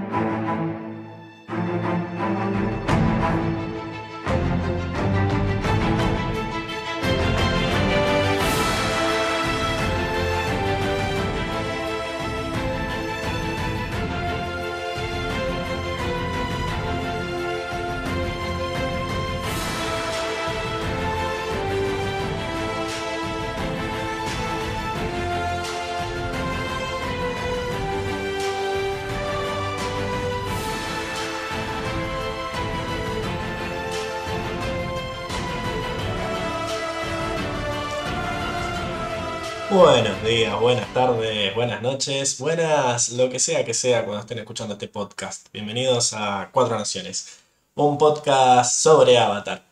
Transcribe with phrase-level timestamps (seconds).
[40.60, 45.48] Buenas tardes, buenas noches, buenas lo que sea que sea cuando estén escuchando este podcast.
[45.52, 47.38] Bienvenidos a Cuatro Naciones,
[47.74, 49.62] un podcast sobre Avatar.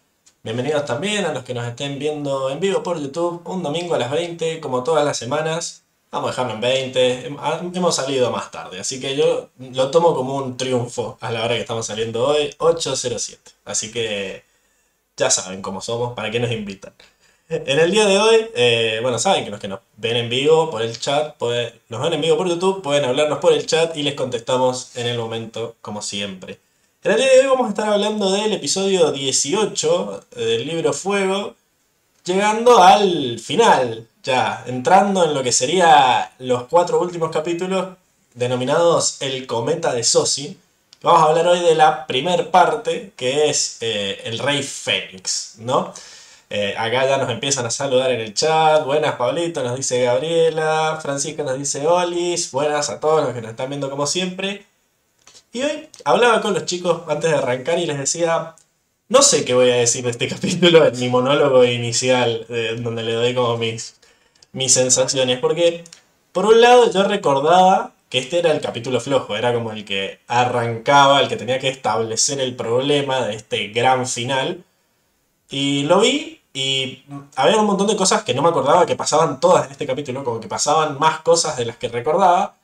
[0.43, 3.99] Bienvenidos también a los que nos estén viendo en vivo por YouTube un domingo a
[3.99, 5.85] las 20, como todas las semanas.
[6.11, 7.27] Vamos a dejarlo en 20,
[7.75, 11.55] hemos salido más tarde, así que yo lo tomo como un triunfo a la hora
[11.55, 13.39] que estamos saliendo hoy, 8.07.
[13.65, 14.45] Así que
[15.17, 16.93] ya saben cómo somos, para qué nos invitan.
[17.49, 20.69] En el día de hoy, eh, bueno, saben que los que nos ven en vivo
[20.69, 21.41] por el chat,
[21.89, 25.07] nos ven en vivo por YouTube, pueden hablarnos por el chat y les contestamos en
[25.07, 26.59] el momento, como siempre.
[27.05, 31.55] En el día de hoy vamos a estar hablando del episodio 18 del libro Fuego,
[32.25, 37.97] llegando al final, ya, entrando en lo que serían los cuatro últimos capítulos
[38.35, 40.59] denominados El Cometa de Sosi.
[41.03, 45.95] Vamos a hablar hoy de la primer parte, que es eh, el Rey Fénix, ¿no?
[46.55, 48.85] Eh, acá ya nos empiezan a saludar en el chat.
[48.85, 50.99] Buenas, Pablito, nos dice Gabriela.
[51.01, 52.51] Francisca nos dice Olis.
[52.53, 54.67] Buenas a todos los que nos están viendo como siempre.
[55.51, 58.55] Y hoy hablaba con los chicos antes de arrancar y les decía,
[59.09, 62.47] no sé qué voy a decir de este capítulo en mi monólogo inicial,
[62.80, 63.97] donde le doy como mis,
[64.53, 65.39] mis sensaciones.
[65.39, 65.84] Porque,
[66.33, 70.21] por un lado, yo recordaba que este era el capítulo flojo, era como el que
[70.28, 74.65] arrancaba, el que tenía que establecer el problema de este gran final.
[75.49, 77.05] Y lo vi y
[77.37, 80.25] había un montón de cosas que no me acordaba que pasaban todas en este capítulo,
[80.25, 82.57] como que pasaban más cosas de las que recordaba.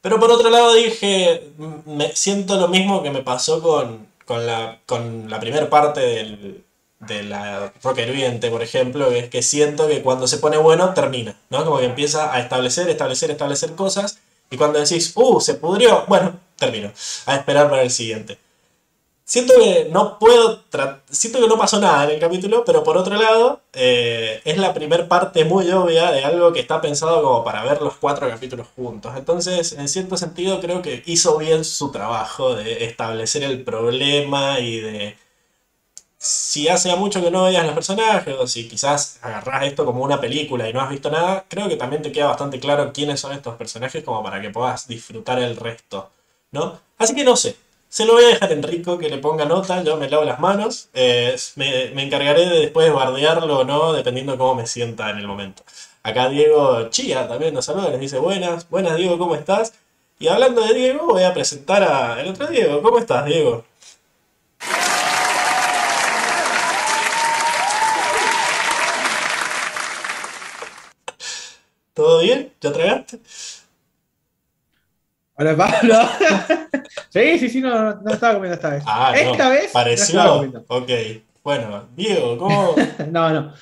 [0.00, 1.50] Pero por otro lado dije,
[1.86, 6.64] me siento lo mismo que me pasó con, con la, con la primera parte del,
[7.00, 8.02] de la Roca
[8.50, 11.64] por ejemplo, que es que siento que cuando se pone bueno termina, ¿no?
[11.64, 14.18] Como que empieza a establecer, establecer, establecer cosas.
[14.50, 16.92] Y cuando decís, uh, se pudrió, bueno, termino.
[17.26, 18.38] A esperar para el siguiente.
[19.26, 20.62] Siento que no puedo.
[21.10, 24.72] Siento que no pasó nada en el capítulo, pero por otro lado, eh, es la
[24.72, 28.68] primera parte muy obvia de algo que está pensado como para ver los cuatro capítulos
[28.76, 29.14] juntos.
[29.16, 34.80] Entonces, en cierto sentido, creo que hizo bien su trabajo de establecer el problema y
[34.80, 35.16] de.
[36.18, 40.20] Si hace mucho que no veas los personajes, o si quizás agarras esto como una
[40.20, 43.32] película y no has visto nada, creo que también te queda bastante claro quiénes son
[43.32, 46.10] estos personajes como para que puedas disfrutar el resto,
[46.52, 46.80] ¿no?
[46.98, 47.56] Así que no sé,
[47.96, 50.38] se lo voy a dejar a Enrico que le ponga nota, yo me lavo las
[50.38, 50.90] manos.
[50.92, 55.16] Eh, me, encargaré de después de bardearlo o no, dependiendo de cómo me sienta en
[55.16, 55.62] el momento.
[56.02, 59.72] Acá Diego Chía también nos saluda, les dice buenas, buenas Diego, ¿cómo estás?
[60.18, 62.82] Y hablando de Diego, voy a presentar al otro Diego.
[62.82, 63.64] ¿Cómo estás, Diego?
[71.94, 72.52] ¿Todo bien?
[72.60, 73.20] ¿Ya tragaste?
[75.38, 75.98] Hola Pablo.
[77.10, 78.82] sí, sí, sí, no, no estaba comiendo esta vez.
[78.86, 79.70] Ah, esta vez.
[79.70, 80.46] Pareció.
[80.46, 80.90] No ok.
[81.44, 82.74] Bueno, Diego, ¿cómo.
[83.10, 83.52] no, no.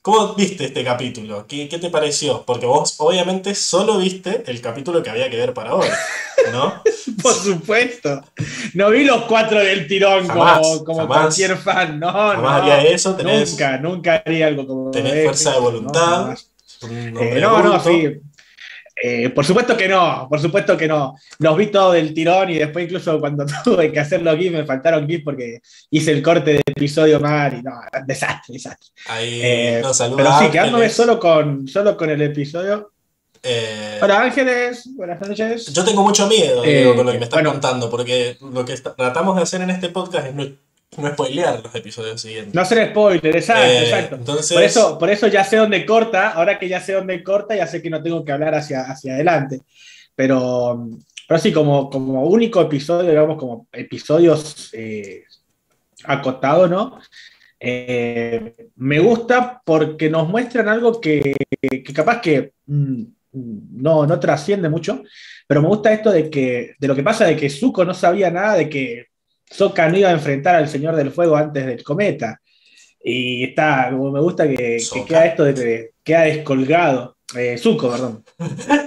[0.00, 1.46] ¿Cómo viste este capítulo?
[1.46, 2.44] ¿Qué, ¿Qué, te pareció?
[2.46, 5.86] Porque vos obviamente solo viste el capítulo que había que ver para hoy,
[6.50, 6.82] ¿no?
[7.22, 8.24] Por supuesto.
[8.72, 12.48] No vi los cuatro del tirón como, como cualquier fan, no, jamás no.
[12.48, 14.90] haría eso, tenés, Nunca, nunca haría algo como.
[14.90, 16.38] Tenés fuerza de voluntad.
[16.88, 18.18] Eh, no, no, sí.
[19.02, 21.16] Eh, por supuesto que no, por supuesto que no.
[21.38, 24.64] Los vi todo del tirón y después incluso cuando tuve que hacer los GIFs me
[24.64, 25.60] faltaron GIFs porque
[25.90, 27.72] hice el corte del episodio mal y no,
[28.06, 28.88] desastre, desastre.
[29.06, 32.92] Ahí eh, Pero sí, quedándome solo con, solo con el episodio.
[33.42, 35.72] Eh, Hola Ángeles, buenas noches.
[35.72, 36.62] Yo tengo mucho miedo
[36.96, 40.26] con lo que me están contando, porque lo que tratamos de hacer en este podcast
[40.26, 40.34] es
[40.96, 42.54] no spoilear los episodios siguientes.
[42.54, 44.18] No hacer spoiler, exacto, eh, exacto.
[44.54, 47.66] Por, eso, por eso ya sé dónde corta, ahora que ya sé dónde corta, ya
[47.66, 49.60] sé que no tengo que hablar hacia, hacia adelante.
[50.14, 50.88] Pero,
[51.28, 55.24] pero sí, como, como único episodio, digamos, como episodios eh,
[56.04, 56.98] acotados, ¿no?
[57.60, 63.02] Eh, me gusta porque nos muestran algo que, que capaz que mm,
[63.32, 65.02] no, no trasciende mucho,
[65.46, 68.30] pero me gusta esto de que de lo que pasa de que Zuko no sabía
[68.30, 69.07] nada de que
[69.50, 72.40] Soka no iba a enfrentar al Señor del Fuego antes del cometa.
[73.02, 78.24] Y está, como me gusta que, queda esto de que queda descolgado eh, Zuko, perdón.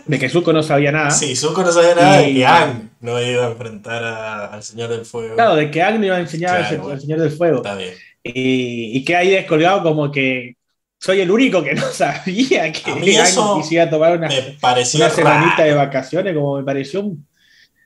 [0.05, 1.11] De que Zuko no sabía nada.
[1.11, 2.33] Sí, Zuko no sabía nada y...
[2.33, 5.35] de que Ang no iba a enfrentar al Señor del Fuego.
[5.35, 7.57] Claro, de que Ang no iba a enseñar al, Señor del Fuego.
[7.57, 7.93] Está bien.
[8.23, 10.55] Y, y que ahí descolgado como que
[10.99, 13.01] soy el único que no sabía que Ang
[13.57, 17.11] quisiera tomar una, una semanita de vacaciones, como me pareció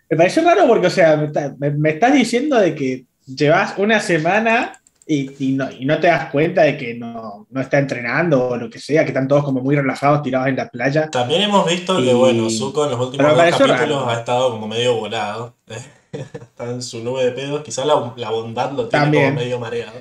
[0.10, 4.80] me pareció raro porque, o sea, me, me estás diciendo de que llevas una semana
[5.08, 8.70] y, no, y, no, te das cuenta de que no, no, está entrenando o lo
[8.70, 11.12] que sea, que están todos como muy relajados, tirados en la playa.
[11.12, 14.96] También hemos visto que, bueno, Zuko en los últimos dos capítulos ha estado como medio
[14.96, 15.56] volado.
[16.12, 17.62] está en su nube de pedos.
[17.62, 20.00] Quizás la, la, bondad lo tiene como medio mareado.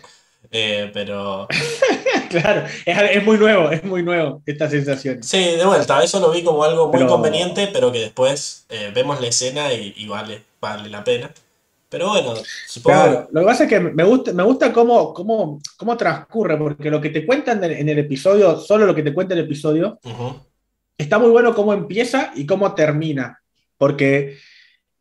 [0.56, 1.48] Eh, pero.
[2.30, 5.20] claro, es, es, muy nuevo, es muy nuevo esta sensación.
[5.20, 9.20] Sí, de vuelta, eso lo vi como algo muy conveniente, pero que después eh, vemos
[9.20, 11.32] la escena y, y vale, vale la pena.
[11.88, 12.34] Pero bueno,
[12.68, 13.02] supongo...
[13.02, 16.88] Claro, lo que pasa es que me gusta, me gusta cómo, cómo, cómo transcurre, porque
[16.88, 19.98] lo que te cuentan en el episodio, solo lo que te cuenta el episodio,
[20.96, 23.40] está muy bueno cómo empieza y cómo termina.
[23.76, 24.38] Porque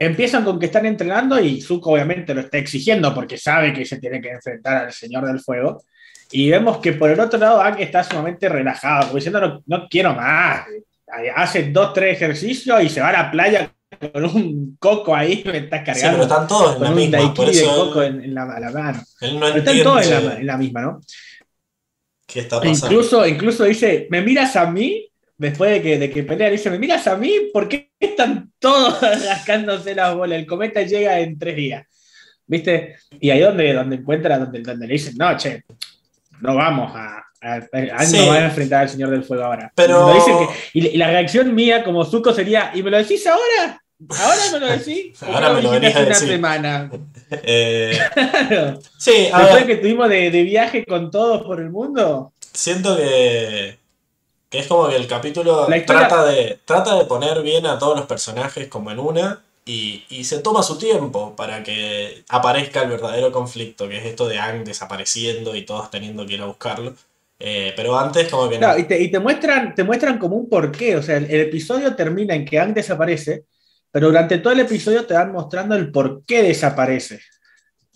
[0.05, 3.99] empiezan con que están entrenando y Zuko obviamente lo está exigiendo porque sabe que se
[3.99, 5.83] tiene que enfrentar al Señor del Fuego.
[6.31, 10.13] Y vemos que por el otro lado Ang está sumamente relajado, diciendo no, no quiero
[10.13, 10.65] más.
[11.35, 13.71] Hace dos, tres ejercicios y se va a la playa
[14.11, 15.99] con un coco ahí, me estás cargando.
[15.99, 17.21] Sí, pero están todos en la misma.
[17.21, 19.03] Un por eso de coco en, la, mano.
[19.21, 21.01] Él no están todos en la, misma, ¿no?
[22.25, 22.87] ¿Qué está pasando?
[22.87, 25.07] Incluso, incluso dice, ¿me miras a mí?
[25.43, 27.49] Después de que, de que pelea, dice, ¿me miras a mí?
[27.51, 30.39] ¿Por qué están todos rascándose las bolas?
[30.39, 31.85] El cometa llega en tres días.
[32.47, 32.95] ¿Viste?
[33.19, 35.65] Y ahí donde, donde encuentra, donde, donde le dicen, no, che,
[36.39, 39.69] no vamos a, a, no va a enfrentar al Señor del Fuego ahora.
[39.75, 40.15] Pero...
[40.73, 43.81] y, y, la reacción mía como Zuko sería, ¿y me lo decís ahora?
[44.09, 45.21] Ahora me lo decís.
[45.23, 46.91] Ahora me lo hace una semana.
[47.31, 47.97] Eh,
[48.97, 52.31] Sí, a Después que tuvimos de, de, viaje con todos por el mundo.
[52.53, 53.79] Siento que,
[54.53, 58.05] que es como que el capítulo trata, de, trata de poner bien a todos los
[58.05, 63.31] personajes como en una y, y, se toma su tiempo para que aparezca el verdadero
[63.31, 66.93] conflicto, que es esto de Ang desapareciendo y todos teniendo que ir a buscarlo.
[67.39, 68.77] Eh, pero antes como que no.
[68.77, 70.97] y, te, y te, muestran, te muestran como un porqué.
[70.97, 73.45] O sea, el, el episodio termina en que Ang desaparece
[73.93, 77.21] pero durante todo el episodio te van mostrando el por qué desaparece.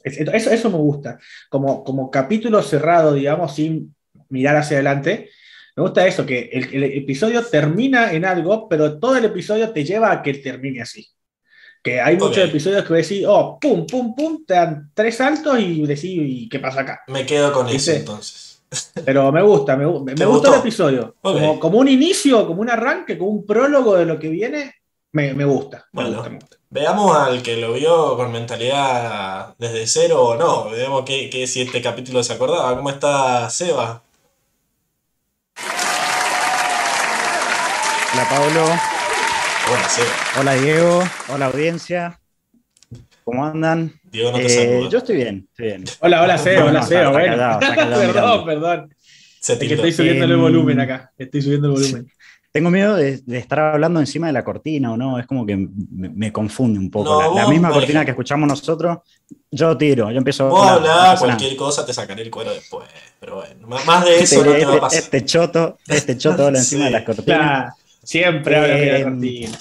[0.04, 1.18] Eso, eso me gusta.
[1.50, 3.96] Como, como capítulo cerrado, digamos, sin
[4.30, 5.32] mirar hacia adelante,
[5.78, 10.12] me gusta eso, que el, episodio termina en algo, pero todo el episodio te lleva
[10.12, 11.08] a que termine así.
[11.84, 15.86] Que hay muchos episodios que decís, oh, pum, pum, pum, te dan tres saltos y
[15.86, 17.02] decís, ¿y qué pasa acá?
[17.08, 18.64] Me quedo con eso entonces.
[19.06, 20.52] Pero me gusta, me, me gustó?
[20.56, 21.16] el episodio.
[21.22, 24.74] Como, como, un inicio, como un arranque, como un prólogo de lo que viene,
[25.12, 25.86] me, gusta.
[25.92, 26.24] Bueno,
[26.72, 30.72] veamos al que lo vio con mentalidad desde cero o no.
[30.72, 32.76] Veamos que, si este capítulo se acordaba.
[32.76, 34.04] ¿Cómo está Seba?
[38.18, 38.64] Hola Pablo.
[38.64, 40.08] Hola Seba.
[40.40, 41.04] Hola Diego.
[41.30, 42.20] Hola audiencia.
[43.24, 43.94] ¿Cómo andan?
[44.06, 44.90] Diego no te eh, saluda.
[44.90, 45.84] Yo estoy bien, estoy bien.
[46.00, 47.12] Hola, hola Seba, hola Seba.
[47.12, 47.60] Bueno.
[47.60, 48.96] perdón, perdón.
[49.48, 51.12] Es que estoy subiendo el volumen acá.
[51.16, 52.12] Estoy subiendo el volumen.
[52.52, 56.34] Tengo miedo de, estar hablando encima de la cortina o no, es como que me,
[56.34, 57.36] confunde un poco.
[57.36, 58.98] la, misma cortina que escuchamos nosotros,
[59.52, 61.20] yo tiro, yo empiezo a hablar.
[61.20, 62.90] cualquier cosa, te sacaré el cuero después.
[63.20, 65.00] Pero bueno, más de eso este, no te va a pasar.
[65.04, 67.76] Este choto, este choto habla encima de las cortinas.
[68.08, 69.58] Siempre la eh, cortina.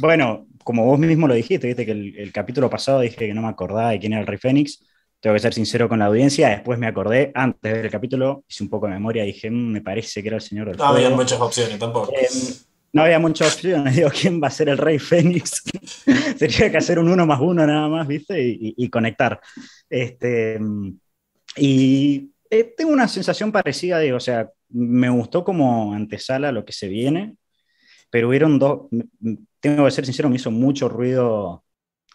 [0.00, 3.42] Bueno, como vos mismo lo dijiste, viste que el, el, capítulo pasado dije que no
[3.42, 4.84] me acordaba de quién era el Rey Fénix
[5.20, 8.44] tengo que ser sincero con la audiencia, después me acordé, antes de ver el capítulo,
[8.48, 10.76] hice un poco de memoria y dije, mm, me parece que era el señor del
[10.76, 12.12] No había muchas opciones tampoco.
[12.14, 12.54] Em,
[12.92, 15.62] no había muchas opciones, digo, ¿quién va a ser el rey Fénix?
[16.38, 18.40] Sería que hacer un uno más uno nada más, ¿viste?
[18.40, 19.40] Y, conectar.
[19.90, 20.60] Este,
[21.56, 26.72] y eh, tengo una sensación parecida, digo, o sea, me gustó como antesala lo que
[26.72, 27.34] se viene,
[28.10, 28.88] pero hubieron dos,
[29.60, 31.64] tengo que ser sincero, me hizo mucho ruido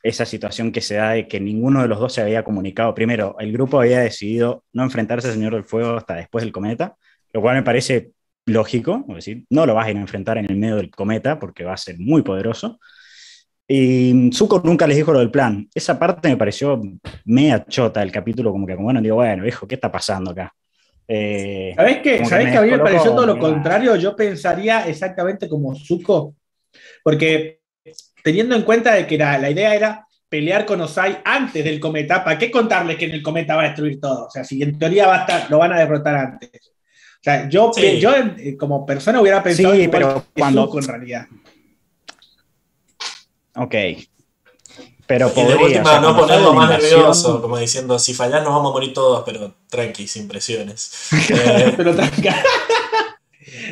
[0.04, 2.94] esa situación que se da de que ninguno de los dos se había comunicado.
[2.94, 6.98] Primero, el grupo había decidido no enfrentarse al Señor del Fuego hasta después del cometa,
[7.32, 8.12] lo cual me parece
[8.46, 11.64] lógico, decir, no lo vas a ir a enfrentar en el medio del cometa porque
[11.64, 12.80] va a ser muy poderoso.
[13.68, 15.70] Y Zuko nunca les dijo lo del plan.
[15.74, 16.82] Esa parte me pareció
[17.26, 20.54] media chota el capítulo, como que, bueno, digo, bueno, hijo, ¿qué está pasando acá?
[21.08, 22.26] Eh, ¿Sabés qué?
[22.26, 23.96] ¿Sabés que, a mí me pareció todo lo contrario?
[23.96, 26.36] Yo pensaría exactamente como Zuko,
[27.04, 27.60] porque
[28.24, 32.38] teniendo en cuenta de que la, idea era pelear con Osai antes del cometa, ¿para
[32.38, 34.28] qué contarles que en el cometa va a destruir todo?
[34.28, 36.50] O sea, si en teoría va a estar, lo van a derrotar antes.
[36.56, 41.28] O sea, yo, yo eh, como persona hubiera pensado sí, pero cuando en realidad.
[43.56, 43.76] Ok.
[45.13, 48.74] Pero y de última, no ponerlo más nervioso, como diciendo, si fallas nos vamos a
[48.74, 50.91] morir todos, pero tranqui, sin presiones.
[51.77, 52.29] pero tranqui.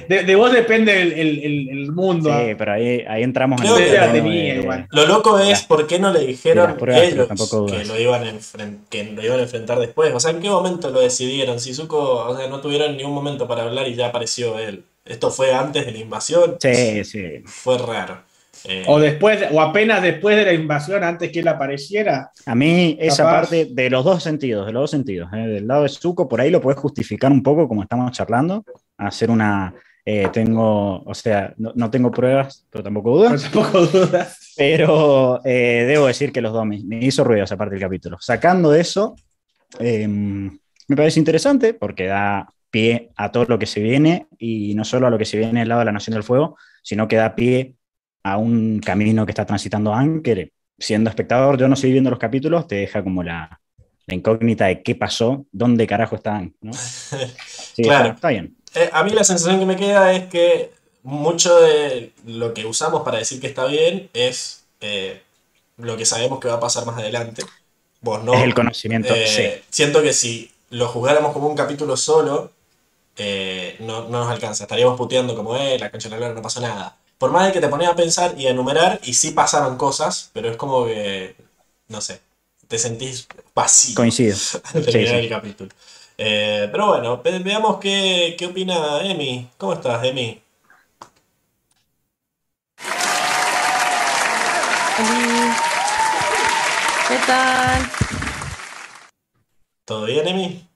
[0.07, 2.29] de, vos depende el, mundo.
[2.29, 7.27] Sí, pero ahí, ahí entramos en Lo loco es por qué no le dijeron ellos
[7.27, 8.33] que lo, iban a
[8.91, 10.13] que lo iban a enfrentar después.
[10.13, 11.59] O sea, ¿en qué momento lo decidieron?
[11.59, 14.83] Si Zuko, o sea, no tuvieron ni un momento para hablar y ya apareció él.
[15.05, 16.57] Esto fue antes de la invasión.
[16.61, 17.41] Sí, sí.
[17.45, 18.29] Fue raro.
[18.65, 22.31] Eh, o después, o apenas después de la invasión, antes que él apareciera.
[22.45, 25.83] A mí, esa parte de los dos sentidos, de los dos sentidos, eh, del lado
[25.83, 28.63] de Zuko, por ahí lo puedes justificar un poco, como estamos charlando,
[28.97, 29.73] hacer una.
[30.03, 33.43] Eh, tengo, o sea, no, tengo pruebas, pero tampoco dudas.
[33.51, 34.53] tampoco dudas.
[34.57, 38.17] Pero debo decir que los dos me, hizo ruido esa parte del capítulo.
[38.19, 39.15] Sacando de eso,
[39.79, 44.83] em, me parece interesante porque da pie a todo lo que se viene y no
[44.85, 47.17] solo a lo que se viene del lado de la Nación del Fuego, sino que
[47.17, 47.75] da pie
[48.23, 50.51] a un camino que está transitando Anker.
[50.77, 53.59] Siendo espectador, yo no estoy viendo los capítulos, te deja como la,
[54.07, 56.55] incógnita de qué pasó, dónde carajo están.
[56.61, 56.71] ¿no?
[57.75, 58.13] claro.
[58.13, 58.55] Está, bien.
[58.73, 60.71] Eh, a mí la sensación que me queda es que
[61.03, 65.21] mucho de lo que usamos para decir que está bien es eh,
[65.77, 67.43] lo que sabemos que va a pasar más adelante.
[68.01, 68.33] Vos no.
[68.33, 69.13] Es el conocimiento.
[69.15, 72.51] Eh, siento que si lo juzgáramos como un capítulo solo,
[73.81, 74.63] no, nos alcanza.
[74.63, 77.61] Estaríamos puteando como, eh, la cancha de la no pasó nada por más de que
[77.61, 81.35] te pones a pensar y a enumerar, y sí pasaron cosas, pero es como que,
[81.87, 82.19] no sé,
[82.67, 83.95] te sentís vacío.
[83.95, 84.35] Coincido.
[84.73, 85.69] al terminar el capítulo.
[86.17, 89.47] Eh, pero bueno, veamos qué, qué opina Emi.
[89.59, 90.41] ¿Cómo estás, Emi?
[97.07, 97.91] ¿Qué tal?
[99.85, 100.67] ¿Todo bien, Emi?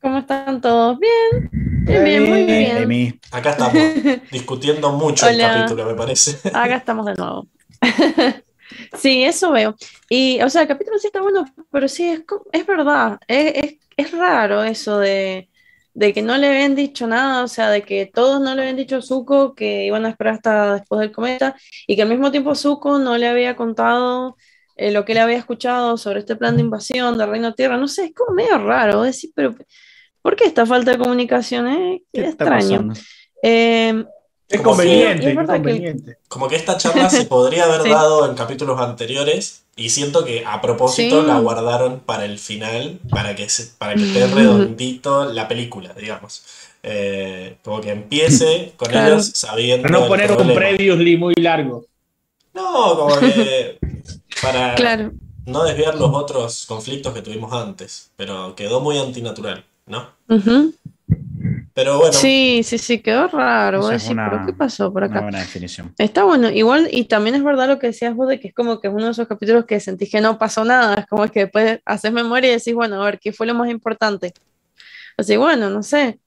[0.00, 0.98] ¿Cómo están todos?
[0.98, 1.65] Bien.
[1.86, 3.20] Bien, bien, muy bien.
[3.30, 3.74] Acá estamos
[4.32, 6.48] discutiendo mucho el capítulo, me parece.
[6.48, 7.46] Acá estamos de nuevo.
[8.98, 9.76] sí, eso veo.
[10.08, 13.20] Y, o sea, el capítulo sí está bueno, pero sí, es, es verdad.
[13.28, 15.48] Es, es, raro eso de,
[15.94, 18.76] de, que no le habían dicho nada, o sea, de que todos no le habían
[18.76, 21.54] dicho a Zuko que iban a esperar hasta después del cometa
[21.86, 24.36] y que al mismo tiempo Zuko no le había contado
[24.74, 27.76] eh, lo que le había escuchado sobre este plan de invasión de Reino Tierra.
[27.76, 29.54] No sé, es como medio raro decir, pero
[30.26, 31.68] ¿Por qué esta falta de comunicación?
[31.68, 32.02] Eh?
[32.12, 32.92] Qué, extraño.
[33.44, 34.04] Eh,
[34.48, 40.24] es conveniente, Como que esta charla se podría haber dado en capítulos anteriores y siento
[40.24, 43.46] que a propósito la guardaron para el final, para que,
[43.78, 46.42] para que esté redondito la película, digamos.
[46.82, 49.86] Eh, como que empiece con ellos sabiendo.
[49.86, 51.86] Para no poner un previously muy largo.
[52.52, 53.78] No, como que.
[54.42, 54.74] Para
[55.44, 58.10] no desviar los otros conflictos que tuvimos antes.
[58.16, 59.64] Pero quedó muy antinatural.
[59.86, 60.16] ¿No?
[61.74, 62.12] Pero bueno.
[62.12, 63.88] Sí, sí, sí, quedó raro.
[63.88, 65.20] ¿pero qué pasó por acá?
[65.20, 65.94] buena definición.
[65.98, 68.80] Está bueno, igual, y también es verdad lo que decías vos de que es como
[68.80, 70.94] que es uno de esos capítulos que sentís que no pasó nada.
[70.94, 73.70] Es como que después haces memoria y decís, bueno, a ver, ¿qué fue lo más
[73.70, 74.32] importante?
[75.16, 76.18] Así, bueno, no sé.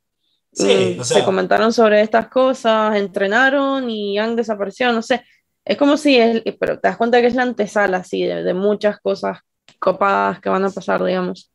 [0.54, 5.24] Sí, mm, Se comentaron sobre estas cosas, entrenaron y han desaparecido, no sé.
[5.66, 8.54] Es como si, es, pero te das cuenta que es la antesala, así, de, de
[8.54, 9.40] muchas cosas
[9.80, 11.52] copadas que van a pasar, digamos.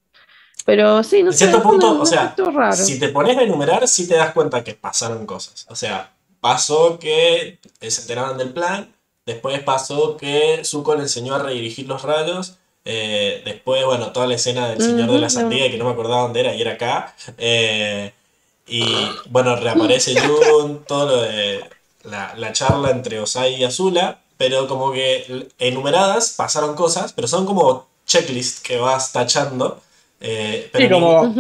[0.65, 1.39] Pero sí, no sé.
[1.39, 2.35] cierto punto, o sea,
[2.75, 5.67] si te pones a enumerar, sí te das cuenta que pasaron cosas.
[5.69, 8.95] O sea, pasó que se enteraron del plan,
[9.27, 12.57] después pasó que Zuko le enseñó a redirigir los rayos,
[12.87, 16.23] eh, después, bueno, toda la escena del Señor de la Sandía, que no me acordaba
[16.23, 17.15] dónde era, y era acá.
[17.39, 18.13] Eh,
[18.67, 18.85] y
[19.29, 21.65] bueno, reaparece Jun, todo lo de
[22.05, 27.47] la, la charla entre Osai y Azula, pero como que enumeradas pasaron cosas, pero son
[27.47, 29.81] como checklist que vas tachando.
[30.27, 31.35] Eh, pero sí, como,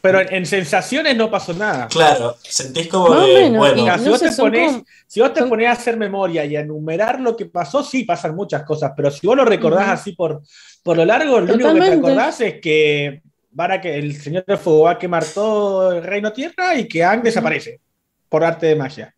[0.00, 1.88] pero en, sensaciones no pasó nada.
[1.88, 3.98] Claro, sentís como bueno.
[3.98, 7.46] si, vos te pones, si vos te a hacer memoria y a enumerar lo que
[7.46, 10.40] pasó, sí pasan muchas cosas, pero si vos lo recordás así por,
[10.84, 13.22] por lo largo, lo único que te acordás es que,
[13.54, 17.02] para que el Señor del Fuego va a quemar todo el Reino Tierra y que
[17.02, 17.80] Ang desaparece
[18.28, 19.14] por arte de magia.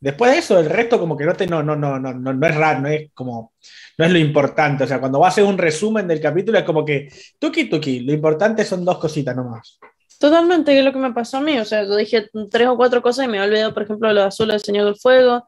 [0.00, 2.54] Después de eso, el resto como que no te, no, no, no, no, no es
[2.54, 3.52] raro, no es como
[3.98, 4.84] no es lo importante.
[4.84, 8.00] O sea, cuando vas a hacer un resumen del capítulo es como que tuki tuki,
[8.00, 9.78] lo importante son dos cositas nomás.
[10.18, 11.58] Totalmente, es lo que me pasó a mí.
[11.58, 14.22] O sea, yo dije tres o cuatro cosas y me he olvidado, por ejemplo, lo
[14.22, 15.46] azul del Señor del Fuego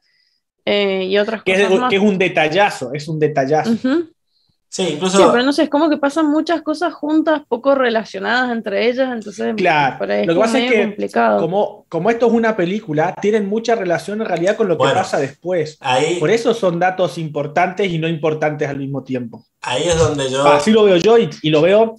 [0.64, 1.72] eh, y otras que cosas.
[1.72, 1.90] Es, más.
[1.90, 3.70] Que es un detallazo, es un detallazo.
[4.70, 5.18] Sí, incluso.
[5.18, 9.10] Sí, pero no sé, es como que pasan muchas cosas juntas, poco relacionadas entre ellas,
[9.12, 9.56] entonces.
[9.56, 11.40] Claro, lo que pasa es que, complicado.
[11.40, 15.18] Como, como esto es una película, tienen mucha relación en realidad con lo que pasa
[15.18, 15.76] después.
[16.20, 19.44] Por eso son datos importantes y no importantes al mismo tiempo.
[19.62, 20.46] Ahí es donde yo.
[20.46, 21.96] Así lo veo yo y, lo veo.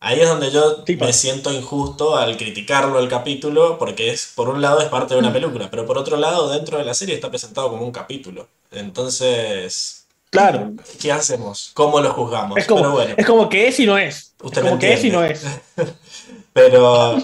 [0.00, 4.62] Ahí es donde yo me siento injusto al criticarlo el capítulo, porque es, por un
[4.62, 5.34] lado es parte de una mm.
[5.34, 8.48] película, pero por otro lado, dentro de la serie está presentado como un capítulo.
[8.70, 10.72] Entonces Claro.
[11.00, 11.70] ¿Qué hacemos?
[11.74, 12.58] ¿Cómo lo juzgamos?
[12.58, 14.34] Es como, es como que es y no es.
[14.42, 15.44] Usted como que es y no es.
[16.52, 17.16] Pero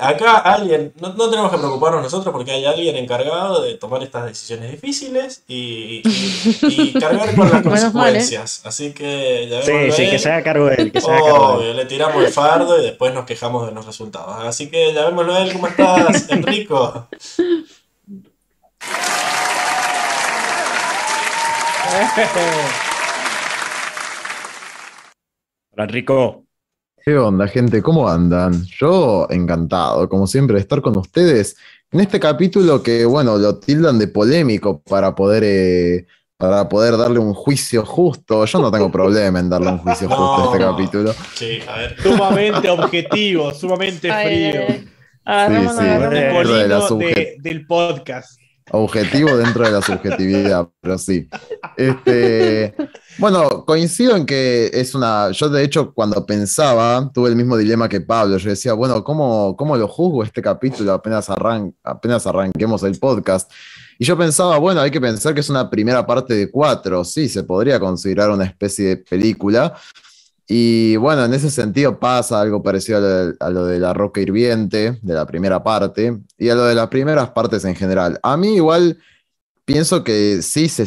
[0.00, 4.70] acá alguien, no, tenemos que preocuparnos nosotros porque hay alguien encargado de tomar estas decisiones
[4.70, 6.02] difíciles y,
[6.98, 7.62] cargar con las ¿eh?
[7.62, 8.62] consecuencias.
[8.64, 10.92] Así que ya Sí, sí, que se haga cargo de él.
[10.92, 11.00] Que
[11.74, 14.44] Le tiramos el fardo y después nos quejamos de los resultados.
[14.44, 15.52] Así que ya vemoslo a él.
[15.52, 17.08] ¿Cómo estás, Enrico?
[25.72, 26.44] Hola, Enrico.
[27.04, 27.82] ¿Qué onda, gente?
[27.82, 28.64] ¿Cómo andan?
[28.64, 31.56] Yo encantado, como siempre, de estar con ustedes
[31.90, 36.06] en este capítulo que, bueno, lo tildan de polémico para poder, eh,
[36.36, 38.44] para poder darle un juicio justo.
[38.44, 41.12] Yo no tengo problema en darle un juicio justo a este capítulo.
[41.34, 42.00] Sí, a ver.
[42.00, 44.68] Sumamente objetivo, sumamente frío.
[44.68, 44.88] sí,
[46.88, 47.36] sí.
[47.40, 48.39] del podcast
[48.70, 51.28] objetivo dentro de la subjetividad, pero sí.
[51.76, 52.74] Este,
[53.18, 55.30] bueno, coincido en que es una.
[55.32, 58.36] Yo, de hecho, cuando pensaba, tuve el mismo dilema que Pablo.
[58.38, 63.50] Yo decía, bueno, ¿cómo, cómo lo juzgo este capítulo apenas, arran apenas arranquemos el podcast?
[63.98, 67.04] Y yo pensaba, bueno, hay que pensar que es una primera parte de cuatro.
[67.04, 69.74] Sí, se podría considerar una especie de película.
[70.52, 72.98] Y bueno, en ese sentido pasa algo parecido
[73.38, 76.88] a lo, de, la roca hirviente, de la primera parte, y a lo de las
[76.88, 78.18] primeras partes en general.
[78.24, 78.98] A mí igual
[79.64, 80.86] pienso que sí se,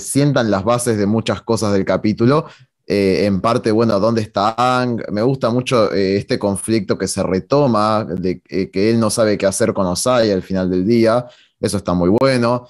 [0.00, 2.46] sientan las bases de muchas cosas del capítulo.
[2.88, 5.00] Eh, en parte, bueno, ¿dónde están?
[5.12, 9.38] Me gusta mucho eh, este conflicto que se retoma, de eh, que él no sabe
[9.38, 11.26] qué hacer con Osai al final del día.
[11.60, 12.66] Eso está muy bueno.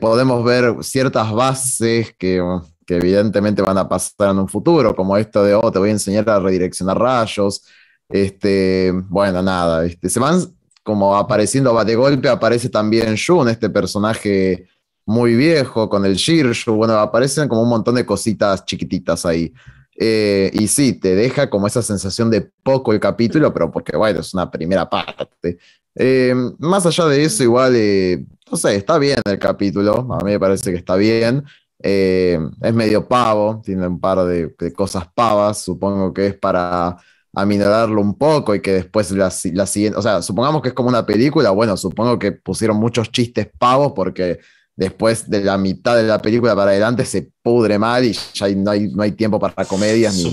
[0.00, 2.40] podemos ver ciertas bases que
[2.86, 5.92] que evidentemente van a pasar en un futuro, como esto de, oh, te voy a
[5.92, 7.62] enseñar a redireccionar rayos.
[8.08, 10.40] Este, bueno, nada, este, se van
[10.82, 14.68] como apareciendo, de golpe aparece también Jun, este personaje
[15.04, 19.52] muy viejo con el Shirshu, bueno, aparecen como un montón de cositas chiquititas ahí.
[19.98, 24.20] Eh, y sí, te deja como esa sensación de poco el capítulo, pero porque, bueno,
[24.20, 25.58] es una primera parte.
[25.94, 30.32] Eh, más allá de eso, igual, eh, no sé, está bien el capítulo, a mí
[30.32, 31.44] me parece que está bien.
[31.82, 36.96] Eh, es medio pavo, tiene un par de, cosas pavas, supongo que es para
[37.34, 40.88] aminorarlo un poco y que después la, la, siguiente, o sea, supongamos que es como
[40.88, 44.38] una película, bueno, supongo que pusieron muchos chistes pavos porque
[44.74, 48.70] después de la mitad de la película para adelante se pudre mal y ya no
[48.70, 50.32] hay, no hay tiempo para comedias ni,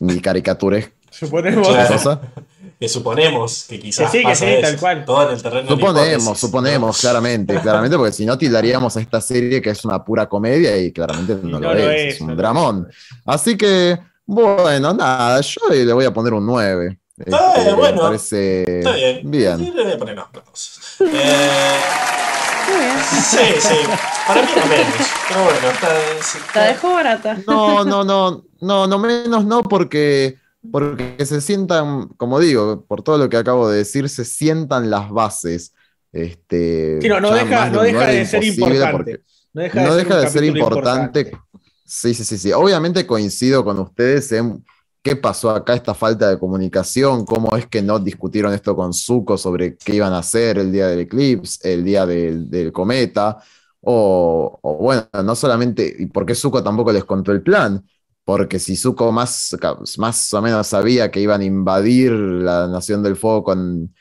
[0.00, 0.88] ni caricaturas.
[1.10, 1.66] Suponemos
[2.78, 4.10] que suponemos que quizás.
[4.12, 5.04] sí, que sí, tal cual.
[5.04, 9.60] Todo en el terreno Suponemos, suponemos, claramente, claramente, porque si no tildaríamos a esta serie
[9.60, 12.88] que es una pura comedia y claramente no, lo, es, es, un dramón.
[13.26, 16.98] Así que, bueno, nada, yo le voy a poner un 9.
[17.18, 19.20] Este, bueno, me parece está bien.
[19.24, 19.58] bien.
[19.58, 21.78] Sí, le voy a poner unos Eh,
[23.10, 23.74] sí, sí.
[24.26, 24.94] Para mí no menos.
[25.28, 26.60] Pero bueno, está, está...
[26.60, 27.38] La dejo barata.
[27.46, 28.44] No, no, no.
[28.60, 30.36] No, no menos no, porque
[30.70, 35.10] porque se sientan, como digo, por todo lo que acabo de decir, se sientan las
[35.10, 35.74] bases.
[36.12, 39.22] Este, no, deja, no deja de ser importante.
[39.52, 39.62] No
[39.94, 41.32] deja de, ser, importante.
[41.84, 42.52] Sí, sí, sí, sí.
[42.52, 44.64] Obviamente coincido con ustedes en
[45.02, 49.38] qué pasó acá, esta falta de comunicación, cómo es que no discutieron esto con Zuko
[49.38, 53.38] sobre qué iban a hacer el día del eclipse, el día del, cometa,
[53.80, 57.82] o, o, bueno, no solamente, y por qué Zuko tampoco les contó el plan,
[58.28, 59.56] porque si Zuko más,
[59.96, 63.94] más o menos sabía que iban a invadir la Nación del Fuego con,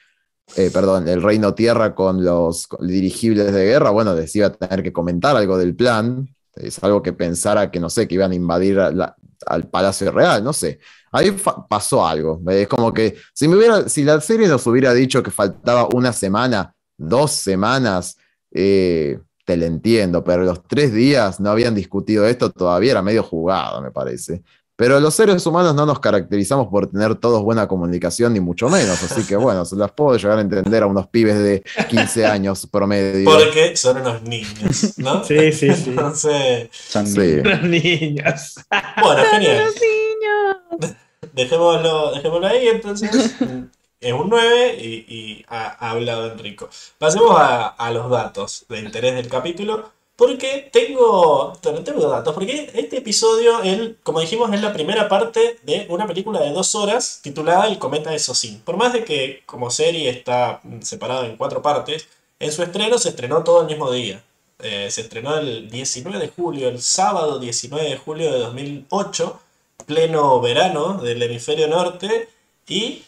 [0.58, 4.84] eh, perdón, el Reino Tierra con los dirigibles de guerra, bueno, les iba a tener
[4.84, 8.36] que comentar algo del plan, es algo que pensara que, no sé, que iban a
[8.36, 10.82] invadir al Palacio Real, no sé.
[11.13, 11.34] Ahí
[11.70, 15.32] pasó algo, es como que si, me hubiera, si la serie nos hubiera dicho que
[15.32, 18.18] faltaba una semana, dos semanas,
[18.52, 23.23] eh, te lo entiendo, pero los tres días no habían discutido esto, todavía era medio
[23.23, 24.43] jugado, me parece.
[24.75, 29.01] Pero los seres humanos no nos caracterizamos por tener todos buena comunicación, ni mucho menos.
[29.01, 32.67] Así que bueno, se las puedo llegar a entender a unos pibes de 15 años
[32.69, 33.23] promedio.
[33.23, 35.23] Porque son unos niños, ¿no?
[35.23, 35.83] Sí, sí, sí.
[35.91, 36.67] Entonces.
[36.71, 37.39] Son sí.
[37.39, 38.55] unos niños.
[39.01, 39.63] Bueno, genial.
[39.63, 40.97] Los niños.
[41.33, 43.12] Dejémoslo, dejémoslo ahí, entonces
[43.99, 46.69] es un 9 y, ha, hablado Enrico.
[46.97, 49.95] Pasemos a, los datos de interés del capítulo.
[50.15, 55.86] Porque tengo, tengo datos, porque este episodio, el, como dijimos, es la primera parte de
[55.89, 58.60] una película de dos horas titulada El cometa de Sosin.
[58.62, 62.07] Por más de que como serie está separada en cuatro partes,
[62.39, 64.23] en su estreno se estrenó todo el mismo día.
[64.60, 69.39] Eh, se estrenó el 19 de julio, el sábado 19 de julio de 2008,
[69.86, 72.27] pleno verano del hemisferio norte,
[72.67, 73.03] y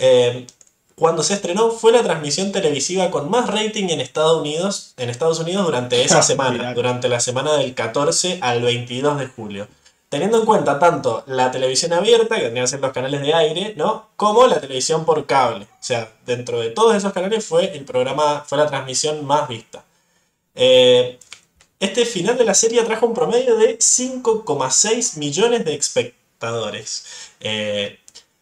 [0.00, 0.46] eh,
[1.00, 5.38] cuando se estrenó fue la transmisión televisiva con más rating en Estados Unidos, en Estados
[5.40, 9.68] Unidos durante esa semana, durante la semana del 14 al 22 de julio.
[10.10, 13.74] teniendo en cuenta tanto la televisión abierta, que tendrían que ser los canales de aire,
[13.76, 14.10] ¿no?
[14.16, 15.64] Como la televisión por cable.
[15.64, 19.84] O sea, dentro de todos esos canales fue el programa, fue la transmisión más vista.
[20.54, 21.18] Eh,
[21.78, 27.06] este final de la serie trajo un promedio de 5,6 millones de espectadores.
[27.40, 28.00] Eh,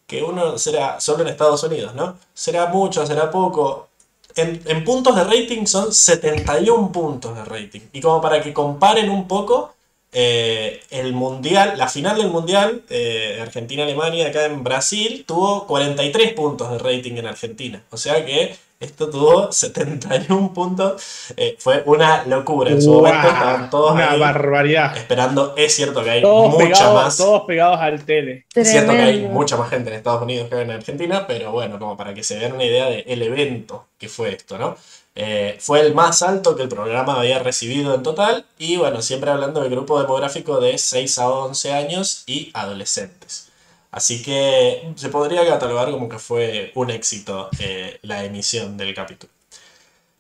[0.09, 2.18] que uno será solo en Estados Unidos, ¿no?
[2.33, 3.88] Será mucho, será poco.
[4.35, 7.81] En, puntos de rating son 71 puntos de rating.
[7.92, 9.75] Y como para que comparen un poco,
[10.12, 16.71] eh, el mundial, la final del mundial, eh, Argentina-Alemania, acá en Brasil, tuvo 43 puntos
[16.71, 17.85] de rating en Argentina.
[17.90, 21.03] O sea que esto tuvo 71 puntos.
[21.37, 22.71] Eh, fue una locura.
[22.71, 24.97] En su momento estaban todos una barbaridad.
[24.97, 25.55] esperando.
[25.57, 27.17] Es cierto que hay mucha más.
[27.17, 28.47] Todos pegados al tele.
[28.55, 31.79] Es cierto que hay mucha más gente en Estados Unidos que en Argentina, pero bueno,
[31.79, 34.77] como para que se den una idea del evento que fue esto, ¿no?
[35.21, 39.31] Eh, fue el más alto que el programa había recibido en total y bueno, siempre
[39.33, 43.47] hablando del grupo demográfico de 6 a 11 años y adolescentes.
[43.90, 49.33] Así que se podría catalogar como que fue un éxito eh, la emisión del capítulo.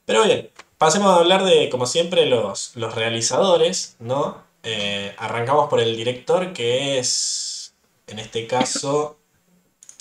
[0.06, 4.42] Pero bien, pasemos a hablar de, como siempre, los, los realizadores, ¿no?
[4.62, 7.74] Eh, arrancamos por el director que es,
[8.06, 9.18] en este caso,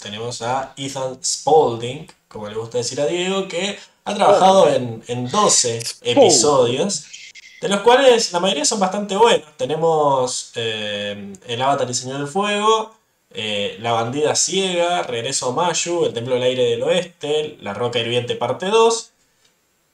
[0.02, 5.84] tenemos a Ethan Spaulding, como le gusta decir a Diego, que ha trabajado en, 12
[6.04, 7.06] episodios,
[7.62, 9.48] de los cuales la mayoría son bastante buenos.
[9.58, 12.97] Tenemos eh, El Avatar y Señor del Fuego,
[13.38, 18.00] eh, La Bandida Ciega, Regreso a Mayu, El Templo del Aire del Oeste, La Roca
[18.00, 19.12] Hirviente Parte 2.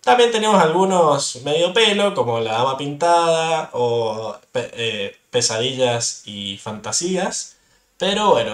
[0.02, 7.58] También tenemos algunos medio pelo, como La Dama Pintada o eh, Pesadillas y Fantasías.
[7.98, 8.54] Pero bueno,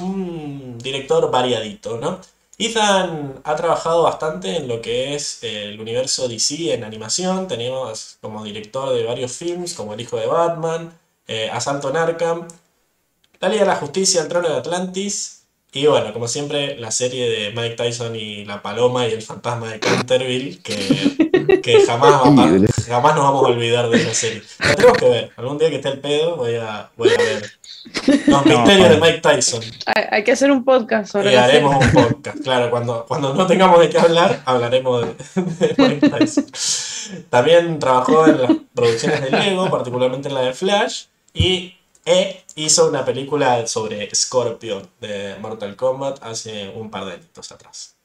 [0.00, 2.20] un director variadito, ¿no?
[2.60, 7.48] Ethan ha trabajado bastante en lo que es el universo DC en animación.
[7.48, 10.92] Tenemos como director de varios films, como El Hijo de Batman,
[11.26, 12.48] eh, Asalto en Arkham,
[13.40, 15.46] La Liga de la Justicia, El Trono de Atlantis.
[15.72, 19.68] Y bueno, como siempre, la serie de Mike Tyson y La Paloma y el fantasma
[19.68, 24.42] de Canterville, que, jamás, jamás nos vamos a olvidar de esa serie.
[24.58, 25.30] La tenemos que ver.
[25.36, 27.50] Algún día que esté el pedo, voy a, voy a ver
[28.26, 29.62] los misterios de Mike Tyson.
[29.86, 32.70] Hay, que hacer un podcast sobre y haremos un podcast, claro.
[32.70, 36.46] Cuando, cuando no tengamos de qué hablar, hablaremos de, Mike Tyson.
[37.30, 41.04] También trabajó en las producciones de Lego, particularmente en la de Flash.
[41.32, 47.52] Y e hizo una película sobre Scorpion de Mortal Kombat hace un par de años
[47.52, 47.96] atrás.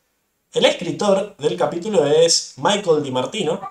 [0.52, 3.62] El escritor del capítulo es Michael DiMartino,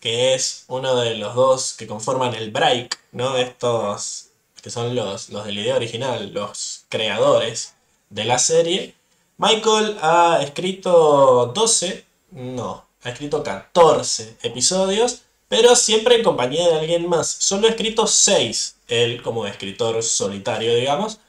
[0.00, 3.36] que es uno de los dos que conforman el Break, ¿no?
[3.36, 4.30] Estos
[4.62, 7.74] que son los, los de la idea original, los creadores
[8.10, 8.96] de la serie,
[9.38, 17.08] Michael ha escrito 12, no, ha escrito 14 episodios, pero siempre en compañía de alguien
[17.08, 17.28] más.
[17.28, 21.20] Solo ha escrito 6, él como escritor solitario, digamos,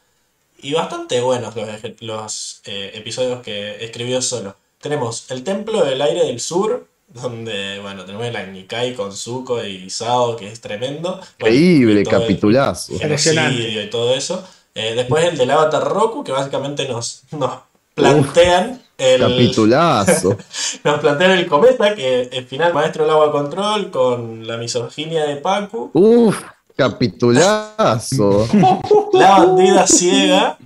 [0.59, 1.53] y bastante buenos
[1.99, 4.55] los, eh, episodios que escribió solo.
[4.81, 9.89] Tenemos El Templo del Aire del Sur, donde, bueno, tenemos la Nikai con Zuko y
[9.89, 11.21] Sao, que es tremendo.
[11.39, 12.97] Increíble, capitulazo.
[12.97, 14.43] Genocidio y todo eso.
[14.75, 17.61] Eh, después el del Avatar Roku, que básicamente nos, nos
[17.93, 19.21] plantean el.
[19.21, 20.37] Capitulazo.
[20.83, 25.37] nos plantean el cometa, que el final maestro del agua control, con la misoginia de
[25.37, 25.91] Paku.
[25.93, 26.41] Uf,
[26.75, 28.47] capitulazo.
[29.13, 30.57] la bandida ciega.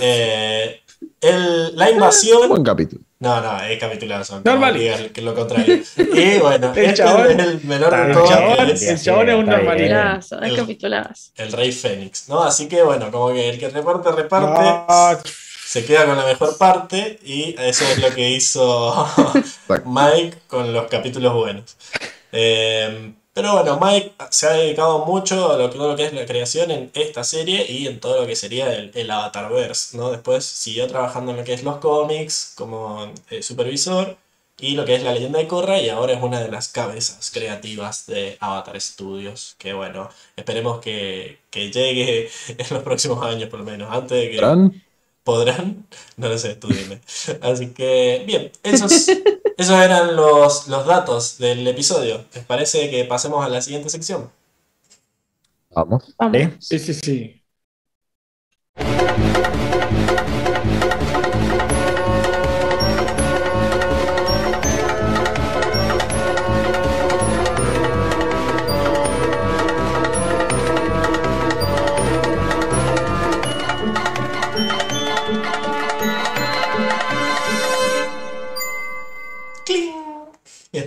[0.00, 0.80] Eh,
[1.20, 2.48] el, la invasión.
[2.48, 3.02] Buen capítulo.
[3.18, 4.42] No, no, es capitulazo.
[4.44, 4.74] Normal.
[5.12, 5.82] Que lo contrario.
[5.96, 8.82] Y bueno, el este es el menor de todos.
[8.82, 10.18] El chabón es un normalito.
[10.42, 11.32] Es capitulazo.
[11.36, 12.42] El rey Fénix, ¿no?
[12.42, 15.30] Así que bueno, como que el que reparte, reparte.
[15.66, 19.06] Se queda con la mejor parte y eso es lo que hizo
[19.84, 21.76] Mike con los capítulos buenos.
[22.30, 26.24] Eh, pero bueno, Mike se ha dedicado mucho a lo, todo lo que es la
[26.24, 30.10] creación en esta serie y en todo lo que sería el, el Avatarverse, ¿no?
[30.10, 34.16] Después siguió trabajando en lo que es los cómics como eh, supervisor
[34.58, 37.30] y lo que es la leyenda de Korra y ahora es una de las cabezas
[37.30, 43.66] creativas de Avatar Studios, que bueno, esperemos que, llegue en los próximos años por lo
[43.66, 44.85] menos, antes de que...
[45.26, 45.84] ¿Podrán?
[46.16, 47.00] No lo sé, tú dime.
[47.42, 49.08] Así que, bien, esos,
[49.58, 52.24] esos eran los, los datos del episodio.
[52.32, 54.30] ¿Les parece que pasemos a la siguiente sección?
[55.74, 56.14] Vamos.
[56.60, 57.42] Sí, sí, sí.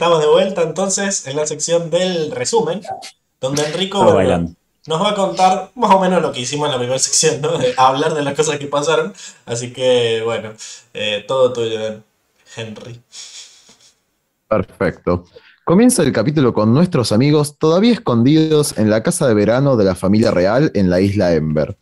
[0.09, 2.81] Estamos de vuelta entonces en la sección del resumen,
[3.39, 4.03] donde Enrico
[4.87, 7.51] nos va a contar más o menos lo que hicimos en la primera sección, ¿no?
[7.77, 9.13] hablar de las cosas que pasaron.
[9.45, 10.53] Así que, bueno,
[10.95, 12.01] eh, todo tuyo,
[12.55, 12.99] Henry.
[14.47, 15.25] Perfecto.
[15.63, 19.93] Comienza el capítulo con nuestros amigos todavía escondidos en la casa de verano de la
[19.93, 21.77] familia real en la isla Ember.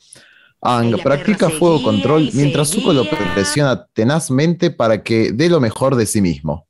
[0.61, 6.05] Ang practica fuego control mientras Zuko lo presiona tenazmente para que dé lo mejor de
[6.05, 6.67] sí mismo.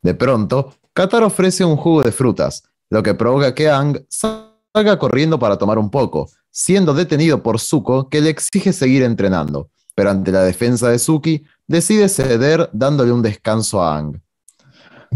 [0.00, 5.38] De pronto, Katar ofrece un jugo de frutas, lo que provoca que Ang salga corriendo
[5.38, 10.32] para tomar un poco, siendo detenido por Zuko que le exige seguir entrenando, pero ante
[10.32, 14.20] la defensa de Suki decide ceder dándole un descanso a Ang.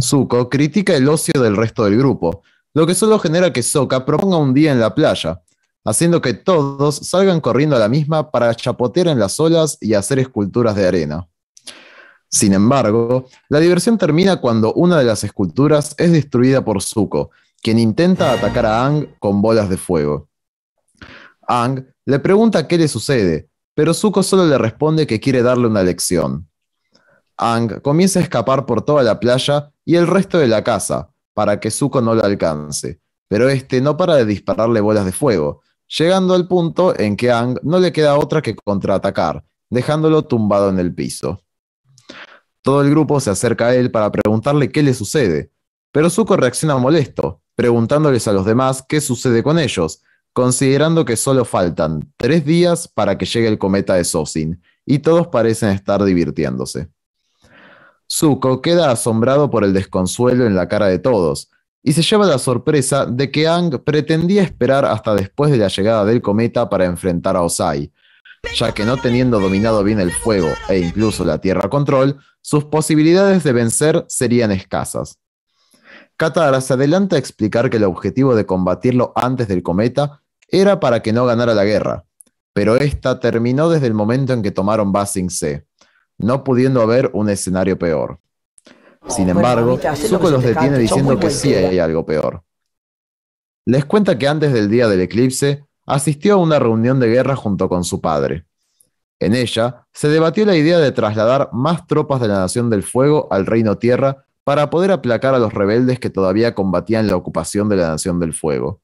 [0.00, 4.36] Zuko critica el ocio del resto del grupo, lo que solo genera que Sokka proponga
[4.36, 5.42] un día en la playa,
[5.84, 10.20] haciendo que todos salgan corriendo a la misma para chapotear en las olas y hacer
[10.20, 11.28] esculturas de arena.
[12.32, 17.78] Sin embargo, la diversión termina cuando una de las esculturas es destruida por Zuko, quien
[17.78, 20.30] intenta atacar a Ang con bolas de fuego.
[21.46, 25.82] Ang le pregunta qué le sucede, pero Zuko solo le responde que quiere darle una
[25.82, 26.48] lección.
[27.36, 31.60] Ang comienza a escapar por toda la playa y el resto de la casa, para
[31.60, 36.32] que Zuko no lo alcance, pero este no para de dispararle bolas de fuego, llegando
[36.34, 40.94] al punto en que Ang no le queda otra que contraatacar, dejándolo tumbado en el
[40.94, 41.42] piso.
[42.62, 45.50] Todo el grupo se acerca a él para preguntarle qué le sucede,
[45.90, 51.44] pero Zuko reacciona molesto, preguntándoles a los demás qué sucede con ellos, considerando que solo
[51.44, 56.88] faltan tres días para que llegue el cometa de Sosin, y todos parecen estar divirtiéndose.
[58.10, 61.50] Zuko queda asombrado por el desconsuelo en la cara de todos,
[61.82, 66.04] y se lleva la sorpresa de que Ang pretendía esperar hasta después de la llegada
[66.04, 67.92] del cometa para enfrentar a Osai,
[68.54, 73.44] ya que no teniendo dominado bien el fuego e incluso la tierra control, sus posibilidades
[73.44, 75.18] de vencer serían escasas.
[76.16, 81.00] Katara se adelanta a explicar que el objetivo de combatirlo antes del cometa era para
[81.00, 82.04] que no ganara la guerra,
[82.52, 85.66] pero esta terminó desde el momento en que tomaron Basing C,
[86.18, 88.20] no pudiendo haber un escenario peor.
[89.08, 92.44] Sin embargo, Zuko los detiene diciendo que sí hay algo peor.
[93.64, 97.68] Les cuenta que antes del día del eclipse asistió a una reunión de guerra junto
[97.68, 98.46] con su padre.
[99.20, 103.28] En ella se debatió la idea de trasladar más tropas de la Nación del Fuego
[103.30, 107.76] al Reino Tierra para poder aplacar a los rebeldes que todavía combatían la ocupación de
[107.76, 108.80] la Nación del Fuego.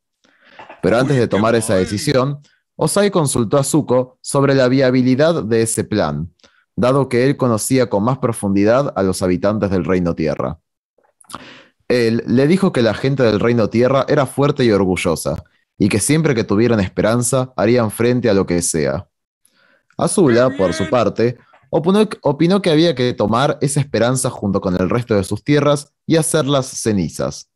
[0.82, 2.40] Pero antes de tomar esa decisión,
[2.76, 6.32] Osai consultó a Zuko sobre la viabilidad de ese plan,
[6.76, 10.58] dado que él conocía con más profundidad a los habitantes del Reino Tierra.
[11.88, 15.42] Él le dijo que la gente del Reino Tierra era fuerte y orgullosa,
[15.78, 19.08] y que siempre que tuvieran esperanza harían frente a lo que sea.
[19.96, 21.38] Azula, por su parte,
[21.70, 26.16] opinó, que había que tomar esa esperanza junto con el resto de sus tierras y
[26.16, 27.50] hacerlas cenizas.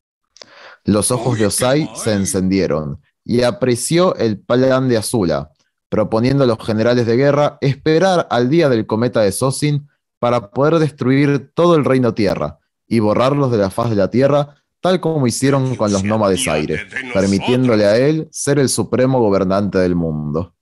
[0.85, 5.53] Los ojos de Osai se encendieron y apreció el plan de Azula,
[5.89, 10.79] proponiendo a los generales de guerra esperar al día del cometa de Sosin para poder
[10.79, 15.27] destruir todo el reino tierra y borrarlos de la faz de la tierra, tal como
[15.29, 20.55] hicieron con los nómades aire, permitiéndole a él ser el supremo gobernante del mundo.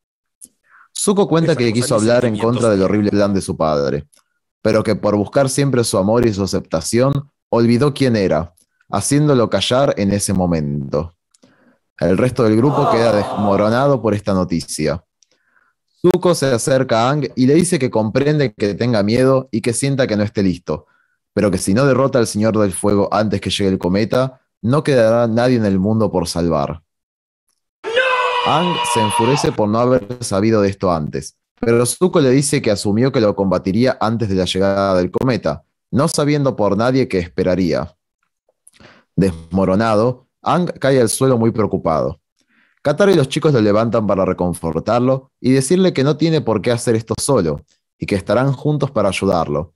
[0.96, 4.06] Zuko cuenta que quiso hablar en contra del horrible plan de su padre,
[4.60, 8.52] pero que por buscar siempre su amor y su aceptación, olvidó quién era,
[8.90, 11.14] haciéndolo callar en ese momento.
[11.98, 15.02] El resto del grupo queda desmoronado por esta noticia.
[16.02, 19.72] Zuko se acerca a Ang y le dice que comprende que tenga miedo y que
[19.72, 20.86] sienta que no esté listo,
[21.32, 24.82] pero que si no derrota al Señor del Fuego antes que llegue el cometa, no
[24.82, 26.82] quedará nadie en el mundo por salvar.
[28.46, 32.70] Ang se enfurece por no haber sabido de esto antes, pero Zuko le dice que
[32.70, 37.18] asumió que lo combatiría antes de la llegada del cometa, no sabiendo por nadie que
[37.18, 37.94] esperaría.
[39.14, 42.20] Desmoronado, Ang cae al suelo muy preocupado.
[42.82, 46.70] Katara y los chicos lo levantan para reconfortarlo y decirle que no tiene por qué
[46.70, 47.60] hacer esto solo
[47.98, 49.74] y que estarán juntos para ayudarlo,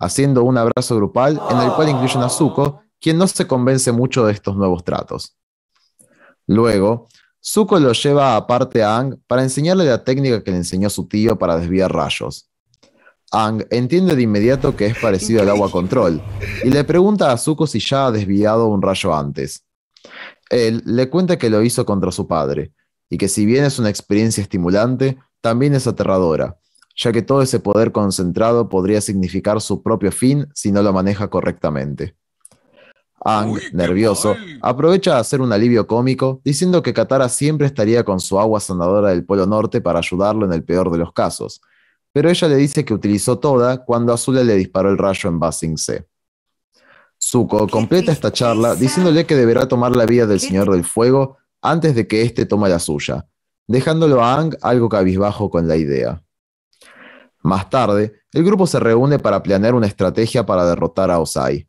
[0.00, 4.26] haciendo un abrazo grupal en el cual incluyen a Zuko, quien no se convence mucho
[4.26, 5.36] de estos nuevos tratos.
[6.46, 7.06] Luego,
[7.42, 11.38] Zuko lo lleva aparte a Ang para enseñarle la técnica que le enseñó su tío
[11.38, 12.50] para desviar rayos.
[13.30, 16.20] Ang entiende de inmediato que es parecido al agua control
[16.64, 19.64] y le pregunta a Zuko si ya ha desviado un rayo antes.
[20.48, 22.72] Él le cuenta que lo hizo contra su padre,
[23.08, 26.58] y que si bien es una experiencia estimulante, también es aterradora,
[26.96, 31.28] ya que todo ese poder concentrado podría significar su propio fin si no lo maneja
[31.28, 32.16] correctamente.
[33.22, 38.40] Ang, nervioso, aprovecha a hacer un alivio cómico, diciendo que Katara siempre estaría con su
[38.40, 41.60] agua sanadora del Polo Norte para ayudarlo en el peor de los casos,
[42.12, 45.76] pero ella le dice que utilizó toda cuando Azula le disparó el rayo en Basing
[45.76, 46.06] C.
[47.22, 51.94] Zuko completa esta charla diciéndole que deberá tomar la vida del Señor del Fuego antes
[51.94, 53.26] de que éste tome la suya,
[53.66, 56.22] dejándolo a Ang algo cabizbajo con la idea.
[57.42, 61.66] Más tarde, el grupo se reúne para planear una estrategia para derrotar a Osai.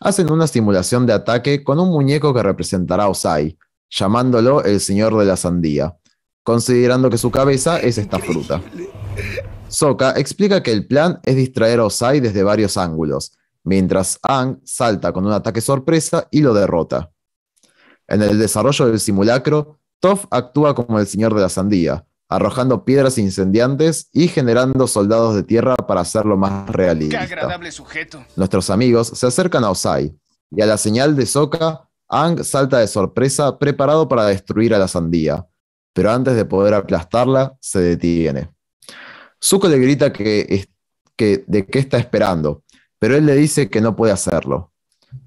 [0.00, 3.58] Hacen una simulación de ataque con un muñeco que representará a Osai,
[3.90, 5.96] llamándolo el Señor de la Sandía,
[6.42, 8.60] considerando que su cabeza es esta fruta.
[9.68, 15.12] Soka explica que el plan es distraer a Osai desde varios ángulos, mientras Ang salta
[15.12, 17.10] con un ataque sorpresa y lo derrota.
[18.06, 23.18] En el desarrollo del simulacro, Toph actúa como el señor de la sandía, arrojando piedras
[23.18, 27.18] incendiantes y generando soldados de tierra para hacerlo más realista.
[27.18, 28.24] Qué agradable sujeto.
[28.36, 30.14] Nuestros amigos se acercan a Osai,
[30.50, 34.88] y a la señal de Soka, Ang salta de sorpresa preparado para destruir a la
[34.88, 35.46] sandía,
[35.92, 38.50] pero antes de poder aplastarla, se detiene.
[39.42, 40.68] Zuko le grita que,
[41.16, 42.62] que, de qué está esperando,
[42.98, 44.70] pero él le dice que no puede hacerlo.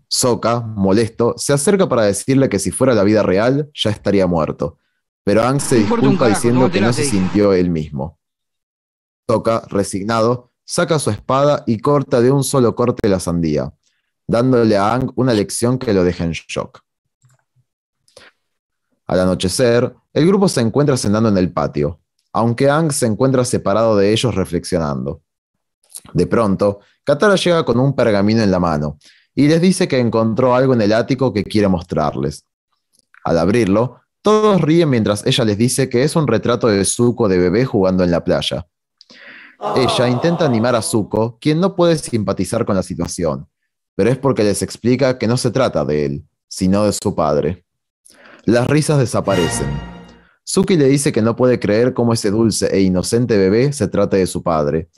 [0.08, 4.78] Soka, molesto, se acerca para decirle que si fuera la vida real, ya estaría muerto.
[5.28, 8.18] Pero Ang se disculpa diciendo que no se sintió él mismo.
[9.28, 13.74] Soka, resignado, saca su espada y corta de un solo corte la sandía,
[14.26, 16.80] dándole a Ang una lección que lo deja en shock.
[19.06, 22.00] Al anochecer, el grupo se encuentra cenando en el patio,
[22.32, 25.24] aunque Ang se encuentra separado de ellos reflexionando.
[26.14, 28.98] De pronto, Katara llega con un pergamino en la mano
[29.36, 32.46] y les dice que encontró algo en el ático que quiere mostrarles.
[33.26, 37.38] Al abrirlo, todos ríen mientras ella les dice que es un retrato de Zuko de
[37.38, 38.68] bebé jugando en la playa.
[39.74, 43.48] Ella intenta animar a Zuko, quien no puede simpatizar con la situación,
[43.96, 47.64] pero es porque les explica que no se trata de él, sino de su padre.
[48.44, 49.70] Las risas desaparecen.
[50.44, 54.18] Suki le dice que no puede creer cómo ese dulce e inocente bebé se trata
[54.18, 54.90] de su padre,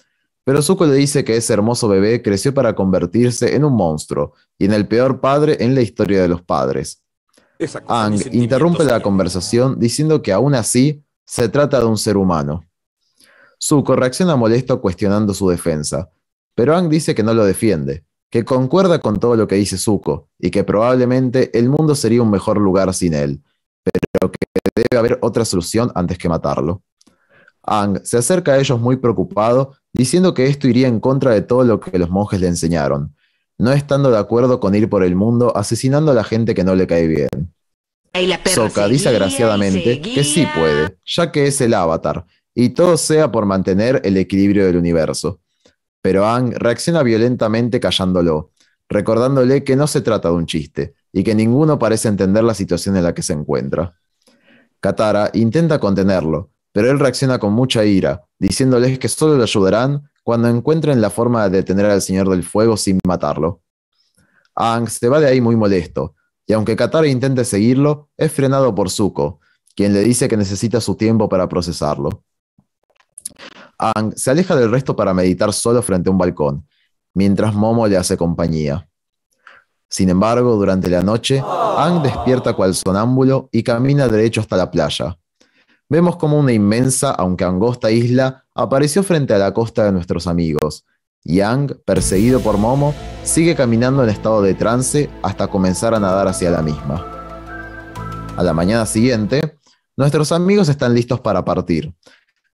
[0.44, 4.66] pero Zuko le dice que ese hermoso bebé creció para convertirse en un monstruo y
[4.66, 7.04] en el peor padre en la historia de los padres.
[7.88, 12.64] Ang interrumpe la conversación diciendo que aún así se trata de un ser humano.
[13.62, 16.10] Zuko reacciona molesto cuestionando su defensa,
[16.56, 20.30] pero Ang dice que no lo defiende, que concuerda con todo lo que dice Zuko
[20.40, 23.42] y que probablemente el mundo sería un mejor lugar sin él,
[23.84, 24.40] pero que
[24.74, 26.82] debe haber otra solución antes que matarlo.
[27.64, 31.66] Ang se acerca a ellos muy preocupado diciendo que esto iría en contra de todo
[31.66, 33.14] lo que los monjes le enseñaron,
[33.58, 36.76] no estando de acuerdo con ir por el mundo asesinando a la gente que no
[36.76, 37.29] le cae bien.
[38.46, 43.46] Soka dice agraciadamente que sí puede, ya que es el avatar, y todo sea por
[43.46, 45.42] mantener el equilibrio del universo.
[46.02, 48.52] Pero Ang reacciona violentamente callándolo,
[48.88, 52.98] recordándole que no se trata de un chiste, y que ninguno parece entender la situación
[52.98, 53.96] en la que se encuentra.
[54.80, 60.48] Katara intenta contenerlo, pero él reacciona con mucha ira, diciéndoles que solo lo ayudarán cuando
[60.48, 63.62] encuentren la forma de detener al Señor del Fuego sin matarlo.
[64.56, 66.16] Aang se va de ahí muy molesto,
[66.50, 69.40] y aunque Katara intente seguirlo, es frenado por Zuko,
[69.76, 72.24] quien le dice que necesita su tiempo para procesarlo.
[73.78, 76.68] Aang se aleja del resto para meditar solo frente a un balcón,
[77.14, 78.90] mientras Momo le hace compañía.
[79.88, 85.20] Sin embargo, durante la noche, Aang despierta cual sonámbulo y camina derecho hasta la playa,
[85.88, 90.84] vemos como una inmensa, aunque angosta isla apareció frente a la costa de nuestros amigos.
[91.24, 96.50] Yang, perseguido por Momo, sigue caminando en estado de trance hasta comenzar a nadar hacia
[96.50, 97.06] la misma.
[98.38, 99.58] A la mañana siguiente,
[99.98, 101.94] nuestros amigos están listos para partir,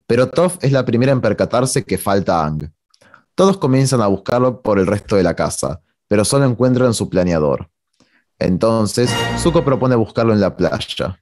[0.08, 2.72] pero Toph es la primera en percatarse que falta Ang.
[3.36, 7.70] Todos comienzan a buscarlo por el resto de la casa, pero solo encuentran su planeador.
[8.40, 11.20] Entonces, Zuko propone buscarlo en la playa.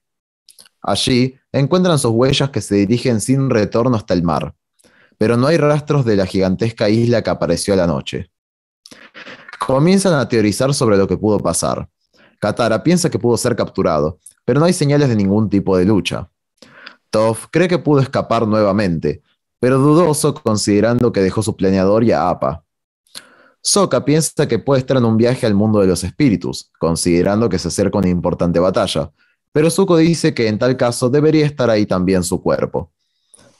[0.81, 4.53] Allí encuentran sus huellas que se dirigen sin retorno hasta el mar,
[5.17, 8.31] pero no hay rastros de la gigantesca isla que apareció a la noche.
[9.59, 11.87] Comienzan a teorizar sobre lo que pudo pasar.
[12.39, 16.29] Katara piensa que pudo ser capturado, pero no hay señales de ningún tipo de lucha.
[17.09, 19.21] Toph cree que pudo escapar nuevamente,
[19.59, 22.65] pero dudoso considerando que dejó su planeador y a Appa.
[23.61, 27.59] Sokka piensa que puede estar en un viaje al mundo de los espíritus, considerando que
[27.59, 29.11] se acerca una importante batalla,
[29.53, 32.91] pero Zuko dice que en tal caso debería estar ahí también su cuerpo.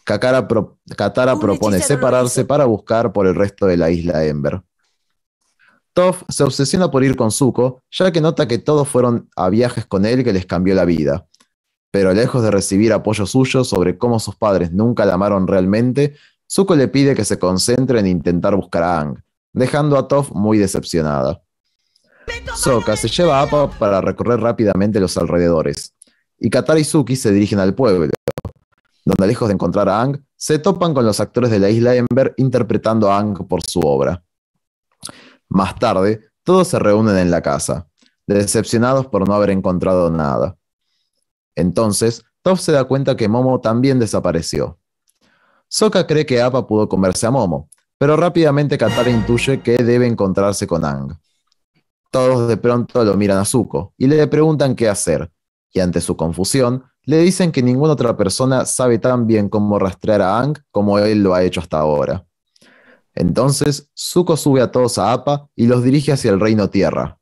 [0.04, 4.62] Katara propone separarse para buscar por el resto de la isla Ember.
[5.94, 9.86] Toph se obsesiona por ir con Zuko, ya que nota que todos fueron a viajes
[9.86, 11.27] con él que les cambió la vida.
[11.92, 16.15] Pero lejos de recibir apoyo suyo sobre cómo sus padres nunca la amaron realmente,
[16.52, 19.23] Zuko le pide que se concentre en intentar buscar a Aang,
[19.54, 21.44] dejando a Toph muy decepcionada.
[22.56, 25.94] Sokka se lleva a Appa para recorrer rápidamente los alrededores,
[26.40, 28.10] y Katara y Suki se dirigen al pueblo,
[29.06, 32.33] donde lejos de encontrar a Ang, se topan con los actores de la isla Ember
[32.37, 34.23] interpretando a Ang por su obra.
[35.49, 37.87] Más tarde, todos se reúnen en la casa,
[38.27, 40.58] decepcionados por no haber encontrado nada.
[41.56, 44.79] Entonces, Toph se da cuenta que Momo también desapareció.
[45.67, 50.67] Sokka cree que Appa pudo comerse a Momo, pero rápidamente Katara intuye que debe encontrarse
[50.67, 51.17] con Ang.
[52.12, 55.31] Todos de pronto lo miran a Zuko y le preguntan qué hacer,
[55.71, 60.21] y ante su confusión, le dicen que ninguna otra persona sabe tan bien cómo rastrear
[60.21, 62.25] a Ang como él lo ha hecho hasta ahora.
[63.15, 67.19] Entonces, Zuko sube a todos a Appa y los dirige hacia el Reino Tierra.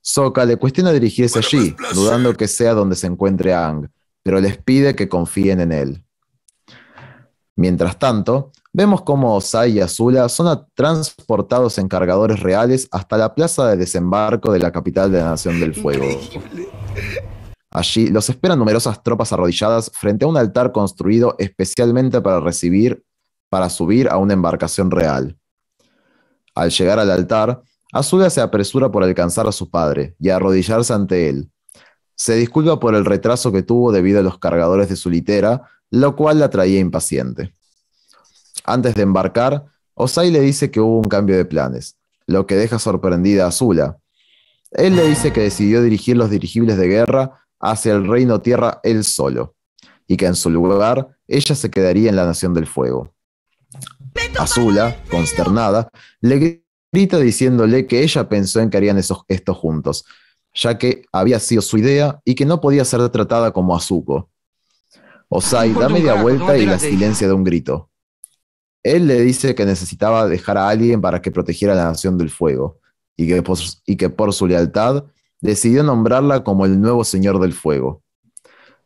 [0.00, 3.88] Sokka le cuestiona dirigirse allí, dudando que sea donde se encuentre Ang,
[4.22, 6.04] pero les pide que confíen en él.
[7.56, 13.66] Mientras tanto, vemos cómo Osai y Azula son transportados en cargadores reales hasta la plaza
[13.68, 16.06] de desembarco de la capital de la Nación del Fuego.
[17.70, 23.04] Allí los esperan numerosas tropas arrodilladas frente a un altar construido especialmente para recibir,
[23.50, 25.38] para subir a una embarcación real.
[26.54, 27.62] Al llegar al altar,
[27.92, 31.50] Azula se apresura por alcanzar a su padre y arrodillarse ante él.
[32.14, 36.16] Se disculpa por el retraso que tuvo debido a los cargadores de su litera, lo
[36.16, 37.54] cual la traía impaciente.
[38.64, 41.96] Antes de embarcar, Osai le dice que hubo un cambio de planes,
[42.26, 43.98] lo que deja sorprendida a Azula.
[44.72, 49.04] Él le dice que decidió dirigir los dirigibles de guerra hacia el reino tierra él
[49.04, 49.54] solo,
[50.06, 53.12] y que en su lugar ella se quedaría en la Nación del Fuego.
[54.38, 55.88] Azula, consternada,
[56.20, 60.04] le grita diciéndole que ella pensó en que harían esos, esto juntos,
[60.54, 64.30] ya que había sido su idea y que no podía ser tratada como Azuko.
[65.28, 67.90] Osai da media vuelta y la silencia de un grito.
[68.82, 72.78] Él le dice que necesitaba dejar a alguien para que protegiera la Nación del Fuego,
[73.16, 73.42] y que
[73.84, 75.04] y que por su lealtad
[75.40, 78.02] decidió nombrarla como el nuevo Señor del Fuego.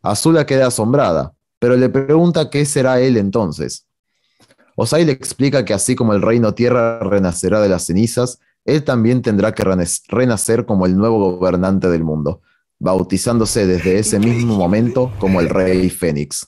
[0.02, 3.86] Azula queda asombrada, pero le pregunta qué será él entonces.
[4.76, 9.22] Osai le explica que así como el reino tierra renacerá de las cenizas, él también
[9.22, 9.64] tendrá que
[10.08, 12.40] renacer como el nuevo gobernante del mundo,
[12.78, 16.46] bautizándose desde ese mismo momento como el rey Fénix.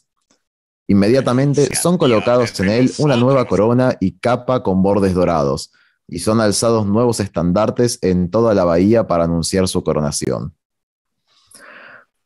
[0.87, 5.73] Inmediatamente son colocados en él una nueva corona y capa con bordes dorados,
[6.09, 10.55] y son alzados nuevos estandartes en toda la bahía para anunciar su coronación.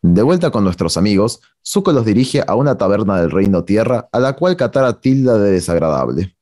[0.03, 4.21] De vuelta con nuestros amigos, Zuko los dirige a una taberna del Reino Tierra, a
[4.21, 6.37] la cual Katara tilda de desagradable.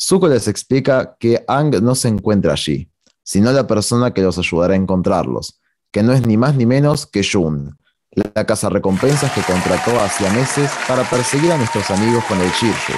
[0.00, 2.90] Zuko les explica que Ang no se encuentra allí,
[3.22, 5.60] sino la persona que los ayudará a encontrarlos,
[5.92, 7.78] que no es ni más ni menos que Jun,
[8.14, 12.92] la casa recompensas que contrató hacía meses para perseguir a nuestros amigos con el Shirshu,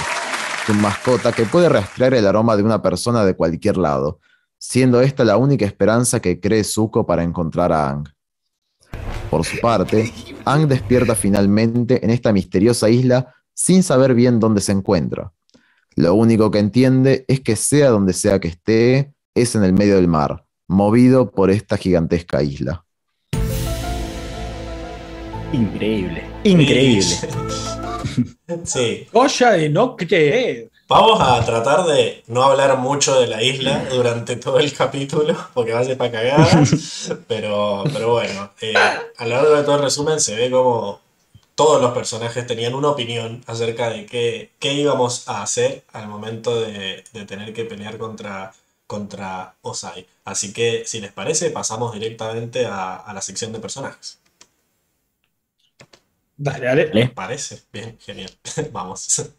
[0.67, 4.19] su mascota que puede rastrear el aroma de una persona de cualquier lado,
[4.59, 8.09] siendo esta la única esperanza que cree Zuko para encontrar a Ang.
[9.31, 10.13] Por su parte,
[10.45, 15.33] Ang despierta finalmente en esta misteriosa isla sin saber bien dónde se encuentra.
[15.95, 19.95] Lo único que entiende es que sea donde sea que esté, es en el medio
[19.95, 22.85] del mar, movido por esta gigantesca isla.
[25.53, 27.07] Increíble, increíble.
[28.65, 29.07] Sí.
[29.13, 30.71] Cosa de no creer.
[30.89, 35.73] Vamos a tratar de no hablar mucho de la isla durante todo el capítulo, porque
[35.73, 36.49] va a ser para cagar.
[37.29, 41.01] pero, pero bueno, eh, a lo largo de todo el resumen se ve como
[41.57, 46.61] todos los personajes tenían una opinión acerca de qué, qué íbamos a hacer al momento
[46.61, 48.53] de, tener que pelear contra,
[48.87, 50.07] contra Osai.
[50.25, 54.19] Así que, si les parece, pasamos directamente a, a la sección de personajes.
[56.37, 56.91] Dale, dale.
[56.93, 57.63] ¿Les parece?
[57.73, 58.31] Bien, genial.
[58.73, 59.31] Vamos.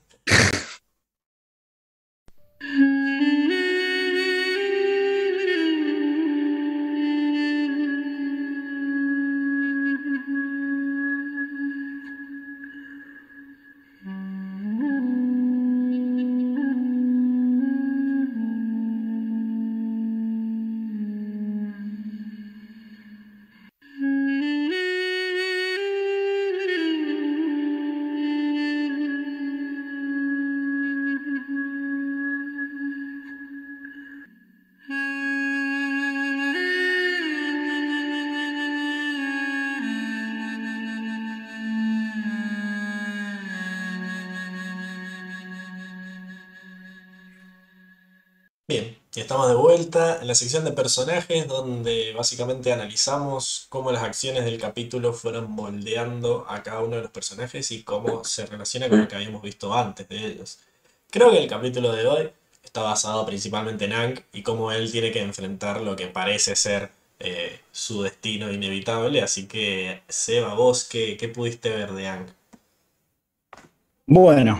[49.28, 54.58] Estamos de vuelta en la sección de personajes donde básicamente analizamos cómo las acciones del
[54.58, 59.08] capítulo fueron moldeando a cada uno de los personajes y cómo se relaciona con lo
[59.10, 60.60] que habíamos visto antes de ellos.
[61.10, 62.30] Creo que el capítulo de hoy
[62.64, 66.90] está basado principalmente en Ang y cómo él tiene que enfrentar lo que parece ser
[67.20, 69.22] eh, su destino inevitable.
[69.22, 72.28] Así que, Seba, vos, ¿qué, pudiste ver de Ang?
[74.06, 74.58] Bueno,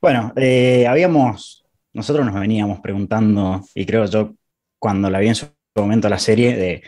[0.00, 1.62] bueno, eh, habíamos
[1.92, 4.34] nosotros nos veníamos preguntando, y creo yo,
[4.78, 6.82] cuando la vi en su momento la serie, de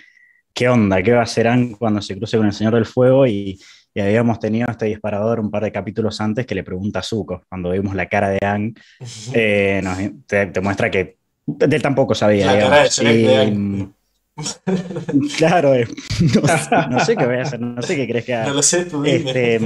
[0.53, 3.27] qué onda, qué va a hacer Anne cuando se cruce con el Señor del Fuego,
[3.27, 3.59] y,
[3.95, 7.43] y habíamos tenido este disparador un par de capítulos antes que le pregunta a Zuko,
[7.49, 8.75] cuando vimos la cara de Ang,
[9.35, 9.83] eh,
[10.27, 11.17] te, muestra que
[11.59, 12.47] él tampoco sabía.
[12.47, 13.89] La cara de
[15.37, 15.87] claro, eh,
[16.91, 18.47] no, sé qué voy a hacer, no sé qué crees que haga.
[18.47, 19.61] No lo sé, tú este,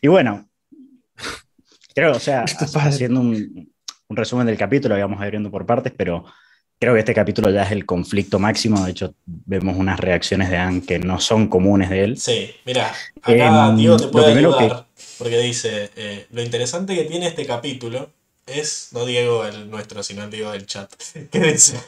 [0.00, 0.48] y bueno,
[1.94, 3.69] creo, o sea, haciendo un,
[4.10, 6.24] un resumen del capítulo, íbamos abriendo por partes, pero
[6.80, 8.84] creo que este capítulo ya es el conflicto máximo.
[8.84, 12.18] De hecho, vemos unas reacciones de Anne que no son comunes de él.
[12.18, 12.92] Sí, mira,
[13.22, 14.86] acá em, Diego te puede ayudar
[15.16, 18.10] porque dice: eh, Lo interesante que tiene este capítulo
[18.46, 20.92] es, no Diego el nuestro, sino el Diego del chat,
[21.30, 21.78] que dice.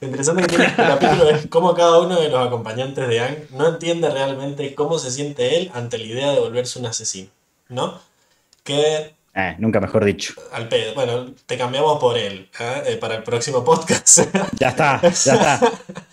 [0.00, 3.46] Lo interesante que tiene este capítulo es cómo cada uno de los acompañantes de Anne
[3.50, 7.30] no entiende realmente cómo se siente él ante la idea de volverse un asesino,
[7.68, 8.00] ¿no?
[8.62, 10.34] Que eh, nunca mejor dicho.
[10.52, 10.94] Al pedo.
[10.94, 12.82] Bueno, te cambiamos por él ¿eh?
[12.86, 14.20] Eh, para el próximo podcast.
[14.58, 15.60] ya está, ya está.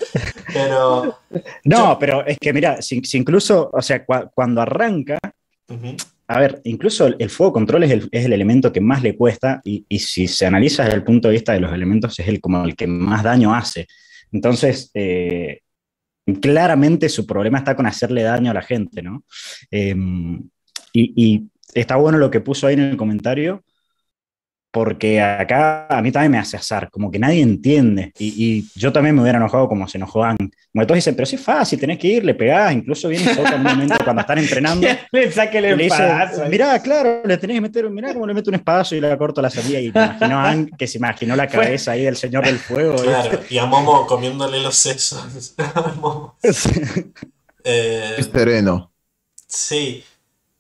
[0.54, 1.20] pero.
[1.64, 5.18] No, pero es que mira, si, incluso, o sea, cuando arranca,
[6.28, 9.62] a ver, incluso el, fuego control es el, es el, elemento que más le cuesta
[9.64, 12.40] y, y, si se analiza desde el punto de vista de los elementos, es el
[12.40, 13.88] como el que más daño hace.
[14.32, 14.92] Entonces,
[16.42, 19.24] claramente su problema está con hacerle daño a la gente, ¿no?
[19.72, 20.42] Em,
[20.96, 23.64] y, está bueno lo que puso ahí en el comentario,
[24.72, 28.12] porque acá a mí también me hace azar, como que nadie entiende.
[28.20, 30.38] Y, yo también me hubiera enojado como se enojó Ang.
[30.74, 33.56] Como todos dicen, pero sí es fácil, tenés que ir, le pegás, incluso viene Soka
[33.56, 34.86] un momento cuando están entrenando.
[35.14, 36.46] le saque el espadazo.
[36.50, 39.42] Mirá, claro, le tenés que meter, mirá cómo le meto un espadazo y le corto
[39.42, 39.80] la salida.
[39.80, 42.96] Y imaginó Ang que se imaginó la cabeza ahí del señor del fuego.
[42.98, 45.56] Claro, y a Momo comiéndole los sesos.
[47.64, 48.92] eh, es sereno.
[49.48, 50.04] Sí.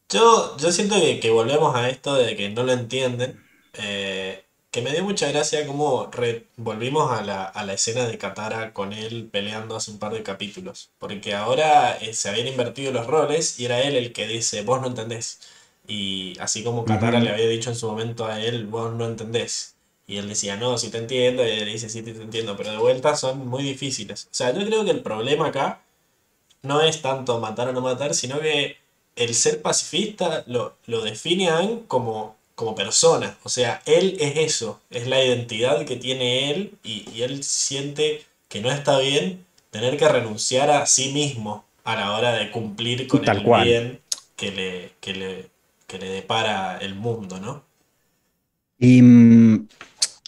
[0.10, 3.44] Yo, yo siento que, volvemos a esto de que no lo entienden.
[3.74, 4.46] Eh,
[4.76, 6.12] que me dio mucha gracia como
[6.58, 10.22] volvimos a la, a la, escena de Katara con él peleando hace un par de
[10.22, 10.92] capítulos.
[11.00, 14.82] Porque ahora eh, se habían invertido los roles y era él el que dice, vos
[14.82, 15.40] no entendés.
[15.88, 19.76] Y así como Katara le había dicho en su momento a él, vos no entendés.
[20.08, 21.46] Y él decía, no, sí te entiendo.
[21.48, 22.58] Y él dice, sí te entiendo.
[22.58, 24.26] Pero de vuelta son muy difíciles.
[24.26, 25.84] O sea, yo creo que el problema acá
[26.64, 28.78] no es tanto matar o no matar, sino que
[29.16, 33.38] el ser pacifista lo, lo define a como, como persona.
[33.44, 38.62] O sea, él es eso, es la identidad que tiene él y, él siente que
[38.62, 43.28] no está bien tener que renunciar a sí mismo a la hora de cumplir con
[43.28, 44.00] el bien
[44.36, 45.50] que le, que, le,
[45.98, 47.64] le depara el mundo, ¿no?
[48.78, 49.68] Y mm,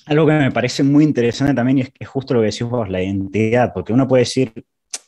[0.06, 2.64] algo que me parece muy interesante también y es que es justo lo que decís
[2.64, 4.54] vos, la identidad, porque uno puede decir,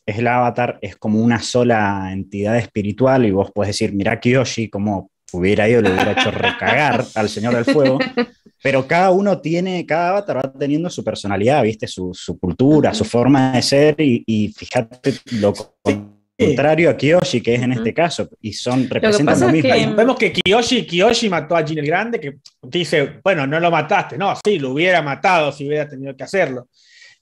[0.10, 4.70] es el avatar, es como una sola entidad espiritual y vos podés decir, mira Kiyoshi,
[4.70, 8.00] como hubiera ido, le hubiera hecho recagar al Señor del Fuego,
[8.64, 13.54] pero cada uno tiene, cada avatar va teniendo su personalidad, viste, su, cultura, su forma
[13.54, 15.54] de ser y, fíjate lo
[15.84, 19.96] contrario a Kiyoshi, que es en este caso, y son representan lo, mismo.
[19.96, 24.18] Vemos que Kiyoshi, Kiyoshi mató a Jin el Grande, que dice, bueno, no lo mataste,
[24.18, 26.68] no, sí, lo hubiera matado si hubiera tenido que hacerlo.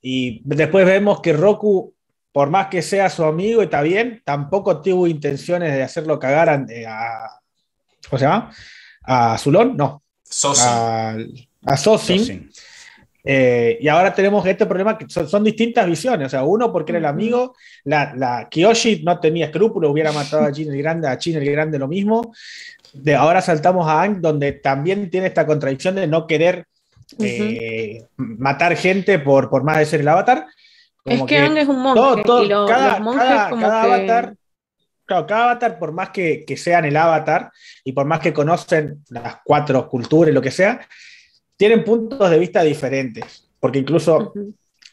[0.01, 1.96] Y después vemos que Roku
[2.31, 6.49] por más que sea su amigo y está bien, tampoco tuvo intenciones de hacerlo cagar
[6.49, 6.65] a,
[8.09, 8.51] ¿cómo se llama?
[9.03, 10.03] A Zulón, no.
[10.59, 11.15] A,
[11.65, 12.51] a Sosin.
[13.29, 16.27] Eh, y ahora tenemos este problema que son, distintas visiones.
[16.27, 20.45] O sea, uno porque era el amigo, la, la Kiyoshi no tenía escrúpulos, hubiera matado
[20.45, 22.33] a Jin el Grande, a Chin el Grande lo mismo.
[22.93, 26.67] De ahora saltamos a Ang, donde también tiene esta contradicción de no querer
[27.19, 30.47] eh, matar gente por, por más de ser el avatar
[31.07, 34.35] es que, Ang es un monje y cada, los avatar,
[35.05, 37.51] cada avatar, por más que, sean el avatar
[37.83, 40.87] y por más que conocen las cuatro culturas y lo que sea,
[41.55, 43.47] tienen puntos de vista diferentes.
[43.59, 44.33] Porque incluso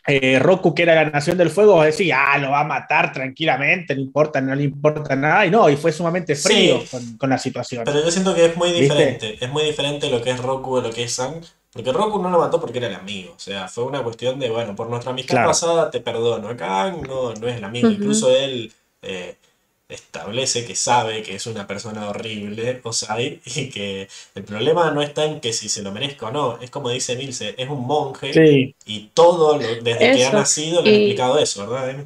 [0.07, 3.95] eh, Roku, que era la nación del fuego, decía, ah, lo va a matar tranquilamente,
[3.95, 5.45] no importa, no le importa nada.
[5.47, 6.83] Y no, y fue sumamente frío
[7.19, 7.83] con, la situación.
[7.85, 9.37] Pero yo siento que es muy diferente.
[9.41, 11.43] Es muy diferente lo que es Roku de lo que es Sang
[11.75, 13.35] porque Roku no lo mató porque era el amigo.
[13.37, 16.49] O sea, fue una cuestión de, bueno, por nuestra amistad pasada te perdono.
[16.49, 17.91] Acá no, no es el amigo.
[17.91, 18.73] Incluso él
[19.03, 19.37] eh,
[19.89, 25.25] establece que sabe que es una persona horrible, Osai, y que el problema no está
[25.25, 26.61] en que si se lo merezca o no.
[26.61, 30.95] Es como dice Milce, es un monje y todo desde que ha nacido le ha
[30.95, 32.05] explicado eso, ¿verdad?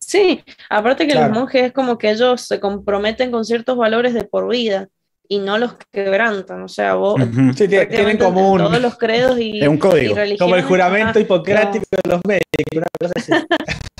[0.00, 4.24] Sí, aparte que los monjes es como que ellos se comprometen con ciertos valores de
[4.24, 4.88] por vida
[5.28, 6.62] y no los quebrantan.
[6.62, 7.20] O sea, vos.
[7.56, 9.62] tienen como Todos los credos y.
[9.66, 10.14] un código.
[10.38, 12.44] como el juramento hipocrático de los médicos,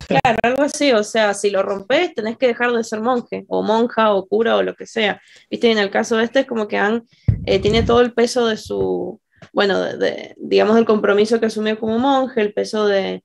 [0.09, 0.93] claro, algo así.
[0.93, 4.57] O sea, si lo rompes, tenés que dejar de ser monje, o monja, o cura,
[4.57, 5.21] o lo que sea.
[5.51, 7.05] Viste, en el caso de este es como que han,
[7.47, 9.21] eh, tiene todo el peso de su.
[9.53, 13.23] Bueno, de, digamos, el compromiso que asumió como monje, el peso de,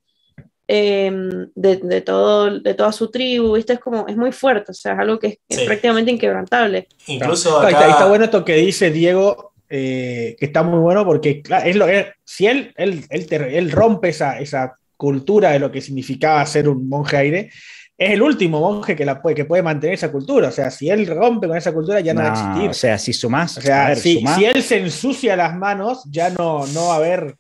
[0.72, 3.74] em, de, todo, de toda su tribu, ¿viste?
[3.74, 6.88] Es como, es muy fuerte, o sea, es algo que es, prácticamente inquebrantable.
[7.08, 11.88] Incluso está, bueno esto que dice Diego, eh, que está muy bueno porque es lo,
[12.24, 17.18] si él, él, él, rompe esa, esa cultura de lo que significaba ser un monje
[17.18, 17.50] aire,
[17.98, 20.50] es el último monje que, la puede, que puede mantener esa cultura.
[20.50, 22.70] O sea, si él rompe con esa cultura, ya no, va a existir.
[22.70, 23.58] O sea, si sumás.
[23.58, 27.36] O sea, si, él se ensucia las manos, ya no, no va a haber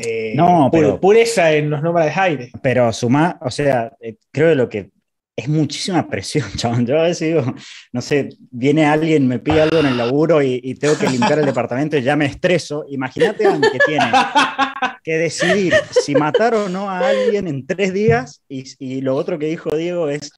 [0.00, 2.50] eh, pureza en los nómadas de aire.
[2.62, 4.90] Pero sumá, o sea, eh, creo que lo que
[5.38, 6.84] es muchísima presión, chabón.
[6.84, 7.54] Yo a veces digo,
[7.92, 11.46] no sé, viene alguien, me pide algo en el laburo y, tengo que limpiar el
[11.46, 12.84] departamento y ya me estreso.
[12.88, 14.10] Imagínate que tiene
[15.04, 19.38] que decidir si matar o no a alguien en tres días y, y, lo otro
[19.38, 20.32] que dijo Diego es,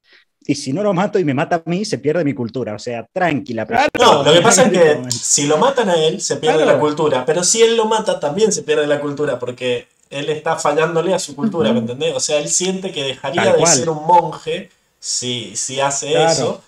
[0.45, 2.73] y si no lo mato y me mata a mí, se pierde mi cultura.
[2.73, 3.67] O sea, tranquila.
[3.99, 7.25] no, lo que pasa es que si lo matan a él, se pierde la cultura.
[7.25, 11.19] Pero si él lo mata, también se pierde la cultura porque él está fallándole a
[11.19, 12.15] su cultura, ¿me entendés?
[12.15, 14.69] O sea, él siente que dejaría de ser un monje
[14.99, 16.61] si, si hace eso.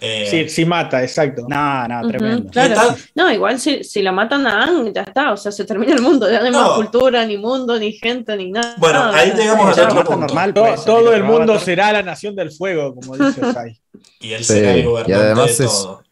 [0.00, 1.44] Eh, sí, mata, exacto.
[1.48, 2.50] No, no, tremendo.
[3.16, 6.02] No, igual si, si la matan a Ang, ya está, o sea, se termina el
[6.02, 8.76] mundo, ya no hay más cultura, ni mundo, ni gente, ni nada.
[8.78, 10.20] Bueno, ahí llegamos a otro punto.
[10.20, 13.80] Normal, pues, todo, el mundo será la nación del fuego, como dice Sai.
[14.20, 16.02] y él será el gobernante y además de todo.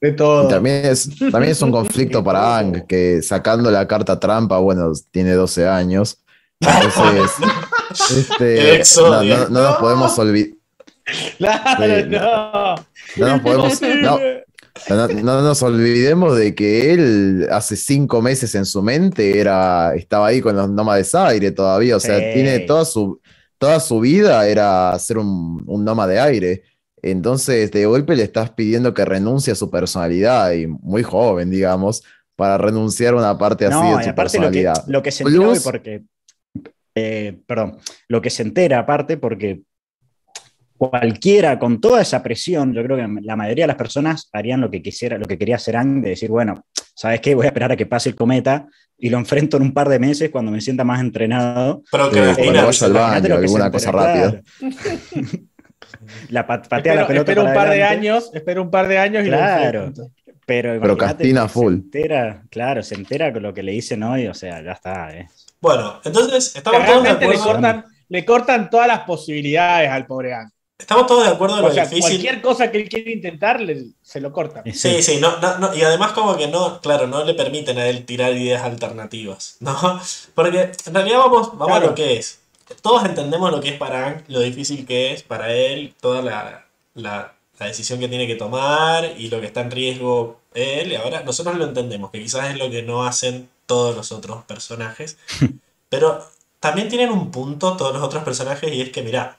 [0.00, 0.48] De todo.
[0.48, 5.32] también, es, también es un conflicto para Ang, que sacando la carta trampa, bueno, tiene
[5.32, 6.22] 12 años.
[6.60, 7.32] Entonces,
[8.16, 10.59] este, no, no, no, nos podemos olvidar.
[11.38, 12.74] No.
[13.16, 13.80] No nos podemos.
[14.88, 20.40] No, nos olvidemos de que él hace cinco meses en su mente era, estaba ahí
[20.40, 21.96] con los nómades aire todavía.
[21.96, 23.20] O sea, tiene toda su,
[23.58, 26.62] toda su vida era ser un, un nómade aire.
[27.02, 32.02] Entonces, de golpe le estás pidiendo que renuncie a su personalidad, y muy joven, digamos,
[32.36, 34.84] para renunciar a una parte así de su personalidad.
[34.86, 36.02] Lo que, se entera porque
[36.94, 39.62] eh, perdón, lo que se entera aparte, porque
[40.80, 44.70] cualquiera con toda esa presión, yo creo que la mayoría de las personas harían lo
[44.70, 46.64] que quisiera, lo que quería hacer Ang, de decir, bueno,
[46.94, 47.34] ¿sabes qué?
[47.34, 48.66] Voy a esperar a que pase el cometa
[48.96, 51.82] y lo enfrento en un par de meses cuando me sienta más entrenado.
[51.92, 54.40] Pero que eh, vaya al baño, alguna cosa rápida.
[56.30, 59.28] la patea la pelota espero un par de años, espero un par de años y
[59.28, 59.92] claro.
[60.46, 61.74] pero, pero Castina full.
[61.74, 65.14] Se entera, claro, se entera con lo que le dicen hoy, o sea, ya está.
[65.14, 65.28] Eh.
[65.60, 67.32] Bueno, entonces estamos todos de acuerdo.
[67.32, 70.50] Le cortan, le cortan todas las posibilidades al pobre Ang.
[70.80, 72.00] Estamos todos de acuerdo en lo difícil.
[72.00, 73.60] Cualquier cosa que él quiere intentar,
[74.02, 74.64] se lo cortan.
[74.72, 78.04] Sí, sí, no, no, y además como que no, claro, no le permiten a él
[78.06, 80.00] tirar ideas alternativas, ¿no?
[80.34, 82.40] Porque en realidad vamos, vamos a lo que es.
[82.82, 86.66] Todos entendemos lo que es para Ang, lo difícil que es para él, toda la,
[86.94, 90.92] la, la decisión que tiene que tomar y lo que está en riesgo él.
[90.92, 94.44] Y ahora nosotros lo entendemos, que quizás es lo que no hacen todos los otros
[94.44, 95.18] personajes.
[95.88, 96.24] Pero
[96.60, 99.38] también tienen un punto todos los otros personajes y es que, mira,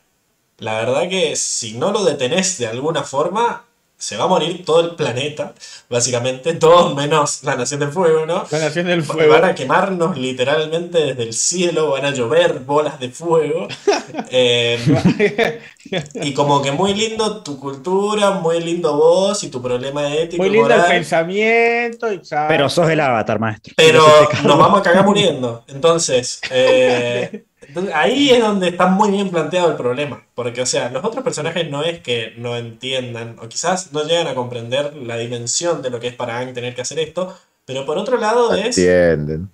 [0.62, 3.66] la verdad que si no lo detenés de alguna forma,
[3.98, 5.56] se va a morir todo el planeta,
[5.90, 8.46] básicamente, todos menos la Nación del Fuego, ¿no?
[8.52, 9.34] La Nación del Fuego.
[9.34, 13.68] Van a quemarnos literalmente desde el cielo, van a llover bolas de fuego.
[14.34, 15.62] Eh,
[16.16, 20.42] y como que muy lindo tu cultura, muy lindo vos y tu problema ético.
[20.42, 22.12] Muy lindo el pensamiento.
[22.12, 23.74] Y Pero sos el avatar, maestro.
[23.78, 24.06] Pero
[24.44, 25.64] nos vamos a cagar muriendo.
[25.68, 27.46] Entonces, eh,
[27.94, 30.24] ahí es donde está muy bien planteado el problema.
[30.36, 34.28] Porque, o sea, los otros personajes no es que no entiendan, o quizás no llegan
[34.28, 37.86] a comprender la dimensión de lo que es para Ang tener que hacer esto, pero
[37.86, 38.78] por otro lado es.
[38.78, 39.50] Entienden.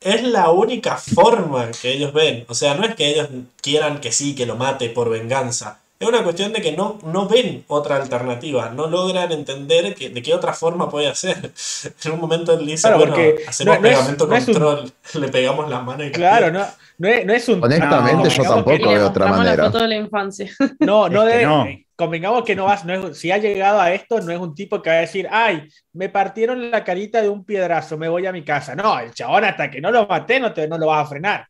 [0.00, 2.44] Es la única forma que ellos ven.
[2.48, 3.28] O sea, no es que ellos
[3.60, 5.80] quieran que sí, que lo mate por venganza.
[6.00, 10.22] Es una cuestión de que no, no ven otra alternativa, no logran entender que, de
[10.22, 11.52] qué otra forma puede hacer.
[12.04, 16.52] En un momento él dice, bueno, hacemos pegamento control, le pegamos las manos y Claro,
[16.52, 16.64] no,
[16.98, 17.62] no es, no es un.
[17.62, 19.56] Honestamente, yo tampoco veo otra manera.
[19.56, 20.50] La foto de la infancia.
[20.78, 21.86] No, no debe.
[21.96, 24.80] Convengamos que no vas, no es, si ha llegado a esto, no es un tipo
[24.80, 28.32] que va a decir, ay, me partieron la carita de un piedrazo, me voy a
[28.32, 28.76] mi casa.
[28.76, 31.48] No, el chabón hasta que no lo maté no, te, no lo vas a frenar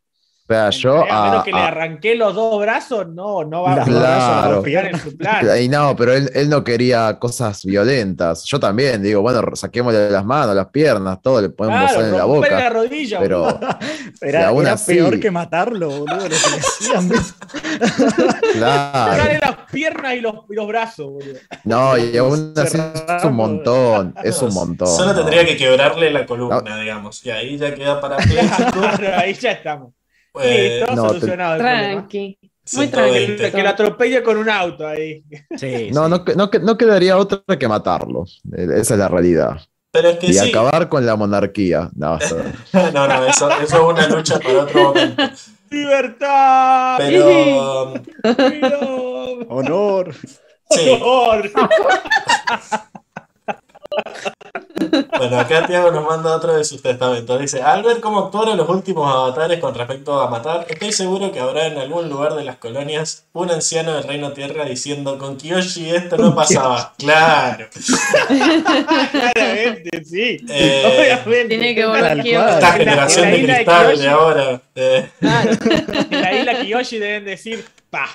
[0.71, 1.05] yo.
[1.11, 5.17] A menos que le arranqué los dos brazos, no, no va a pegar en su
[5.17, 5.47] plan.
[5.59, 8.45] Y no, pero él, él, no quería cosas violentas.
[8.45, 12.25] Yo también, digo, bueno, saquémosle las manos, las piernas, todo, le podemos claro, en la
[12.25, 12.59] boca.
[12.59, 13.49] la rodilla, pero
[14.21, 16.07] era, era peor que matarlo, boludo.
[18.55, 19.25] claro.
[19.41, 21.39] las piernas y los, y los brazos, boludo.
[21.65, 24.89] No, y aún así es un montón, es un montón.
[24.89, 28.17] Solo tendría que quebrarle la columna, digamos, y ahí ya queda para
[29.19, 29.98] ahí ya estamos.
[30.41, 31.59] Eh, todo solucionado.
[31.59, 32.39] Tranqui.
[32.75, 33.51] Muy tranquilo.
[33.51, 35.25] Que lo atropelle con un auto ahí.
[35.57, 38.25] Sí, no, No, no, no, quedaría otra que matarlo.
[38.53, 39.57] Esa es la realidad.
[40.23, 41.91] y acabar con la monarquía.
[41.95, 42.19] No,
[42.93, 45.23] no, no, eso, eso, es una lucha para otro momento.
[45.71, 46.97] ¡Libertad!
[46.99, 47.95] Pero.
[49.49, 50.15] Honor.
[51.01, 51.51] Honor.
[55.19, 57.41] Bueno, acá Tiago nos manda otro de sus testamentos.
[57.41, 61.41] Dice, al ver cómo actuaron los últimos avatares con respecto a matar, estoy seguro que
[61.41, 65.91] habrá en algún lugar de las colonias un anciano del Reino Tierra diciendo, con Kiyoshi
[65.91, 66.95] esto no pasaba.
[66.99, 67.67] Claro.
[69.11, 70.39] Claramente, sí.
[70.49, 71.49] Eh, Obviamente.
[71.49, 72.55] Tiene que volver Kiyoshi.
[72.55, 74.61] Esta generación de cristal de ahora.
[74.75, 75.11] Eh.
[75.19, 75.51] Claro.
[76.11, 78.09] En la isla Kiyoshi deben decir, pa,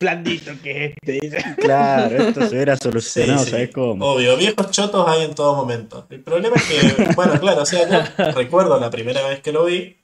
[0.00, 1.54] blandito que es este.
[1.56, 4.04] Claro, esto se hubiera solucionado, ¿sabes cómo?
[4.04, 6.06] Obvio, viejos chotos hay en todo momento.
[6.10, 9.66] El problema es que, bueno, claro, o sea, yo recuerdo la primera vez que lo
[9.66, 9.98] vi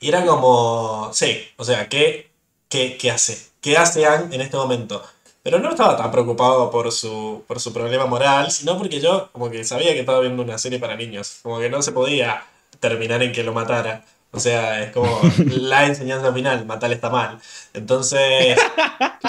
[0.00, 2.30] y era como, sí, o sea, ¿qué,
[2.68, 3.38] qué, qué hace?
[3.60, 5.02] ¿Qué hace Ang en este momento?
[5.42, 9.50] Pero no estaba tan preocupado por su, por su problema moral, sino porque yo como
[9.50, 12.44] que sabía que estaba viendo una serie para niños, como que no se podía
[12.80, 14.04] terminar en que lo matara.
[14.34, 17.38] O sea, es como la enseñanza final, matar está mal.
[17.72, 18.58] Entonces,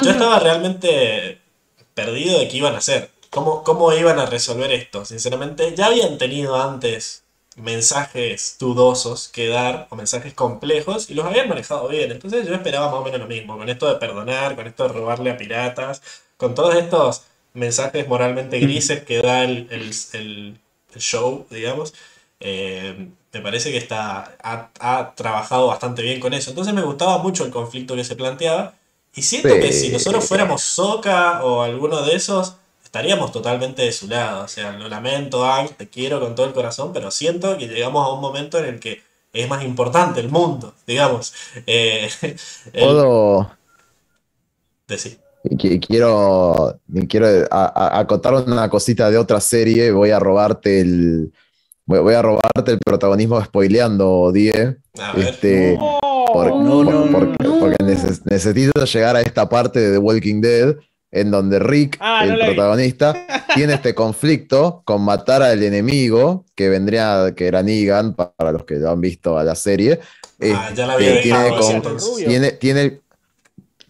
[0.01, 1.39] yo estaba realmente
[1.93, 3.11] perdido de qué iban a hacer.
[3.29, 5.05] ¿Cómo, ¿Cómo iban a resolver esto?
[5.05, 7.23] Sinceramente, ya habían tenido antes
[7.57, 12.11] mensajes dudosos que dar o mensajes complejos y los habían manejado bien.
[12.11, 14.93] Entonces yo esperaba más o menos lo mismo, con esto de perdonar, con esto de
[14.93, 16.01] robarle a piratas,
[16.37, 20.57] con todos estos mensajes moralmente grises que da el, el
[20.97, 21.93] show, digamos.
[22.39, 26.51] Eh, me parece que está, ha, trabajado bastante bien con eso.
[26.51, 28.75] Entonces me gustaba mucho el conflicto que se planteaba.
[29.13, 34.07] Y siento que si nosotros fuéramos Soka o alguno de esos, estaríamos totalmente de su
[34.07, 34.45] lado.
[34.45, 38.07] O sea, lo lamento, Ang, te quiero con todo el corazón, pero siento que llegamos
[38.07, 39.01] a un momento en el que
[39.33, 41.33] es más importante el mundo, digamos.
[41.67, 42.09] Eh,
[42.71, 43.51] Puedo.
[44.87, 45.19] Decir.
[45.87, 46.79] Quiero,
[47.09, 49.91] quiero acotar una cosita de otra serie.
[49.91, 51.33] Voy a robarte el,
[51.87, 54.77] Voy, a robarte el protagonismo spoileando, Die.
[55.17, 55.77] Este,
[56.31, 57.75] porque,
[58.25, 60.75] necesito llegar a esta parte de The Walking Dead
[61.11, 63.15] en donde Rick, ah, el protagonista,
[63.55, 68.75] tiene este conflicto con matar al enemigo, que vendría, que era Negan, para los que
[68.75, 70.01] lo han visto a la serie.
[70.41, 71.21] Ah, ya la había
[72.17, 72.99] tiene, tiene,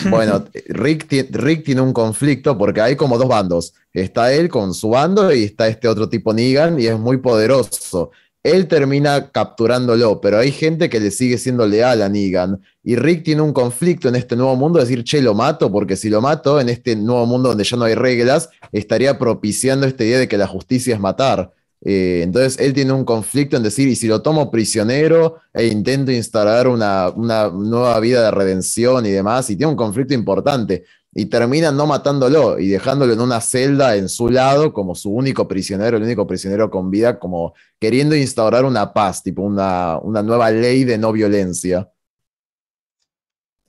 [0.10, 3.74] bueno, Rick, Rick, tiene un conflicto porque hay como dos bandos.
[3.94, 8.12] Está él con su bando y está este otro tipo Negan y es muy poderoso.
[8.44, 12.62] Él termina capturándolo, pero hay gente que le sigue siendo leal a Negan.
[12.84, 16.10] Y Rick tiene un conflicto en este nuevo mundo, decir, che, lo mato, porque si
[16.10, 20.20] lo mato en este nuevo mundo donde ya no hay reglas, estaría propiciando esta idea
[20.20, 21.54] de que la justicia es matar.
[21.88, 26.12] Eh, entonces él tiene un conflicto en decir, y si lo tomo prisionero e intento
[26.12, 31.72] instalar una, nueva vida de redención y demás, y tiene un conflicto importante, y termina
[31.72, 36.04] no matándolo y dejándolo en una celda en su lado como su único prisionero, el
[36.04, 41.12] único prisionero con vida, como queriendo instaurar una paz, tipo una, nueva ley de no
[41.12, 41.90] violencia.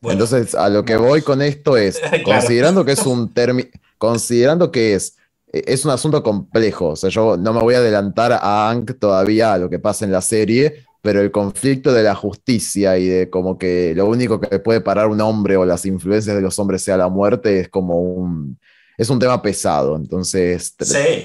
[0.00, 4.94] Entonces, a lo que voy con esto es, considerando que es un término, considerando que
[4.94, 5.16] es
[5.66, 6.88] es un asunto complejo.
[6.88, 10.04] O sea, yo no me voy a adelantar a Ankh todavía a lo que pasa
[10.04, 14.40] en la serie, pero el conflicto de la justicia y de como que lo único
[14.40, 17.68] que puede parar un hombre o las influencias de los hombres sea la muerte es
[17.68, 18.58] como un.
[18.98, 20.74] Es un tema pesado, entonces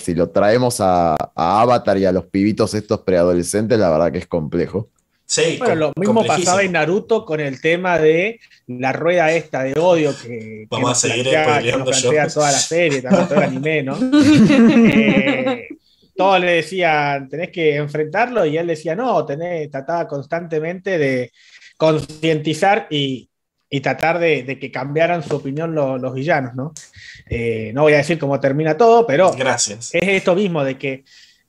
[0.02, 4.18] si lo traemos a, a Avatar y a los pibitos estos preadolescentes, la verdad que
[4.18, 4.90] es complejo.
[5.32, 9.80] Sí, bueno, lo mismo pasaba en Naruto con el tema de la rueda esta de
[9.80, 13.98] odio que, Vamos a seguir plantea, plantea toda la serie, también todo el anime, ¿no?
[14.94, 15.70] eh,
[16.18, 21.32] todos le decían, tenés que enfrentarlo, y él decía, no, tenés, trataba constantemente de
[21.78, 23.30] concientizar y,
[23.70, 26.74] y, tratar de, que cambiaran su opinión los, villanos, ¿no?
[27.30, 29.92] Eh, no voy a decir cómo termina todo, pero Gracias.
[29.94, 31.06] es esto mismo, de que,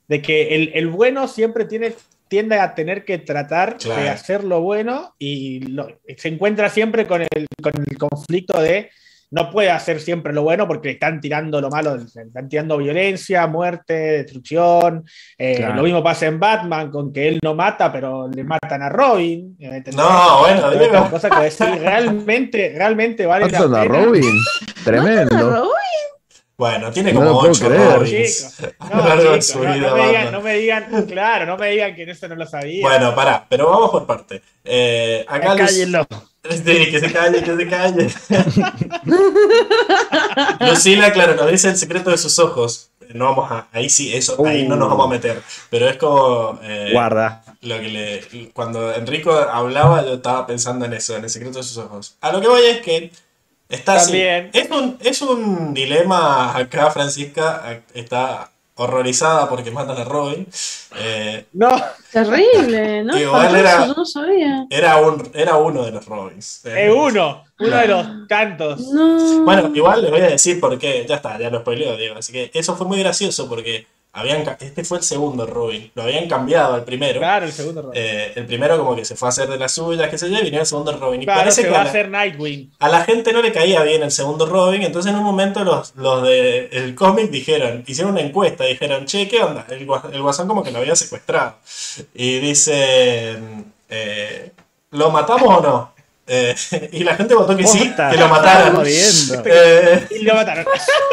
[0.07, 1.93] de que el, el bueno siempre tiene
[2.33, 5.61] tiende a tener que tratar de hacer lo bueno y
[6.17, 8.89] se encuentra siempre con el, con el conflicto de
[9.29, 12.79] no puede hacer siempre lo bueno porque le están tirando lo malo, le están tirando
[12.79, 15.05] violencia, muerte, destrucción.
[15.37, 18.89] Eh, lo mismo pasa en Batman, con que él no mata, pero le matan a
[18.89, 19.55] Robin.
[19.95, 21.11] No, bueno, digo.
[21.11, 23.81] Cosa que decir, realmente, realmente vale la pena.
[23.81, 24.39] a Robin?
[24.83, 25.69] Tremendo.
[26.57, 28.61] Bueno, tiene como no 8 Robins.
[30.31, 32.87] No, me digan, claro, no me digan que eso no lo sabía.
[32.87, 34.41] Bueno, pará, pero vamos por parte.
[34.63, 36.07] Eh, acá Cállenlo.
[36.49, 38.13] Sí, que se calle, que se calle.
[40.59, 42.91] Lucila, claro, nos dice el secreto de sus ojos.
[43.13, 45.41] No vamos a, ahí sí, eso, ahí no nos vamos a meter.
[45.69, 46.59] Pero es como.
[46.61, 47.43] Eh, Guarda.
[47.61, 51.63] Lo que le, cuando Enrico hablaba, yo estaba pensando en eso, en el secreto de
[51.63, 52.17] sus ojos.
[52.19, 53.11] A lo que voy es que
[53.73, 57.81] Está Es un, es un dilema acá, Francisca.
[57.93, 60.47] Está horrorizada porque matan a Robin.
[60.95, 61.69] Eh, no.
[62.11, 63.17] Terrible, ¿no?
[63.17, 64.67] Igual era, no sabía.
[64.69, 66.65] Era, un, era uno de los Robins.
[66.65, 68.81] Es uno, uno de los tantos.
[69.43, 72.17] Bueno, igual les voy a decir por qué, ya está, ya lo spoileo, Diego.
[72.17, 75.91] Así que eso fue muy gracioso porque habían, este fue el segundo Robin.
[75.95, 77.19] Lo habían cambiado al primero.
[77.19, 77.99] Claro, el segundo Robin.
[78.01, 80.37] Eh, el primero como que se fue a hacer de las suyas, qué sé yo,
[80.37, 81.23] y vino el segundo Robin.
[81.23, 82.71] Y parece que va a, ser Nightwing.
[82.79, 85.95] A la gente no le caía bien el segundo Robin, entonces en un momento los,
[85.95, 89.65] los del el cómic dijeron, hicieron una encuesta, dijeron, che, ¿qué onda?
[89.69, 91.57] El, el guasón como que lo había secuestrado.
[92.13, 93.39] Y dice,
[93.89, 94.51] eh,
[94.91, 95.92] ¿lo matamos o no?
[96.25, 96.55] Eh,
[96.93, 98.83] y la gente votó que sí, que lo mataron.
[99.45, 100.65] Eh, y lo mataron.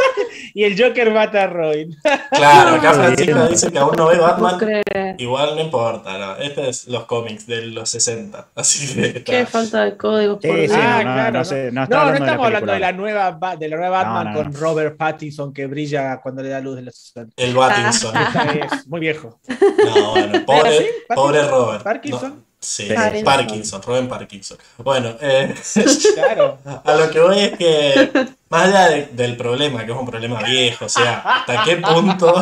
[0.54, 1.96] y el Joker mata a Robin.
[2.30, 4.82] Claro, acá Francisco dice que aún no ve Batman.
[5.18, 6.36] Igual no importa, no.
[6.36, 8.48] Este es los cómics de los 60.
[8.54, 9.24] Así que.
[9.24, 10.38] Qué falta de código.
[10.40, 11.42] Sí, sí, ah, no, claro.
[11.72, 15.66] No, no, estamos hablando de la nueva, de la nueva Batman con Robert Pattinson que
[15.66, 17.34] brilla cuando le da luz de los 60.
[17.36, 18.14] El Pattinson.
[18.16, 19.40] es muy viejo.
[19.48, 21.82] No, bueno, pobre, pobre Robert.
[21.82, 22.49] Parkinson.
[22.60, 22.90] Sí,
[23.24, 24.58] Parkinson, Robin Parkinson.
[24.76, 25.54] Bueno, eh,
[26.84, 28.10] a lo que voy es que,
[28.50, 32.34] más allá del problema, que es un problema viejo, o sea, hasta qué punto,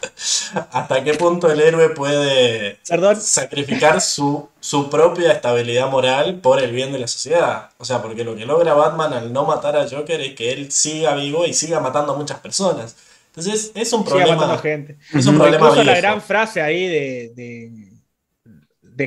[0.70, 2.78] hasta qué punto el héroe puede
[3.20, 7.68] sacrificar su, su propia estabilidad moral por el bien de la sociedad.
[7.76, 10.72] O sea, porque lo que logra Batman al no matar a Joker es que él
[10.72, 12.96] siga vivo y siga matando a muchas personas.
[13.36, 14.56] Entonces, es un problema.
[14.58, 14.96] Gente.
[15.12, 15.82] Es un problema viejo.
[15.82, 17.83] la gran frase ahí de de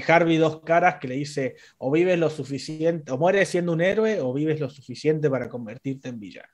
[0.08, 4.20] Harvey dos caras que le dice o vives lo suficiente, o mueres siendo un héroe
[4.22, 6.50] o vives lo suficiente para convertirte en villano.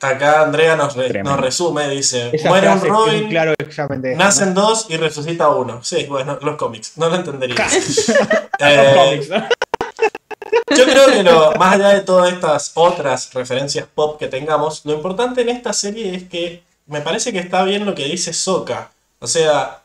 [0.00, 3.54] Acá Andrea nos, nos resume, dice, muere un Robin, claro
[4.16, 5.82] nacen dos y resucita uno.
[5.82, 7.56] Sí, bueno, los cómics, no lo entendería.
[8.60, 9.20] Eh,
[10.76, 14.94] yo creo que lo, más allá de todas estas otras referencias pop que tengamos, lo
[14.94, 18.92] importante en esta serie es que me parece que está bien lo que dice Soka.
[19.18, 19.82] O sea,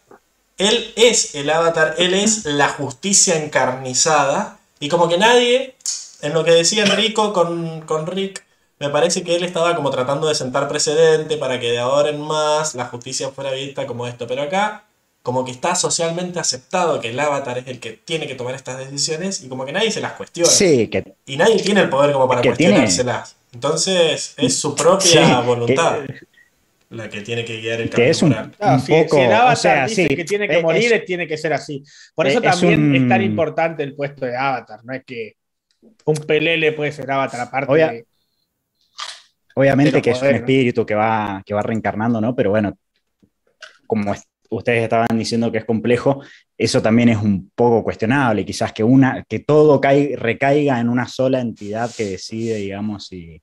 [0.60, 4.60] él es el avatar, él es la justicia encarnizada.
[4.80, 5.76] Y como que nadie,
[6.22, 8.46] en lo que decía Enrico con, con Rick,
[8.78, 12.22] me parece que él estaba como tratando de sentar precedente para que de ahora en
[12.22, 14.28] más la justicia fuera vista como esto.
[14.28, 14.84] Pero acá,
[15.24, 18.78] como que está socialmente aceptado que el avatar es el que tiene que tomar estas
[18.78, 20.50] decisiones y como que nadie se las cuestiona.
[20.50, 23.36] Sí, que, y nadie tiene el poder como para cuestionárselas.
[23.54, 26.00] Entonces es su propia voluntad
[26.90, 30.26] la que tiene que guiar el camino es un, ah, si, el Avatar dice que
[30.26, 31.84] tiene que morir, tiene que ser así.
[32.16, 35.36] Por eso también es tan importante el puesto de Avatar, no es que
[36.06, 38.06] un pelele puede ser Avatar aparte
[39.56, 42.34] Obviamente que es un espíritu que va, que va reencarnando, ¿no?
[42.34, 42.78] Pero bueno,
[43.86, 44.14] como
[44.50, 46.24] ustedes estaban diciendo que es complejo,
[46.58, 51.42] eso también es un poco cuestionable, quizás que, una, que todo recaiga en una sola
[51.42, 53.42] entidad que decide, digamos, y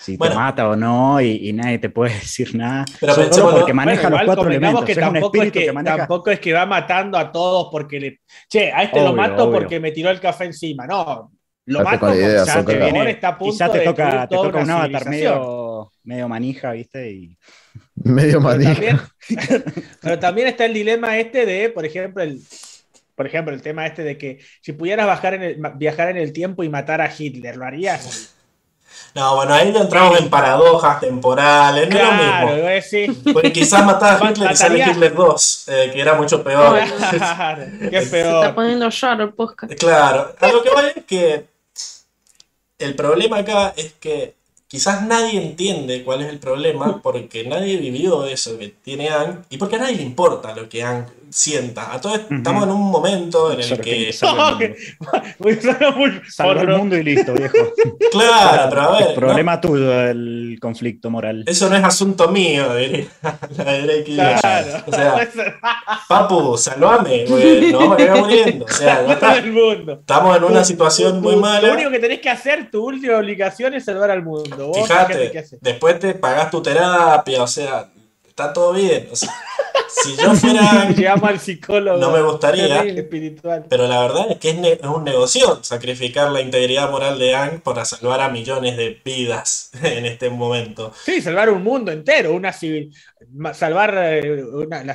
[0.00, 2.84] si te mata o no y, nadie te puede decir nada.
[2.98, 4.84] Pero solo porque maneja los cuatro elementos.
[4.84, 8.20] Que, tampoco, es que, tampoco es que va matando a todos porque le.
[8.48, 10.86] Che, a este lo mato porque me tiró el café encima.
[10.86, 11.30] No,
[11.66, 14.70] lo mato porque ya te viene, está a punto quizás te toca, te toca un
[14.70, 17.10] avatar medio, medio manija, ¿viste?
[17.10, 17.38] Y...
[18.02, 18.74] Medio manija.
[18.74, 18.98] Pero
[19.28, 22.40] también, pero también está el dilema este de, por ejemplo, el,
[23.14, 26.32] por ejemplo, el tema este de que si pudieras bajar en el, viajar en el
[26.32, 28.34] tiempo y matar a Hitler, ¿lo harías?
[29.14, 32.80] No, bueno, ahí entramos en paradojas temporales, no es lo mismo.
[32.88, 33.32] Sí.
[33.32, 36.78] Porque quizás matar a Hitler y sale Hitler 2, eh, que era mucho peor.
[37.10, 38.08] Claro, qué peor.
[38.10, 39.72] Se está poniendo raro el podcast.
[39.74, 41.46] Claro, a lo que voy es que
[42.78, 44.34] el problema acá es que
[44.68, 49.58] quizás nadie entiende cuál es el problema porque nadie vivió eso que tiene Ang y
[49.58, 51.94] porque a nadie le importa lo que Ang sienta.
[51.94, 54.12] A todos estamos en un momento en el que.
[56.28, 57.56] Salva el mundo y listo, viejo.
[58.10, 59.08] Claro, pero a ver.
[59.08, 61.44] El problema tuyo, el conflicto moral.
[61.46, 63.06] Eso no es asunto mío, diría
[63.56, 64.84] la de Claro.
[64.86, 65.28] O sea,
[66.08, 67.72] papu, salvame, güey.
[67.72, 68.64] No me a muriendo.
[68.64, 71.68] O sea, estamos en una situación muy mala.
[71.68, 74.72] Lo único que tenés que hacer, tu última obligación es salvar al mundo.
[74.74, 77.88] Fíjate, después te pagás tu terapia, o sea,
[78.40, 79.08] está todo bien.
[79.10, 79.30] O sea,
[79.88, 80.82] si yo fuera.
[81.22, 81.98] al psicólogo.
[81.98, 82.82] No me gustaría.
[82.82, 83.66] Espiritual.
[83.68, 87.84] Pero la verdad es que es, un negocio sacrificar la integridad moral de Ang para
[87.84, 90.92] salvar a millones de vidas en este momento.
[91.04, 92.94] Sí, salvar un mundo entero, una civil.
[93.52, 94.44] Salvar eh,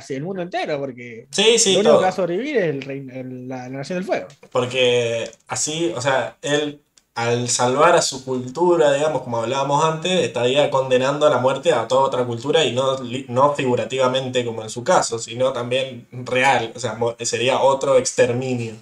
[0.08, 3.68] el mundo entero, porque sí, sí, lo único que va a sobrevivir es el, la
[3.68, 4.26] Nación del Fuego.
[4.50, 6.80] Porque así, o sea, él
[7.16, 11.88] al salvar a su cultura, digamos, como hablábamos antes, estaría condenando a la muerte a
[11.88, 12.98] toda otra cultura y no,
[13.28, 18.74] no figurativamente como en su caso, sino también real, o sea, sería otro exterminio.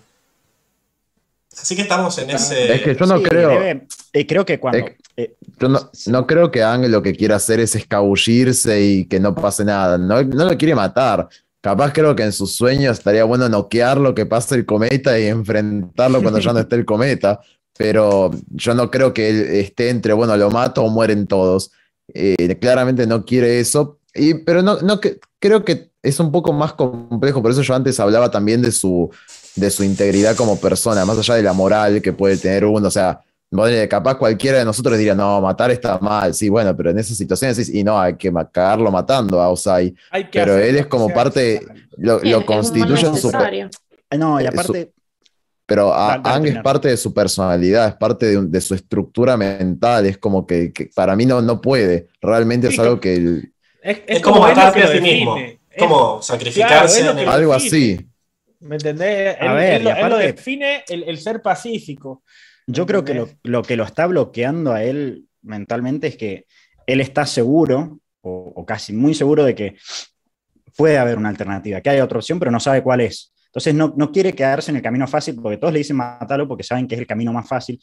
[1.53, 2.75] Así que estamos en ese.
[2.75, 3.53] Es que yo no creo.
[4.13, 4.85] Eh, creo que cuando.
[5.17, 9.21] Eh, yo no, no, creo que Ang lo que quiera hacer es escabullirse y que
[9.21, 9.97] no pase nada.
[9.97, 11.29] No, no lo quiere matar.
[11.61, 16.21] Capaz creo que en sus sueños estaría bueno noquearlo, que pase el cometa y enfrentarlo
[16.21, 17.41] cuando ya no esté el cometa.
[17.77, 21.73] Pero yo no creo que él esté entre, bueno, lo mato o mueren todos.
[22.13, 23.99] Eh, claramente no quiere eso.
[24.15, 25.01] Y, pero no, no
[25.41, 27.43] creo que es un poco más complejo.
[27.43, 29.11] Por eso yo antes hablaba también de su,
[29.57, 32.89] de su integridad como persona, más allá de la moral que puede tener uno.
[32.89, 33.21] O sea,
[33.89, 37.69] capaz cualquiera de nosotros diría, no, matar está mal, sí, bueno, pero en esas situaciones
[37.69, 39.95] y no, hay que cagarlo matando a Osai.
[40.33, 41.61] Pero él es como parte,
[41.97, 43.33] lo, constituye en su...
[44.17, 44.93] No, y aparte...
[45.67, 50.47] pero Ang es parte de su personalidad, es parte de, su estructura mental, es como
[50.47, 53.43] que, para mí no, no puede, realmente es algo que...
[53.83, 55.37] es, como matarse a sí mismo,
[55.79, 57.09] como sacrificarse.
[57.09, 57.99] algo así.
[58.61, 59.37] ¿Me entendés?
[59.41, 62.23] A ver, él, lo define el ser pacífico.
[62.67, 66.47] Yo creo que lo, que lo está bloqueando a él mentalmente es que
[66.87, 69.77] él está seguro, o, casi muy seguro, de que
[70.77, 73.34] puede haber una alternativa, que hay otra opción, pero no sabe cuál es.
[73.55, 76.65] Entonces no, no quiere quedarse en el camino fácil porque todos le dicen matarlo porque
[76.65, 77.81] saben que es el camino más fácil.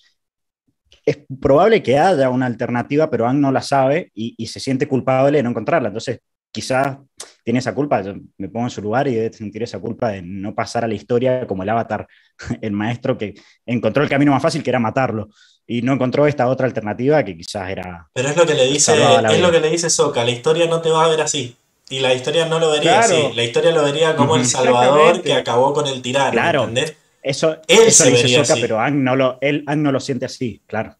[1.05, 4.87] Es probable que haya una alternativa, pero Ang no la sabe y, y se siente
[4.87, 5.87] culpable de no encontrarla.
[5.87, 6.19] Entonces
[6.51, 6.97] quizás
[7.43, 10.21] tiene esa culpa, yo me pongo en su lugar y debe sentir esa culpa de
[10.21, 12.05] no pasar a la historia como el avatar,
[12.61, 13.33] el maestro que
[13.65, 15.29] encontró el camino más fácil que era matarlo
[15.65, 18.09] y no encontró esta otra alternativa que quizás era...
[18.13, 20.81] Pero es lo que le dice, es lo que le dice Soka, la historia no
[20.81, 21.55] te va a ver así.
[21.91, 25.33] Y la historia no lo vería así, la historia lo vería como el salvador que
[25.33, 26.63] acabó con el tirano, claro.
[26.63, 26.95] ¿entendés?
[27.21, 30.61] Eso, él eso se dice Soka, pero Ang no, lo, él, no lo siente así,
[30.67, 30.95] claro.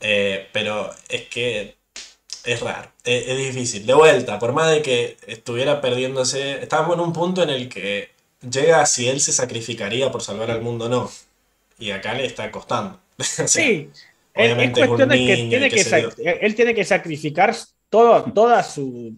[0.00, 1.76] Eh, pero es que
[2.44, 3.84] es raro, es, difícil.
[3.84, 8.10] De vuelta, por más de que estuviera perdiéndose, estamos en un punto en el que
[8.48, 11.10] llega si él se sacrificaría por salvar al mundo o no.
[11.80, 13.00] Y acá le está costando.
[13.18, 13.90] sí,
[14.32, 17.52] obviamente es cuestión de que, tiene que, él tiene que sacrificar
[17.90, 19.16] todo, toda su,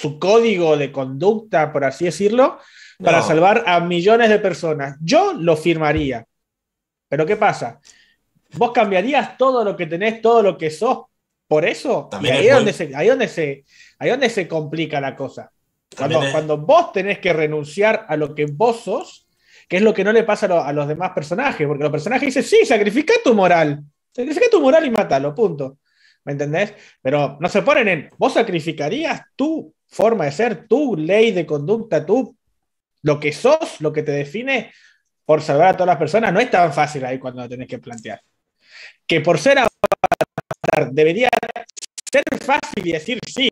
[0.00, 2.58] su código de conducta, por así decirlo,
[3.02, 4.96] para salvar a millones de personas.
[5.00, 6.24] Yo lo firmaría.
[7.08, 7.80] Pero ¿qué pasa?
[8.56, 11.04] Vos cambiarías todo lo que tenés, todo lo que sos
[11.46, 13.64] por eso, ahí, es donde se, ahí, donde se,
[13.98, 15.52] ahí donde se complica la cosa.
[15.96, 19.28] Cuando, cuando vos tenés que renunciar a lo que vos sos,
[19.68, 22.42] que es lo que no le pasa a, los demás personajes, porque los personajes dicen,
[22.42, 23.82] sí, sacrifica tu moral,
[24.12, 25.78] sacrifica tu moral y mátalo, punto.
[26.24, 26.74] ¿Me entendés?
[27.02, 32.04] Pero no se ponen en, vos sacrificarías tu forma de ser, tu ley de conducta,
[32.04, 32.36] tú,
[33.02, 34.72] lo que sos, lo que te define
[35.24, 37.78] por salvar a todas las personas, no es tan fácil ahí cuando lo tenés que
[37.78, 38.20] plantear.
[39.06, 39.58] Que por ser
[40.90, 41.28] debería
[42.10, 43.48] ser fácil y decir, sí,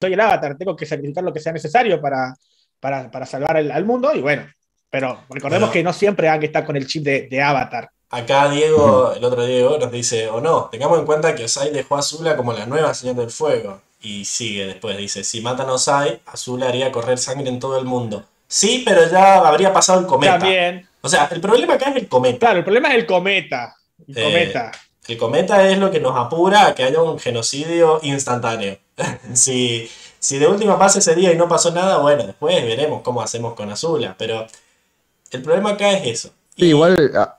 [0.00, 2.34] soy el avatar, tengo que sacrificar lo que sea necesario para,
[2.80, 4.46] para, salvar al mundo, y bueno,
[4.90, 7.90] pero recordemos que no siempre que estar con el chip de, avatar.
[8.10, 11.96] Acá Diego, el otro Diego, nos dice, o no, tengamos en cuenta que Osai dejó
[11.96, 13.82] a Azula como la nueva señal del fuego.
[14.00, 17.84] Y sigue después, dice, si matan a Osai, Azula haría correr sangre en todo el
[17.84, 18.24] mundo.
[18.46, 20.38] Sí, pero ya habría pasado el cometa.
[20.38, 20.88] También.
[21.02, 22.38] O sea, el problema acá es el cometa.
[22.38, 23.76] Claro, el problema es el cometa.
[24.06, 24.72] El eh, cometa.
[25.06, 28.78] El cometa es lo que nos apura a que haya un genocidio instantáneo.
[29.34, 33.20] si, si de última pasa ese día y no pasó nada, bueno, después veremos cómo
[33.20, 34.14] hacemos con Azula.
[34.18, 34.46] Pero
[35.30, 36.30] el problema acá es eso.
[36.56, 37.37] igual ah,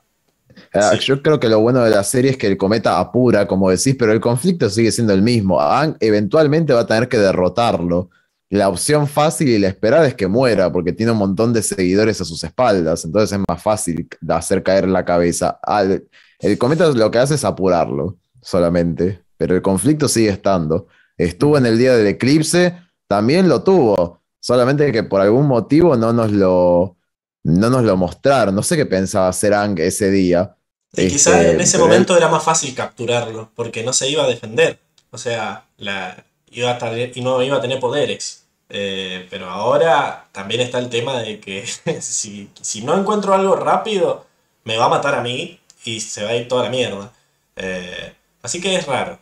[0.74, 3.70] ah, yo creo que lo bueno de la serie es que el cometa apura, como
[3.70, 5.58] decís, pero el conflicto sigue siendo el mismo.
[6.00, 8.10] eventualmente va a tener que derrotarlo.
[8.48, 12.20] La opción fácil y la esperada es que muera, porque tiene un montón de seguidores
[12.20, 15.60] a sus espaldas, entonces es más fácil de hacer caer la cabeza.
[15.62, 16.04] Al,
[16.40, 20.88] el cometa lo que hace es apurarlo solamente, pero el conflicto sigue estando.
[21.16, 22.74] Estuvo en el día del eclipse,
[23.06, 26.96] también lo tuvo, solamente que por algún motivo no nos lo,
[27.44, 28.54] no nos lo mostraron.
[28.54, 30.56] No sé qué pensaba Serang ese día.
[30.92, 34.28] Y quizás este, en ese momento era más fácil capturarlo, porque no se iba a
[34.28, 34.78] defender.
[35.10, 38.44] O sea, la, iba a y no iba a tener poderes.
[38.68, 41.66] Eh, pero ahora también está el tema de que
[42.00, 44.26] si, si no encuentro algo rápido,
[44.64, 47.12] me va a matar a mí y se va a ir toda la mierda.
[47.56, 48.12] Eh,
[48.42, 49.18] así que es raro.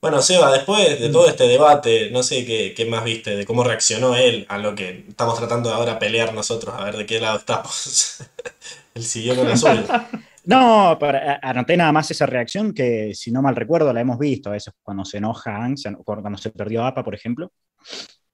[0.00, 4.14] Bueno, Seba, después de todo este debate, no sé qué, más viste, de cómo reaccionó
[4.14, 7.38] él a lo que estamos tratando ahora de pelear nosotros, a ver de qué lado
[7.38, 8.18] estamos.
[8.94, 9.84] él siguió con azul.
[10.48, 10.98] No,
[11.42, 14.72] anoté nada más esa reacción que, si no mal recuerdo, la hemos visto a veces
[14.82, 15.60] cuando se enoja
[16.02, 17.52] cuando se perdió APA, por ejemplo.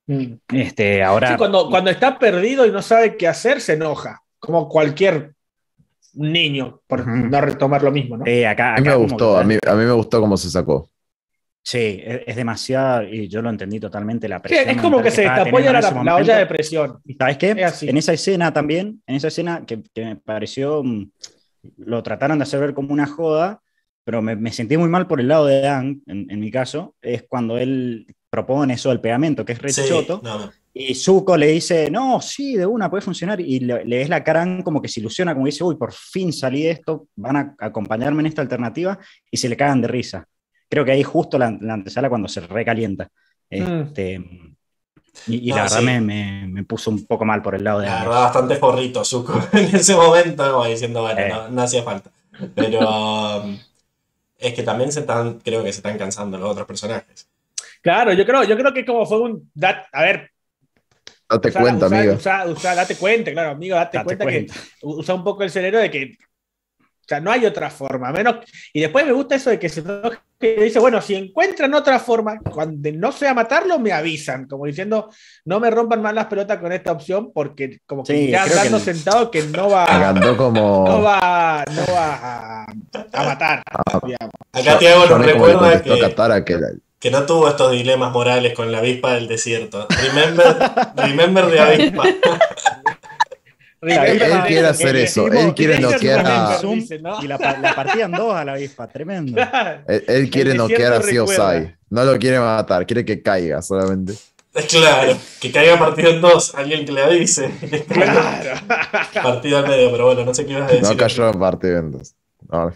[0.07, 0.35] Mm.
[0.53, 1.37] Este, ahora...
[1.37, 5.35] cuando, cuando está perdido y no sabe qué hacer, se enoja, como cualquier
[6.13, 8.25] niño, por no retomar lo mismo, ¿no?
[8.49, 10.89] acá, a mí me gustó, a mí, me gustó cómo se sacó.
[11.65, 14.69] Sí, es, demasiado, y yo lo entendí totalmente, la presión.
[14.69, 17.01] es como que se destapó la, la, olla de presión.
[17.19, 17.51] ¿Sabes qué?
[17.81, 21.11] En esa escena también, en esa escena que, me pareció mm,
[21.79, 23.61] lo trataron de hacer ver como una joda,
[24.05, 27.57] pero me, sentí muy mal por el lado de Dan, en, mi caso, es cuando
[27.57, 30.21] él propone eso del pegamento, que es re choto,
[30.75, 34.23] y Zuko le dice, no, sí, de una puede funcionar, y le, le es la
[34.23, 37.55] cara como que se ilusiona, como dice, uy, por fin salí de esto, van a
[37.59, 38.99] acompañarme en esta alternativa,
[39.31, 40.27] y se le cagan de risa.
[40.69, 43.09] Creo que ahí justo la, antesala cuando se recalienta.
[43.51, 43.93] Mm.
[45.27, 47.87] Y, la verdad me, me, puso un poco mal por el lado de...
[47.87, 51.33] La verdad, bastante forrito Zuko en ese momento, diciendo, bueno, eh.
[51.51, 52.11] no, hacía falta.
[52.55, 53.59] Pero um,
[54.39, 57.29] es que también se están, creo que se están cansando los otros personajes.
[57.81, 59.51] Claro, yo creo, yo creo que como fue un...
[59.93, 60.31] a ver,
[61.29, 62.17] Date cuenta, amigo.
[62.63, 64.47] date cuenta, claro, amigo, date, cuenta, que
[64.83, 66.19] usa un poco el cerebro de que
[67.05, 68.11] o sea, no hay otra forma.
[68.13, 68.37] Menos,
[68.73, 69.83] y después me gusta eso de que se
[70.49, 75.11] dice, bueno, si encuentran otra forma, cuando no sea matarlo, me avisan, como diciendo,
[75.45, 79.31] no me rompan más las pelotas con esta opción, porque como que ya dando sentado
[79.31, 80.85] que no va, como...
[80.89, 83.63] no va, no va a, matar.
[83.67, 84.01] Ah,
[84.53, 86.55] Acá Tiago nos recuerda que,
[86.99, 89.87] que, no tuvo estos dilemas morales con la avispa del desierto.
[90.03, 90.57] Remember,
[90.97, 92.05] remember de avispa.
[93.87, 96.61] él, quiere hacer eso, él quiere noquear a...
[97.23, 99.41] Y la, la partían dos a la avispa, tremendo.
[99.87, 104.15] Él, quiere noquear a Siosai, no lo quiere matar, quiere que caiga solamente.
[104.69, 107.51] Claro, que caiga partido en dos, alguien que le avise.
[107.89, 108.61] Claro.
[109.23, 110.89] partido al medio, pero bueno, no sé qué ibas a decir.
[110.89, 112.15] No cayó en partido en dos.
[112.49, 112.73] No.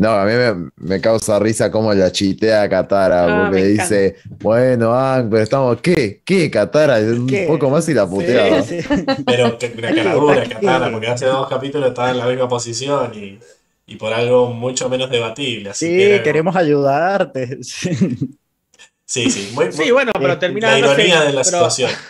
[0.00, 0.32] No, a mí
[0.78, 5.78] me, causa risa como la chitea a Katara, ah, porque dice, bueno, ah, pero estamos,
[5.82, 6.22] ¿qué?
[6.24, 6.96] ¿Qué, Katara?
[7.00, 8.64] Un poco más y la puteaba.
[9.26, 13.12] Pero que una cara dura, Katara, porque hace dos capítulos estaba en la misma posición
[13.86, 15.74] y, por algo mucho menos debatible.
[15.74, 17.58] sí, queremos ayudarte.
[19.04, 21.90] Sí, sí, muy, sí, bueno, pero termina la ironía de la situación.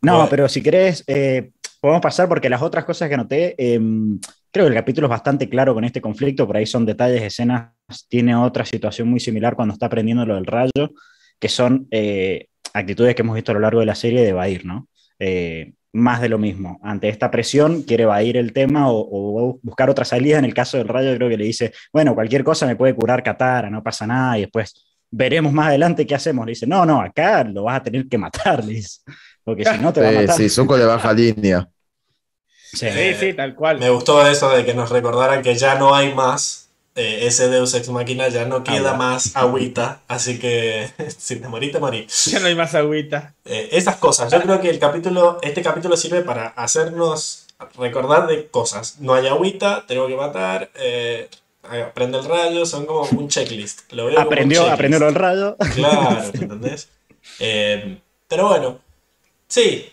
[0.00, 1.50] No, pero si querés, eh,
[1.80, 4.18] podemos pasar porque las otras cosas que anoté, em,
[4.50, 7.70] creo que el capítulo es bastante claro con este conflicto, por ahí son detalles, escenas,
[8.08, 10.92] tiene otra situación muy similar cuando está aprendiendo lo del rayo,
[11.38, 14.64] que son eh, actitudes que hemos visto a lo largo de la serie de evadir,
[14.64, 14.88] ¿no?
[15.18, 16.78] Eh, más de lo mismo.
[16.82, 20.38] Ante esta presión, quiere evadir el tema o, buscar otra salida.
[20.38, 23.22] En el caso del rayo, creo que le dice, bueno, cualquier cosa me puede curar
[23.22, 26.46] Katara, no pasa nada, y después veremos más adelante qué hacemos.
[26.46, 28.62] Le dice, no, no, acá lo vas a tener que matar,
[29.44, 30.36] porque si no te va a matar.
[30.36, 31.68] Sí, Zuko de baja línea.
[32.72, 33.78] Sí, sí, tal cual.
[33.78, 37.74] Me gustó eso de que nos recordaran que ya no hay más eh, ese Deus
[37.74, 42.08] Ex Máquina, ya no queda más agüita, así que si te morí, te morí.
[42.26, 43.34] Ya no hay más agüita.
[43.44, 47.46] Eh, esas cosas, yo creo que el capítulo, este capítulo sirve para hacernos
[47.76, 48.98] recordar de cosas.
[48.98, 51.28] No hay agüita, tengo que matar, eh,
[51.62, 53.92] aprende el rayo, son como un checklist.
[53.92, 55.56] Lo veo aprendió, como aprendió el rayo.
[55.76, 56.88] Claro, ¿entendés?
[58.26, 58.80] pero bueno,
[59.46, 59.88] sí,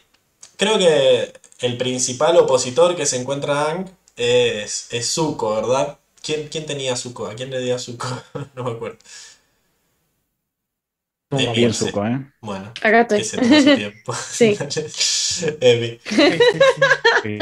[0.57, 5.97] creo que el principal opositor que se encuentra Ang es, es Zuko, ¿verdad?
[6.21, 7.27] ¿Quién, ¿Quién tenía Zuko?
[7.27, 8.07] ¿A quién le dio Zuko?
[8.55, 8.97] no me acuerdo.
[11.31, 12.31] No, bien Zuko, ¿eh?
[12.41, 13.23] Bueno, acá estoy.
[13.75, 14.13] tiempo.
[14.29, 14.57] sí.
[15.59, 15.99] Emi.
[17.21, 17.39] ¿Qué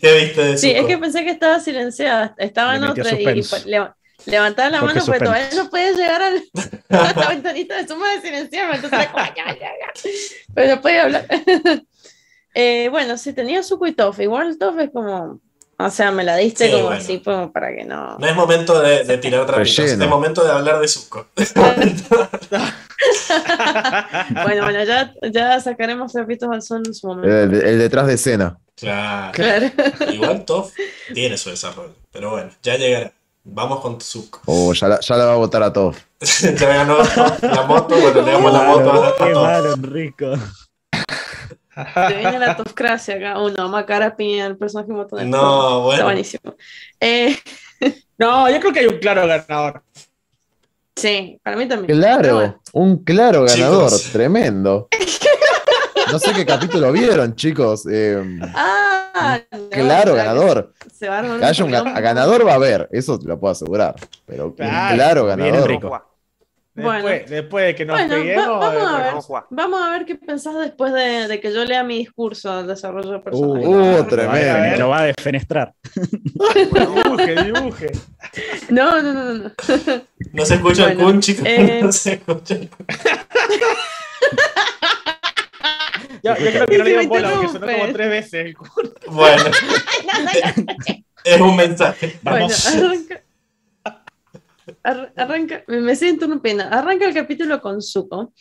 [0.00, 0.58] viste de Zuko?
[0.58, 2.34] Sí, es que pensé que estaba silenciada.
[2.38, 3.42] Estaba en otra y,
[4.26, 6.42] levantaba la mano, pero todavía no puede llegar al,
[6.88, 8.76] a la ventanita de suma de silenciarme.
[8.76, 10.10] Entonces, como, ya, ya, ya.
[10.54, 11.26] Pero no puede hablar.
[12.54, 14.20] Eh, bueno, sí, tenía Zuko y Toff.
[14.20, 15.40] Igual Toff es como.
[15.76, 18.16] O sea, me la diste como así como para que no.
[18.16, 21.26] No es momento de, tirar trapitos, es momento de hablar de Zuko.
[24.44, 27.28] bueno, bueno, ya, ya sacaremos trapitos al sol en su momento.
[27.36, 28.56] El, detrás de escena.
[28.76, 29.32] Claro.
[29.32, 29.66] claro.
[30.12, 30.72] Igual Toff
[31.12, 33.12] tiene su desarrollo, pero bueno, ya llegará.
[33.46, 34.40] Vamos con Zuko.
[34.46, 35.98] Oh, ya la, ya la va a votar a Toff.
[36.42, 36.96] ya ganó
[37.42, 40.34] la moto, bueno, le damos la moto a, Qué malo, rico.
[41.74, 43.38] Te viene la toscracia acá.
[43.38, 45.22] Uno, Macara Piña, el personaje motor.
[45.24, 45.92] No, bueno.
[45.92, 46.54] Está buenísimo.
[47.00, 47.36] Eh,
[48.18, 49.82] no, yo creo que hay un claro ganador.
[50.96, 51.98] Sí, para mí también.
[51.98, 54.88] Claro, un claro ganador, tremendo.
[56.12, 57.88] No sé qué capítulo vieron, chicos.
[57.90, 59.40] Eh, ah,
[59.70, 60.72] claro, ganador.
[60.96, 63.96] Se va a que un ganador va a haber, eso te lo puedo asegurar.
[64.24, 66.04] Pero un claro ganador.
[66.74, 68.58] Después, después de que nos peguemos.
[68.58, 69.14] vamos, a ver,
[69.50, 73.22] vamos, a ver, qué pensás después de, de, que yo lea mi discurso de desarrollo
[73.22, 73.64] personal.
[73.64, 74.78] Uh, uh tremendo.
[74.78, 75.72] Lo va a defenestrar.
[75.94, 77.92] dibuje, dibuje.
[78.70, 79.52] No, no, no, no.
[80.32, 81.46] No se escucha el kun, chicos.
[81.46, 81.80] Eh...
[81.84, 82.68] No se escucha el
[86.24, 88.94] Yo, yo creo que no le digo bola porque sonó como tres veces el kun.
[89.06, 89.44] Bueno.
[91.24, 92.18] es un mensaje.
[92.22, 92.74] Vamos.
[92.74, 93.04] Bueno,
[94.82, 96.68] arranca arranca, me siento una pena.
[96.68, 98.32] Arranca el capítulo con Zuko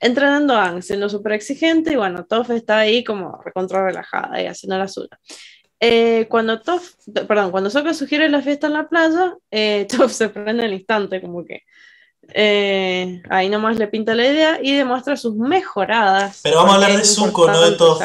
[0.00, 4.46] entrenando a Ang, siendo súper exigente, y bueno, Toph está ahí como recontra relajada y
[4.46, 5.18] haciendo la suya.
[5.80, 6.84] Eh, cuando Toph,
[7.26, 11.20] perdón, cuando Sokka sugiere la fiesta en la playa, eh, Toph se prende al instante,
[11.20, 11.62] como que
[12.34, 16.40] eh, ahí nomás le pinta la idea y demuestra sus mejoradas.
[16.42, 18.02] Pero vamos a hablar de Zuko, no de Toph.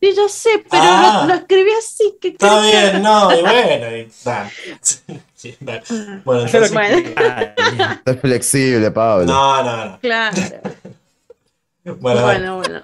[0.00, 2.16] Sí, yo sé, pero lo, lo, escribí así.
[2.20, 4.52] Que Está bien, no, y bueno, y, dale.
[5.38, 5.82] Sí, dale.
[6.24, 6.96] Bueno, entonces, bueno.
[8.04, 9.24] Es flexible, Pablo.
[9.24, 10.00] No, no, no.
[10.00, 10.36] Claro.
[12.00, 12.82] bueno, bueno, bueno.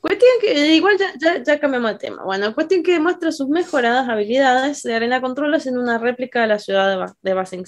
[0.00, 2.24] Cuestión que, igual ya, ya, ya, cambiamos de tema.
[2.24, 6.58] Bueno, cuestión que demuestra sus mejoradas habilidades de arena controles en una réplica de la
[6.58, 7.64] ciudad de, de Basing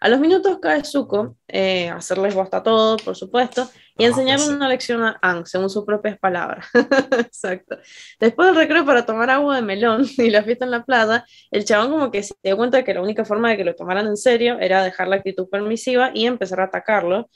[0.00, 4.68] A los minutos cae Zuko, eh, hacerles bosta a todos, por supuesto, y enseñarle una
[4.68, 6.66] lección a Ang, según sus propias palabras.
[7.18, 7.78] Exacto.
[8.18, 11.64] Después del recreo para tomar agua de melón y la fiesta en la playa, el
[11.64, 14.06] chabón como que se dio cuenta de que la única forma de que lo tomaran
[14.06, 17.28] en serio era dejar la actitud permisiva y empezar a atacarlo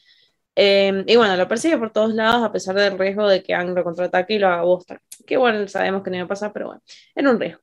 [0.61, 3.77] Em, y bueno, lo persigue por todos lados a pesar del riesgo de que Ang
[3.77, 5.01] lo contraataque y lo haga bosta.
[5.25, 6.83] Que bueno, sabemos que no iba a pasar, pero bueno,
[7.15, 7.61] era un riesgo.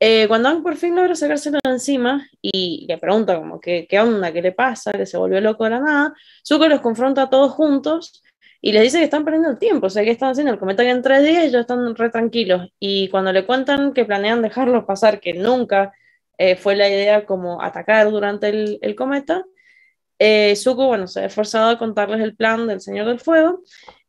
[0.00, 4.00] Eh, cuando Ang por fin logra sacárselo de encima y le pregunta como qué, qué
[4.00, 6.14] onda, qué le pasa, que se volvió loco de la nada,
[6.44, 8.24] Zuko los confronta a todos juntos
[8.62, 10.52] y les dice que están perdiendo el tiempo, o sea, que están haciendo?
[10.52, 12.70] El cometa que en tres días ellos están re tranquilos.
[12.78, 15.92] Y cuando le cuentan que planean dejarlo pasar, que nunca
[16.38, 19.44] eh, fue la idea como atacar durante el, el cometa,
[20.18, 23.62] eh, Zuko, bueno, se ha esforzado a contarles el plan del Señor del Fuego.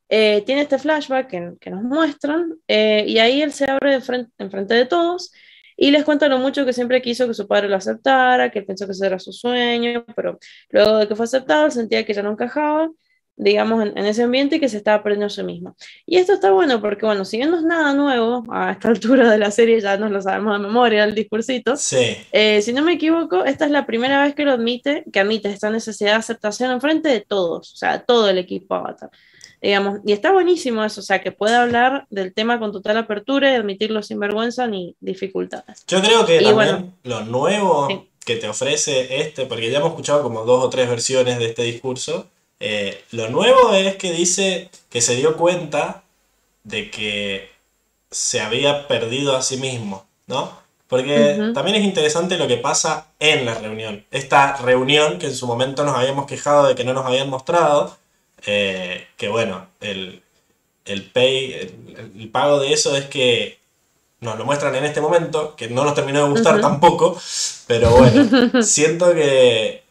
[0.10, 1.28] Eh, tiene este flashback
[1.60, 5.32] que, nos muestran eh, y ahí él se abre frente, en frente de todos
[5.76, 8.86] y les cuenta lo mucho que siempre quiso que su padre lo aceptara, que pensó
[8.86, 10.38] que ese era su sueño, pero
[10.70, 12.92] luego de que fue aceptado sentía que ya no encajaba
[13.36, 15.76] digamos, en, ese ambiente y que se estaba aprendiendo a sí mismo.
[16.06, 19.30] Y esto está bueno porque, bueno, si bien no es nada nuevo, a esta altura
[19.32, 22.18] de la serie ya nos lo sabemos de memoria, el discursito, sí.
[22.32, 25.50] Eh, si no me equivoco, esta es la primera vez que lo admite, que admite
[25.50, 29.10] esta necesidad de aceptación en frente de todos, o sea, todo el equipo Avatar.
[29.62, 33.50] Digamos, y está buenísimo eso, o sea, que puede hablar del tema con total apertura
[33.50, 35.86] y admitirlo sin vergüenza ni dificultades.
[35.88, 37.88] Yo creo que también lo nuevo
[38.26, 41.64] que te ofrece este, porque ya hemos escuchado como dos o tres versiones de este
[41.64, 42.28] discurso,
[42.66, 46.04] eh, lo nuevo es que dice que se dio cuenta
[46.64, 47.52] de que
[48.10, 50.50] se había perdido a sí mismo, ¿no?
[50.88, 54.06] Porque también es interesante lo que pasa en la reunión.
[54.12, 57.98] Esta reunión que en su momento nos habíamos quejado de que no nos habían mostrado,
[58.46, 60.24] eh, que bueno, el,
[61.12, 61.70] pay,
[62.16, 63.60] el, pago de eso es que
[64.22, 67.20] nos lo muestran en este momento, que no nos terminó de gustar tampoco,
[67.68, 69.83] pero bueno, siento que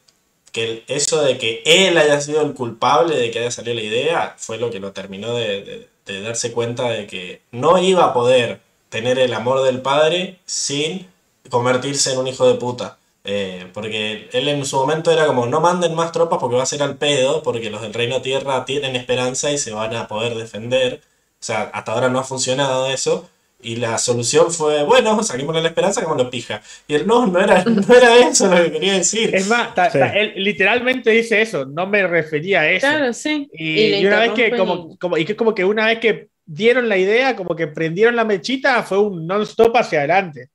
[0.52, 4.34] que eso de que él haya sido el culpable de que haya salido la idea
[4.38, 8.60] fue lo que lo terminó de, darse cuenta de que no iba a poder
[8.90, 11.08] tener el amor del padre sin
[11.50, 12.98] convertirse en un hijo de puta.
[13.24, 16.66] Eh, porque él en su momento era como, no manden más tropas porque va a
[16.66, 20.34] ser al pedo, porque los del Reino Tierra tienen esperanza y se van a poder
[20.34, 21.00] defender.
[21.40, 23.28] O sea, hasta ahora no ha funcionado eso.
[23.62, 26.60] Y la solución fue, bueno, saquemos la esperanza, como lo pija.
[26.88, 29.34] Y él, no, no era, no era eso lo que quería decir.
[29.34, 29.70] Es más,
[30.14, 32.86] él literalmente dice eso, no me refería a eso.
[32.86, 33.48] Claro, sí.
[33.52, 36.98] Y, una vez que, como, como, y que como que una vez que dieron la
[36.98, 40.48] idea, como que prendieron la mechita, fue un non-stop hacia adelante.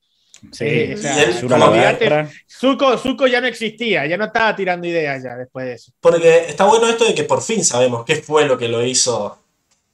[0.52, 0.96] Sí, eh,
[2.46, 5.92] Zuko, ya no existía, ya no estaba tirando ideas ya después de eso.
[5.98, 9.38] Porque está bueno esto de que por fin sabemos qué fue lo que lo hizo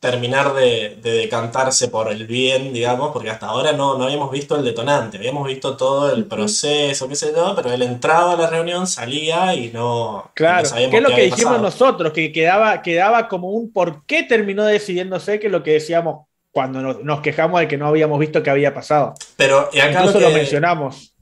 [0.05, 4.62] terminar de, decantarse por el bien, digamos, porque hasta ahora no, no habíamos visto el
[4.62, 8.86] detonante, habíamos visto todo el proceso, qué sé yo, pero él entraba a la reunión,
[8.86, 12.12] salía y no, claro, ¿qué es lo que dijimos nosotros?
[12.12, 17.20] Que quedaba, quedaba como un por qué terminó decidiéndose que lo que decíamos cuando nos,
[17.20, 19.14] quejamos de que no habíamos visto qué había pasado.
[19.35, 21.12] Pero y acá Incluso lo, mencionamos.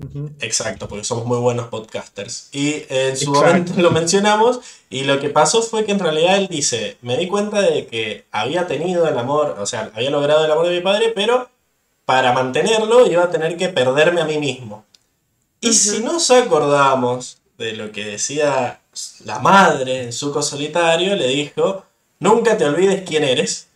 [0.40, 2.50] Exacto, porque somos muy buenos podcasters.
[2.52, 4.60] Y en su momento lo mencionamos
[4.90, 8.26] y lo que pasó fue que en realidad él dice, me di cuenta de que
[8.30, 11.48] había tenido el amor, o sea, había logrado el amor de mi padre, pero
[12.04, 14.84] para mantenerlo iba a tener que perderme a mí mismo.
[15.62, 18.80] Y si nos acordamos de lo que decía
[19.24, 21.86] la madre en Suco Solitario, le dijo,
[22.18, 23.68] nunca te olvides quién eres.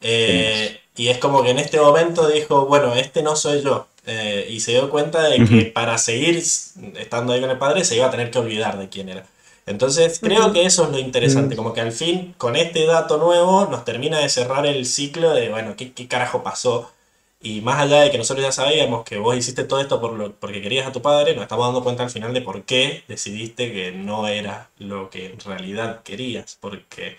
[0.00, 3.86] Eh, y es como que en este momento dijo, bueno, este no soy yo.
[4.04, 7.94] Eh, y se dio cuenta de que para seguir estando ahí con el padre se
[7.96, 9.24] iba a tener que olvidar de quién era.
[9.64, 13.66] Entonces creo que eso es lo interesante, como que al fin con este dato nuevo
[13.66, 16.90] nos termina de cerrar el ciclo de, bueno, ¿qué, qué carajo pasó?
[17.40, 20.32] Y más allá de que nosotros ya sabíamos que vos hiciste todo esto por lo,
[20.32, 23.72] porque querías a tu padre, nos estamos dando cuenta al final de por qué decidiste
[23.72, 27.16] que no era lo que en realidad querías, porque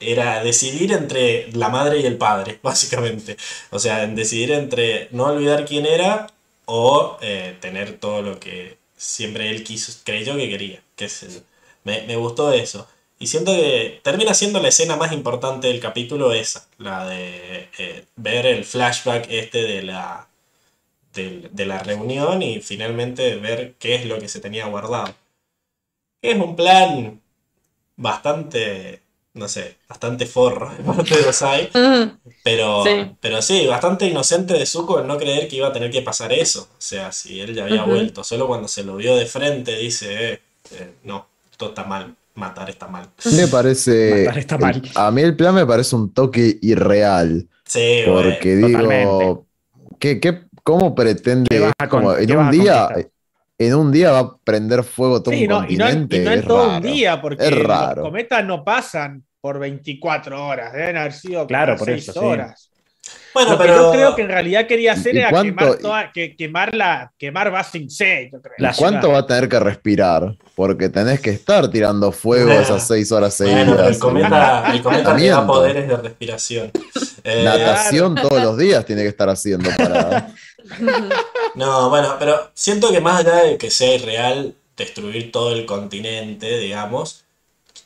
[0.00, 3.36] era decidir entre la madre y el padre, básicamente.
[3.70, 6.28] O sea, decidir entre no olvidar quién era
[6.66, 10.82] o eh, tener todo lo que siempre él quiso, creyó que quería.
[10.96, 11.42] Que es
[11.86, 12.88] me, gustó eso.
[13.18, 18.04] Y siento que termina siendo la escena más importante del capítulo esa, la de eh,
[18.16, 20.28] ver el flashback este de la,
[21.14, 25.14] de, la reunión y finalmente ver qué es lo que se tenía guardado.
[26.22, 27.20] Es un plan
[27.96, 29.02] bastante,
[29.36, 31.70] no sé, bastante forro de parte de Osai,
[32.42, 33.12] pero, sí.
[33.20, 36.32] pero sí, bastante inocente de Zuko el no creer que iba a tener que pasar
[36.32, 36.68] eso.
[36.72, 40.32] O sea, si él ya había vuelto, solo cuando se lo vio de frente dice,
[40.32, 40.40] eh,
[40.72, 42.14] eh, no, esto está mal.
[42.34, 43.08] Matar está mal.
[43.34, 44.24] Me parece.
[44.38, 44.82] está mal.
[44.94, 47.48] a mí el plan me parece un toque irreal.
[47.64, 49.46] Sí, Porque digo.
[49.98, 51.48] ¿qué, qué, cómo pretende?
[52.18, 52.88] en un día.
[53.58, 56.16] En un día va a prender fuego todo un continente.
[56.16, 60.96] Y no, en todo un día, porque los cometas no pasan por 24 horas, deben
[60.96, 62.68] haber sido claro, por 6 horas.
[63.32, 67.12] Bueno, pero yo creo que en realidad quería hacer era quemar, toda, que, quemar, la,
[67.16, 68.72] quemar Basing C, yo creo.
[68.76, 70.34] ¿Cuánto va a tener que respirar?
[70.56, 73.68] Porque tenés que estar tirando fuego esas seis horas seguidas.
[73.68, 76.72] Bueno, el cometa, el cometa te da poderes de respiración.
[77.22, 80.28] Eh, Natación todos los días tiene que estar haciendo para.
[81.54, 86.58] no, bueno, pero siento que más allá de que sea irreal destruir todo el continente,
[86.58, 87.25] digamos,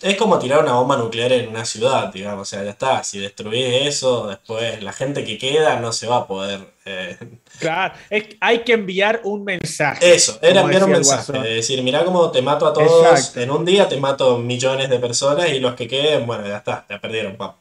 [0.03, 2.43] es como tirar una bomba nuclear en una ciudad, digamos.
[2.43, 3.05] O sea, ya está.
[3.05, 6.61] Si destruís eso, después la gente que queda no se va a poder.
[6.87, 7.19] Eh,
[7.59, 7.95] claro,
[8.41, 10.15] hay que enviar un mensaje.
[10.15, 11.33] Eso, era enviar un mensaje.
[11.39, 13.37] Es decir, mira cómo te mato a todos.
[13.37, 16.87] En un día te mato millones de personas y los que queden, bueno, ya está,
[16.89, 17.59] ya perdieron, papá.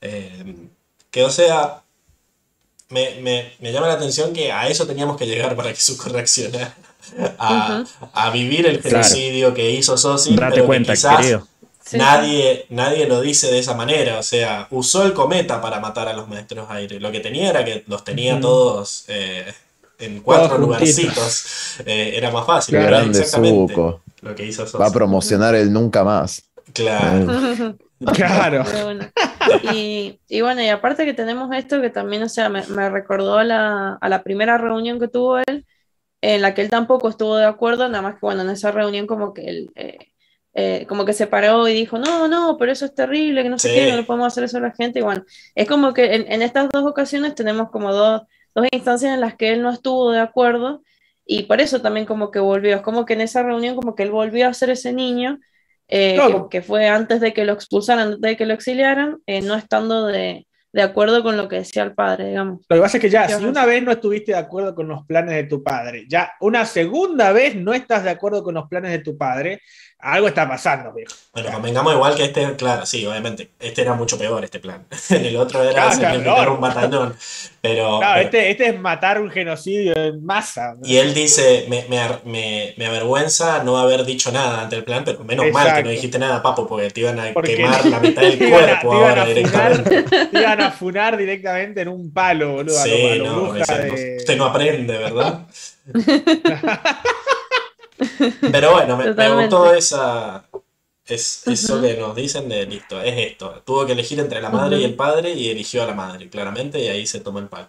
[0.00, 0.68] Eh,
[1.10, 1.82] que o sea,
[2.88, 6.74] me, llama la atención que a eso teníamos que llegar para que Zuko reaccionara.
[7.38, 10.36] A, a vivir el genocidio que hizo Sosi.
[10.36, 11.46] Date cuenta, querido
[11.92, 14.18] nadie, nadie lo dice de esa manera.
[14.18, 17.00] O sea, usó el cometa para matar a los maestros aire.
[17.00, 19.52] Lo que tenía era que los tenía todos eh,
[19.98, 21.80] en cuatro lugarcitos.
[21.86, 22.78] Eh, era más fácil.
[22.78, 23.74] grande exactamente
[24.22, 26.42] lo que hizo Va a promocionar el nunca más.
[26.72, 27.76] Claro.
[28.14, 28.64] claro.
[29.72, 34.22] Y, bueno, y aparte que tenemos esto que también, o sea, me, recordó a la,
[34.24, 35.64] primera reunión que tuvo él,
[36.20, 39.06] en la que él tampoco estuvo de acuerdo, nada más que bueno, en esa reunión
[39.06, 40.07] como que él eh,
[40.60, 43.60] eh, como que se paró y dijo, no, no, pero eso es terrible, que no
[43.60, 44.98] sé qué, no le podemos hacer eso a la gente.
[44.98, 45.24] Y bueno,
[45.54, 48.22] es como que en, estas dos ocasiones tenemos como dos,
[48.56, 50.82] dos, instancias en las que él no estuvo de acuerdo
[51.24, 52.74] y por eso también como que volvió.
[52.74, 55.38] Es como que en esa reunión como que él volvió a ser ese niño
[55.86, 56.18] eh,
[56.50, 60.06] que, fue antes de que lo expulsaran, antes de que lo exiliaran, eh, no estando
[60.06, 62.64] de, de acuerdo con lo que decía el padre, digamos.
[62.68, 65.06] Lo que pasa es que ya, si una vez no estuviste de acuerdo con los
[65.06, 68.90] planes de tu padre, ya una segunda vez no estás de acuerdo con los planes
[68.90, 69.62] de tu padre,
[70.00, 71.12] algo está pasando, viejo.
[71.32, 74.86] Bueno, convengamos igual que este, claro, sí, obviamente, este era mucho peor, este plan.
[75.10, 77.16] el otro era claro, un batallón.
[77.60, 80.76] Pero, claro, Este, este es matar un genocidio en masa.
[80.84, 85.24] Y él dice, me, me, me, avergüenza no haber dicho nada ante el plan, pero
[85.24, 88.38] menos mal que no dijiste nada, papo, porque te iban a quemar la mitad del
[88.50, 90.02] cuerpo ahora directamente.
[90.32, 92.82] te iban a funar directamente en un palo, boludo.
[92.82, 95.46] Sí, no, usted no aprende, ¿verdad?
[98.52, 100.44] Pero bueno, me, gustó esa.
[101.06, 103.62] Es, eso que nos dicen de listo, es esto.
[103.64, 106.80] Tuvo que elegir entre la madre y el padre y eligió a la madre, claramente,
[106.80, 107.68] y ahí se tomó el palo.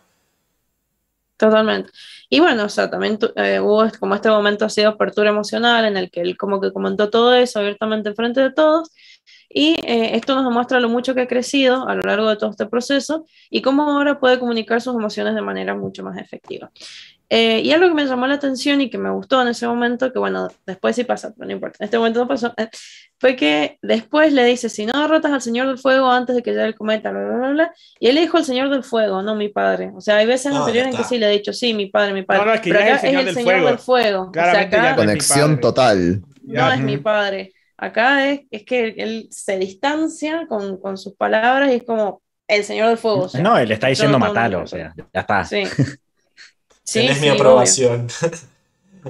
[1.38, 1.92] Totalmente.
[2.30, 5.96] Y bueno, o sea, también eh, hubo como este momento así de apertura emocional en
[5.96, 8.90] el que él como que comentó todo eso abiertamente en frente de todos.
[9.50, 12.52] Y eh, esto nos demuestra lo mucho que ha crecido a lo largo de todo
[12.52, 16.72] este proceso y cómo ahora puede comunicar sus emociones de manera mucho más efectiva.
[17.32, 20.12] Eh, y algo que me llamó la atención y que me gustó en ese momento,
[20.12, 22.70] que bueno, después sí pasa, pero no importa, en este momento no pasó, eh,
[23.20, 26.52] fue que después le dice, si no derrotas al Señor del Fuego antes de que
[26.52, 29.50] llegue el cometa, bla, bla, bla, y él dijo el Señor del Fuego, no mi
[29.50, 29.92] padre.
[29.96, 32.24] O sea, hay veces anteriores en que sí le he dicho, sí, mi padre, mi
[32.24, 32.46] padre.
[32.46, 34.32] No, es que pero acá es el Señor, del, Fuego.
[34.96, 36.24] Conexión total.
[36.42, 37.54] No es mi padre.
[37.80, 42.64] Acá es, es que él se distancia con, con, sus palabras y es como el
[42.64, 43.28] Señor del Fuego.
[43.42, 45.46] no, él está diciendo matalo, o sea, ya está.
[45.46, 45.64] Sí.
[46.84, 48.08] Sí, mi aprobación.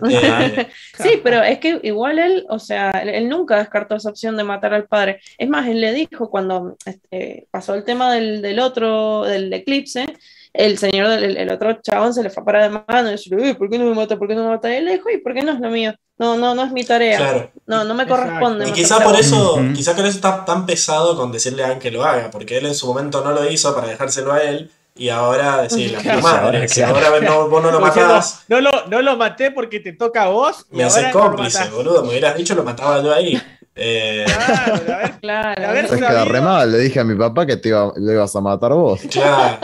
[0.08, 0.68] Eh,
[1.02, 4.72] sí, pero es que igual él, o sea, él, nunca descartó esa opción de matar
[4.72, 5.20] al padre.
[5.36, 10.06] Es más, él le dijo cuando este, pasó el tema del, del, otro, del eclipse,
[10.54, 13.68] el señor, del, el otro chabón se le fue para de mano y dice, ¿por
[13.68, 14.16] qué no me mata?
[14.16, 14.72] ¿Por qué no me mata?
[14.72, 15.96] Y él le dijo, ¿y por qué no es lo mío?
[16.20, 17.50] No, no, no es mi tarea.
[17.66, 18.68] No, no me corresponde.
[18.68, 21.92] Y quizá por eso, quizá por eso está tan pesado con decirle a alguien que
[21.92, 25.08] lo haga, porque él en su momento no lo hizo para dejárselo a él y
[25.08, 27.10] ahora decir, la madre, si ahora
[27.48, 28.44] vos no lo matás.
[28.50, 30.66] No, lo, no lo maté porque te toca a vos.
[30.72, 32.04] Me haces cómplice, boludo.
[32.04, 33.42] Me hubieras dicho, lo mataba yo ahí.
[33.76, 34.26] Eh...
[34.28, 35.68] Claro, a ver, claro.
[35.68, 36.70] A ver, queda re mal.
[36.70, 39.00] Le dije a mi papá que te iba, lo ibas a matar vos.
[39.10, 39.58] Claro.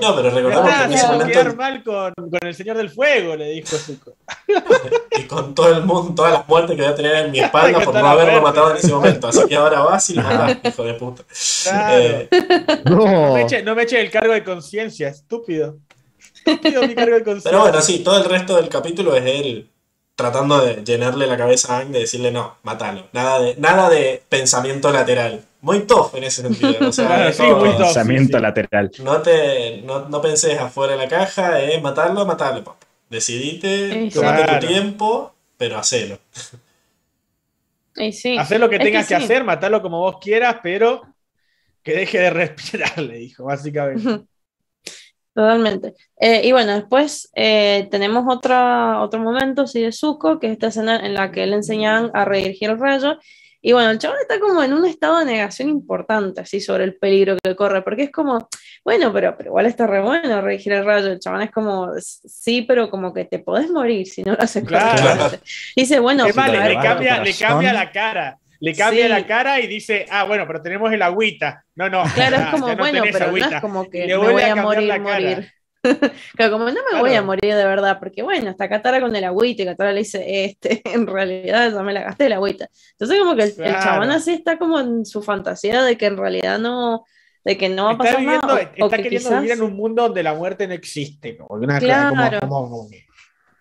[0.00, 1.26] No, pero recordamos que en ese momento.
[1.26, 4.14] quedar mal con, con, el Señor del Fuego, le dijo Zuko.
[5.18, 7.80] y con todo el mundo, todas las muertes que voy a tener en mi espalda
[7.80, 9.28] por no haberlo matado en ese momento.
[9.28, 11.24] Así que ahora vas y lo matás, hijo de puta.
[11.62, 12.02] Claro.
[12.02, 12.28] Eh,
[12.84, 12.96] no.
[12.96, 15.78] No, me eche, no me eche el cargo de conciencia, estúpido.
[16.44, 19.70] Pero bueno, sí, todo el resto del capítulo es él
[20.18, 23.06] tratando de llenarle la cabeza a Ang de decirle no, matalo.
[23.12, 25.44] Nada de, nada de pensamiento lateral.
[25.60, 26.88] Muy tough en ese sentido.
[26.88, 28.90] O sea, sí, muy pensamiento lateral.
[29.02, 32.76] No, te, no, no penses afuera de la caja, es matarlo, matarlo.
[33.10, 36.18] Decidite, tomate tu tiempo, pero hacelo.
[38.12, 38.38] Sí.
[38.38, 41.02] Hacer lo que tengas que, hacer, matarlo como vos quieras, pero
[41.82, 44.26] que deje de respirar, le dijo, básicamente.
[45.34, 45.94] Totalmente.
[46.20, 50.68] Eh, y bueno, después eh, tenemos otra, otro momento, sí, de Zuko, que es esta
[50.68, 53.18] escena en la que le enseñan a redirigir el rayo.
[53.60, 56.96] Y bueno, el chaval está como en un estado de negación importante, así, sobre el
[56.96, 58.48] peligro que corre, porque es como,
[58.84, 61.08] bueno, pero, pero igual está re bueno redirigir el rayo.
[61.08, 64.64] El chaval es como, sí, pero como que te podés morir si no lo haces
[64.64, 65.30] claro.
[65.74, 70.24] Dice, bueno, le, cambia, le cambia la cara le cambia la cara y dice, ah,
[70.24, 71.64] bueno, pero tenemos el agüita.
[71.76, 72.02] No, no.
[72.14, 75.52] Claro, es como, bueno, pero no es como que me voy a, morir, morir.
[76.36, 79.24] claro, como no me voy a morir de verdad, porque bueno, está Katara con el
[79.24, 82.68] agüita y Katara le dice, este, en realidad ya me la gasté el agüita.
[82.92, 86.58] Entonces como que el, chabón así está como en su fantasía de que en realidad
[86.58, 87.04] no,
[87.44, 88.72] de que no va a pasar nada.
[88.74, 91.36] está queriendo vivir en un mundo donde la muerte no existe.
[91.36, 92.40] Como, claro.
[92.40, 92.88] como,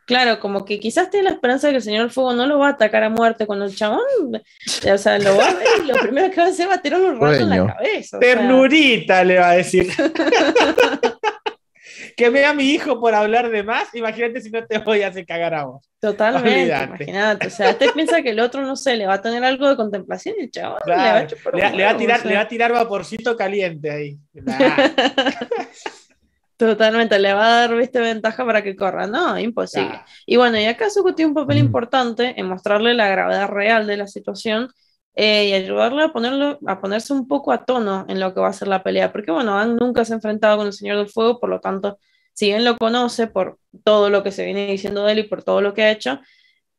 [0.07, 2.67] Claro, como que quizás tiene la esperanza de que el Señor Fuego no lo va
[2.67, 3.99] a atacar a muerte cuando el chabón,
[4.33, 6.81] o sea, lo va a ver y lo primero que va a hacer va a
[6.81, 8.17] tirar un rato en la cabeza.
[8.17, 9.91] Ternurita le va a decir.
[12.17, 15.09] que vea a mi hijo por hablar de más, imagínate si no te voy a
[15.09, 15.87] hacer cagar a vos.
[15.99, 17.45] Totalmente, imagínate.
[17.45, 19.75] O sea, usted piensa que el otro, no sé, le va a tener algo de
[19.75, 21.27] contemplación y el chabón le, va a
[21.71, 24.17] le, va a tirar, le va a tirar vaporcito caliente ahí.
[26.57, 29.05] Totalmente, le va a dar ¿viste, ventaja para que corra.
[29.05, 30.01] No, imposible.
[30.25, 33.97] Y bueno, y acá Zuko tiene un papel importante en mostrarle la gravedad real de
[33.97, 34.69] la situación
[35.19, 38.49] eh, y ayudarle a, ponerlo, a ponerse un poco a tono en lo que va
[38.49, 39.11] a ser la pelea.
[39.11, 41.97] Porque bueno, Han nunca se ha enfrentado con el Señor del Fuego, por lo tanto,
[42.33, 45.43] si bien lo conoce por todo lo que se viene diciendo de él y por
[45.43, 46.19] todo lo que ha hecho,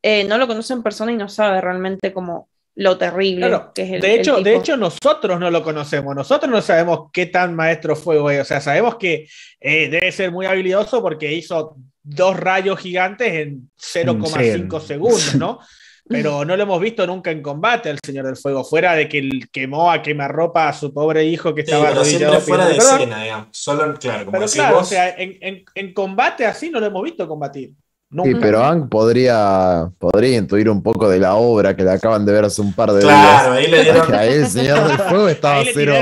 [0.01, 3.91] eh, no lo conoce en persona y no sabe realmente cómo lo terrible que es
[3.91, 7.93] el de hecho De hecho, nosotros no lo conocemos, nosotros no sabemos qué tan maestro
[7.97, 9.27] fuego es, o sea, sabemos que
[9.59, 15.59] eh, debe ser muy habilidoso porque hizo dos rayos gigantes en 0,5 segundos, ¿no?
[16.09, 19.19] Pero no lo hemos visto nunca en combate al Señor del Fuego, fuera de que
[19.19, 23.23] él quemó a quemarropa a su pobre hijo que estaba sí, siempre fuera de escena,
[23.23, 23.47] digamos.
[23.51, 27.03] Solo, claro, como pero claro, o sea, en, en, en combate así no lo hemos
[27.03, 27.73] visto combatir.
[28.11, 32.31] Sí, pero Ang podría, podría intuir un poco de la obra que le acaban de
[32.31, 33.13] ver hace un par de días.
[33.13, 34.13] Claro, ahí le dieron.
[34.15, 35.93] Ahí el Señor del Fuego estaba ahí cero.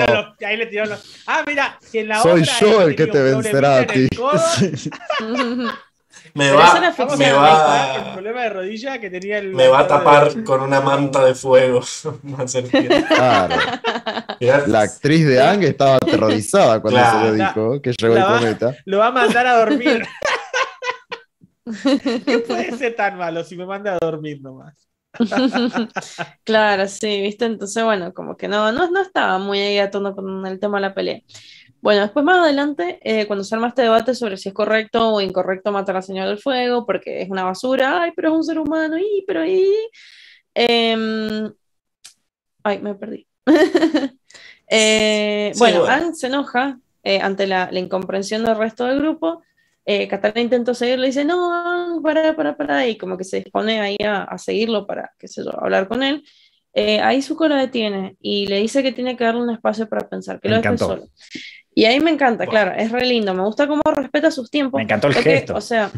[0.45, 1.03] ahí le tiraron los...
[1.27, 4.07] Ah, mira, si en la Soy yo el que te vencerá a ti.
[6.37, 10.43] me va, me va, el problema de rodilla que tenía el me va a tapar
[10.43, 11.81] con una manta de fuego.
[13.09, 13.55] claro.
[14.67, 18.75] La actriz de Ang estaba aterrorizada cuando se lo dijo, que llegó el cometa.
[18.85, 20.05] Lo va a mandar a dormir.
[22.25, 24.75] ¿Qué puede ser tan malo si me manda a dormir nomás?
[26.43, 30.15] claro, sí, viste, entonces bueno, como que no, no, no estaba muy ahí a tono
[30.15, 31.21] con el tema de la pelea.
[31.87, 35.21] Bueno, después más adelante, eh, cuando se arma este debate sobre si es correcto o
[35.21, 38.59] incorrecto matar al Señor del Fuego, porque es una basura, ay, pero es un ser
[38.59, 39.65] humano, y, pero y...
[40.53, 41.49] Em,
[42.61, 43.25] ay, me perdí.
[44.69, 49.41] Eh, bueno, bueno, se enoja eh, ante la, la, incomprensión del resto del grupo
[50.09, 53.95] Catalina intentó seguirlo y dice, no, para, para, para, y como que se dispone ahí
[54.05, 56.25] a, seguirlo para, qué sé yo, hablar con él.
[56.79, 60.07] Eh, ahí su lo detiene y le dice que tiene que darle un espacio para
[60.07, 61.07] pensar, que lo deje solo.
[61.77, 64.79] Y ahí me encanta, claro, es re lindo, me gusta cómo respeta sus tiempos.
[64.79, 65.53] Me encantó el gesto.
[65.53, 65.91] O sea,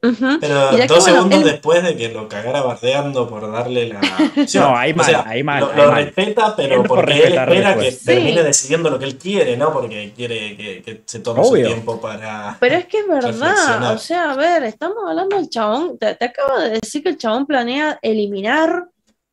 [0.00, 4.00] pero dos segundos después de que lo cagara bardeando por darle la.
[4.54, 5.68] no, ahí mal, ahí mal.
[5.74, 9.72] Lo, respeta, pero porque él espera que termine decidiendo lo que él quiere, ¿no?
[9.72, 12.56] Porque quiere que, se tome su tiempo para.
[12.60, 13.94] Pero es que es verdad.
[13.94, 15.98] O sea, a ver, estamos hablando del chabón.
[15.98, 18.90] Te, te acabo de decir que el chabón planea eliminar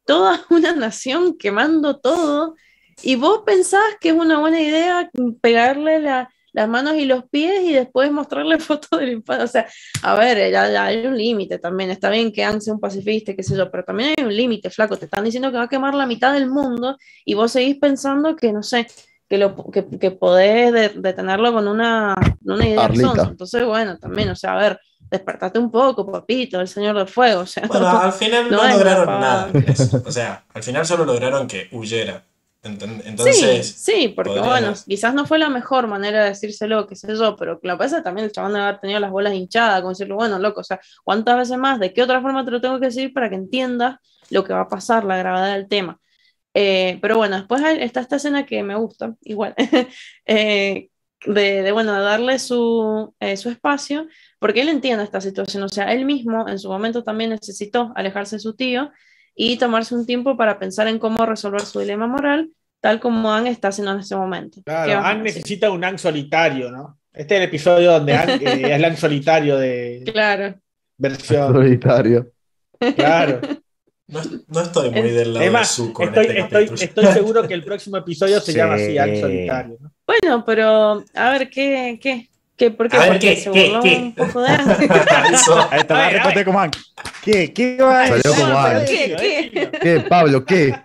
[0.08, 2.56] toda una nación quemando todo.
[3.02, 5.10] Y vos pensás que es una buena idea
[5.42, 9.44] pegarle la las manos y los pies y después mostrarle fotos del infancia.
[9.44, 9.68] O sea,
[10.04, 11.90] a ver, ya, hay un límite también.
[11.90, 14.70] Está bien que Ang sea un pacifista, qué sé yo, pero también hay un límite,
[14.70, 14.98] flaco.
[14.98, 18.36] Te están diciendo que va a quemar la mitad del mundo y vos seguís pensando
[18.36, 18.88] que, no sé,
[19.28, 20.72] que, lo, que, que podés
[21.02, 22.16] detenerlo con una,
[22.46, 24.80] una idea Entonces, bueno, también, o sea, a ver,
[25.10, 27.42] despertate un poco, papito, el señor del fuego.
[27.42, 29.52] O sea, bueno, al final no, lograron nada.
[30.06, 32.24] O sea, al final solo lograron que huyera.
[32.64, 37.14] Entonces, sí, sí, porque bueno, quizás no fue la mejor manera de decírselo, qué sé
[37.14, 39.92] yo, pero lo que pasa también el chabón debe haber tenido las bolas hinchadas, con
[39.92, 41.78] decirlo, bueno, loco, o sea, ¿cuántas veces más?
[41.80, 43.98] ¿De qué otra forma te lo tengo que decir para que entiendas
[44.30, 46.00] lo que va a pasar, la gravedad del tema?
[46.54, 49.56] Eh, pero bueno, después está esta escena que me gusta, igual,
[50.26, 50.90] eh,
[51.26, 54.08] de, bueno, darle su, eh, su espacio,
[54.40, 58.38] porque él entiende esta situación, o sea, él mismo en su momento también necesitó alejarse
[58.38, 58.90] de su tío
[59.36, 62.52] y tomarse un tiempo para pensar en cómo resolver su dilema moral,
[62.82, 64.62] tal como Ang está haciendo en este momento.
[64.66, 67.00] Claro, Ang necesita un Ang solitario, ¿no?
[67.12, 70.56] Este es el episodio donde Ang eh, es el Ang solitario de claro.
[70.98, 71.54] versión.
[71.54, 72.32] Solitario.
[72.96, 73.42] Claro.
[74.08, 78.42] No, estoy muy del lado de Zuko estoy, estoy, estoy, seguro que el próximo episodio
[78.42, 79.78] se llama así, Ang solitario.
[79.80, 79.92] ¿no?
[80.06, 81.98] Bueno, pero a ver, ¿qué?
[82.02, 82.30] qué?
[82.56, 82.70] ¿Qué?
[82.70, 82.98] ¿Por qué?
[82.98, 83.36] ¿Por qué?
[83.38, 84.70] ¿Se burló un poco de Ang?
[85.72, 86.72] Ahí está, va a responder como Ang.
[87.24, 87.54] ¿Qué?
[87.54, 88.86] ¿Qué va a Salió como.
[88.86, 89.16] ¿Qué?
[89.52, 89.72] ¿Qué?
[89.82, 90.46] ¿Qué, Pablo?
[90.46, 90.76] ¿Qué?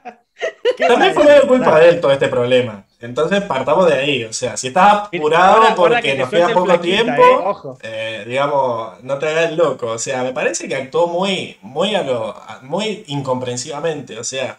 [0.86, 2.85] También fue culpa de él todo este problema.
[3.01, 4.24] Entonces partamos de ahí.
[4.24, 9.52] O sea, si estás apurado porque nos queda poco tiempo, eh, digamos, no te hagas
[9.52, 9.86] loco.
[9.89, 14.19] O sea, me parece que actuó muy, muy a lo, muy incomprensivamente.
[14.19, 14.56] O sea,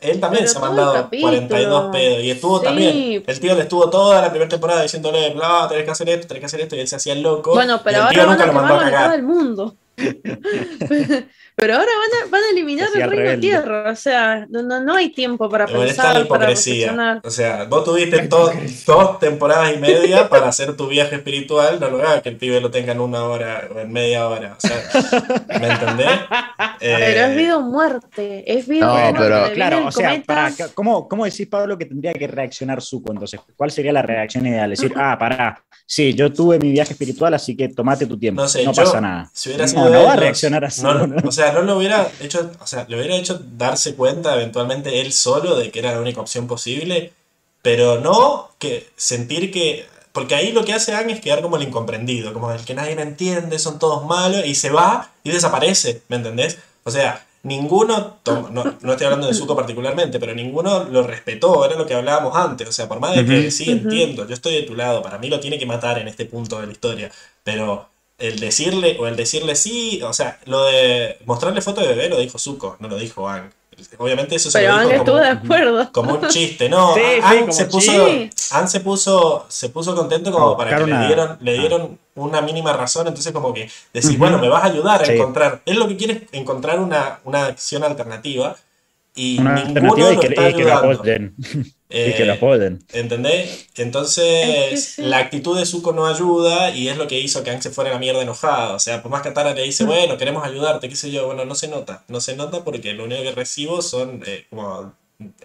[0.00, 2.22] él también se ha mandado 42 pedos.
[2.22, 3.24] Y estuvo también.
[3.26, 6.40] El tío le estuvo toda la primera temporada diciéndole, bla, tenés que hacer esto, tenés
[6.40, 6.76] que hacer esto.
[6.76, 7.54] Y él se hacía el loco.
[7.54, 9.04] Bueno, pero ahora nunca lo mandó a cagar.
[9.06, 9.74] todo el mundo.
[11.56, 15.10] Pero ahora van a, van a eliminar el reino tierra, o sea, no, no, hay
[15.10, 17.20] tiempo para Pero pensar, la hipocresía.
[17.22, 21.98] o sea, vos tuviste dos temporadas y media para hacer tu viaje espiritual, no lo
[21.98, 25.60] hagas que el pibe lo tenga en una hora o en media hora, o sea,
[25.60, 26.10] ¿me entendés?
[26.80, 29.20] pero es vida o muerte, es vida o muerte.
[29.20, 33.40] Pero, claro, o sea, para, ¿cómo, ¿cómo decís, Pablo, que tendría que reaccionar Zuko entonces?
[33.56, 34.70] ¿Cuál sería la reacción ideal?
[34.70, 38.48] Decir, ah, pará, sí, yo tuve mi viaje espiritual, así que tomate tu tiempo, no,
[38.48, 39.30] sé, no pasa nada.
[39.32, 40.64] Si hubiera sido no, no va a reaccionar
[41.24, 45.12] o sea, no lo hubiera hecho, o sea, le hubiera hecho darse cuenta eventualmente él
[45.12, 47.12] solo de que era la única opción posible,
[47.62, 49.86] pero no que sentir que.
[50.12, 52.94] Porque ahí lo que hace Ang es quedar como el incomprendido, como el que nadie
[52.94, 56.58] me entiende, son todos malos, y se va y desaparece, ¿me entendés?
[56.84, 58.18] O sea, ninguno,
[58.50, 62.68] no, estoy hablando de Zuko particularmente, pero ninguno lo respetó, era lo que hablábamos antes,
[62.68, 65.28] o sea, por más de que sí entiendo, yo estoy de tu lado, para mí
[65.28, 67.10] lo tiene que matar en este punto de la historia,
[67.42, 72.08] pero el decirle o el decirle sí, o sea, lo de mostrarle foto de bebé
[72.08, 73.50] lo dijo Zuko, no lo dijo Ang.
[73.98, 75.88] Obviamente eso se Pero lo dijo como, de acuerdo.
[75.92, 76.94] como un chiste, ¿no?
[76.94, 78.06] Ang, se puso,
[78.66, 81.60] se puso se puso contento como para que le dieron, le ah.
[81.60, 85.62] dieron una mínima razón, entonces como que decir, bueno, me vas a ayudar a encontrar,
[85.66, 88.56] él lo que quiere es encontrar una, una acción alternativa
[89.16, 90.48] y ninguno lo está
[91.94, 92.84] y que la pueden.
[92.92, 93.68] Eh, ¿Entendés?
[93.76, 97.70] Entonces, la actitud de Zuko no ayuda y es lo que hizo que Aang se
[97.70, 98.74] fuera a la mierda enojada.
[98.74, 99.86] O sea, por más que Atara le dice, mm.
[99.86, 102.04] bueno, queremos ayudarte, qué sé yo, bueno, no se nota.
[102.08, 104.92] No se nota porque lo único que recibo son eh, como.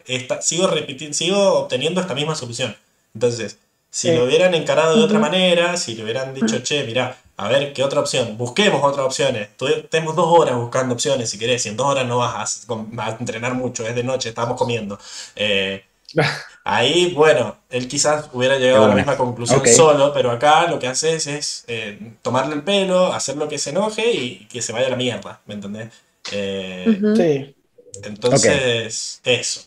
[0.08, 2.76] Esta, sigo, repitiendo, sigo obteniendo esta misma solución.
[3.14, 3.58] Entonces,
[3.92, 7.74] si lo hubieran encarado de otra manera, si le hubieran dicho, che, mira, a ver,
[7.74, 8.38] ¿qué otra opción?
[8.38, 9.50] Busquemos otras opciones.
[9.90, 12.68] Tenemos dos horas buscando opciones si querés, y en dos horas no vas
[12.98, 15.00] a, entrenar mucho, es de noche, estamos comiendo.
[15.36, 15.84] Eh,
[16.64, 20.88] Ahí, bueno, él quizás hubiera llegado a la misma conclusión solo, pero acá lo que
[20.88, 24.88] haces es eh, tomarle el pelo, hacer lo que se enoje y que se vaya
[24.88, 25.90] a la mierda, ¿me entendés?
[26.32, 27.56] Eh, sí.
[28.04, 29.62] Entonces, eso.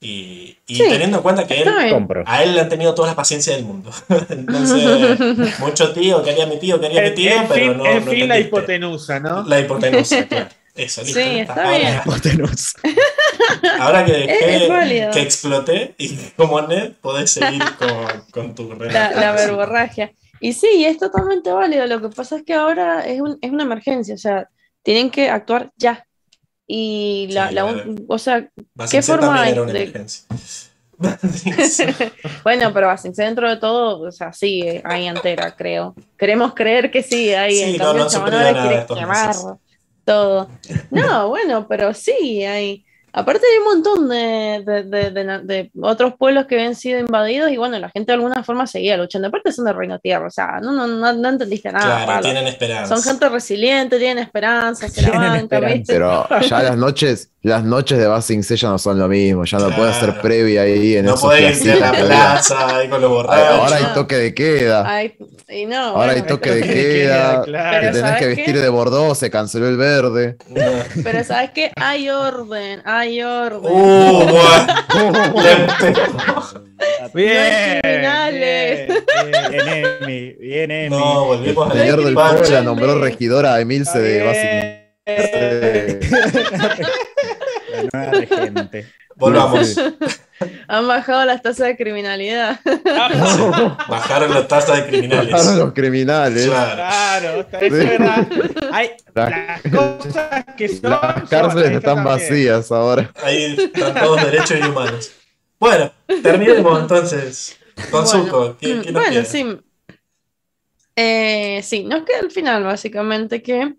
[0.00, 1.68] Y, teniendo en cuenta que él,
[2.24, 3.90] a él le han tenido toda la paciencia del mundo.
[4.28, 7.84] Entonces, mucho tío, quería mi tío, quería mi tío, pero no.
[7.84, 9.42] En fin, la hipotenusa, ¿no?
[9.42, 10.48] La hipotenusa, claro.
[10.78, 11.18] Eso, listo.
[11.18, 12.00] Sí, está bien.
[13.80, 19.32] Ahora que dejé que exploté y como Ned podés seguir con, con tu la, la,
[19.32, 20.12] verborragia.
[20.40, 21.84] Y sí, es totalmente válido.
[21.86, 24.48] Lo que pasa es que ahora es, un, es una emergencia, o sea,
[24.84, 26.06] tienen que actuar ya.
[26.64, 27.74] Y la, la
[28.06, 28.48] o sea,
[28.88, 30.06] ¿qué forma hay de...
[32.44, 35.96] bueno, pero así dentro de todo, o sea, sí, hay entera, creo.
[36.16, 39.34] Queremos creer que sí, hay sí, en no, no se quiere quemar
[40.08, 40.48] todo.
[40.90, 42.84] No, bueno, pero sí, hay.
[43.10, 48.12] Aparte hay un montón de, otros pueblos que habían sido invadidos y bueno, la gente
[48.12, 49.28] de alguna forma seguía luchando.
[49.28, 52.04] Aparte son de Reino Tierra, o sea, no, no, no, entendiste nada.
[52.04, 52.94] Claro, tienen esperanza.
[52.94, 58.08] Son gente resiliente, tienen esperanza, se la bancan, Pero ya las noches, las noches de
[58.08, 61.64] Basing ya no son lo mismo, ya no puede hacer previa ahí en No puedes
[61.64, 63.60] ir a la plaza ahí con los borrachos.
[63.60, 64.80] Ahora hay toque de queda.
[64.80, 67.44] Ahora hay toque de queda.
[67.44, 70.36] Que tenés que vestir de bordó, se canceló el verde.
[71.04, 73.72] Pero sabes que hay orden, hay orden.
[73.72, 74.26] Uh,
[77.14, 79.04] bien, criminales.
[79.50, 80.96] Bien, Emi, bien, Emi.
[80.96, 84.87] No, volvimos El señor del pueblo la nombró regidora a Emilce de Basing.
[87.92, 88.86] Nueva regente.
[89.16, 89.76] Volvamos.
[90.68, 92.60] Han bajado las tasas de criminalidad.
[93.88, 95.32] Bajaron las tasas de criminales.
[95.32, 96.46] Bajaron los criminales.
[96.46, 98.28] Claro, es verdad.
[98.72, 100.90] Hay las cosas que son.
[100.90, 103.10] Las cárceles están vacías ahora.
[103.22, 105.10] Ahí están todos derechos y humanos.
[105.58, 105.90] Bueno,
[106.22, 107.58] terminemos entonces.
[107.90, 109.58] Con Zuko, ¿qué, qué Bueno, sí.
[110.94, 113.74] Eh, sí, nos queda el final, básicamente, que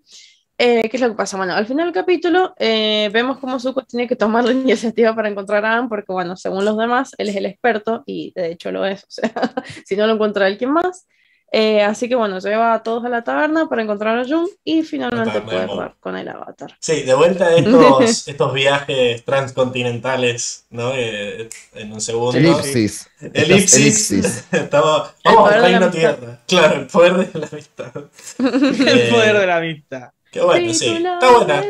[0.60, 1.38] eh, ¿Qué es lo que pasa?
[1.38, 5.30] Bueno, al final del capítulo eh, vemos cómo Zuko tiene que tomar la iniciativa para
[5.30, 8.72] encontrar a Anne, porque, bueno, según los demás, él es el experto y de hecho
[8.72, 9.06] lo es.
[9.10, 9.31] O sea,
[9.86, 11.07] si no lo encuentra alguien más,
[11.52, 14.84] eh, así que bueno, lleva a todos a la taberna para encontrar a Jun y
[14.84, 16.76] finalmente puede jugar con el avatar.
[16.80, 20.91] Sí, de vuelta estos, estos viajes transcontinentales, ¿no?
[20.94, 22.38] Eh, en un segundo.
[22.38, 23.10] Elipsis.
[23.34, 24.45] Elipsis.
[24.52, 26.40] Estamos, vamos al reino tierra.
[26.48, 27.91] Claro, el poder de la vista.
[27.95, 30.14] el poder de la vista.
[30.31, 30.88] Qué bueno, sí.
[30.88, 31.64] Está buena.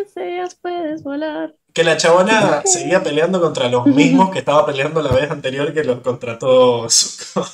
[0.62, 1.56] puedes volar.
[1.74, 5.84] Que la chabona seguía peleando contra los mismos que estaba peleando la vez anterior que
[5.84, 7.42] los contrató Zuko.
[7.42, 7.46] o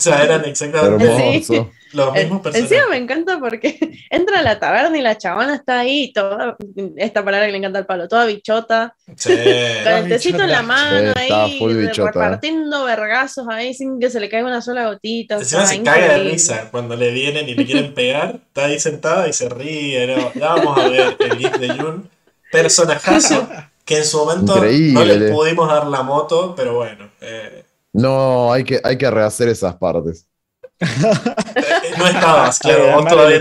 [0.00, 2.72] sea, eran exactamente los mismos personajes.
[2.72, 3.78] Encima me encanta porque
[4.10, 6.56] entra a la taberna y la chabona está ahí, toda,
[6.96, 8.94] esta palabra que le encanta al palo, toda bichota.
[9.16, 9.34] Sí.
[9.84, 11.60] Con el tecito en la mano ahí,
[11.94, 15.36] repartiendo vergazos ahí sin que se le caiga una sola gotita.
[15.36, 18.40] Encima se caga de risa cuando le vienen y le quieren pegar.
[18.46, 20.06] Está ahí sentada y se ríe.
[20.06, 20.32] ¿no?
[20.34, 22.10] Ya vamos a ver el gif de Jun
[22.50, 23.48] personajazo
[23.84, 27.10] que en su momento no le pudimos dar la moto, pero bueno.
[27.20, 27.64] Eh.
[27.92, 30.26] No, hay que, hay que rehacer esas partes.
[30.80, 30.86] Eh,
[31.98, 33.40] no estabas, claro, vos todavía.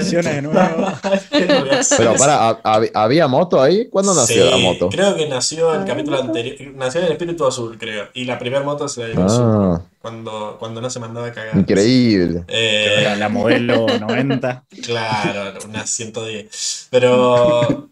[1.97, 2.49] Pero para,
[2.93, 3.87] ¿había moto ahí?
[3.89, 4.89] ¿Cuándo nació la moto?
[4.89, 6.73] Creo que nació en el capítulo anterior.
[6.75, 8.07] Nació en el Espíritu Azul, creo.
[8.13, 9.81] Y la primera moto se la dio ah.
[10.01, 11.57] cuando, cuando no se mandaba a cagar.
[11.57, 12.43] Increíble.
[12.47, 14.65] Eh, la modelo 90.
[14.83, 16.87] Claro, una 110.
[16.89, 17.89] Pero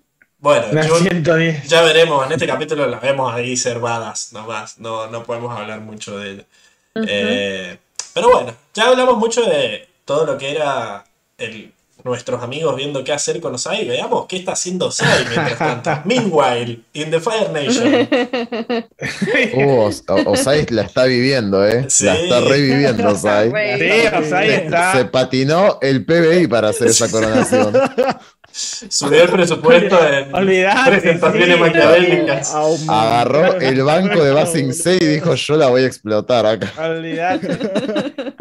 [0.47, 0.67] bueno,
[1.67, 6.17] ya veremos, en este capítulo las vemos ahí cervadas nomás, no, no podemos hablar mucho
[6.17, 6.43] de ello.
[7.05, 7.77] Eh,
[8.13, 11.03] pero bueno, ya hablamos mucho de todo lo que era
[11.37, 13.87] el, nuestros amigos viendo qué hacer con Osai.
[13.87, 15.91] Veamos qué está haciendo Osai mientras tanto.
[16.05, 18.07] Meanwhile, in the Fire Nation.
[19.53, 19.91] Uh,
[20.25, 21.87] Osai la está viviendo, ¿eh?
[22.01, 23.51] La está reviviendo Osai.
[23.77, 24.93] Sí, Osai está.
[24.93, 27.73] Se patinó el PBI para hacer esa coronación.
[28.57, 32.55] Subió el presupuesto en presentaciones maquiavélicas.
[32.87, 36.73] Agarró el banco de Basing y dijo: Yo la voy a explotar acá.
[36.77, 37.47] Olvidate.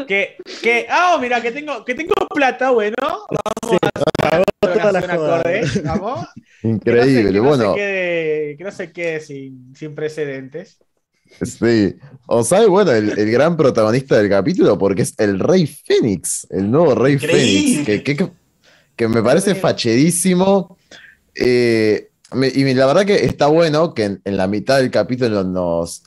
[0.09, 2.97] que, que, ah, mira, que tengo, que tengo plata, bueno.
[3.02, 3.78] Vamos
[4.22, 4.43] a
[4.88, 5.62] hacer acorde.
[5.84, 6.26] ¿Vamos?
[6.62, 7.74] Increíble, que no bueno.
[7.74, 10.78] Se quede, que no se quede sin, sin precedentes.
[11.43, 11.94] Sí,
[12.26, 16.70] o sea, bueno, el, el, gran protagonista del capítulo, porque es el Rey Fénix, el
[16.70, 17.84] nuevo Rey Fénix.
[17.84, 18.30] Que, que,
[18.97, 20.77] que me parece fachedísimo.
[21.35, 26.02] Eh, y la verdad que está bueno que en, la mitad del capítulo nos.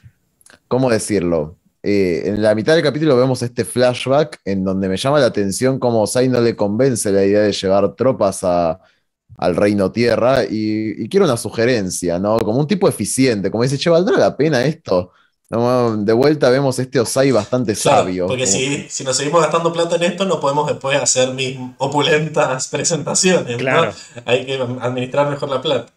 [0.68, 1.57] ¿Cómo decirlo?
[1.82, 5.80] Eh, en la mitad del capítulo vemos este flashback en donde me llama la atención
[5.80, 10.44] cómo Sai no le convence la idea de llevar tropas al Reino Tierra.
[10.44, 12.40] Y, y, quiero una sugerencia, ¿no?
[12.40, 15.14] Como un tipo eficiente, como dice, che, ¿valdrá la pena esto?
[15.50, 18.28] De vuelta vemos este Osai bastante sabio.
[18.28, 22.68] Porque si, si, nos seguimos gastando plata en esto, no podemos después hacer mis opulentas
[22.72, 23.58] presentaciones.
[23.58, 23.92] Claro.
[24.26, 25.92] Hay que administrar mejor la plata.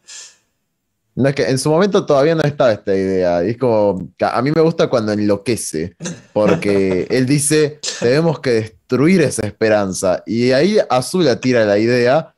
[1.14, 3.42] No, es que en su momento todavía no estaba esta idea.
[3.42, 4.08] es como.
[4.20, 5.96] A mí me gusta cuando enloquece.
[6.32, 10.22] Porque él dice: Tenemos que destruir esa esperanza.
[10.24, 12.31] Y ahí Azula tira la idea.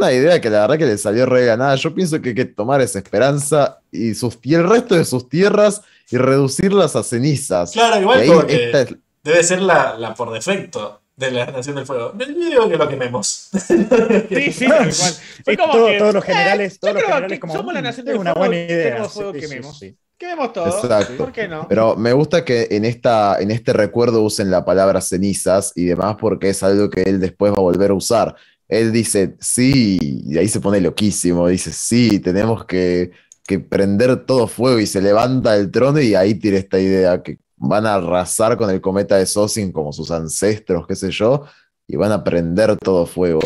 [0.00, 1.74] Una idea que la verdad que le salió reganada.
[1.74, 5.28] Yo pienso que hay que tomar esa esperanza y, sus, y el resto de sus
[5.28, 7.72] tierras y reducirlas a cenizas.
[7.72, 12.14] Claro, igual que debe ser la, la, por defecto de la Nación del Fuego.
[12.16, 13.50] Yo digo que lo quememos.
[13.52, 14.90] Sí, sí, igual.
[15.44, 18.06] Fue como todo, que, todos los generales, eh, todos los generales como somos la Nación
[18.06, 19.04] del Fuego, una buena idea.
[19.04, 19.78] Fuego, sí, quememos.
[19.78, 20.66] Sí, Quememos todo.
[20.66, 21.16] Exacto.
[21.16, 21.66] ¿Por qué no?
[21.66, 26.16] Pero me gusta que en, esta, en este recuerdo usen la palabra cenizas y demás
[26.20, 28.36] porque es algo que él después va a volver a usar.
[28.70, 33.10] Él dice, sí, y ahí se pone loquísimo, dice, sí, tenemos que
[33.50, 37.38] que prender todo fuego y se levanta el trono y ahí tiene esta idea que
[37.56, 41.46] van a arrasar con el cometa de Sosin como sus ancestros, qué sé yo,
[41.88, 43.40] y van a prender todo fuego.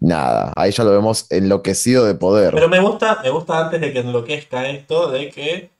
[0.00, 2.52] Nada, ahí ya lo vemos enloquecido de poder.
[2.52, 5.70] Pero me gusta, me gusta antes de que enloquezca esto, de que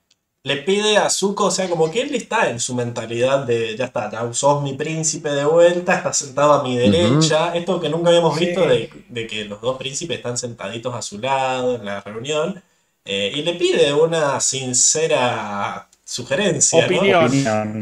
[0.43, 3.85] le pide a Zuko, o sea, como que él está en su mentalidad de, ya
[3.85, 8.09] está, ya sos mi príncipe de vuelta, está sentado a mi derecha, esto que nunca
[8.09, 12.01] habíamos visto de, de, que los dos príncipes están sentaditos a su lado en la
[12.01, 12.61] reunión,
[13.03, 16.85] eh, y le pide una sincera sugerencia.
[16.85, 17.29] Opinión.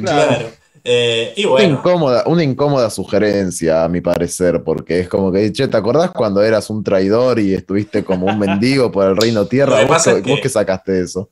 [0.02, 0.50] Claro.
[0.84, 1.68] Eh, y bueno.
[1.68, 6.12] una, incómoda, una incómoda sugerencia, a mi parecer, porque es como que, che, ¿te acordás
[6.12, 9.84] cuando eras un traidor y estuviste como un mendigo por el reino tierra?
[9.84, 11.30] ¿Vos, ¿Vos que sacaste eso?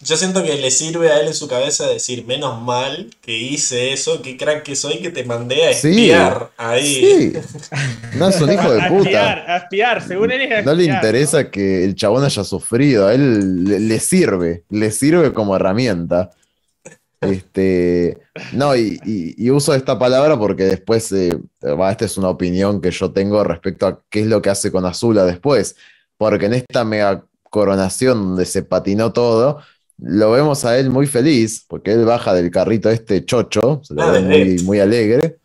[0.00, 3.92] Yo siento que le sirve a él en su cabeza decir, menos mal que hice
[3.92, 7.32] eso, qué crack que soy que te mandé a espiar ahí.
[7.32, 7.32] Sí.
[8.16, 9.54] No es un hijo de puta.
[9.54, 13.64] A espiar, según él es No le interesa que el chabón haya sufrido, a él
[13.64, 16.30] le, sirve, le sirve como herramienta.
[17.20, 18.18] Este,
[18.52, 23.42] no, y, uso esta palabra porque después, eh, esta es una opinión que yo tengo
[23.42, 25.74] respecto a qué es lo que hace con Azula después,
[26.16, 29.60] porque en esta mega coronación donde se patinó todo,
[29.98, 34.02] lo vemos a él muy feliz, porque él baja del carrito este chocho, se lo
[34.02, 35.38] ah, ve muy, alegre.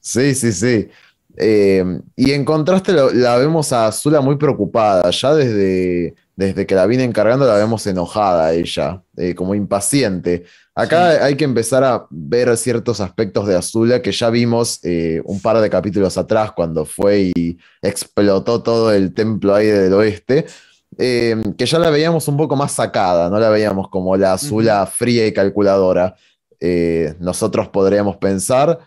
[0.00, 0.88] Sí, sí, sí.
[1.36, 6.86] Eh, y en contraste la vemos a Azula muy preocupada, ya desde, desde que la
[6.86, 10.44] vine encargando la vemos enojada ella, eh, como impaciente.
[10.74, 15.40] Acá hay que empezar a ver ciertos aspectos de Azula que ya vimos eh, un
[15.40, 20.46] par de capítulos atrás cuando fue y explotó todo el templo ahí del oeste,
[20.98, 24.86] eh, que ya la veíamos un poco más sacada, no la veíamos como la Azula
[24.86, 26.14] fría y calculadora.
[27.18, 28.78] nosotros podríamos pensar,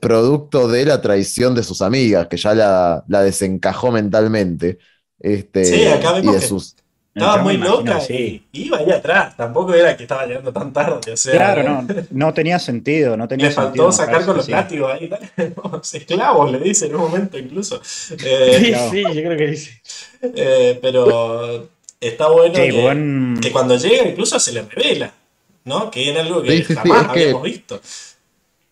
[0.00, 4.78] producto de la traición de sus amigas, que ya la, la desencajó mentalmente.
[5.18, 6.83] Este, sí, acá vemos que
[7.14, 9.36] estaba muy loca y iba ahí atrás.
[9.36, 11.14] Tampoco era que estaba llegando tan tarde.
[11.30, 13.16] claro, no, no tenía sentido.
[13.16, 15.08] No tenía le faltó sacar con los látigos ahí.
[15.92, 17.76] esclavos, le dice en un momento incluso.
[17.76, 19.80] Eh, sí, sí, yo creo que dice.
[20.22, 21.68] Eh, pero
[22.00, 22.54] está bueno
[23.40, 25.12] que, cuando llega incluso se le revela,
[25.64, 25.90] ¿no?
[25.90, 27.80] Que era algo que jamás habíamos visto.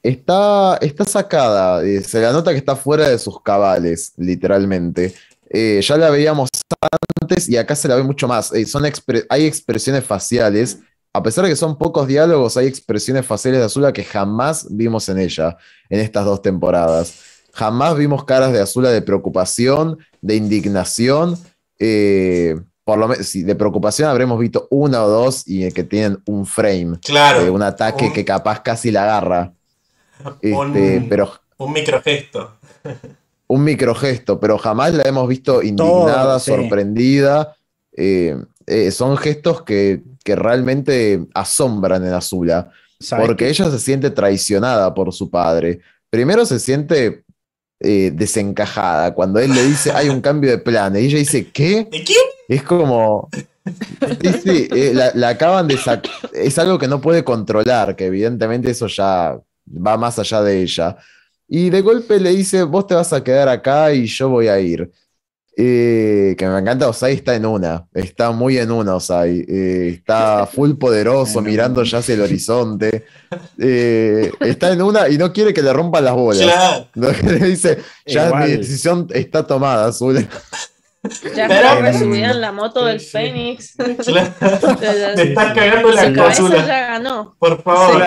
[0.03, 5.15] Está, está sacada, se la nota que está fuera de sus cabales, literalmente.
[5.55, 6.49] Eh, ya la veíamos
[7.21, 8.53] antes y acá se la ve mucho más.
[8.55, 8.85] Eh, son
[9.29, 10.79] hay expresiones faciales,
[11.13, 15.11] a pesar de que son pocos diálogos, hay expresiones faciales de Azula que jamás vimos
[15.11, 15.59] en ella,
[15.91, 17.15] en estas dos temporadas.
[17.53, 21.39] Jamás vimos caras de Azula de preocupación, de indignación.
[21.79, 26.47] Eh, por lo menos, de preocupación habremos visto una o dos y que tienen un
[26.47, 26.99] frame.
[27.05, 27.53] Claro.
[27.53, 29.53] un ataque que capaz casi la agarra.
[30.41, 32.53] Este, pero, un microgesto
[33.53, 37.55] un microgesto, pero jamás la hemos visto indignada, sorprendida.
[37.95, 38.35] Eh,
[38.67, 42.71] eh, son gestos que, realmente asombran en Azula,
[43.19, 45.81] porque ella se siente traicionada por su padre.
[46.09, 47.25] Primero se siente
[47.81, 51.89] eh, desencajada cuando él le dice hay un cambio de plan y ella dice ¿qué?
[51.91, 52.15] ¿De qué?
[52.49, 53.29] Es como
[54.23, 56.13] sí, sí, la, acaban de sacar.
[56.33, 60.97] Es algo que no puede controlar, que evidentemente eso ya va más allá de ella.
[61.55, 64.59] Y de golpe le dice, vos te vas a quedar acá y yo voy a
[64.59, 64.91] ir.
[65.55, 70.47] Eh, que me encanta, Osai está en una, está muy en una Osai, eh, está
[70.47, 73.05] full poderoso mirando ya hacia el horizonte,
[73.59, 76.87] eh, está en una y no quiere que le rompan las bolas.
[76.95, 80.27] Le dice, ya mi decisión está tomada, Azul.
[81.37, 83.77] Ya pero resumida en la moto del Fénix.
[83.77, 87.37] Te estás cagando la cabeza ya ganó.
[87.39, 88.03] Por favor.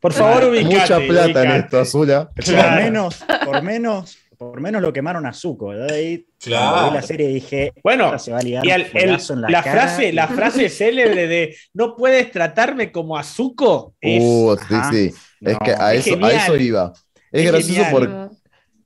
[0.00, 0.74] Por favor, ubicate.
[0.74, 2.30] Mucha plata en esto, Azula.
[2.34, 5.72] Por menos, por menos, por menos lo quemaron a Zuko.
[5.72, 6.88] Ahí claro.
[6.88, 11.26] vi la serie dije, bueno, se va a liar y la, frase, la frase célebre
[11.26, 13.94] de no puedes tratarme como a Zuko.
[14.00, 15.14] Es, uh, sí, sí.
[15.42, 16.92] es que a eso, a eso, iba.
[17.30, 18.40] Es, gracioso porque.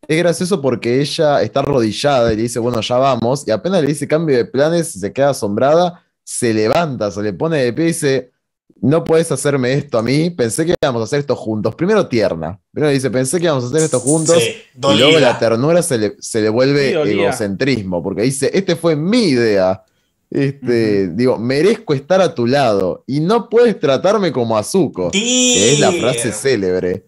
[0.09, 3.87] Es gracioso porque ella está arrodillada y le dice, bueno, ya vamos, y apenas le
[3.87, 7.89] dice cambio de planes, se queda asombrada, se levanta, se le pone de pie y
[7.89, 8.33] dice,
[8.85, 11.75] no puedes hacerme esto a mí, pensé que íbamos a hacer esto juntos.
[11.75, 15.83] Primero tierna, primero dice, pensé que íbamos a hacer esto juntos, y luego la ternura
[15.83, 19.83] se le, vuelve egocentrismo, porque dice, este fue mi idea.
[20.31, 25.81] Este, Digo, merezco estar a tu lado y no puedes tratarme como Azuko, que es
[25.81, 27.07] la frase célebre.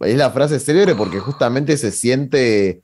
[0.00, 2.82] Es la frase célebre porque justamente se siente,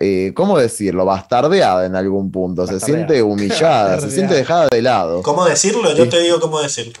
[0.00, 1.04] eh, ¿cómo decirlo?
[1.04, 5.22] Bastardeada en algún punto, se siente humillada, se siente dejada de lado.
[5.22, 5.94] ¿Cómo decirlo?
[5.94, 6.94] Yo te digo cómo decirlo.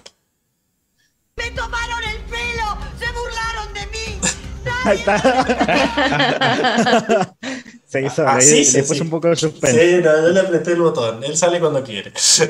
[1.36, 2.78] ¡Me tomaron el pelo!
[2.98, 4.18] ¡Se burlaron de mí!
[4.84, 7.34] Ahí está.
[7.86, 9.96] se hizo ah, sí, sí, después un poco de suspense.
[9.96, 11.22] Sí, no, yo le apreté el botón.
[11.22, 12.12] Él sale cuando quiere.
[12.16, 12.44] sí,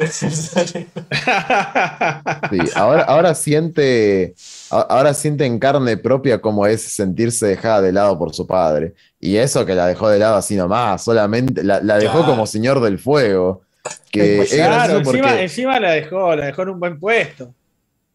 [2.74, 4.36] ahora, ahora siente.
[4.70, 8.94] Ahora siente en carne propia cómo es sentirse dejada de lado por su padre.
[9.18, 13.00] Y eso que la dejó de lado así nomás, solamente la, dejó como señor del
[13.00, 13.62] fuego.
[14.10, 17.52] Que pues claro, encima, encima la dejó, la dejó en un buen puesto.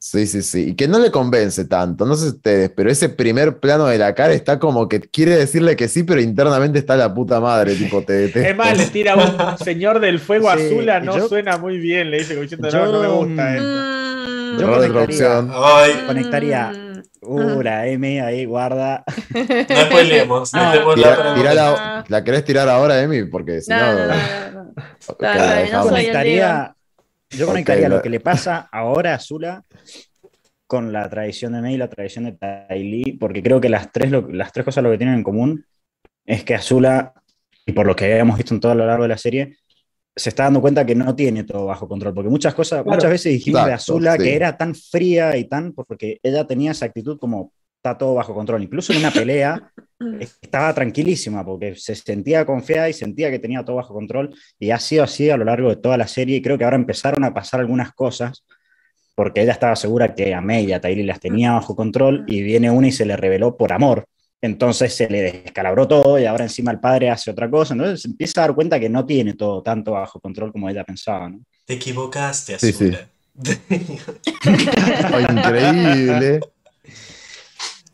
[0.03, 0.69] Sí, sí, sí.
[0.69, 4.15] Y que no le convence tanto, no sé ustedes, pero ese primer plano de la
[4.15, 8.01] cara está como que quiere decirle que sí, pero internamente está la puta madre, tipo,
[8.01, 12.17] te Es más, le tira un señor del fuego azul, no suena muy bien, le
[12.17, 13.67] dice, diciendo, no, no me gusta esto.
[13.67, 16.91] Mm, yo conectaría, conectaría
[17.21, 19.03] Ura, M, ahí, guarda.
[19.35, 20.51] No spoilemos.
[20.53, 23.25] No, la, la, querés tirar ahora, Emi?
[23.25, 23.93] Porque si no.
[23.93, 24.73] no, no,
[25.71, 26.75] yo conectaría,
[27.37, 29.63] yo conectaría lo que le pasa ahora a Zula
[30.67, 34.11] con la tradición de Mei y la tradición de Ty porque creo que las tres,
[34.29, 35.65] las tres cosas lo que tienen en común
[36.25, 37.13] es que Azula,
[37.65, 39.57] y por lo que habíamos visto en todo a lo largo de la serie,
[40.15, 43.33] se está dando cuenta que no tiene todo bajo control, porque muchas cosas, muchas veces
[43.33, 47.53] dijimos de Azula que era tan fría y tan, porque ella tenía esa actitud como
[47.81, 49.71] está todo bajo control, incluso en una pelea
[50.19, 54.79] estaba tranquilísima porque se sentía confiada y sentía que tenía todo bajo control y ha
[54.79, 57.33] sido así a lo largo de toda la serie y creo que ahora empezaron a
[57.33, 58.43] pasar algunas cosas
[59.15, 62.43] porque ella estaba segura que a May y a Tyree las tenía bajo control y
[62.43, 64.05] viene una y se le reveló por amor
[64.41, 67.75] entonces se le descalabró todo y ahora encima el padre hace otra cosa.
[67.75, 70.83] Entonces se empieza a dar cuenta que no tiene todo tanto bajo control como ella
[70.83, 71.29] pensaba.
[71.29, 71.41] ¿no?
[71.63, 73.07] Te equivocaste, Azula.
[73.43, 73.99] Sí, sí.
[75.29, 76.39] increíble.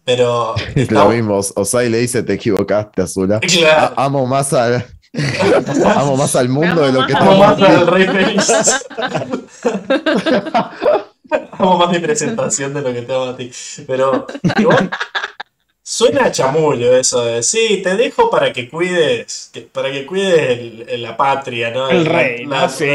[0.07, 0.55] Pero.
[0.73, 1.41] Es lo mismo.
[1.55, 3.39] Osai le dice: Te equivocaste, Azula.
[3.47, 3.93] Claro.
[3.97, 4.85] amo más al.
[5.97, 8.85] amo más al mundo de lo que Amo más al Rey Félix.
[11.51, 13.51] amo más mi presentación de lo que te amo a ti.
[13.85, 14.27] Pero
[14.57, 14.89] igual,
[15.97, 21.71] Suena chamullo eso de, sí, te dejo para que cuides, para que cuides la patria,
[21.71, 21.89] ¿no?
[21.89, 22.85] El rey, la, sí,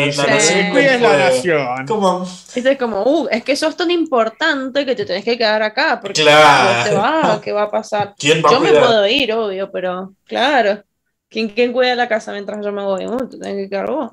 [0.71, 1.85] cuides la nación.
[1.89, 2.25] Como...
[2.55, 6.23] Es como, uh, es que sos tan importante que te tenés que quedar acá, porque
[6.23, 6.89] claro.
[6.89, 8.15] te vas, ¿qué va a pasar?
[8.17, 10.85] ¿Quién va yo me puedo ir, obvio, pero claro,
[11.29, 13.05] ¿quién, quién cuida la casa mientras yo me voy?
[13.07, 14.13] Uh, te tenés que quedar vos.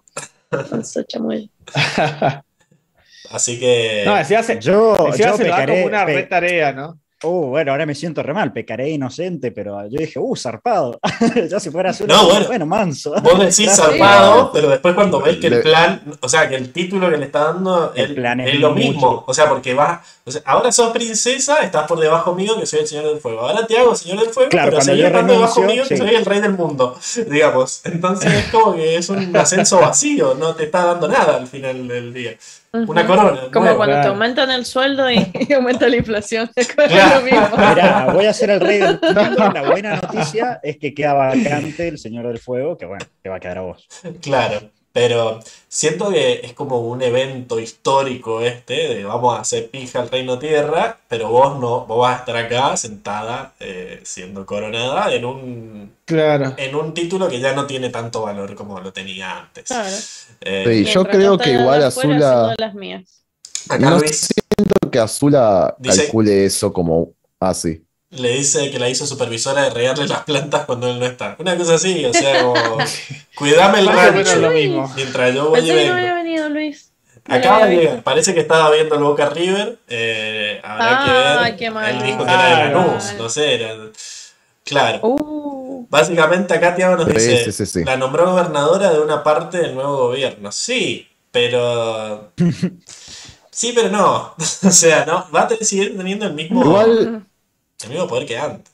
[0.82, 1.48] Eso chamullo.
[3.30, 4.02] Así que...
[4.03, 6.98] No, hace, yo, si yo hace como una re tarea, ¿no?
[7.22, 11.02] Uh, bueno, ahora me siento re mal, pecaré inocente, pero yo dije, uh, zarpado.
[11.50, 13.14] ya si fuera azul, no, bueno, bueno, manso.
[13.22, 17.10] Vos decís zarpado, pero después cuando ves que el plan, o sea, que el título
[17.10, 19.26] que le está dando el plan es, lo mismo.
[19.28, 22.80] O sea, porque vas, o sea, ahora sos princesa, estás por debajo mío, que soy
[22.80, 23.41] el señor del fuego.
[23.41, 26.40] Ahora te hago señor del fuego, pero seguís estando debajo mío, que soy el rey
[26.40, 26.98] del mundo,
[27.30, 27.82] digamos.
[27.84, 31.86] Entonces es como que es un ascenso vacío, no te está dando nada al final
[31.86, 32.38] del día.
[32.72, 33.41] Una corona.
[33.52, 35.18] Como cuando te aumentan el sueldo y,
[35.56, 36.50] aumenta la inflación.
[36.78, 37.50] lo mismo.
[37.58, 39.52] Mira, voy a ser el rey del mundo.
[39.54, 43.38] La buena noticia es que queda vacante el Señor del Fuego, que bueno, te va
[43.38, 43.88] a quedar a vos.
[44.22, 44.72] Claro.
[45.00, 45.40] Pero
[45.70, 50.38] siento que es como un evento histórico este, de vamos a hacer pija al Reino
[50.38, 55.94] Tierra, pero vos no, vos vas a estar acá sentada, eh, siendo coronada, en un,
[56.04, 56.54] claro.
[56.58, 59.64] en un título que ya no tiene tanto valor como lo tenía antes.
[59.64, 59.96] Claro.
[60.42, 62.58] Eh, yo creo que igual Azula...
[63.80, 67.86] no siento que Azula calcule eso como así.
[68.11, 71.36] Le dice que la hizo supervisora de regarle las plantas cuando él no está.
[71.40, 72.56] Una cosa así, o sea, como,
[73.36, 74.91] cuidame el rancho lo mismo.
[74.95, 75.94] mientras yo voy y vengo.
[75.94, 76.91] no había venido, Luis.
[77.26, 81.90] Acaba de llegar, parece que estaba viendo el Boca River, eh, habrá ah, que ver.
[81.90, 83.76] Él dijo que era de Lanús, no sé, era...
[84.64, 84.99] Claro.
[85.03, 85.88] Uh.
[85.90, 90.52] Básicamente acá Tiago nos dice, la nombró gobernadora de una parte del nuevo gobierno.
[90.52, 92.31] Sí, pero...
[93.52, 94.34] sí, pero no.
[94.38, 96.64] o sea, no, va a seguir teniendo el mismo...
[96.64, 97.28] Igual
[97.84, 98.73] el mismo poder que antes.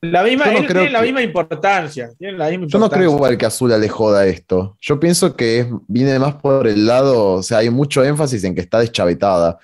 [0.00, 2.10] La misma, tiene la misma importancia.
[2.18, 4.76] Yo no creo igual que Azula le joda esto.
[4.80, 8.60] Yo pienso que viene más por el lado, o sea, hay mucho énfasis en que
[8.60, 9.58] está deschavetada.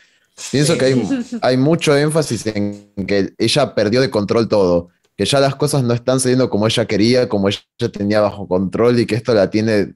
[0.52, 1.08] Pienso que hay,
[1.42, 5.92] hay mucho énfasis en que ella perdió de control todo, que ya las cosas no
[5.92, 7.60] están saliendo como ella quería, como ella
[7.92, 9.94] tenía bajo control y que esto la tiene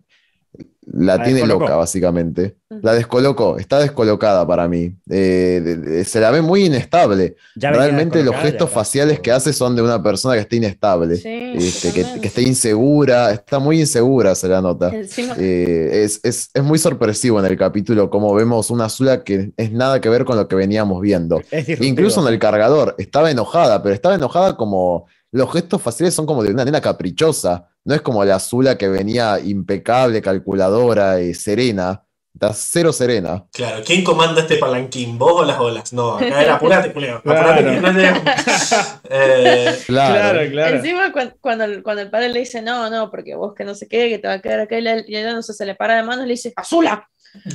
[0.84, 2.56] la, tiene loca, básicamente.
[2.68, 4.92] La descolocó, está descolocada para mí.
[5.08, 7.36] Eh, se la ve muy inestable.
[7.54, 12.26] Realmente los gestos faciales que hace son de una persona que está inestable, este, que,
[12.26, 14.90] está insegura, está muy insegura, se la nota.
[14.92, 20.08] Eh, es, muy sorpresivo en el capítulo como vemos una Azula que es nada que
[20.08, 21.40] ver con lo que veníamos viendo.
[21.80, 25.06] Incluso en el cargador, estaba enojada, pero estaba enojada como...
[25.34, 28.88] Los gestos faciales son como de una nena caprichosa no es como la Azula que
[28.88, 32.04] venía impecable, calculadora y serena.
[32.34, 33.44] Está cero serena.
[33.52, 35.18] Claro, ¿quién comanda este palanquín?
[35.18, 35.92] ¿Vos o las olas?
[35.92, 37.16] No, acá era apurate, culeo.
[37.24, 37.60] Apurate
[39.10, 40.50] eh, claro.
[40.50, 43.74] claro, Encima, cuando, el, cuando el padre le dice, no, no, porque vos que no
[43.74, 45.96] sé qué, que te va a quedar acá, y ella no sé, se le para
[45.96, 47.06] de manos y le dice, ¡Azula!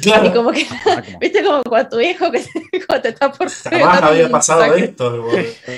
[0.02, 0.28] Claro.
[0.28, 2.44] Y como que, ah, viste, como cuando tu hijo que
[2.86, 3.50] cuando te está por.
[3.50, 5.28] Jamás había pasado esto.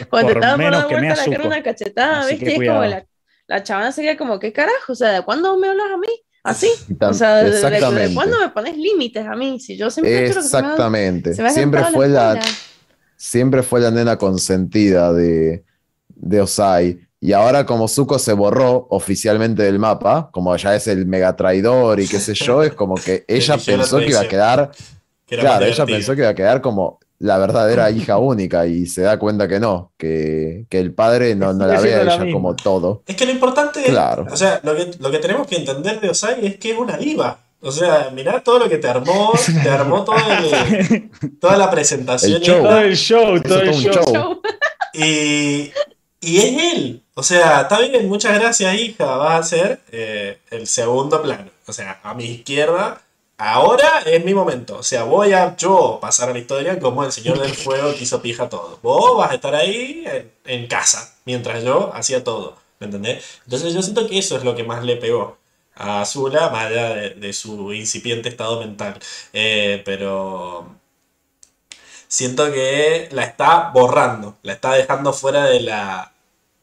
[0.10, 3.06] Cuando te estaba por dar vuelta la cara una cachetada, viste, es como la
[3.50, 4.94] la chavana sería como, ¿qué carajo?
[4.94, 6.08] O sea, ¿de cuándo me hablas a mí?
[6.44, 6.70] Así.
[7.02, 9.60] O sea, ¿de, cuándo me pones límites a mí?
[9.60, 11.34] Si yo siempre Exactamente.
[11.52, 12.40] siempre fue la,
[13.18, 15.66] siempre fue la nena consentida de,
[16.10, 17.00] de Osai.
[17.20, 22.00] Y ahora como Zuko se borró oficialmente del mapa, como ya es el mega traidor
[22.00, 24.72] y qué sé yo, es como que ella pensó que iba a quedar...
[25.26, 29.20] Claro, ella pensó que iba a quedar como la verdadera hija única y se da
[29.20, 33.04] cuenta que no, que, el padre no, no la ve a ella como todo.
[33.06, 34.26] Es que lo importante, claro.
[34.32, 36.98] o sea, lo que, lo que tenemos que entender de Osai es que es una
[36.98, 37.40] diva.
[37.62, 39.34] O sea, mirá todo lo que te armó,
[39.64, 40.16] te armó todo
[41.42, 42.42] toda la presentación.
[42.42, 44.42] Todo el show, todo el show.
[44.94, 45.72] Y,
[46.22, 47.04] y es él.
[47.16, 49.06] O sea, está bien, muchas gracias, hija.
[49.06, 51.52] Va a ser eh, el segundo plano.
[51.68, 53.02] o sea, a mi izquierda,
[53.40, 54.78] ahora es mi momento.
[54.78, 58.04] O sea, voy a yo pasar a la historia como el Señor del Fuego que
[58.04, 58.80] hizo pija todo.
[58.84, 60.06] Vos vas a estar ahí
[60.46, 62.58] en, casa, mientras yo hacía todo.
[62.80, 63.24] ¿Me entendés?
[63.46, 65.38] Entonces yo siento que eso es lo que más le pegó
[65.76, 69.00] a Azula, más allá de, su incipiente estado mental.
[69.34, 70.76] Eh, pero
[72.08, 76.14] siento que la está borrando, la está dejando fuera de la,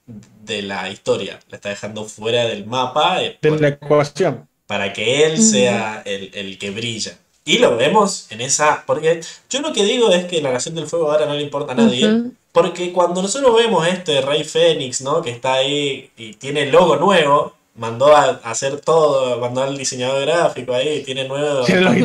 [0.07, 3.23] de la historia, la está dejando fuera del mapa.
[3.23, 4.49] Eh, de la ecuación.
[4.67, 7.17] Para que él sea el, que brilla.
[7.45, 8.85] Y lo vemos en esa.
[8.87, 11.73] Porque yo lo que digo es que la Nación del Fuego ahora no le importa
[11.73, 12.25] a nadie.
[12.53, 15.23] Porque cuando nosotros vemos este Rey Fénix, ¿no?
[15.23, 20.23] Que está ahí y tiene el logo nuevo, mandó a, hacer todo, mandó al diseñador
[20.27, 22.03] gráfico ahí, tiene nuevos tiene,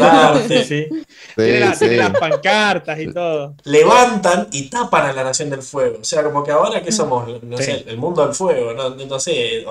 [1.35, 3.56] tiene, las pancartas y todo.
[3.64, 5.99] Levantan y tapan a la Nación del Fuego.
[6.02, 9.19] O sea, como que ahora que somos, no sé, el mundo del fuego, no, no
[9.19, 9.65] sé,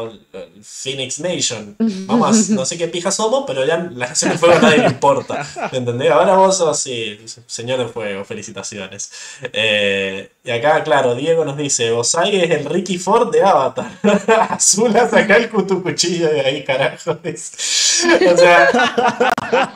[0.62, 1.76] Phoenix Nation.
[1.78, 4.86] Vamos, no sé qué pija somos, pero ya la Nación del Fuego a nadie le
[4.86, 5.46] importa.
[5.72, 6.10] ¿Me entendés?
[6.10, 9.10] Ahora vos sos, sí, señor del fuego, felicitaciones.
[9.52, 13.90] Eh, y acá, claro, Diego nos dice, Osai es el Ricky Ford de Avatar.
[14.50, 17.12] Azula saca el cutucu cuchillo de ahí, carajo.
[17.12, 18.70] O sea.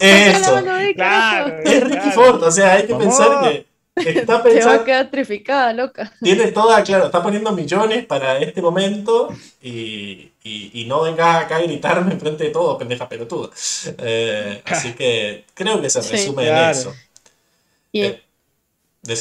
[0.00, 0.62] eso.
[0.94, 3.66] Claro, es Ricky Ford, o sea, hay que pensar que.
[3.96, 6.12] Está pensando, Te va a quedar trificada, loca.
[6.20, 11.62] Tiene toda, claro, está poniendo millones para este momento y, y, no vengas acá a
[11.62, 13.48] gritarme enfrente de todo, pendeja pelotuda.
[13.98, 16.94] Eh, así que creo que se resume en eso.
[17.90, 18.22] Y, eh,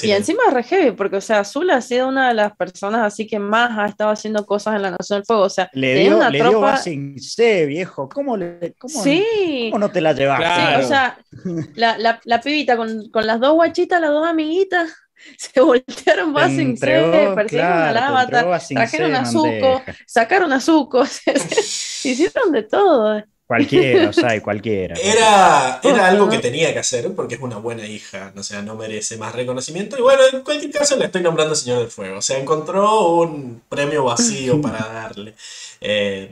[0.04, 3.02] y encima es re heavy, porque, o sea, Azul ha sido una de las personas
[3.02, 5.44] así que más ha estado haciendo cosas en la Nación del Fuego.
[5.44, 6.82] O sea, le dio una le tropa.
[6.82, 8.10] Dio C, viejo.
[8.10, 9.70] ¿Cómo, le, cómo, sí.
[9.72, 10.40] ¿cómo no te la llevas?
[10.40, 11.18] Sí, o sea,
[11.76, 14.92] la, la, la pibita con, con, las dos guachitas, las dos amiguitas,
[15.38, 21.04] se voltearon más sin C, persiguieron al avatar, trajeron a Zuko, sacaron a Zuko,
[22.04, 23.24] hicieron de todo.
[23.48, 24.96] Cualquiera, o sea, cualquiera.
[25.02, 28.76] Era, era algo que tenía que hacer porque es una buena hija, o sea, no
[28.76, 29.98] merece más reconocimiento.
[29.98, 32.18] Y bueno, en cualquier caso le estoy nombrando Señor del Fuego.
[32.18, 35.36] O sea, encontró un premio vacío para darle.
[35.80, 36.32] Eh,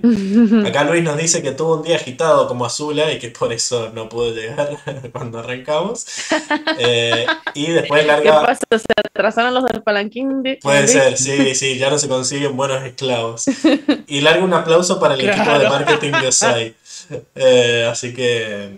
[0.65, 3.91] acá Luis nos dice que tuvo un día agitado como Azula y que por eso
[3.93, 4.79] no pudo llegar
[5.11, 6.07] cuando arrancamos.
[6.79, 8.23] Eh, y después larga.
[8.23, 8.65] ¿Qué pasa?
[8.71, 10.41] ¿Se atrasaron los del palanquín?
[10.63, 13.45] Puede ser, sí, sí, ya no se consiguen buenos esclavos.
[14.07, 16.75] Y larga un aplauso para el equipo de marketing de Osai.
[17.35, 18.77] Eh, así que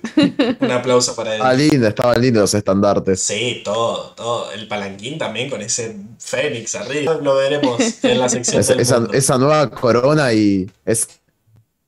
[0.60, 1.41] un aplauso para él.
[1.41, 3.22] Estaba lindo, estaban lindos los estandartes.
[3.22, 4.52] Sí, todo, todo.
[4.52, 7.20] El palanquín también con ese fénix arriba.
[7.22, 8.64] Lo veremos en la sección.
[9.14, 11.07] esa, nueva corona y es,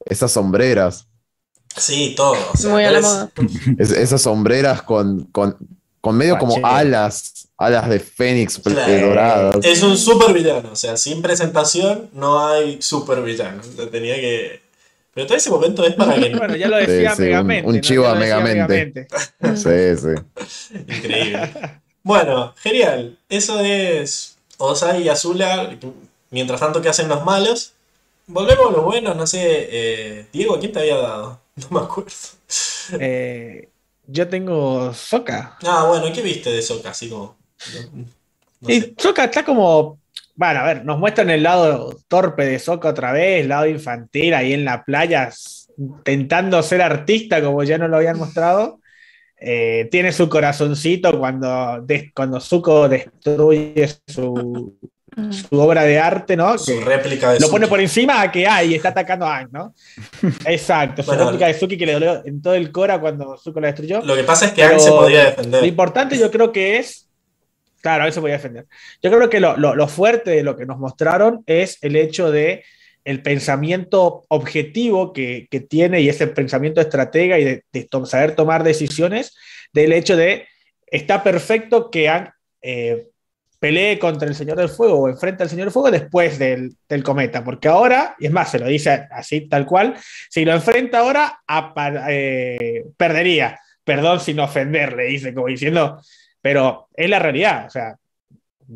[0.05, 1.07] esas sombreras.
[1.75, 2.35] Sí, todo.
[2.69, 3.31] Muy a la moda.
[3.79, 5.57] esas sombreras con, con,
[6.11, 9.57] medio como alas, alas de fénix doradas.
[9.63, 13.61] Es un super villano, o sea, sin presentación no hay super villano.
[13.91, 14.66] Tenía que
[15.17, 16.35] pero todo ese momento es para que.
[16.35, 17.67] bueno, ya lo decía Megamente.
[17.67, 19.07] Un, chivo a Megamente.
[19.55, 20.75] sí, sí.
[20.77, 21.51] Increíble.
[22.03, 23.17] Bueno, genial.
[23.27, 25.75] Eso es Osai y Azula.
[26.29, 27.73] Mientras tanto, ¿qué hacen los malos?
[28.27, 29.41] Volvemos a los buenos, no sé.
[29.71, 31.39] Eh, Diego, ¿quién te había dado?
[31.55, 32.11] No me acuerdo.
[32.99, 33.69] Eh,
[34.05, 35.57] yo tengo Soca.
[35.65, 36.91] Ah, bueno, ¿qué viste de Soca?
[36.91, 37.35] Así como.
[38.67, 39.97] y Soca está como
[40.37, 44.35] bueno, a ver, nos muestran el lado torpe de Soca otra vez, el lado infantil
[44.35, 45.31] ahí en la playa,
[45.79, 48.79] intentando ser artista como ya no lo habían mostrado.
[49.39, 51.83] Eh, tiene su corazoncito cuando,
[52.13, 54.77] cuando Zuko destruye su,
[55.31, 56.55] su obra de arte, ¿no?
[56.59, 59.49] Su réplica de Lo pone por encima a que hay y está atacando a Aang,
[59.51, 59.73] ¿no?
[60.45, 63.67] Exacto, su réplica de Suki que le dolió en todo el cora cuando Zuko la
[63.67, 64.03] destruyó.
[64.03, 65.61] Lo que pasa es que Aang se podía defender.
[65.61, 67.06] Lo importante yo creo que es
[67.81, 68.65] Claro, eso voy a defender.
[69.01, 72.63] Yo creo que lo, fuerte de lo que nos mostraron es el hecho de
[73.05, 77.63] el pensamiento objetivo que, tiene y ese pensamiento estratega y de,
[78.05, 79.35] saber tomar decisiones,
[79.71, 80.47] del hecho de
[80.87, 82.31] está perfecto que han,
[82.61, 83.07] eh,
[83.59, 87.43] pelee contra el Señor del Fuego o enfrente al Señor del Fuego después del, cometa,
[87.43, 89.95] porque ahora, y es más, se lo dice así tal cual,
[90.29, 91.39] si lo enfrenta ahora,
[92.09, 93.59] eh, perdería.
[93.83, 96.01] Perdón sin ofenderle, dice, como diciendo,
[96.41, 97.97] pero es la realidad, o sea,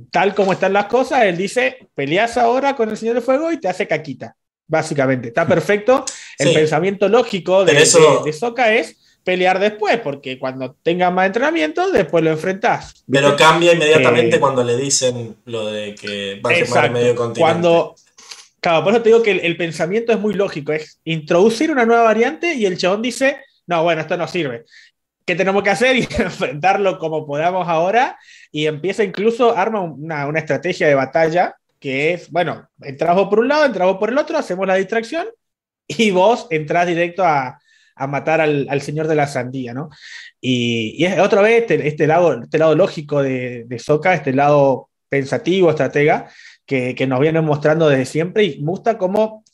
[0.10, 3.60] tal como están las cosas, él dice, peleas ahora con el Señor de Fuego y
[3.60, 4.36] te hace caquita,
[4.68, 5.30] básicamente.
[5.30, 6.06] Está perfecto.
[6.38, 8.24] El pensamiento lógico de, eso...
[8.24, 13.04] de, Soka es pelear después, porque cuando tengas más entrenamiento, después lo enfrentas.
[13.10, 17.42] Pero cambia inmediatamente eh, cuando le dicen lo de que va a ser medio continente.
[17.42, 17.96] Cuando,
[18.60, 22.04] claro, por eso te digo que el, pensamiento es muy lógico, es introducir una nueva
[22.04, 24.66] variante y el chabón dice, no, bueno, esto no sirve.
[25.32, 25.96] ¿Qué tenemos que hacer?
[25.96, 28.18] Y enfrentarlo como podamos ahora.
[28.52, 33.48] Y empieza incluso, arma una, una estrategia de batalla que es, bueno, entramos por un
[33.48, 35.28] lado, entramos por el otro, hacemos la distracción
[35.88, 37.58] y vos entrás directo a,
[38.10, 39.90] matar al, señor de la sandía, ¿no?
[40.42, 44.90] Y, es otra vez este, este, lado, este lado lógico de, de Soka, este lado
[45.08, 46.30] pensativo, estratega,
[46.66, 49.46] que, nos viene mostrando desde siempre y gusta cómo,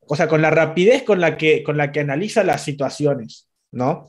[0.00, 4.06] o sea, con la rapidez con la que, con la que analiza las situaciones, ¿no?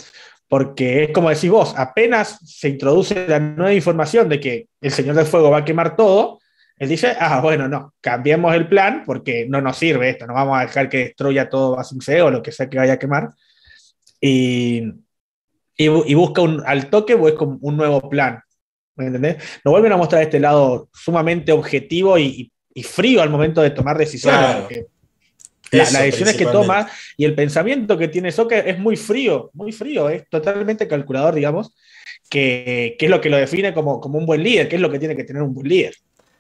[0.48, 5.16] Porque es como decís vos, apenas se introduce la nueva información de que el Señor
[5.16, 6.40] del Fuego va a quemar todo,
[6.78, 10.58] él dice, ah, bueno, no, cambiemos el plan porque no nos sirve esto, no vamos
[10.58, 13.30] a dejar que destruya todo C o lo que sea que vaya a quemar.
[14.22, 14.84] Y,
[15.76, 18.42] y, busca un, al toque busca un, nuevo plan.
[18.96, 19.38] ¿Me entendés?
[19.64, 22.52] Nos vuelven a mostrar este lado sumamente objetivo y,
[22.84, 24.86] frío al momento de tomar decisiones.
[25.72, 26.88] Las decisiones que toma
[27.18, 31.74] y el pensamiento que tiene Soka es muy frío, muy frío, es totalmente calculador, digamos,
[32.30, 34.90] que, que, es lo que lo define como, como un buen líder, que es lo
[34.90, 35.96] que tiene que tener un buen líder.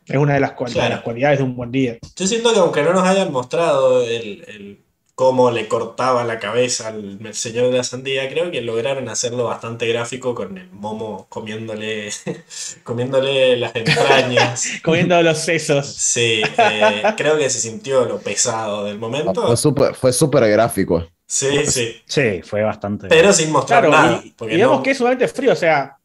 [0.07, 1.99] Es una de las, cualidades de un buen líder.
[2.15, 4.79] Yo siento que aunque no nos hayan mostrado el,
[5.17, 9.87] cómo le cortaba la cabeza al señor de la sandía, creo que lograron hacerlo bastante
[9.87, 12.11] gráfico con el momo comiéndole,
[12.83, 14.73] comiéndole las entrañas.
[14.83, 15.87] Comiendo los sesos.
[15.87, 19.57] Sí, eh, creo que se sintió lo pesado del momento.
[19.95, 21.07] Fue súper gráfico.
[21.25, 21.99] Sí, sí.
[22.05, 23.07] Sí, fue bastante.
[23.07, 24.21] Pero sin mostrar nada.
[24.23, 25.97] Y, digamos que es sumamente frío, o sea,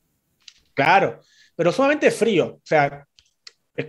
[0.72, 1.20] claro,
[1.54, 2.46] pero sumamente frío.
[2.46, 3.06] O sea,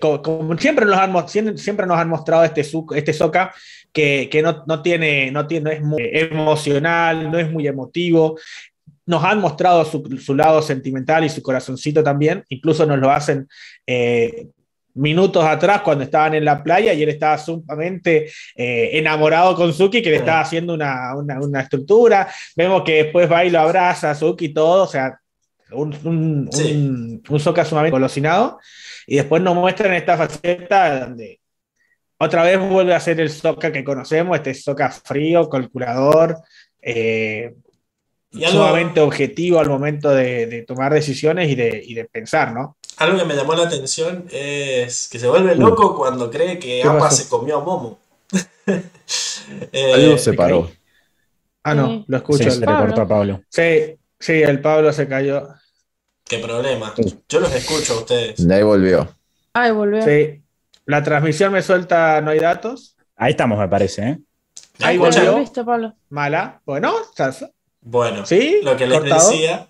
[0.01, 2.59] como, siempre, nos han, siempre nos han mostrado este,
[2.95, 3.53] este Soca
[3.93, 8.37] que, que no, no, tiene, no, tiene, no es muy emocional, no es muy emotivo.
[9.05, 13.47] Nos han mostrado su, su lado sentimental y su corazoncito también, incluso nos lo hacen
[13.85, 14.47] eh,
[14.95, 20.01] minutos atrás cuando estaban en la playa y él estaba sumamente eh, enamorado con Suki,
[20.01, 22.27] que le estaba haciendo una, una, una, estructura.
[22.55, 25.19] Vemos que después va y lo abraza a Suki y todo, o sea,
[25.71, 28.59] un, un, un, un Soka sumamente colosinado.
[29.07, 31.39] Y después nos muestran esta faceta donde
[32.23, 36.37] otra vez vuelve a ser el Soca que conocemos, este Soca frío, calculador,
[36.81, 37.55] eh,
[38.31, 42.77] sumamente objetivo al momento de, tomar decisiones y de, pensar, ¿no?
[42.97, 47.09] Algo que me llamó la atención es que se vuelve loco cuando cree que Apa
[47.09, 47.99] se comió a Momo.
[49.71, 50.69] eh, Algo se paró.
[51.63, 52.51] Ah, no, lo escucho.
[52.51, 53.41] se le cortó a Pablo.
[53.49, 55.47] Sí, sí, el Pablo se cayó.
[56.25, 56.93] Qué problema.
[57.27, 58.47] Yo los escucho a ustedes.
[58.47, 59.07] De ahí volvió.
[59.53, 60.03] Ahí volvió.
[60.03, 60.42] Sí.
[60.85, 62.95] La transmisión me suelta, no hay datos.
[63.15, 64.19] Ahí estamos, me parece, ¿eh?
[64.81, 65.43] Ahí volvió.
[66.09, 66.61] Mala.
[66.65, 66.93] Bueno,
[67.81, 68.59] Bueno, ¿Sí?
[68.63, 69.67] lo que les decía.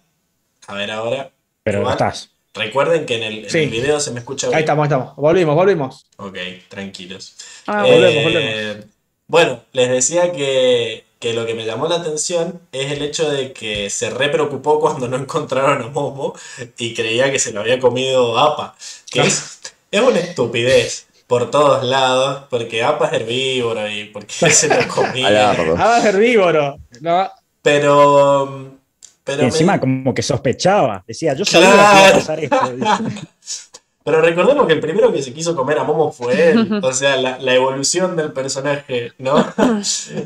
[0.67, 1.31] A ver ahora.
[1.63, 2.31] Pero estás.
[2.53, 4.57] Recuerden que en el, video se me escucha bien.
[4.57, 5.15] Ahí estamos, ahí estamos.
[5.15, 6.05] Volvimos, volvimos.
[6.17, 6.37] Ok,
[6.69, 7.35] tranquilos.
[7.65, 8.43] Ah, volvemos, volvemos.
[8.43, 8.83] Eh,
[9.27, 13.53] bueno, les decía que que lo que me llamó la atención es el hecho de
[13.53, 16.35] que se re preocupó cuando no encontraron a Momo
[16.77, 18.75] y creía que se lo había comido APA.
[19.09, 19.61] Que es,
[20.01, 25.51] una estupidez por todos lados, porque APA es herbívoro y porque se lo comía.
[25.51, 26.79] APA es herbívoro.
[27.01, 27.29] No.
[27.61, 28.79] Pero.
[29.23, 31.03] pero encima, como que sospechaba.
[31.07, 32.57] Decía, yo sabía que iba a pasar esto.
[34.03, 36.69] Pero recordemos que el primero que se quiso comer a Momo fue él.
[36.83, 39.35] O sea, la, evolución del personaje, ¿no?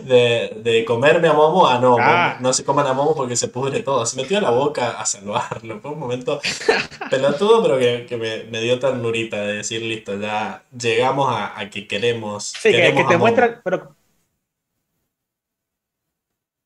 [0.06, 2.38] De, comerme a Momo a no, ah.
[2.40, 4.06] no se coman a Momo porque se pudre todo.
[4.06, 5.80] Se metió a la boca a salvarlo.
[5.80, 6.42] Fue un momento
[7.10, 12.54] pelotudo, pero que, me, dio tan nurita de decir, listo, ya llegamos a, que queremos.
[12.60, 13.96] Sí, que, te muestran, pero.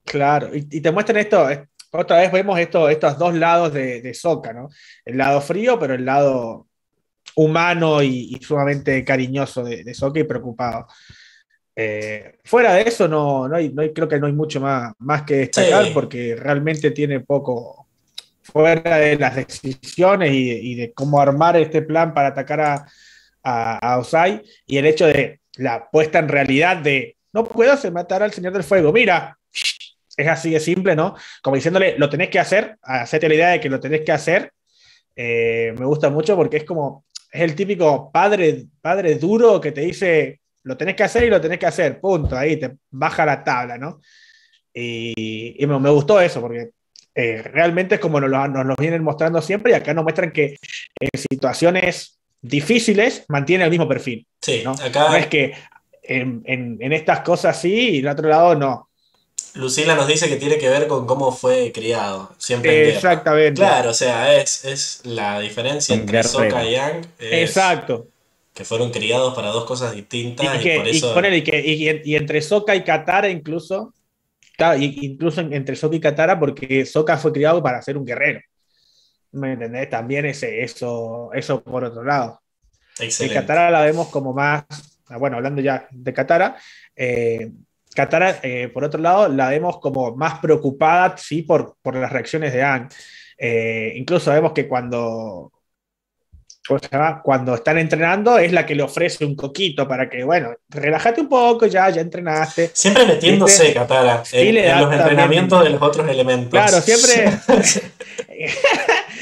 [0.06, 1.48] Claro, y, te muestran esto,
[1.92, 4.70] otra vez vemos esto, estos dos lados de, de Soca, ¿no?
[5.06, 6.68] El lado frío, pero el lado
[7.35, 10.88] humano y, sumamente cariñoso de, de y preocupado.
[11.76, 15.35] Eh, fuera de eso, no, no, hay, creo que no hay mucho más, más que
[15.35, 17.88] destacar porque realmente tiene poco,
[18.41, 22.88] fuera de las decisiones y, de cómo armar este plan para atacar a,
[23.43, 28.23] a, Osai y el hecho de la puesta en realidad de no puedo hacer matar
[28.23, 29.38] al Señor del Fuego, mira,
[30.18, 31.15] es así de simple, ¿no?
[31.41, 34.52] Como diciéndole, lo tenés que hacer, hacerte la idea de que lo tenés que hacer,
[35.15, 39.82] eh, me gusta mucho porque es como, es el típico padre, padre duro que te
[39.82, 43.44] dice, lo tenés que hacer y lo tenés que hacer, punto, ahí te baja la
[43.44, 44.02] tabla, ¿no?
[44.74, 46.72] Y, me, gustó eso, porque
[47.16, 50.58] eh, realmente es como nos lo, vienen mostrando siempre y acá nos muestran que
[50.99, 54.26] en situaciones difíciles mantiene el mismo perfil.
[54.41, 54.72] Sí, ¿no?
[54.72, 55.10] acá...
[55.10, 55.53] No es que
[56.03, 58.90] en, en, estas cosas sí y en otro lado no.
[59.53, 62.34] Lucila nos dice que tiene que ver con cómo fue criado.
[62.38, 63.60] Siempre Exactamente.
[63.60, 67.07] Claro, o sea, es, es la diferencia entre Soka y Yang.
[67.19, 68.07] Exacto.
[68.53, 70.56] Que fueron criados para dos cosas distintas.
[70.56, 71.14] Y, que, por eso...
[71.44, 73.94] y, entre Soka y Katara incluso,
[74.80, 78.40] incluso entre Soka y Katara, porque Soka fue criado para ser un guerrero.
[79.34, 79.90] ¿Me entendés?
[79.90, 82.41] También ese, eso, eso por otro lado.
[82.99, 83.34] Excelente.
[83.34, 84.64] Y Katara la vemos como más,
[85.18, 86.57] bueno, hablando ya de Katara,
[86.95, 87.52] eh,
[87.94, 92.54] Katara, eh, por otro lado, la vemos como más preocupada, sí, por, por las reacciones
[92.54, 92.88] de Anne.
[93.38, 95.52] Eh, incluso vemos que cuando,
[97.24, 101.30] cuando están entrenando es la que le ofrece un coquito para que, bueno, relájate un
[101.30, 102.70] poco, ya, ya entrenaste.
[102.74, 106.52] Siempre metiéndose, Katara, en, los entrenamientos de los otros elementos.
[106.52, 107.40] Claro, siempre.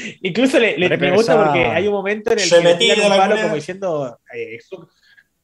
[0.22, 3.18] Incluso le, le me gusta porque hay un momento en el que le tiran un
[3.18, 4.20] palo como diciendo.
[4.34, 4.58] Eh,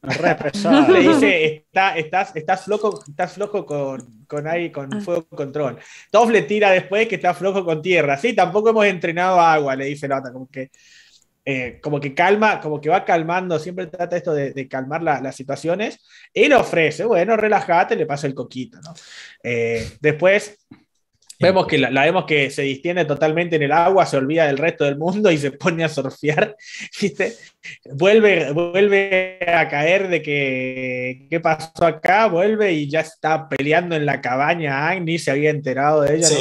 [0.07, 1.65] le dice,
[1.95, 5.01] estás, estás flojo, estás flojo con, con, ahí, con ah.
[5.01, 5.77] fuego control.
[6.11, 8.17] Toff le tira después que está flojo con tierra.
[8.17, 10.69] Sí, tampoco hemos entrenado agua, le dice la otra, como que
[11.49, 16.05] eh, como que calma, como que va calmando, siempre trata esto de, calmar las situaciones.
[16.33, 18.93] Y le ofrece, bueno, relájate, le pasa el coquito, ¿no?
[19.41, 20.57] Eh, después
[21.39, 24.83] vemos que la, vemos que se distiende totalmente en el agua, se olvida del resto
[24.85, 26.55] del mundo y se pone a surfear,
[27.01, 27.35] ¿viste?
[27.93, 34.05] Vuelve, vuelve a caer de que qué pasó acá, vuelve y ya está peleando en
[34.05, 36.37] la cabaña, ni se había enterado de ella,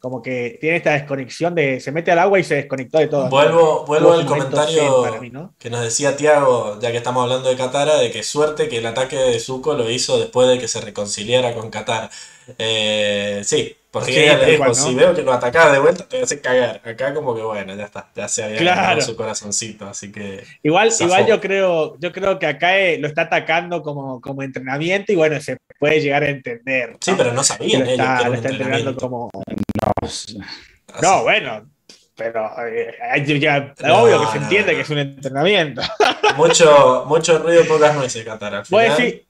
[0.00, 3.28] como que tiene esta desconexión de se mete al agua y se desconectó de todo.
[3.28, 8.12] Vuelvo, vuelvo al comentario que nos decía Tiago, ya que estamos hablando de Katara, de
[8.12, 11.70] que suerte que el ataque de Zuko lo hizo después de que se reconciliara con
[11.70, 12.10] Katara.
[12.58, 16.20] Eh, sí, porque ella le dijo, si veo que lo atacaba de vuelta, te voy
[16.22, 16.82] a hacer cagar.
[16.84, 19.00] Acá como que bueno, ya está, ya se había claro.
[19.00, 20.44] su corazoncito, así que...
[20.62, 25.12] Igual, igual yo creo, yo creo que acá eh, lo está atacando como, como entrenamiento
[25.12, 26.96] y bueno, se puede llegar a entender.
[27.00, 29.30] Sí, pero no sabían está, lo está entrenando como...
[31.00, 31.66] No, bueno,
[32.14, 32.94] pero eh,
[33.90, 35.80] obvio que se entiende que es un entrenamiento.
[36.36, 38.64] Mucho, mucho ruido, pocas nueces, Qatar.
[38.68, 39.27] Voy a decir,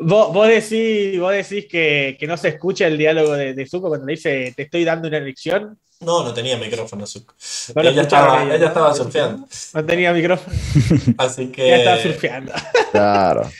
[0.00, 3.88] Vos, vos, decís, vos decís que, que, no se escucha el diálogo de, de Zuko
[3.88, 5.78] cuando le dice te estoy dando una elección.
[6.00, 7.34] No, no tenía micrófono Zuko.
[7.76, 9.46] ella, estaba, ella, estaba surfeando.
[9.74, 10.56] No tenía micrófono.
[11.18, 11.66] Así que.
[11.66, 12.52] Ella estaba surfeando.
[12.92, 13.50] Claro.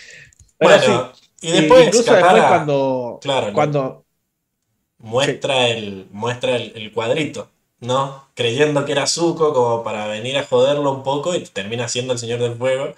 [0.60, 3.18] bueno, y después, incluso después cuando.
[3.22, 4.04] Claro, cuando
[4.98, 7.50] muestra, el, muestra el, el, cuadrito,
[7.80, 8.28] ¿no?
[8.34, 12.18] Creyendo que era Zuko como para venir a joderlo un poco y termina siendo el
[12.18, 12.94] Señor del Fuego.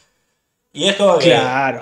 [0.72, 1.36] Y es como que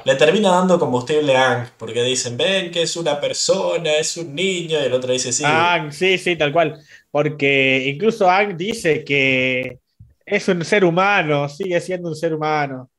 [0.05, 4.35] le termina dando combustible a Ang, porque dicen, ven que es una persona, es un
[4.35, 5.45] niño, y el otro dice, sí.
[5.45, 6.81] Ang, sí, sí, tal cual.
[7.11, 9.79] Porque incluso Ang dice que
[10.25, 12.91] es un ser humano, sigue siendo un ser humano.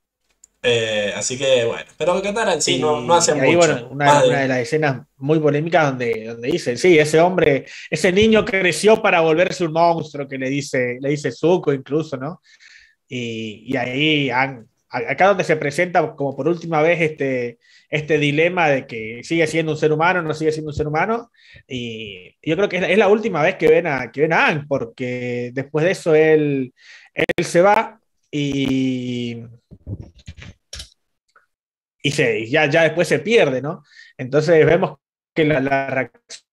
[0.61, 3.57] Eh, así que bueno, pero Katara en sí, no, no, hace mucho.
[3.57, 4.45] bueno, una, de...
[4.45, 9.64] las escenas muy polémicas donde, donde dicen, sí, ese hombre, ese niño creció para volverse
[9.64, 12.41] un monstruo, que le dice, le dice Zuko incluso, ¿no?
[13.07, 17.60] Y, y ahí Ang acá donde se presenta como por última vez este,
[17.90, 21.32] este dilema de que sigue siendo un ser humano, no sigue siendo un ser humano,
[21.68, 25.86] y yo creo que es, la última vez que ven a, que Ang, porque después
[25.86, 26.74] de eso él,
[27.14, 27.99] él se va
[28.32, 29.44] y,
[32.02, 33.84] y se, ya, ya después se pierde, ¿no?
[34.18, 34.98] Entonces vemos
[35.34, 36.48] que la, la reacción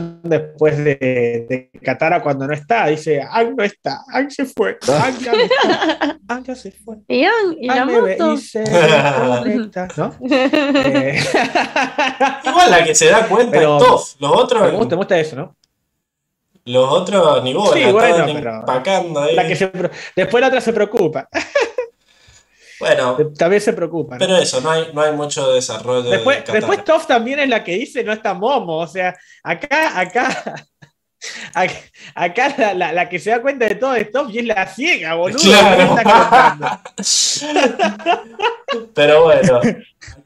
[0.00, 2.86] después de, de Katara cuando no está.
[2.86, 6.96] Dice, Ang no está, Ang se fue, Ang ya no está, Ang ya se fue.
[7.08, 8.36] Y Ang, y la moto.
[9.96, 10.14] ¿no?
[10.30, 11.22] eh.
[12.44, 14.14] Igual la que se da cuenta Pero, es Toff.
[14.18, 14.62] Los otros...
[14.62, 15.56] Me gusta, me gusta eso, ¿no?
[16.64, 19.34] Los otros ni bola, sí, bueno, pero ahí.
[19.34, 19.70] La que se,
[20.14, 21.28] después la otra se preocupa.
[22.82, 24.18] Bueno, también se preocupan.
[24.18, 26.10] Pero eso, no hay, no hay mucho desarrollo.
[26.10, 28.78] Después, de después Toff también es la que dice no está Momo.
[28.78, 30.66] O sea, acá, acá,
[32.16, 35.14] acá, la, la, que se da cuenta de todo es Toff y es la ciega,
[35.14, 35.38] boludo.
[35.38, 36.80] Claro.
[38.94, 39.60] pero bueno,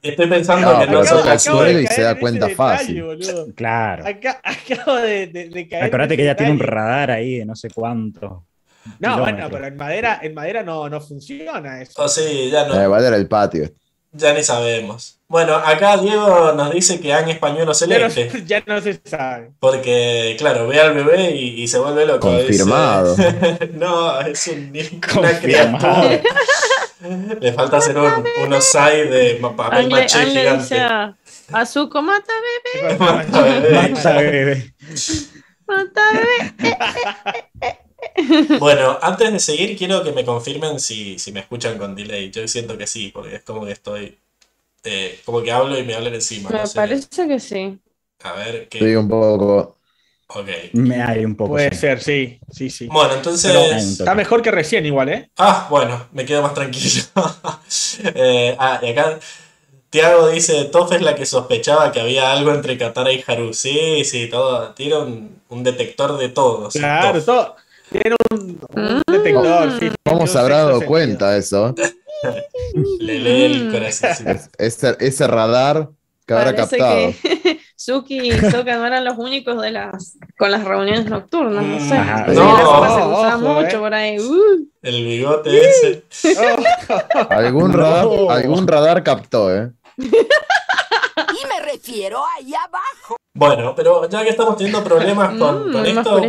[0.01, 3.03] estoy pensando no, que no acabo, acabo y se da cuenta fácil.
[3.03, 3.55] Boludo.
[3.55, 4.07] Claro.
[4.07, 5.85] Acá, acabo de, de, de caer.
[5.85, 8.47] Acordate que ella tiene un radar ahí de no sé cuánto.
[8.99, 11.93] No, bueno, pero en madera, en madera no, no funciona eso.
[11.97, 12.81] Oh, sí, ya no.
[12.81, 13.71] Eh, madera el patio.
[14.13, 15.19] Ya ni sabemos.
[15.29, 18.29] Bueno, acá Diego nos dice que han español celeste.
[18.29, 19.51] Ya no, ya no, se sabe.
[19.59, 22.29] Porque, claro, ve al bebé y, y se vuelve loco.
[22.29, 23.17] Confirmado.
[23.75, 24.73] no, es un,
[25.19, 26.21] una criatura.
[27.41, 30.81] Le falta hacer un, un osai de papel maché gigante.
[30.81, 31.15] A,
[31.53, 32.33] a Zuko, mata
[32.75, 32.99] bebé.
[32.99, 33.81] mata bebé.
[33.83, 34.75] Mata bebé.
[35.67, 37.86] Mata bebé.
[38.59, 42.31] Bueno, antes de seguir, quiero que me confirmen si, si me escuchan con delay.
[42.31, 44.19] Yo siento que sí, porque es como que estoy.
[44.85, 46.51] Eh, como que hablo y me hablan encima.
[46.51, 47.79] Me parece que sí.
[48.23, 48.79] A ver, que.
[48.79, 49.77] Estoy un poco.
[50.29, 50.49] Ok.
[50.73, 51.51] Me hay un poco.
[51.51, 52.87] Puede ser, sí, sí, sí.
[52.87, 53.53] Bueno, entonces.
[53.55, 55.31] está mejor que recién, igual, ¿eh?
[55.39, 57.05] Ah, bueno, me quedo más tranquilo.
[58.15, 59.19] eh, ah, y acá.
[59.89, 63.55] Tiago dice, Toff es la que sospechaba que había algo entre Katara y Haru.
[63.55, 64.75] Sí, sí, todo.
[64.75, 66.69] Tiene un, un detector de todo.
[66.69, 67.57] Claro, todo.
[67.91, 69.79] Tiene un, detector.
[69.79, 71.75] Sí, ¿Cómo se habrá dado cuenta eso?
[72.99, 74.39] Le lee el corazón.
[74.59, 75.89] ese, ese radar
[76.27, 77.13] que habrá captado.
[77.23, 81.79] Que Suki y Soka no eran los únicos de las con las reuniones nocturnas, no
[81.79, 81.99] sé.
[81.99, 83.79] Mm, no, se usaba mucho eh.
[83.79, 84.19] por ahí.
[84.19, 84.69] Uh.
[84.83, 86.05] El bigote ese.
[87.31, 89.71] algún, radar, algún radar captó, ¿eh?
[89.99, 93.16] y me refiero ahí abajo.
[93.37, 96.21] Bueno, pero ya que estamos teniendo problemas con, mm, esto,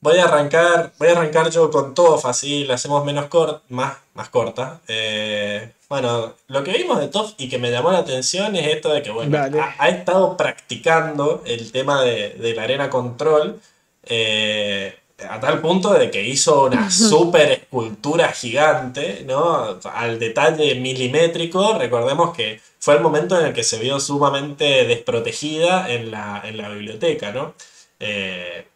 [0.00, 4.28] voy a arrancar, voy a arrancar yo con todo fácil, hacemos menos cort, más, más
[4.28, 4.80] corta.
[4.88, 8.92] Eh, bueno, lo que vimos de Toff y que me llamó la atención es esto
[8.92, 9.38] de que, bueno,
[9.78, 13.60] ha, estado practicando el tema de, la arena control
[14.02, 14.94] eh,
[15.28, 19.78] a tal punto de que hizo una super escultura gigante, ¿no?
[19.94, 25.92] Al detalle milimétrico, recordemos que fue el momento en el que se vio sumamente desprotegida
[25.92, 27.52] en la, biblioteca, ¿no?
[28.00, 28.66] Eh,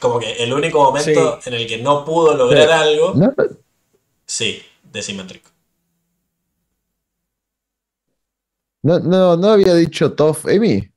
[0.00, 3.14] como que el único momento en el que no pudo lograr algo...
[4.26, 5.48] Sí, decimétrico.
[8.82, 10.90] No, no, no había dicho Toff Emi.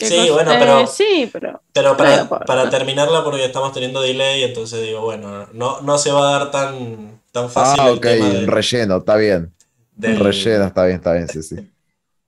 [0.00, 0.80] Sí, bueno, pero.
[0.80, 1.62] Eh, sí, pero.
[1.72, 6.28] Pero para, para, terminarla, porque estamos teniendo delay, entonces digo, bueno, no, no se va
[6.28, 7.80] a dar tan, tan fácil.
[7.80, 9.54] Ah, ok, el relleno, está bien.
[10.02, 11.56] El Relleno, está bien, está bien, sí, sí.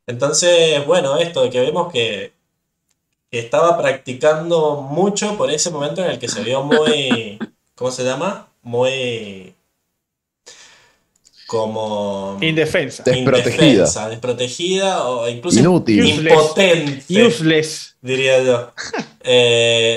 [0.07, 2.33] Entonces, bueno, esto de que vemos que,
[3.31, 7.39] que estaba practicando mucho por ese momento en el que se vio muy.
[7.75, 8.49] ¿Cómo se llama?
[8.63, 9.55] Muy
[11.53, 16.27] como indefensa, desprotegida, desprotegida o incluso Inútil.
[16.27, 18.73] impotente, useless, diría yo.
[19.25, 19.97] Eh,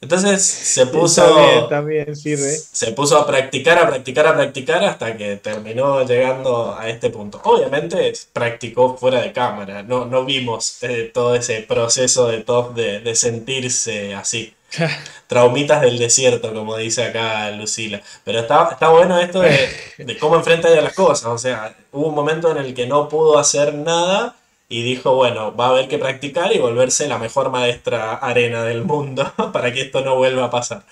[0.00, 6.04] entonces se puso, también, se puso a practicar, a practicar, a practicar hasta que terminó
[6.04, 7.40] llegando a este punto.
[7.44, 13.00] Obviamente practicó fuera de cámara, no, no vimos eh, todo ese proceso de top de,
[13.00, 14.54] de sentirse así.
[15.26, 18.02] Traumitas del desierto, como dice acá Lucila.
[18.24, 21.26] Pero está, está bueno esto de, cómo enfrenta ella las cosas.
[21.26, 24.36] O sea, hubo un momento en el que no pudo hacer nada
[24.68, 28.84] y dijo, bueno, va a haber que practicar y volverse la mejor maestra arena del
[28.84, 30.84] mundo para que esto no vuelva a pasar.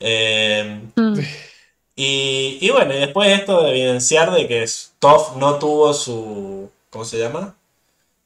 [0.00, 1.18] Eh, mm.
[1.96, 4.66] y, y, bueno, y después esto de evidenciar de que
[4.98, 6.70] Toff no tuvo su...
[6.90, 7.54] ¿Cómo se llama?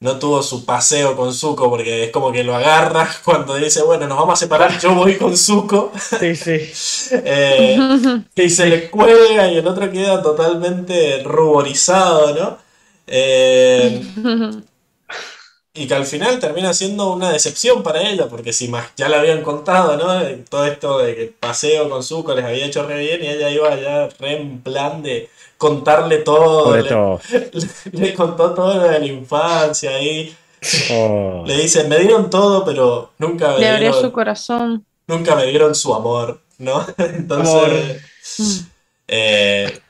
[0.02, 4.08] no tuvo su paseo con Zuko, porque es como que lo agarra cuando dice, bueno,
[4.08, 5.92] nos vamos a separar, yo voy con Zuko.
[6.20, 6.58] Sí, sí.
[7.24, 7.78] Eh,
[8.36, 12.58] y se le cuelga y el otro queda totalmente ruborizado, ¿no?
[13.06, 14.02] Eh,
[15.74, 19.16] y que al final termina siendo una decepción para ella, porque si más ya le
[19.16, 20.22] habían contado, ¿no?
[20.48, 23.74] Todo esto de que paseo con Zuko les había hecho re bien y ella iba
[23.80, 26.76] ya re en plan de contarle todo.
[27.92, 30.36] Le, contó todo de la infancia ahí.
[30.90, 31.44] Oh.
[31.46, 34.84] Le dice, me dieron todo, pero nunca me Le abrió su corazón.
[35.06, 36.84] Nunca me dieron su amor, ¿no?
[36.98, 38.02] Entonces,
[39.08, 39.80] eh,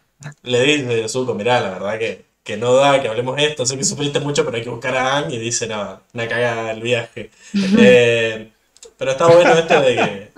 [0.45, 3.85] le dice Zuko, mirá, la verdad que, que, no da que hablemos esto, sé que
[3.85, 7.31] sufriste mucho, pero hay que buscar a Ang y dice, no, una cagada el viaje.
[7.79, 8.51] Eh,
[8.97, 10.33] pero está bueno esto de que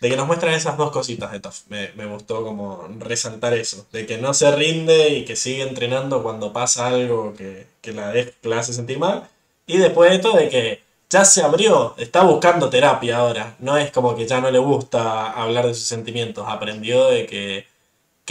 [0.00, 1.62] de que nos muestran esas dos cositas de Toff.
[1.68, 6.52] Me, gustó como resaltar eso, de que no se rinde y que sigue entrenando cuando
[6.52, 8.12] pasa algo que, la,
[8.42, 9.28] la hace sentir mal.
[9.66, 13.56] Y después de esto de que ya se abrió, está buscando terapia ahora.
[13.58, 17.66] No es como que ya no le gusta hablar de sus sentimientos, aprendió de que,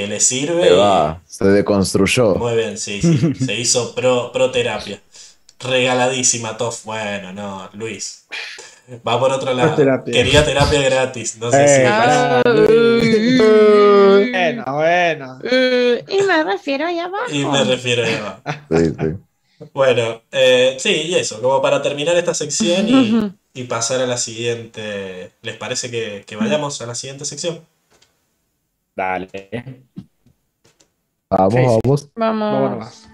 [0.06, 0.70] le sirve.
[1.26, 2.36] se deconstruyó.
[2.36, 3.34] Muy bien, sí, sí.
[3.46, 5.02] se hizo pro, pro terapia.
[5.60, 6.86] Regaladísima, Toff.
[6.86, 8.28] Bueno, no, Luis.
[9.06, 9.76] Va por otro lado.
[10.06, 11.38] Quería terapia gratis.
[11.38, 11.82] No sé si.
[11.82, 12.42] Eh, ah,
[14.24, 15.40] bueno, bueno.
[16.08, 17.32] y me refiero allá abajo.
[17.32, 19.20] Y me refiero allá abajo.
[19.74, 25.32] Bueno, eh, sí, y eso, como para terminar esta sección y, pasar a la siguiente.
[25.42, 27.66] ¿Les parece que, que, vayamos a la siguiente sección?
[28.98, 29.84] Dale.
[31.30, 32.12] Vamos, vamos.
[32.16, 32.52] Vamos.
[32.52, 32.88] vamos.
[32.88, 33.07] estamos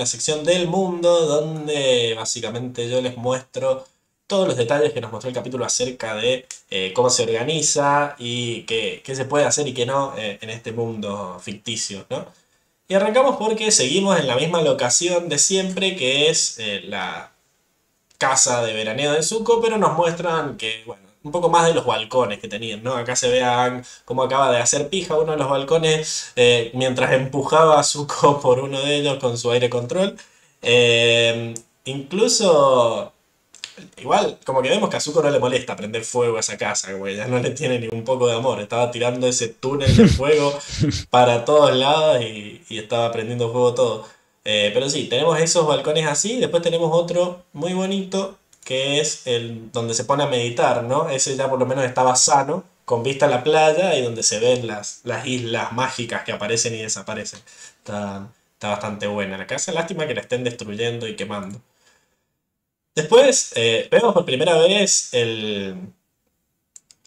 [0.00, 3.86] la sección del mundo, donde básicamente yo les muestro
[4.26, 8.62] todos los detalles que nos mostró el capítulo acerca de eh, cómo se organiza y
[8.62, 12.06] qué, se puede hacer y qué no eh, en este mundo ficticio.
[12.08, 12.24] ¿no?
[12.88, 17.32] Y arrancamos porque seguimos en la misma locación de siempre, que es eh, la
[18.16, 21.84] casa de veraneo de Zuko, pero nos muestran que, bueno, un poco más de los
[21.84, 22.94] balcones que tenían, ¿no?
[22.94, 27.12] Acá se ve a cómo acaba de hacer pija uno de los balcones eh, mientras
[27.12, 30.16] empujaba a Zuko por uno de ellos con su aire control.
[30.62, 33.12] Eh, incluso,
[33.98, 36.92] igual, como que vemos que a Zuko no le molesta prender fuego a esa casa,
[36.94, 38.60] güey, ya no le tiene ni un poco de amor.
[38.60, 40.58] Estaba tirando ese túnel de fuego
[41.10, 44.06] para todos lados y, y estaba prendiendo fuego todo.
[44.44, 49.70] Eh, pero sí, tenemos esos balcones así, después tenemos otro muy bonito que es el
[49.72, 51.08] donde se pone a meditar, ¿no?
[51.10, 54.40] Ese ya por lo menos estaba sano, con vista a la playa y donde se
[54.40, 57.40] ven las, las islas mágicas que aparecen y desaparecen.
[57.78, 58.28] Está,
[58.60, 61.60] bastante buena la casa, lástima que la estén destruyendo y quemando.
[62.94, 65.92] Después eh, vemos por primera vez el,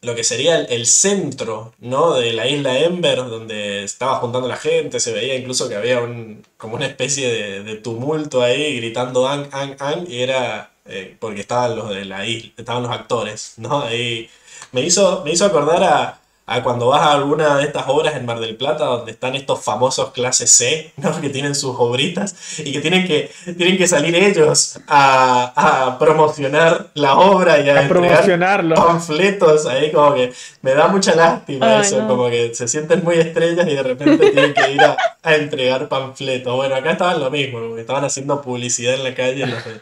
[0.03, 2.13] lo que sería el, centro ¿no?
[2.15, 6.45] de la isla Ember, donde estaba juntando la gente, se veía incluso que había un,
[6.57, 11.75] como una especie de, tumulto ahí, gritando Ang, Ang, Ang, y era eh, porque estaban
[11.75, 13.81] los de la isla, estaban los actores, ¿no?
[13.81, 14.29] Ahí
[14.71, 18.25] me hizo, me hizo acordar a, a cuando vas a alguna de estas obras en
[18.25, 21.19] Mar del Plata donde están estos famosos clase C, ¿no?
[21.21, 26.89] que tienen sus obritas y que tienen que, tienen que salir ellos a, a promocionar
[26.95, 28.75] la obra y a, a promocionarlo.
[28.75, 33.65] panfletos, ahí como que me da mucha lástima eso, como que se sienten muy estrellas
[33.67, 36.53] y de repente tienen que ir a, a, entregar panfletos.
[36.53, 39.79] Bueno, acá estaban lo mismo, estaban haciendo publicidad en la calle los de,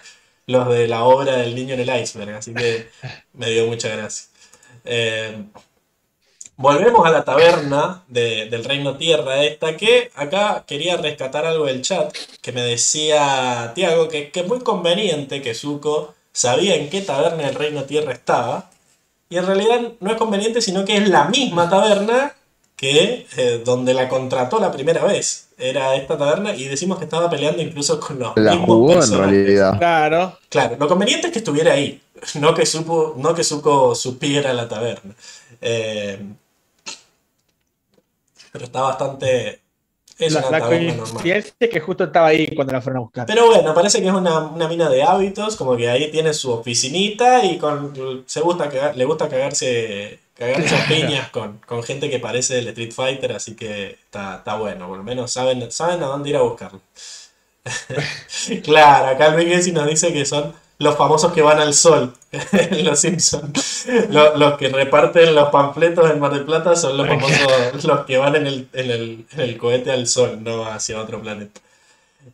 [0.51, 2.89] los de la obra del niño en el iceberg, así que
[3.33, 4.27] me dio mucha gracia.
[4.85, 5.45] Eh,
[6.61, 12.15] Volvemos a la taberna del Reino Tierra esta, que acá quería rescatar algo del chat,
[12.39, 17.47] que me decía Tiago, que, que, es muy conveniente que Zuko sabía en qué taberna
[17.47, 18.69] del Reino Tierra estaba,
[19.27, 22.35] y en realidad no es conveniente, sino que es la misma taberna
[22.75, 25.47] que eh, donde la contrató la primera vez.
[25.61, 29.77] Era esta taberna y decimos que estaba peleando incluso con los la mismos en realidad.
[29.77, 30.37] Claro.
[30.49, 32.01] Claro, lo conveniente es que estuviera ahí,
[32.39, 35.13] no que, supo, no que Zuko supiera la taberna.
[35.61, 36.19] Eh,
[38.51, 39.61] pero está bastante.
[40.17, 43.25] Es la, una que justo estaba ahí cuando la fueron a buscar.
[43.25, 47.43] Pero bueno, parece que es una, mina de hábitos, como que ahí tiene su oficinita
[47.43, 52.69] y con, se gusta le gusta cagarse, cagarse piñas con, con, gente que parece del
[52.69, 56.35] Street Fighter, así que está, está bueno, por lo menos saben, saben a dónde ir
[56.35, 56.81] a buscarlo.
[58.63, 62.15] claro, acá el nos dice que son los famosos que van al sol,
[62.71, 63.85] los Simpsons.
[64.09, 68.35] Los, que reparten los panfletos en Mar del Plata son los famosos, los que van
[68.35, 71.61] en el, en el, cohete al sol, no hacia otro planeta.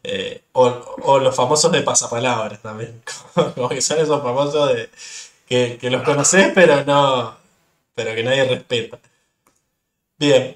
[0.03, 3.01] Eh, o, los famosos de pasapalabras también.
[3.55, 4.89] Como que son esos famosos de,
[5.45, 7.36] que, que los conoces pero no.
[7.97, 8.99] Pero que nadie respeta.
[10.19, 10.55] Bien.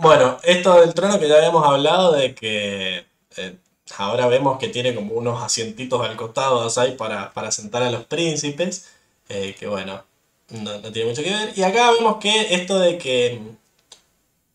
[0.00, 3.06] Bueno, esto del trono que ya habíamos hablado de que
[3.36, 3.56] eh,
[3.96, 8.04] Ahora vemos que tiene como unos asientitos al costado ahí para, para sentar a los
[8.04, 8.88] príncipes.
[9.28, 10.02] Eh, que bueno,
[10.50, 11.52] no, tiene mucho que ver.
[11.56, 13.40] Y acá vemos que esto de que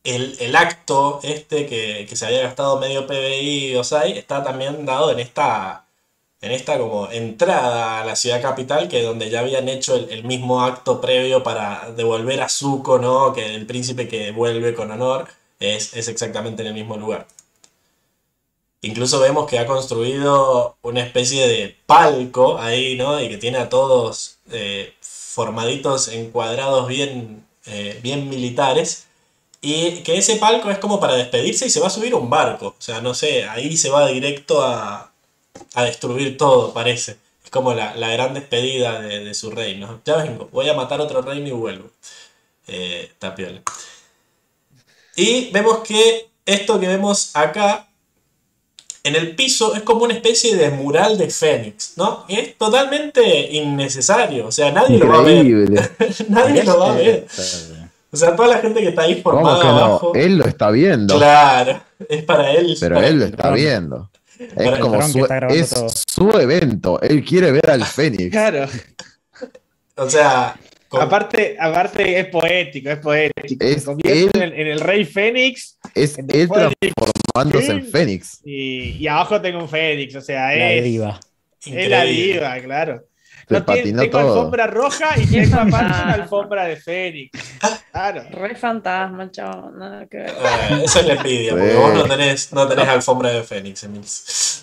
[0.03, 5.85] el, acto este que, se había gastado medio PBI Osai está también dado en esta,
[6.41, 10.61] en esta como entrada a la ciudad capital, que donde ya habían hecho el, mismo
[10.64, 13.34] acto previo para devolver a Zuko, ¿no?
[13.34, 15.28] Que el príncipe que vuelve con honor
[15.60, 17.28] es, es exactamente en el mismo lugar.
[18.82, 23.22] Incluso vemos que ha construido una especie de palco ahí, ¿no?
[23.22, 29.07] Y que tiene a todos eh, formaditos, encuadrados bien, eh, bien militares.
[29.61, 32.68] Y que ese palco es como para despedirse y se va a subir un barco.
[32.68, 35.09] O sea, no sé, ahí se va directo a,
[35.74, 37.18] a destruir todo, parece.
[37.44, 40.02] Es como la, gran despedida de, su reino.
[40.06, 41.90] Ya vengo, voy a matar otro reino y vuelvo.
[42.68, 43.62] Eh, Tapiola.
[45.16, 47.88] Y vemos que esto que vemos acá
[49.04, 52.26] en el piso es como una especie de mural de Fénix, ¿no?
[52.28, 55.91] es totalmente innecesario, o sea, nadie lo va a ver.
[56.30, 57.26] nadie lo va a ver.
[58.12, 60.14] O sea, toda la gente que está ahí formada abajo.
[60.16, 61.16] Él lo está viendo.
[61.16, 62.76] Claro, es para él.
[62.80, 64.10] Pero él lo está viendo.
[64.40, 65.74] Es como su, es
[66.07, 67.02] su evento.
[67.02, 68.32] Él quiere ver al Fénix.
[68.32, 68.68] Claro.
[69.95, 70.56] O sea,
[70.91, 73.64] Aparte, aparte es poético, es poético.
[73.64, 73.88] Es
[74.34, 75.78] en, el, Rey Fénix.
[75.94, 78.41] Es él transformándose en Fénix.
[78.44, 80.84] Y, abajo tengo un Fénix, o sea, la es.
[80.84, 81.20] Diva.
[81.64, 83.03] Es la diva, claro.
[83.50, 87.32] No tiene, tengo alfombra roja y tengo aparte una alfombra de Fénix.
[87.92, 88.24] Claro.
[88.32, 89.72] Re fantasma, chavo.
[89.72, 90.30] Nada que ver.
[90.30, 94.04] Eh, eso es la envidia, porque vos no tenés, no tenés alfombra de Fénix, Emil.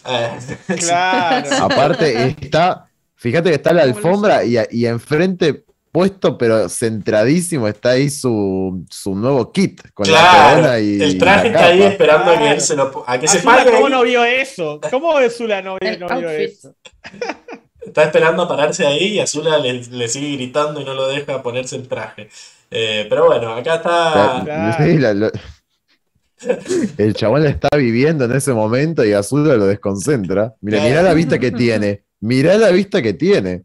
[0.07, 0.39] Eh,
[0.79, 1.49] claro.
[1.65, 2.89] Aparte, está.
[3.17, 5.65] Fíjate que está la alfombra y, y enfrente
[5.97, 11.01] puesto, pero centradísimo, está ahí su, su nuevo kit con la corona y.
[11.01, 14.03] El traje está ahí esperando a que él se lo a que se ¿Cómo no
[14.03, 14.79] vio eso?
[14.91, 16.75] ¿Cómo Zula no, no vio eso?
[17.87, 21.77] Está esperando a pararse ahí y Azula le, sigue gritando y no lo deja ponerse
[21.77, 22.29] el traje.
[22.71, 24.45] Eh, pero bueno, acá está.
[26.99, 30.55] el chabón la está viviendo en ese momento y Azula lo desconcentra.
[30.61, 32.03] Mira, mira la vista que tiene.
[32.21, 33.65] Mira la vista que tiene.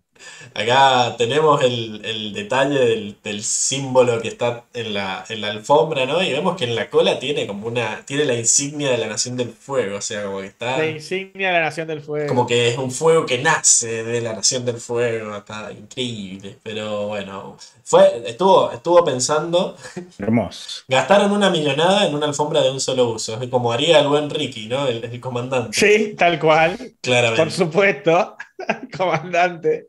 [0.53, 6.21] Acá tenemos el, detalle del, símbolo que está en la, en la, alfombra, ¿no?
[6.21, 8.03] Y vemos que en la cola tiene como una.
[8.05, 9.97] tiene la insignia de la Nación del Fuego.
[9.97, 10.77] O sea, como que está.
[10.77, 12.27] La insignia de la Nación del Fuego.
[12.27, 15.35] Como que es un fuego que nace de la Nación del Fuego.
[15.35, 16.57] Está increíble.
[16.63, 17.57] Pero bueno.
[17.83, 19.75] Fue, estuvo, estuvo pensando.
[20.17, 20.83] Hermoso.
[20.87, 23.41] Gastaron una millonada en una alfombra de un solo uso.
[23.41, 24.87] Es como haría el buen Ricky, ¿no?
[24.87, 25.77] El, el comandante.
[25.77, 26.77] Sí, tal cual.
[27.01, 27.43] Claramente.
[27.43, 28.37] Por supuesto.
[28.97, 29.87] comandante.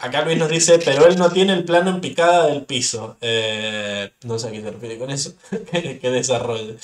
[0.00, 3.18] Acá Luis nos dice, pero él no tiene el plano en picada del piso.
[3.20, 5.32] Eh, no sé a qué se refiere con eso.
[5.70, 6.76] que desarrolle.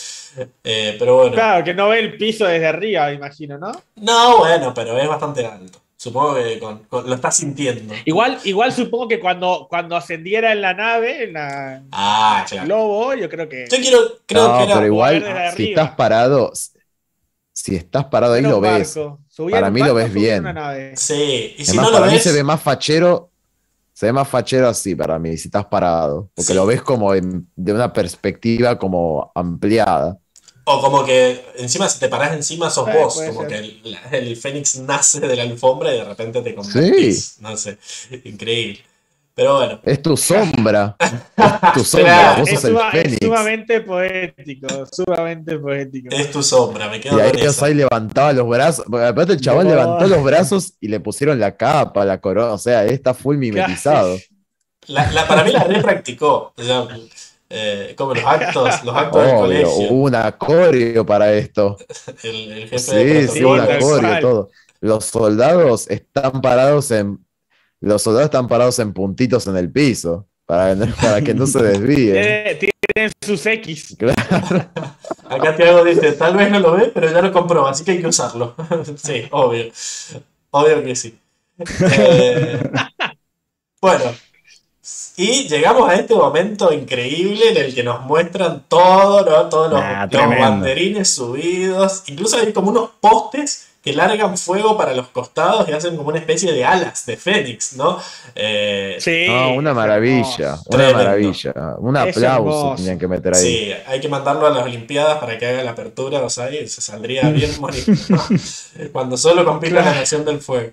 [0.62, 1.32] Eh, pero bueno.
[1.32, 3.72] Claro, que no ve el piso desde arriba, imagino, ¿no?
[3.96, 5.80] No, bueno, pero es bastante alto.
[5.96, 6.60] Supongo que
[6.90, 7.94] lo está sintiendo.
[8.04, 13.30] Igual, igual supongo que cuando, cuando ascendiera en la nave, en la ah, globo, yo
[13.30, 13.66] creo que.
[13.70, 16.52] Yo quiero, creo no, pero igual, si estás parado,
[17.56, 18.98] si estás parado ahí lo ves.
[19.50, 20.44] Para mí lo ves bien.
[20.94, 23.30] Sí, y si no lo para mí se ve más fachero.
[23.94, 26.28] Se ve más fachero así para mí, si estás parado.
[26.34, 30.18] Porque lo ves como de una perspectiva como ampliada.
[30.64, 33.80] O como que encima si te paras encima sos vos, como que
[34.12, 37.40] el, Fénix nace de la alfombra y de repente te convertís.
[37.40, 37.78] No sé,
[38.24, 38.84] increíble.
[39.36, 39.80] Pero bueno.
[39.84, 40.96] Es tu sombra.
[41.36, 42.36] es tu sombra.
[42.38, 43.12] Vos sos el Fénix.
[43.12, 44.66] Es sumamente poético.
[44.90, 46.08] Sumamente poético.
[46.10, 48.86] Es tu sombra, me quedo Y ahí levantaba los brazos.
[48.86, 52.54] Aparte, el chaval levantó los brazos y le pusieron la capa, la corona.
[52.54, 54.16] O sea, está full mimetizado.
[54.86, 56.54] La, para mí la re practicó.
[57.50, 59.68] eh, como los actos, los actos del colegio.
[59.90, 61.76] Hubo un acorio para esto.
[62.22, 64.50] el, el jefe sí, de sí, un acorio, todo.
[64.80, 67.25] Los soldados están parados en
[67.86, 72.58] los soldados están parados en puntitos en el piso para, para que no se desvíen.
[72.94, 73.96] Tienen sus X.
[75.28, 78.00] Acá Tiago dice, tal vez no lo ve, pero ya lo compró, así que hay
[78.00, 78.54] que usarlo.
[78.96, 79.70] sí, obvio.
[80.50, 81.18] Obvio que sí.
[81.58, 82.70] Eh,
[83.80, 84.04] bueno,
[85.16, 90.38] y llegamos a este momento increíble en el que nos muestran todo, todos los, los
[90.38, 92.04] banderines subidos.
[92.06, 96.18] Incluso hay como unos postes que largan fuego para los costados y hacen como una
[96.18, 98.00] especie de alas de Fénix, ¿no?
[98.34, 99.28] Eh, sí.
[99.56, 101.54] una maravilla, una maravilla.
[101.78, 103.40] Un aplauso tenían que meter ahí.
[103.40, 106.66] Sí, hay que mandarlo a las Olimpiadas para que haga la apertura, o sea, y
[106.66, 107.92] se saldría bien bonito.
[108.90, 110.72] Cuando solo compite la Nación del Fuego.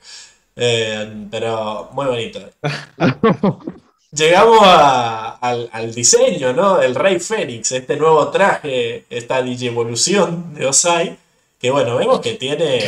[0.55, 2.39] Eh, pero muy bonito.
[4.11, 6.81] Llegamos al, al, diseño, ¿no?
[6.81, 11.22] El Rey Fénix, este nuevo traje, esta digievolución de Osai
[11.63, 12.83] que bueno, vemos que tiene,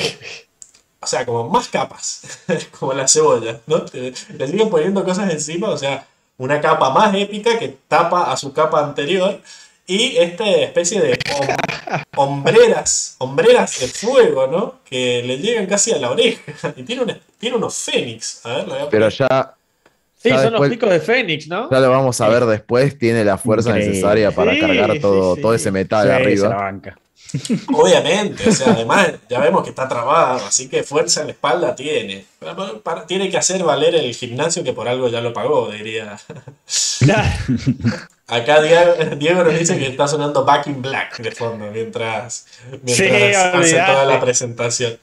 [1.00, 2.44] o sea, como más capas,
[2.78, 3.86] como la cebolla, ¿no?
[3.94, 4.14] Le
[4.48, 6.06] siguen poniendo cosas encima, o sea,
[6.38, 9.40] una capa más épica que tapa a su capa anterior
[9.88, 11.18] y esta especie de
[12.18, 14.80] hombreras, hombreras de fuego, ¿no?
[14.84, 16.74] Que le llegan casi a la oreja.
[16.76, 18.46] Y tiene, tiene unos fénix.
[18.46, 19.54] A ver, voy a Pero ya.
[20.18, 21.70] Sí, son los picos de fénix, ¿no?
[21.70, 22.98] Ya lo vamos a ver después.
[22.98, 26.74] Tiene la fuerza necesaria para cargar todo, todo ese metal arriba.
[27.74, 31.76] Obviamente, o sea, además ya vemos que está trabado, así que fuerza en la espalda
[31.76, 32.26] tiene.
[33.08, 36.20] tiene que hacer valer el gimnasio que por algo ya lo pagó, diría.
[38.28, 42.48] Acá Diego, nos dice que está sonando Back in Black de fondo mientras,
[42.82, 44.98] mientras hace toda la presentación.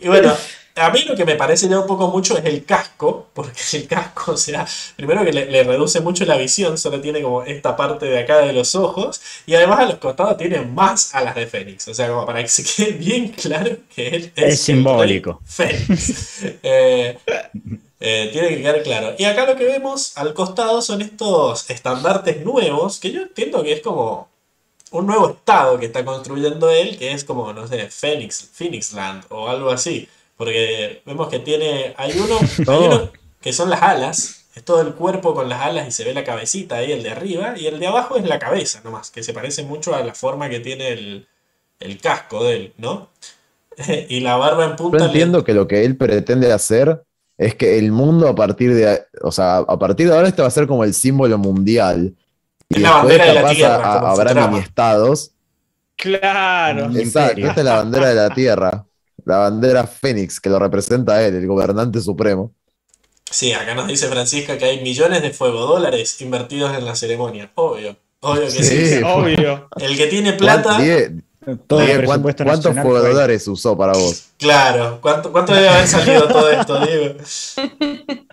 [0.00, 0.34] Y bueno,
[0.80, 3.86] a mí lo que me parece ya un poco mucho es el casco, porque el
[3.86, 4.66] casco, o sea,
[4.96, 8.52] primero que le, reduce mucho la visión, solo tiene como esta parte de acá de
[8.52, 12.26] los ojos, y además a los costados tiene más alas de Fénix, o sea, como
[12.26, 15.40] para que se quede bien claro que él es, es simbólico.
[15.44, 16.40] Fénix.
[16.62, 17.18] Eh,
[18.00, 19.14] eh, tiene que quedar claro.
[19.18, 23.72] Y acá lo que vemos al costado son estos estandartes nuevos, que yo entiendo que
[23.72, 24.28] es como
[24.90, 29.48] un nuevo estado que está construyendo él, que es como, no sé, Phoenix, Phoenixland o
[29.48, 30.08] algo así.
[30.40, 31.92] Porque vemos que tiene.
[31.98, 32.12] Hay
[32.66, 33.10] uno,
[33.42, 34.46] que son las alas.
[34.54, 37.10] Es todo el cuerpo con las alas y se ve la cabecita ahí, el de
[37.10, 37.52] arriba.
[37.58, 40.48] Y el de abajo es la cabeza nomás, que se parece mucho a la forma
[40.48, 43.10] que tiene el, casco de él, ¿no?
[44.08, 44.96] y la barba en punta.
[44.96, 47.02] Yo entiendo que lo que él pretende hacer
[47.36, 49.02] es que el mundo a partir de.
[49.20, 52.14] O sea, a partir de ahora este va a ser como el símbolo mundial.
[52.70, 54.10] Y la bandera de la tierra.
[54.10, 55.32] habrá mini estados.
[55.96, 56.90] Claro.
[56.96, 58.86] Exacto, esta es la bandera de la tierra
[59.30, 62.52] la bandera Fénix, que lo representa a él, el gobernante supremo.
[63.30, 67.50] Sí, acá nos dice Francisca que hay millones de fuego dólares invertidos en la ceremonia.
[67.54, 69.00] Obvio, obvio que sí.
[69.04, 69.68] Obvio.
[69.76, 70.78] El que tiene plata.
[71.66, 74.30] ¿Cuántos dólares usó para vos?
[74.36, 77.14] Claro, ¿cuánto, cuánto debe haber salido todo esto, Diego?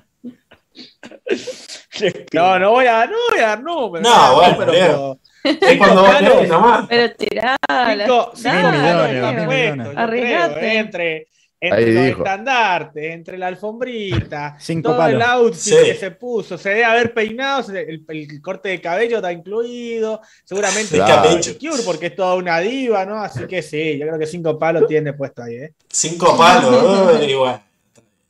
[2.31, 4.07] No, no voy a, no voy a dar números.
[4.07, 6.87] No, bueno, pero, es cuando vos querés nomás.
[6.87, 7.55] Pero tirá.
[7.67, 10.77] Cinco, cinco millones, Arriesgate.
[10.77, 11.27] Entre
[11.59, 16.85] entre los estandartes, entre la alfombrita, Cinco todo el outfit que se puso, se debe
[16.85, 18.05] haber peinado, el,
[18.41, 21.29] corte de cabello está incluido, seguramente claro.
[21.59, 23.15] Cure porque es toda una diva, ¿no?
[23.15, 25.73] Así que sí, yo creo que cinco palos tiene puesto ahí, ¿eh?
[25.89, 27.61] Cinco palos, igual.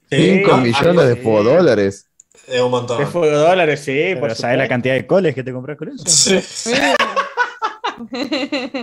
[0.09, 2.05] Cinco millones de dólares.
[2.47, 2.97] Es un montón.
[2.97, 4.15] De fuego dólares, sí.
[4.19, 6.03] Pero ¿sabes la cantidad de coles que te compras con eso?
[6.07, 6.73] Sí.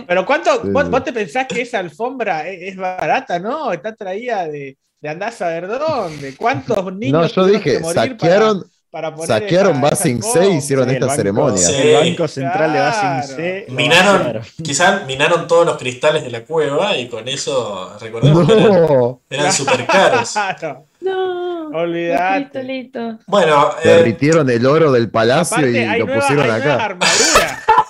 [0.07, 3.71] Pero ¿cuánto, vos, te pensás que esa alfombra es, barata, no?
[3.71, 6.35] Está traída de, de andar a saber dónde.
[6.35, 11.67] ¿Cuántos niños No, yo dije, saquearon, para, saquearon Basing C y hicieron esta ceremonia.
[11.69, 13.65] El Banco Central de Basing C.
[13.69, 19.53] Minaron, quizás minaron todos los cristales de la cueva y con eso, recordemos que eran,
[19.53, 20.33] súper caros.
[20.61, 22.89] No, olvidate.
[23.27, 26.97] Bueno, eh, derritieron el oro del palacio y lo pusieron acá.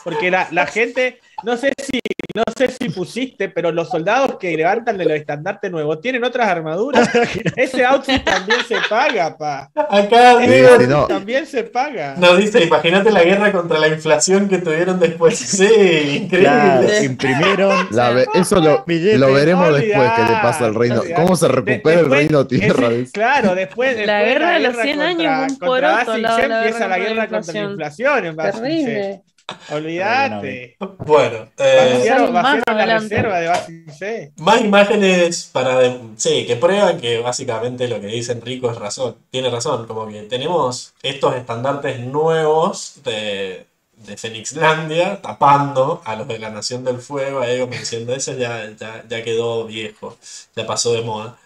[0.03, 1.99] Porque la, la gente, no sé si
[2.35, 6.49] no sé si pusiste, pero los soldados que levantan de los estandartes nuevos tienen otras
[6.49, 7.09] armaduras.
[7.55, 9.71] Ese outfit también se paga, pa.
[9.73, 12.15] Acá Ese también se paga.
[12.17, 15.35] No, dice, imagínate la guerra contra la inflación que tuvieron después.
[15.55, 17.05] Sí, increíble.
[17.05, 17.87] imprimieron.
[18.33, 21.01] eso lo, lo veremos después que le pasa al reino.
[21.15, 22.89] ¿Cómo se recupera el reino tierra?
[23.13, 27.71] claro, después, La guerra de los 100 años, un poroto, empieza la guerra contra la
[27.71, 29.23] inflación en Terrible.
[29.71, 30.77] Olvídate.
[31.05, 38.07] Bueno, eh, la reserva de Más imágenes para sí, que prueban que básicamente lo que
[38.07, 39.15] dice Enrico es razón.
[39.29, 43.67] Tiene razón, como que tenemos estos estandartes nuevos de,
[43.97, 48.69] de Fenixlandia tapando a los de la Nación del Fuego, ahí como diciendo eso ya,
[49.07, 50.17] ya, quedó viejo,
[50.55, 51.37] ya pasó de moda.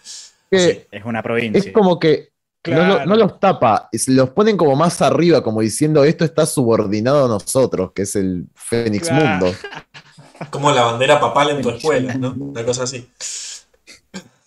[0.50, 1.58] es una provincia.
[1.58, 2.29] Es como que
[2.66, 7.92] no, los tapa, los ponen como más arriba, como diciendo esto está subordinado a nosotros,
[7.94, 9.52] que es el Fénix Mundo.
[10.48, 12.32] Como la bandera papal en tu escuela, ¿no?
[12.32, 13.06] Una cosa así.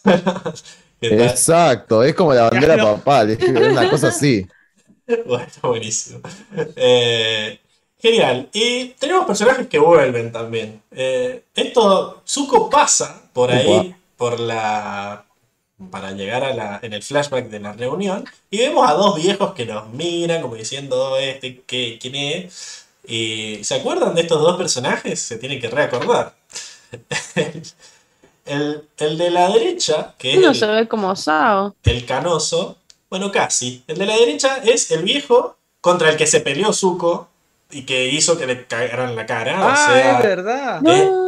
[0.99, 4.48] Exacto, es como la bandera papal, es una cosa así.
[5.26, 6.22] Bueno, buenísimo.
[6.77, 7.60] Eh,
[7.99, 8.49] genial.
[8.53, 10.81] Y tenemos personajes que vuelven también.
[10.91, 15.26] Eh, esto, Zuko pasa por ahí, por la
[15.91, 19.53] para llegar a la, en el flashback de la reunión y vemos a dos viejos
[19.53, 24.41] que nos miran como diciendo oh, este ¿qué, quién es y se acuerdan de estos
[24.41, 26.36] dos personajes se tienen que reacordar.
[28.45, 32.78] El, de la derecha que es se ve como Sao el canoso
[33.10, 33.84] bueno casi.
[33.87, 37.29] El de la derecha es el viejo contra el que se peleó Zuko
[37.73, 39.55] y que hizo que le cagaran la cara.
[39.57, 40.81] Ah, es verdad.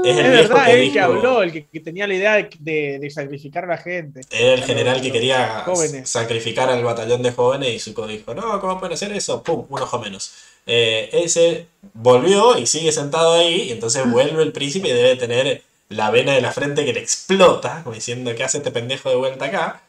[0.06, 3.68] Es, el verdad, que, el que habló, el que, tenía la idea de, sacrificar a
[3.68, 4.22] la gente.
[4.30, 5.66] Era el general que quería
[6.04, 9.42] sacrificar al batallón de jóvenes y Zuko dijo, no, ¿cómo pueden hacer eso?
[9.44, 10.32] Pum, un ojo menos.
[10.68, 15.62] Eh, ese volvió y sigue sentado ahí y entonces vuelve el príncipe y debe tener
[15.90, 19.16] la vena de la frente que le explota, como diciendo, ¿qué hace este pendejo de
[19.16, 19.82] vuelta acá?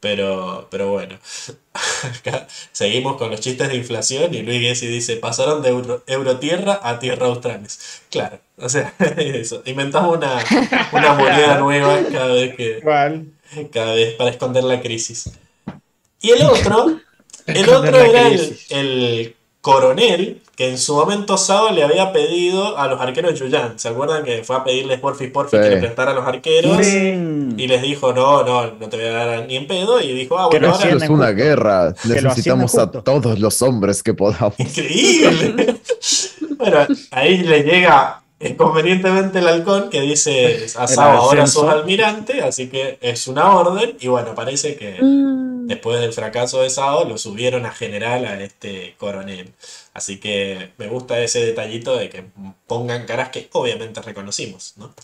[0.00, 1.18] Pero, pero bueno,
[2.72, 6.98] seguimos con los chistes de inflación y Luis Gessi dice, pasaron de euro, Eurotierra a
[6.98, 8.02] Tierra Australis.
[8.10, 10.44] Claro, o sea, eso, inventamos una,
[10.92, 12.80] una moneda nueva cada vez que...
[13.72, 15.30] Cada vez para esconder la crisis.
[16.20, 17.00] Y el otro,
[17.46, 22.86] el otro era el, el coronel que en su momento Sao le había pedido a
[22.86, 23.78] los arqueros de Yuyan.
[23.78, 26.86] ¿Se acuerdan que fue a pedirles porfi porfi que le prestara a los arqueros?
[26.86, 30.02] Y les dijo, no, no, no te voy a dar ni en pedo.
[30.02, 30.90] Y dijo, ah, bueno, ahora...
[30.90, 31.94] es una guerra.
[32.04, 34.52] Necesitamos a todos los hombres que podamos.
[34.58, 35.80] Increíble.
[36.58, 38.20] bueno, ahí le llega
[38.58, 43.96] convenientemente el halcón que dice a Sao ahora sos almirante, así que es una orden.
[43.98, 45.43] Y bueno, parece que mm.
[45.66, 49.52] Después del fracaso de Sao lo subieron a general a este coronel.
[49.92, 52.24] Así que me gusta ese detallito de que
[52.66, 54.94] pongan caras que obviamente reconocimos, ¿no?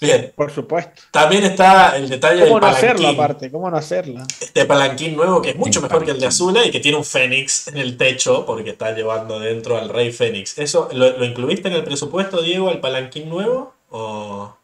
[0.00, 0.32] Bien.
[0.34, 1.02] Por supuesto.
[1.10, 3.50] También está el detalle ¿Cómo no hacerla aparte?
[3.50, 4.26] ¿Cómo no hacerla?
[4.40, 7.04] Este palanquín nuevo que es mucho mejor que el de Azula y que tiene un
[7.04, 10.58] fénix en el techo porque está llevando dentro al rey fénix.
[10.58, 13.74] ¿Eso lo, lo incluiste en el presupuesto, Diego, al palanquín nuevo?
[13.90, 14.56] ¿O,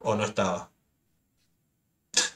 [0.00, 0.70] o no estaba?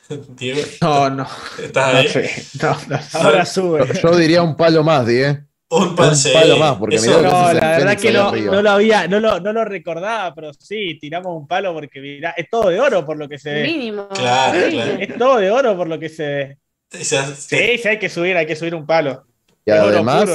[0.08, 0.60] Diego.
[0.80, 1.26] No, no.
[1.62, 2.28] ¿Estás ahí?
[2.62, 3.86] No, no, ahora sube.
[4.02, 5.38] Yo diría un palo más, Diego.
[5.70, 9.52] Un, palo más, porque no, la verdad que no, no, lo había, no lo, no
[9.52, 13.28] lo recordaba, pero sí, tiramos un palo porque mira, es todo de oro por lo
[13.28, 13.62] que se ve.
[13.64, 14.08] Mínimo.
[14.08, 14.92] Claro, claro.
[14.98, 16.58] Es todo de oro por lo que se ve.
[16.90, 19.26] Sí, sí, hay que subir, hay que subir un palo.
[19.68, 20.28] Y además,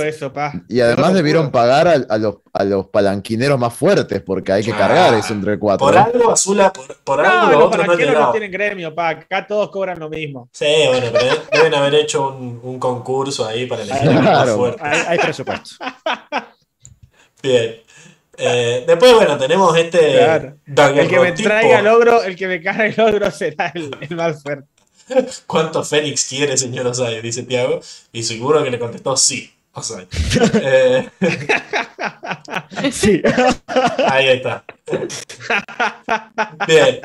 [0.70, 5.16] y además debieron pagar a, los, a los palanquineros más fuertes porque hay que cargar
[5.16, 5.88] eso entre cuatro.
[5.88, 9.10] Por algo, Azula, por, algo los palanquineros no, tienen gremio, pa.
[9.10, 10.50] Acá todos cobran lo mismo.
[10.52, 14.52] Sí, bueno, pero deben haber hecho un, un concurso ahí para elegir a los más
[14.52, 14.84] fuertes.
[14.84, 15.76] Hay, hay presupuesto.
[17.42, 17.82] Bien.
[18.38, 20.24] Eh, después, bueno, tenemos este.
[20.26, 24.16] El que me traiga el logro, el que me cargue el logro será el, el
[24.16, 24.68] más fuerte.
[25.48, 27.22] ¿Cuánto Fénix quiere, señor Osai?
[27.22, 27.80] Dice Tiago.
[28.12, 29.52] Y seguro que le contestó sí.
[29.74, 30.08] Osai.
[30.56, 31.10] Eh,
[32.92, 33.22] sí.
[34.08, 34.64] Ahí está.
[36.68, 37.02] Bien.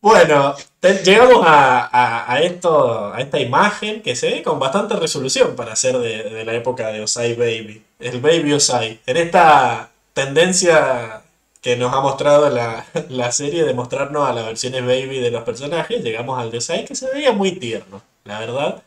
[0.00, 5.98] Bueno, llegamos a, esto, a esta imagen que se ve con bastante resolución para ser
[5.98, 7.82] de, de la época de Osai Baby.
[7.98, 9.00] El Baby Osai.
[9.06, 11.23] En esta tendencia
[11.64, 16.04] que nos ha mostrado la, serie de mostrarnos a las versiones baby de los personajes,
[16.04, 18.82] llegamos al de Osai que se veía muy tierno, la verdad.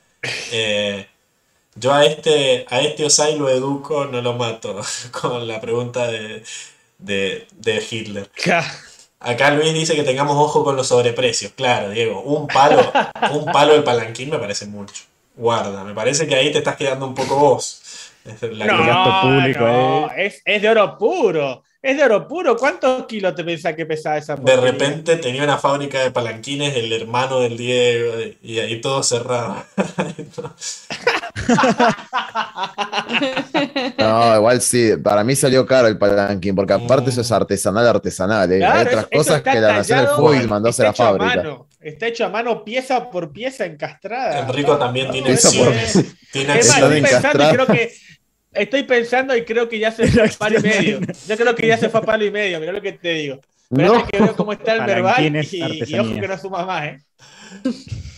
[0.52, 1.08] Eh,
[1.74, 4.80] yo a este, a este Osai lo educo, no lo mato,
[5.12, 6.44] con la pregunta de,
[7.00, 8.30] de, de Hitler.
[9.20, 11.54] Acá Luis dice que tengamos ojo con los sobreprecios.
[11.54, 12.92] Claro, Diego, un palo,
[13.34, 15.04] un palo del palanquín me parece mucho.
[15.36, 18.12] Guarda, me parece que ahí te estás quedando un poco vos.
[18.24, 21.64] no, público, es, es, de oro puro.
[21.82, 22.58] Es de oro puro.
[22.58, 26.92] ¿Cuántos kilos te pensás que pesaba esa De repente tenía una fábrica de palanquines, el
[26.92, 29.64] hermano del Diego, y ahí todo cerrado.
[33.98, 34.94] no, igual sí.
[35.04, 38.52] Para mí salió caro el palanquín, porque aparte eso es artesanal, artesanal.
[38.52, 38.66] ¿eh?
[38.66, 41.60] Hay otras cosas que la Nación del Foil mandó a hacer a la fábrica.
[41.80, 44.40] Está hecho a mano pieza por pieza encastrada.
[44.40, 45.74] Enrico también tiene, por
[46.32, 47.94] tiene, creo que
[48.58, 51.00] estoy pensando y creo que ya se fue a palo y medio.
[51.28, 53.40] Yo creo que ya se fue a palo y medio, mira lo que te digo.
[53.74, 57.02] Pero que veo cómo está el verbal y, ojo que no suma más, ¿eh?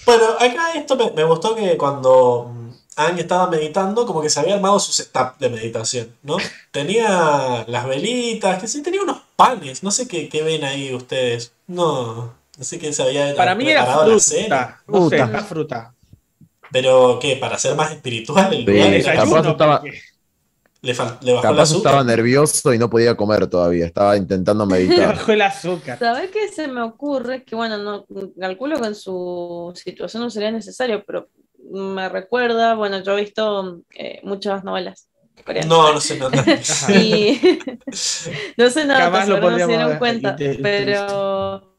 [0.06, 2.52] Bueno, acá esto me, gustó que cuando
[2.96, 6.38] Ang estaba meditando, como que se había armado su setup de meditación, ¿no?
[6.72, 11.54] Tenía las velitas, que sí, tenía unos panes, no sé qué, qué ven ahí ustedes.
[11.68, 15.94] No, no sé qué se había Para mí era fruta, no sé, fruta.
[16.72, 17.36] Pero, ¿qué?
[17.36, 18.94] ¿Para ser más espiritual el lugar?
[18.94, 19.82] estaba...
[20.82, 21.92] Le, le bajó el azúcar.
[21.92, 25.16] estaba nervioso y no podía comer todavía, estaba intentando meditar.
[25.16, 26.00] bajó el azúcar.
[26.00, 27.44] ¿Sabes qué se me ocurre?
[27.44, 28.06] Que bueno, no
[28.40, 31.28] calculo que en su situación no sería necesario, pero
[31.72, 35.08] me recuerda, bueno, yo he visto eh, muchas novelas.
[35.46, 35.70] Coreanas.
[35.70, 36.44] No, no sé nada.
[36.90, 37.40] y,
[38.58, 40.36] no sé nada, pero no se dieron cuenta.
[40.62, 41.70] pero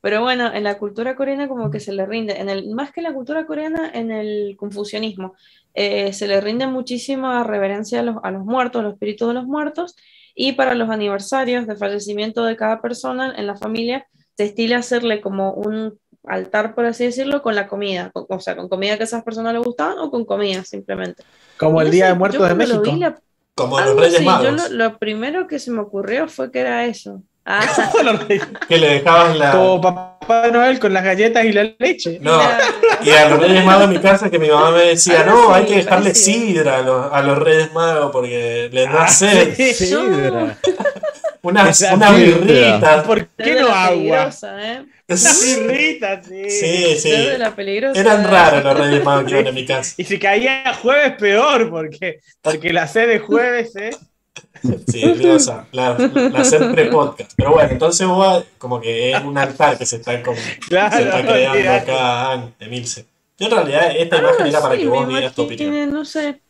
[0.00, 3.00] pero bueno, en la cultura coreana como que se le rinde, en el, más que
[3.00, 5.34] en la cultura coreana, en el confucianismo,
[5.74, 9.34] eh, se le rinde muchísima reverencia a los, a los muertos, a los espíritus de
[9.34, 9.96] los muertos,
[10.34, 15.20] y para los aniversarios de fallecimiento de cada persona en la familia, se estila hacerle
[15.20, 19.06] como un altar, por así decirlo, con la comida, o sea, con comida que a
[19.06, 21.22] esas personas les gustaban o con comida simplemente.
[21.58, 22.82] Como el Día de Muertos de México.
[23.54, 24.70] como los Reyes Magos.
[24.70, 27.22] lo, primero que se me ocurrió fue que era eso.
[27.52, 27.66] Ah.
[28.68, 29.50] que le dejaban la.
[29.50, 32.18] Como Papá Noel con las galletas y la leche.
[32.20, 32.40] No,
[33.02, 35.52] y a los Reyes Magos en mi casa que mi mamá me decía, ah, no,
[35.52, 39.54] hay que dejarle sidra a los, a los, Reyes Magos porque les da ah, sed.
[39.74, 40.58] sidra.
[41.42, 43.04] Unas una birritas.
[43.04, 44.30] ¿Por qué no agua?
[44.60, 44.84] ¿eh?
[45.08, 46.50] Unas birritas, sí.
[46.50, 47.12] Sí, sí.
[47.94, 49.94] Eran raros los Reyes Magos que iban en mi casa.
[49.96, 53.90] Y si caía jueves, peor, porque, porque la sed de jueves, ¿eh?
[54.86, 55.02] Sí,
[55.72, 55.96] la,
[56.32, 57.32] la hacer pre-podcast.
[57.36, 60.36] Pero bueno, entonces vos como que es un altar que se está, como,
[60.68, 63.06] claro, se está creando acá de Milce.
[63.38, 65.90] Yo en realidad esta ah, imagen era para que vos dieras tu opinión.
[65.90, 66.40] No sé.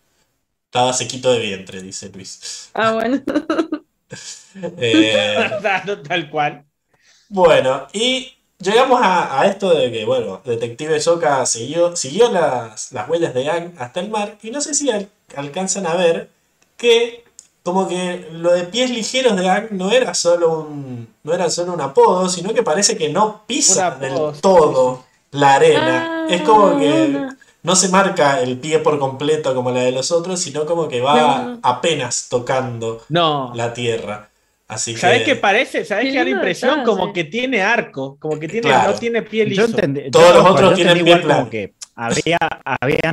[0.67, 2.71] Estaba sequito de vientre, dice Luis.
[2.75, 3.23] Ah, bueno.
[4.79, 5.51] eh,
[6.09, 6.65] Tal cual.
[7.29, 13.09] Bueno, y llegamos a, a, esto de que, bueno, Detective Soka siguió, siguió las, las
[13.09, 14.91] huellas de Yang hasta el mar y no sé si
[15.37, 16.29] alcanzan a ver
[16.77, 17.25] que
[17.63, 21.75] como que lo de pies ligeros de Ang no era solo un no era solo
[21.75, 26.27] un apodo, sino que parece que no pisa del todo la arena.
[26.29, 27.29] es como que
[27.63, 31.01] no se marca el pie por completo como la de los otros, sino como que
[31.01, 34.29] va apenas tocando la tierra.
[34.67, 35.85] Así ¿Sabes qué parece?
[35.85, 36.85] ¿Sabes qué da la impresión?
[36.85, 39.67] Como que tiene arco, como que tiene, no tiene pie liso.
[40.13, 41.51] Todos los otros tienen pie plano
[41.95, 43.13] había, habían,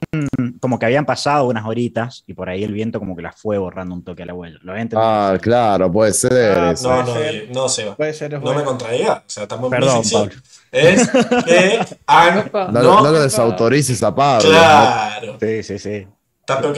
[0.59, 3.57] como que habían pasado unas horitas y por ahí el viento como que las fue
[3.57, 4.59] borrando un toque a la vuelta.
[4.95, 6.57] ah, claro, puede ser.
[6.57, 7.13] Ah, no, no,
[7.53, 7.95] no, se va.
[7.95, 9.23] Puede ser, no me contradiga.
[9.25, 10.35] O sea, estamos Perdón, Pablo.
[10.71, 11.79] Es que
[12.71, 14.49] no, no, lo desautorices a Pablo.
[14.49, 15.37] Claro.
[15.39, 16.07] Sí, sí, sí.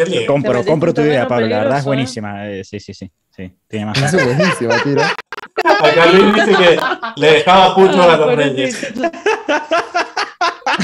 [0.06, 1.48] que compro, compro tu idea, Pablo.
[1.48, 2.50] La verdad es buenísima.
[2.50, 3.12] Eh, sí, sí, sí.
[3.36, 3.54] sí.
[3.68, 4.14] Tiene más.
[4.14, 5.16] Es buenísima, tira.
[5.64, 6.80] Acá Luis dice que
[7.16, 8.94] le dejaba puto a los reyes.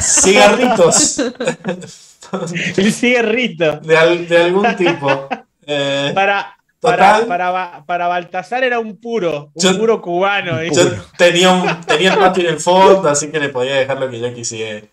[0.02, 1.20] Cigarritos.
[2.78, 3.78] El cierrito.
[3.78, 5.28] De, de algún tipo.
[5.68, 10.62] Eh, para, para, para, para, Baltasar era un puro, un puro cubano.
[10.64, 10.84] Yo
[11.18, 14.20] tenía, un, tenía el patio en el fondo, así que le podía dejar lo que
[14.20, 14.86] yo quisiera.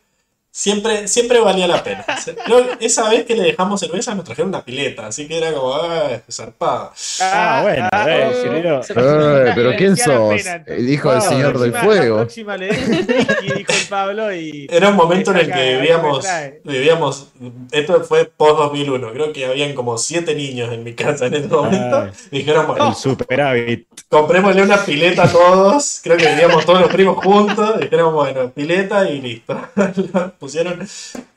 [0.55, 2.05] Siempre, siempre valía la pena.
[2.79, 6.21] esa vez que le dejamos cerveza nos trajeron una pileta, así que era como, ah,
[6.31, 6.93] zarpada.
[7.23, 10.45] Ah, bueno, ah, eh, eh, pero ¿quién sos?
[10.67, 12.27] El hijo del Señor del Fuego.
[14.69, 16.27] Era un momento en el que vivíamos,
[16.65, 17.29] vivíamos,
[17.71, 21.49] esto fue post 2001, creo que habían como siete niños en mi casa en ese
[21.49, 22.11] momento.
[22.31, 23.87] dijeron, bueno, el superávit.
[24.07, 29.09] comprémosle una pileta a todos, creo que vivíamos todos los primos juntos, dijeron, bueno, pileta
[29.09, 29.59] y listo.
[30.43, 30.87] pusieron.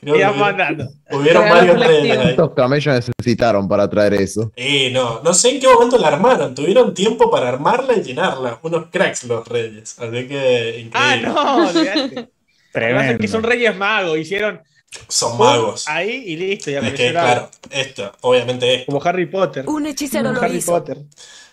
[0.02, 2.18] Hubieron varios reyes.
[2.18, 4.50] ¿Cuántos camellos necesitaron para traer eso?
[4.56, 6.54] Eh, no, no sé en qué momento la armaron.
[6.54, 8.58] Tuvieron tiempo para armarla y llenarla.
[8.62, 9.96] Unos cracks los reyes.
[9.98, 10.92] Así que increíble.
[10.94, 12.28] Ah, no,
[12.72, 13.18] Tremendo.
[13.18, 14.18] que son reyes magos.
[14.18, 14.60] Hicieron.
[15.08, 15.88] Son magos.
[15.88, 16.70] Ahí y listo.
[16.70, 18.86] Ya es que, claro, esto, obviamente es.
[18.86, 19.64] Como Harry Potter.
[19.68, 20.98] Un hechicero lo Harry Potter.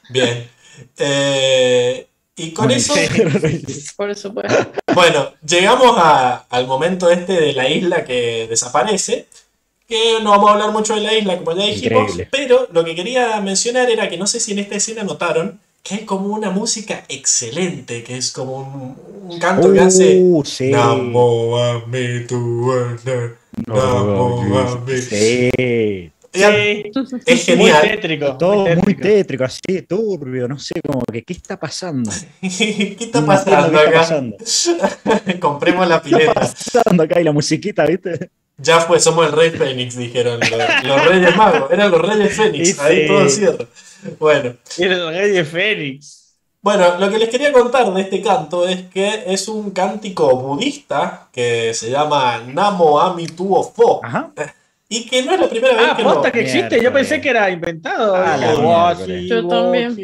[0.10, 0.50] Bien.
[0.98, 2.94] Eh, y con eso.
[3.98, 4.72] Por supuesto.
[4.94, 5.96] Bueno, llegamos
[6.50, 9.28] al momento este de la isla que desaparece.
[9.88, 12.12] Que no vamos a hablar mucho de la isla, como ya dijimos.
[12.32, 15.96] Pero lo que quería mencionar era que no sé si en esta escena notaron que
[15.96, 18.96] hay como una música excelente, que es como
[19.28, 20.20] un, canto que hace.
[20.22, 20.72] Uh, sí.
[26.34, 26.92] Sí.
[27.26, 27.80] Es genial.
[27.80, 28.38] Muy tétrico.
[28.38, 29.44] Todo muy tétrico.
[29.44, 32.10] así, turbio, no sé, como que, ¿qué está pasando?
[32.42, 34.08] ¿Qué está pasando acá?
[35.40, 36.34] Compremos la pileta.
[36.34, 38.32] ¿Qué está pasando acá y la musiquita, viste?
[38.58, 41.72] Ya fue, somos el rey Fénix, dijeron los, reyes magos.
[41.72, 43.68] Eran los reyes Fénix, ahí todo cierto.
[44.20, 44.56] Bueno.
[44.78, 46.24] Eran los reyes Fénix.
[46.62, 51.28] Bueno, lo que les quería contar de este canto es que es un cántico budista
[51.32, 54.00] que se llama Namo Amituo Fo.
[54.04, 54.32] Ajá.
[54.94, 56.22] Y que no es la primera vez ah, que lo...
[56.22, 58.16] que existe, yo pensé que era inventado.
[58.16, 58.96] Ah,
[59.28, 59.98] yo también.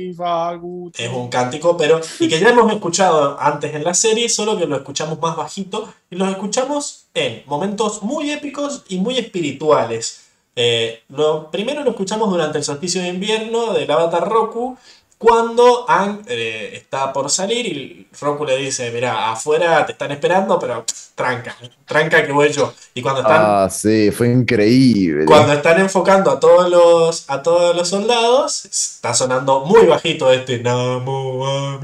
[0.98, 2.02] Es un cántico, pero.
[2.20, 5.94] Y que ya hemos escuchado antes en la serie, solo que lo escuchamos más bajito.
[6.10, 10.26] Y lo escuchamos en momentos muy épicos y muy espirituales.
[10.56, 14.76] Eh, lo primero lo escuchamos durante el solsticio de invierno del Avatar Roku,
[15.20, 20.58] cuando Ang eh, está por salir y Roku le dice, mira, afuera te están esperando,
[20.58, 22.74] pero tranca, tranca que voy yo.
[22.94, 23.42] Y cuando están...
[23.46, 25.26] Ah, sí, fue increíble.
[25.26, 30.60] Cuando están enfocando a todos los, a todos los soldados, está sonando muy bajito este
[30.64, 31.82] Namo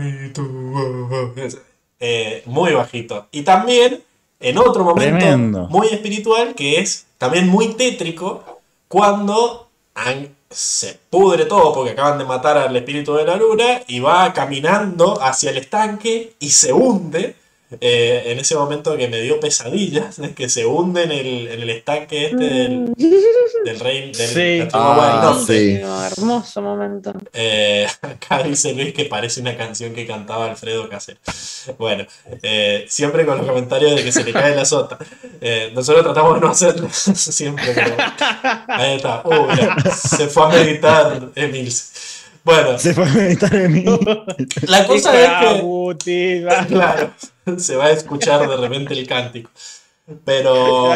[1.99, 3.27] eh, muy bajito.
[3.31, 4.01] Y también,
[4.39, 11.73] en otro momento muy espiritual, que es también muy tétrico, cuando Ang se pudre todo
[11.73, 16.33] porque acaban de matar al espíritu de la luna y va caminando hacia el estanque
[16.39, 17.35] y se hunde.
[17.81, 21.61] Eh, en ese momento que me dio pesadillas, es que se hunde en el, en
[21.61, 22.93] el estanque este del, mm.
[23.65, 24.67] del rey del sí.
[24.73, 25.79] ah, sí.
[26.11, 27.13] Hermoso momento.
[27.33, 31.19] Eh, acá dice Luis que parece una canción que cantaba Alfredo Casero.
[31.77, 32.05] Bueno,
[32.43, 34.97] eh, siempre con los comentarios de que se le cae la sota.
[35.73, 37.95] nosotros tratamos de no hacerlo siempre, pero
[38.67, 39.21] ahí está.
[39.25, 39.47] Uh,
[39.95, 41.71] se fue a meditar Emil.
[42.45, 42.79] Bueno.
[42.79, 43.85] Se fue a meditar Emil.
[44.67, 45.29] La cosa es
[46.03, 46.47] que.
[46.69, 47.11] Claro
[47.57, 49.49] se va a escuchar de repente el cántico.
[50.23, 50.93] Pero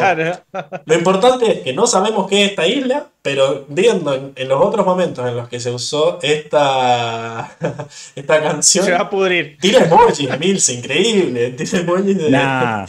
[0.85, 4.85] lo importante es que no sabemos qué es esta isla, pero viendo en, los otros
[4.85, 7.57] momentos en los que se usó esta,
[8.15, 8.85] esta canción.
[8.85, 9.57] Se va a pudrir.
[9.59, 11.49] Tira emojis, Mills, increíble.
[11.51, 12.85] Tira emojis de,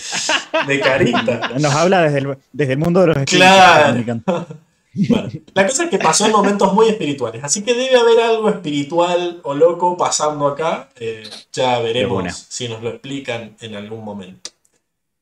[0.67, 1.53] de carita.
[1.59, 4.47] Nos habla desde el, desde el mundo de los Claro.
[4.93, 8.49] Bueno, la cosa es que pasó en momentos muy espirituales, así que debe haber algo
[8.49, 10.89] espiritual o loco pasando acá.
[10.99, 14.51] Eh, ya veremos si nos lo explican en algún momento.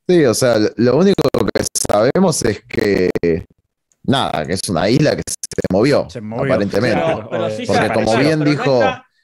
[0.09, 1.23] Sí, o sea, lo único
[1.55, 3.11] que sabemos es que
[4.05, 7.03] nada, que es una isla que se movió, aparentemente.
[7.67, 8.81] porque como bien dijo...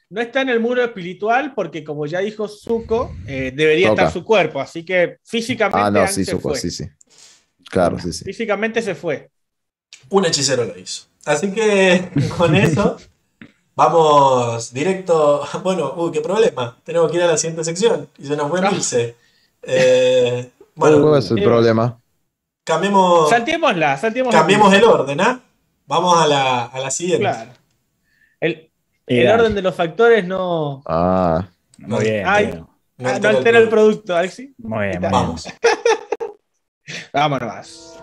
[0.07, 4.23] No está, en el muro espiritual porque como ya dijo Zuko, eh, debería estar su
[4.23, 5.79] cuerpo, así que físicamente...
[5.79, 6.85] Ah, no, sí, Zuko, sí, sí.
[7.71, 8.23] Claro, sí, sí.
[8.23, 9.31] Físicamente se fue
[10.09, 11.05] un hechicero lo hizo.
[11.25, 12.97] Así que con eso
[13.75, 15.43] vamos directo.
[15.63, 16.77] Bueno, uy, qué problema.
[16.83, 19.15] Tenemos que ir a la siguiente sección y se nos fue Milce.
[19.61, 21.99] Eh, bueno, ¿Cuál es el problema?
[22.63, 23.29] Cambiemos.
[23.29, 23.99] Saltémosla,
[24.31, 25.39] Cambiemos el orden, ¿ah?
[25.87, 27.21] Vamos a la, a la siguiente.
[27.21, 27.51] Claro.
[28.39, 28.71] El,
[29.05, 30.81] el orden de los factores no.
[30.85, 31.47] Ah.
[31.77, 32.23] Muy bien.
[32.97, 34.53] no, altera, el, producto, Alexi.
[34.57, 35.47] Muy bien, vamos.
[37.13, 37.94] Vámonos.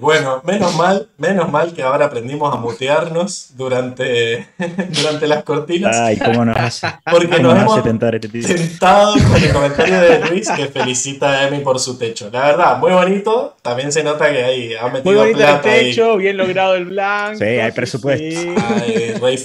[0.00, 4.46] Bueno, menos mal, menos mal que ahora aprendimos a mutearnos durante,
[4.90, 5.96] durante las cortinas.
[5.96, 6.88] Ay, cómo nos hace.
[7.10, 11.78] Porque nos, hemos este sentado con el comentario de Luis que felicita a Emi por
[11.78, 12.30] su techo.
[12.32, 13.56] La verdad, muy bonito.
[13.62, 16.86] También se nota que ahí ha metido muy bonito plata el techo, bien logrado el
[16.86, 17.38] blanco.
[17.38, 18.40] Sí, hay presupuesto.
[18.40, 18.54] Sí.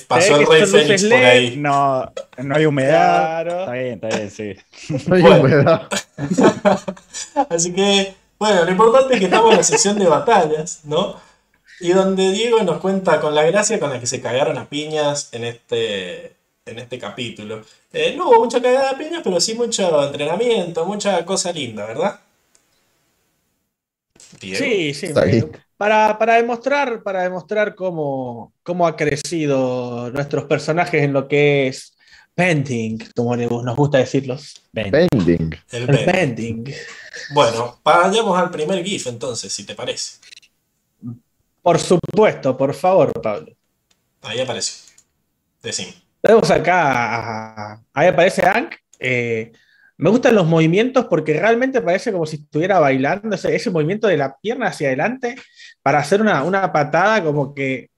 [0.08, 1.58] pasó el Rey Fénix por ahí.
[1.58, 3.48] No, no hay humedad.
[3.48, 4.56] Está bien, está bien, sí.
[5.08, 5.88] No hay humedad.
[7.50, 11.16] Así que bueno, lo importante es que estamos en la sección de batallas, ¿no?
[11.80, 15.30] Y donde Diego nos cuenta con la gracia con la que se cagaron a piñas
[15.32, 16.36] en este,
[16.66, 17.62] en este capítulo.
[17.94, 22.20] Eh, no hubo mucha cagada de piñas, pero sí mucho entrenamiento, mucha cosa linda, ¿verdad?
[24.40, 25.14] Sí, sí.
[25.78, 31.97] Para, para, demostrar, para demostrar cómo, cómo ha crecido nuestros personajes en lo que es
[32.38, 34.62] Pending, como nos gusta decirlos.
[34.72, 35.60] Pending.
[35.72, 36.72] El, pending.
[37.34, 40.20] Bueno, vayamos al primer GIF entonces, si te parece.
[41.64, 43.52] Por supuesto, por favor, Pablo.
[44.22, 44.94] Ahí apareció.
[45.64, 45.96] Decime.
[46.22, 48.76] Tenemos acá, ahí aparece Hank.
[49.00, 49.52] Eh,
[49.98, 54.38] me gustan los movimientos porque realmente parece como si estuviera bailando ese, movimiento de la
[54.38, 55.38] pierna hacia adelante
[55.82, 57.90] para hacer una, una patada como que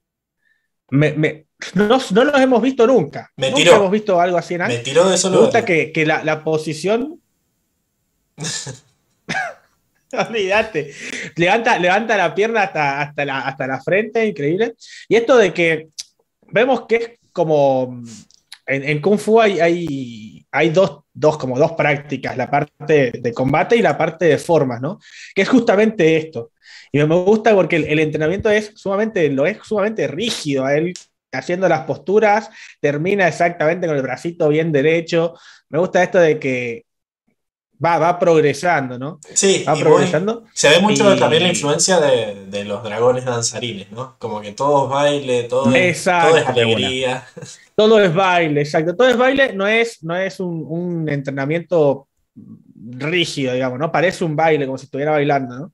[0.91, 3.31] me, no, no los hemos visto nunca.
[3.35, 5.37] Me nunca hemos visto algo así en Me tiró de solo.
[5.37, 7.19] Me gusta que, que la, la, posición.
[10.11, 10.93] Olvídate.
[11.35, 14.75] Levanta, levanta la pierna hasta, hasta, la, hasta la frente, increíble.
[15.07, 15.89] Y esto de que
[16.47, 18.01] vemos que es como.
[18.65, 23.33] En, en Kung Fu hay, hay, hay dos, dos, como dos prácticas, la parte de
[23.33, 24.99] combate y la parte de formas, ¿no?
[25.33, 26.51] Que es justamente esto.
[26.91, 30.65] Y me gusta porque el, el, entrenamiento es sumamente, lo es sumamente rígido.
[30.65, 30.93] A él
[31.31, 32.49] haciendo las posturas,
[32.79, 35.33] termina exactamente con el bracito bien derecho.
[35.69, 36.85] Me gusta esto de que
[37.83, 39.19] va, va progresando, ¿no?
[39.33, 40.45] Sí, va progresando.
[40.53, 44.17] se ve mucho también la influencia de, de, los dragones danzarines, ¿no?
[44.19, 47.25] Como que todo es baile, todo, es, todo es alegría.
[47.75, 48.93] Todo es baile, exacto.
[48.93, 52.09] Todo es baile, no es, no es un, un entrenamiento
[52.75, 53.89] rígido, digamos, ¿no?
[53.89, 55.71] Parece un baile, como si estuviera bailando, ¿no?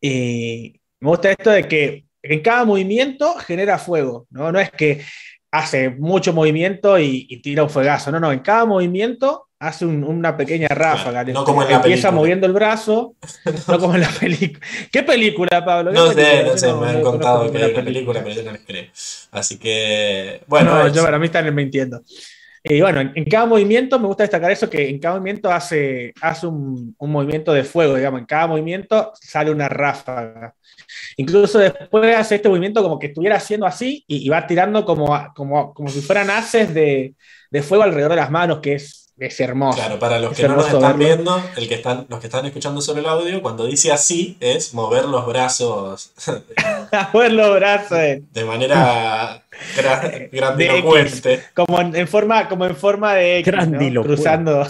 [0.00, 4.50] Y me gusta esto de que en cada movimiento genera fuego, ¿no?
[4.52, 5.02] No es que
[5.50, 10.68] hace mucho movimiento y, tira un fuegazo, no, no, en cada movimiento hace una pequeña
[10.68, 11.24] ráfaga.
[11.24, 13.14] no como en la Empieza moviendo el brazo,
[13.68, 14.66] no como en la película.
[14.92, 15.92] ¿Qué película, Pablo?
[15.92, 18.62] No sé, no sé, me han contado que hay una película, pero yo no les
[18.62, 18.84] creo.
[19.30, 20.74] Así que, bueno.
[20.74, 22.02] No, yo para mí están mintiendo.
[22.68, 26.48] Y bueno, en, cada movimiento me gusta destacar eso, que en cada movimiento hace, hace
[26.48, 30.52] un, un, movimiento de fuego, digamos, en cada movimiento sale una ráfaga.
[31.16, 35.72] Incluso después hace este movimiento como que estuviera haciendo así y, va tirando como, como,
[35.72, 37.14] como si fueran haces de,
[37.50, 39.78] de, fuego alrededor de las manos, que es, es hermoso.
[39.78, 42.80] Claro, para los que no nos están viendo, el que están, los que están escuchando
[42.80, 46.12] solo el audio, cuando dice así es mover los brazos.
[47.12, 47.98] mover los brazos.
[47.98, 48.22] Eh.
[48.30, 49.42] De manera
[50.32, 51.42] grandilocuente.
[51.54, 53.54] Como en, forma, como en forma de X,
[54.02, 54.66] cruzando.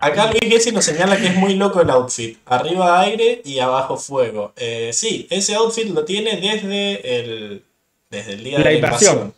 [0.00, 2.38] Acá Luis Gessi nos señala que es muy loco el outfit.
[2.46, 4.54] Arriba aire y abajo fuego.
[4.56, 7.62] Eh, sí, ese outfit lo tiene desde el,
[8.08, 9.34] desde el día de la invasión.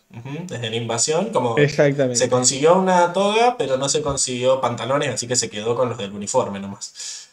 [0.47, 5.35] desde la invasión, como se consiguió una toga, pero no se consiguió pantalones, así que
[5.35, 7.29] se quedó con los del uniforme nomás.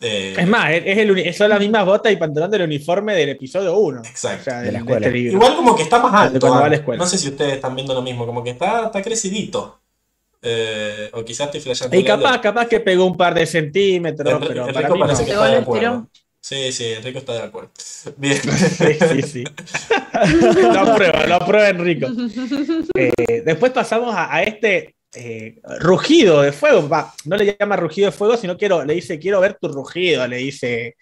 [0.00, 3.76] Eh, es más, es el, son las mismas botas y pantalón del uniforme del episodio
[3.76, 4.02] 1.
[4.06, 4.50] Exacto.
[4.50, 6.52] Este Igual como que está más alto.
[6.52, 9.79] Ah, no sé si ustedes están viendo lo mismo, como que está, está crecidito.
[10.42, 11.96] Eh, o quizás estoy flasheando.
[11.96, 15.30] Y capaz, capaz que pegó un par de centímetros, pero Enrico para mí parece que
[15.30, 16.08] está de acuerdo.
[16.40, 17.70] Sí, sí, Enrico está de acuerdo.
[18.16, 18.40] Bien.
[18.40, 19.44] Sí, sí, sí.
[20.72, 22.08] lo aprueba, lo aprueba Enrico.
[22.94, 26.88] Eh, después pasamos a, a este eh, rugido de fuego.
[26.88, 30.26] Va, no le llama rugido de fuego, sino quiero, le dice, quiero ver tu rugido,
[30.26, 30.96] le dice,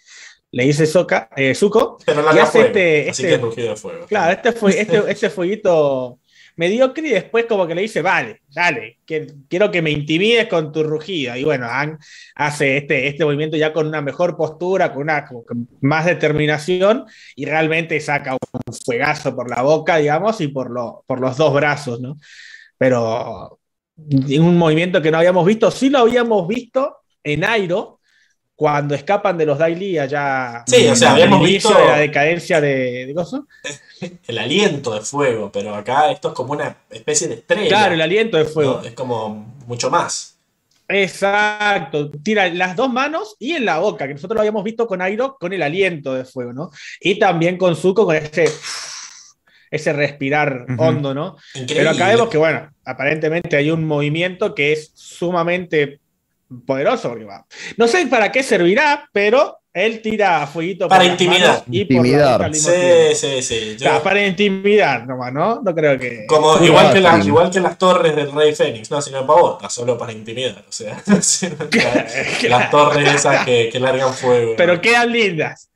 [0.50, 1.98] le dice Soca, eh, Zuko.
[2.04, 4.06] Pero no y hace este, así este, que rugido de fuego.
[4.06, 6.18] Claro, este, fue, este, este fueguito
[6.58, 10.72] mediocre y después como que le dice, vale, dale, que, quiero que me intimides con
[10.72, 11.36] tu rugido.
[11.36, 11.98] Y bueno, Han
[12.34, 15.24] hace este, este movimiento ya con una mejor postura, con una
[15.80, 17.04] más determinación
[17.36, 21.54] y realmente saca un fuegazo por la boca, digamos, y por, lo, por los dos
[21.54, 22.18] brazos, ¿no?
[22.76, 23.60] Pero
[23.96, 27.97] un movimiento que no habíamos visto, sí lo habíamos visto en Airo,
[28.58, 30.64] cuando escapan de los Daily allá.
[30.66, 31.72] Sí, o sea, habíamos visto.
[31.72, 33.14] de la decadencia de, de
[34.26, 37.68] El aliento de fuego, pero acá esto es como una especie de estrella.
[37.68, 38.82] Claro, el aliento de fuego.
[38.84, 40.38] Es como mucho más.
[40.88, 45.02] Exacto, tira las dos manos y en la boca, que nosotros lo habíamos visto con
[45.02, 46.72] Airo con el aliento de fuego, ¿no?
[47.00, 48.46] Y también con Zuko con ese
[49.70, 51.36] ese respirar hondo, ¿no?
[51.68, 56.00] Pero acá vemos que, bueno, aparentemente hay un movimiento que es sumamente
[56.66, 57.14] poderoso.
[57.76, 61.62] No sé para qué servirá, pero él tira fueguito para intimidar.
[61.70, 62.52] Y intimidar.
[62.54, 63.76] Sí, sí, sí.
[64.02, 65.60] para intimidar nomás, ¿no?
[65.62, 66.26] No creo que.
[66.26, 69.72] Como, igual, que las, igual que las torres del Rey Fénix, no, sino para vos,
[69.72, 70.64] solo para intimidar.
[70.68, 71.00] O sea,
[72.48, 74.54] las torres esas que, que largan fuego.
[74.56, 75.70] Pero quedan lindas.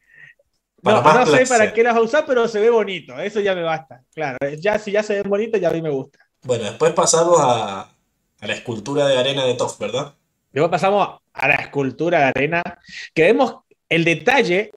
[0.82, 3.18] no, no sé para qué las va a usar, pero se ve bonito.
[3.20, 4.02] Eso ya me basta.
[4.14, 6.18] Claro, ya si ya se ven bonitos, ya a mí me gusta.
[6.42, 7.82] Bueno, después pasamos a,
[8.40, 10.14] a la escultura de arena de Toff, ¿verdad?
[10.52, 12.62] Luego pasamos a la escultura de arena,
[13.14, 13.56] que vemos
[13.88, 14.70] el detalle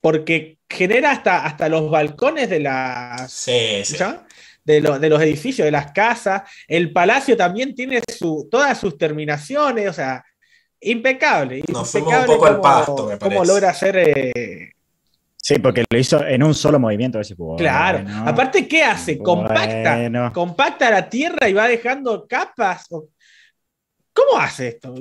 [0.00, 3.30] porque genera hasta, hasta los balcones de las...
[4.64, 6.42] De, de, los edificios, de las casas.
[6.68, 10.24] El palacio también tiene su, todas sus terminaciones, o sea,
[10.80, 11.62] impecable.
[11.68, 13.36] Nos fuimos un poco al pasto, me parece.
[13.36, 13.96] Cómo logra hacer...
[13.96, 14.72] Eh,
[15.36, 17.20] sí, porque lo hizo en un solo movimiento.
[17.56, 18.04] claro.
[18.24, 19.18] Aparte, ¿qué hace?
[19.18, 22.88] Compacta, compacta la tierra y va dejando capas.
[24.12, 24.94] ¿Cómo hace esto?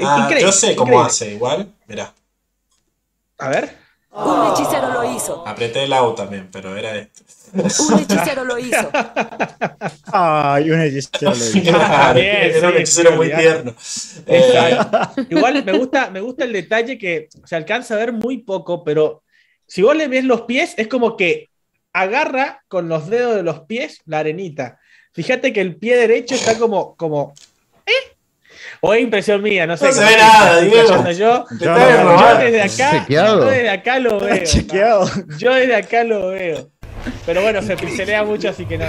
[0.00, 1.72] Ah, yo sé cómo hace, igual.
[1.86, 2.12] Mirá.
[3.38, 3.76] A ver.
[4.10, 5.46] Un hechicero lo hizo.
[5.46, 7.22] Apreté el auto también, pero era esto.
[7.52, 8.90] Un hechicero lo hizo.
[10.12, 11.76] Ay, un hechicero lo hizo.
[12.18, 13.74] era un hechicero muy tierno.
[14.26, 14.78] Eh,
[15.28, 19.22] igual me gusta, me gusta el detalle que se alcanza a ver muy poco, pero
[19.66, 21.50] si vos le ves los pies, es como que
[21.92, 24.80] agarra con los dedos de los pies la arenita.
[25.12, 27.34] Fíjate que el pie derecho está como, como.
[28.80, 29.86] O es impresión mía, no sé.
[29.86, 31.10] No se ve nada, Diego.
[31.10, 31.74] Yo, yo,
[32.38, 34.44] desde acá, yo desde acá lo veo.
[35.38, 36.70] Yo desde acá lo veo.
[37.26, 38.86] Pero bueno, se pincelea mucho, así que no,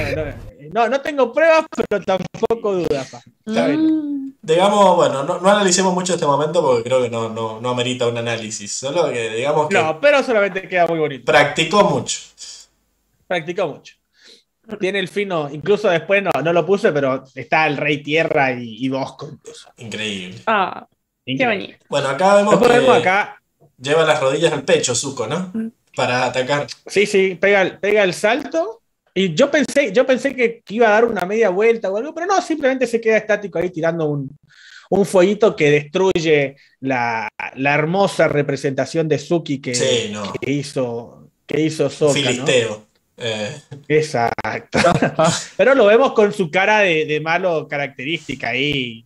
[0.72, 3.12] no, no, tengo pruebas, pero tampoco dudas.
[3.46, 4.32] Mm.
[4.42, 8.08] Digamos, bueno, no, no, analicemos mucho este momento porque creo que no, no, no amerita
[8.08, 8.72] un análisis.
[8.72, 9.76] Solo que digamos que.
[9.76, 11.26] No, pero solamente queda muy bonito.
[11.26, 12.20] Practicó mucho.
[13.28, 13.99] Practicó mucho
[14.78, 18.88] tiene el fino, incluso después no, no lo puse, pero está el Rey Tierra y,
[18.90, 19.72] Bosco incluso.
[19.78, 20.42] Increíble.
[20.46, 20.88] Ah,
[21.26, 21.86] qué bonito.
[21.90, 23.42] Bueno, acá vemos que acá...
[23.78, 25.52] lleva las rodillas al pecho, Zuko, ¿no?
[25.54, 25.72] Mm.
[25.96, 26.68] Para atacar.
[26.86, 28.82] Sí, sí, pega, pega el salto.
[29.14, 32.28] Y yo pensé, yo pensé que iba a dar una media vuelta o algo, pero
[32.28, 34.30] no, simplemente se queda estático ahí tirando un,
[34.90, 39.74] un fueguito que destruye la, hermosa representación de Suki que,
[40.42, 42.89] hizo que hizo Filisteo.
[43.20, 43.62] Eh.
[43.88, 44.80] Exacto.
[45.58, 49.06] Pero lo vemos con su cara de, malo característica ahí.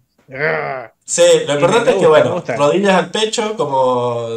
[1.06, 4.28] Sí, lo importante es que, bueno, rodillas al pecho, como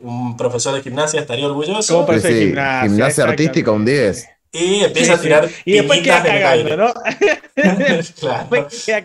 [0.00, 2.06] un profesor de gimnasia estaría orgulloso.
[2.06, 4.28] gimnasia, artística, un 10.
[4.52, 6.94] Y empieza a tirar Y después queda cagando, ¿no?
[8.20, 8.48] claro.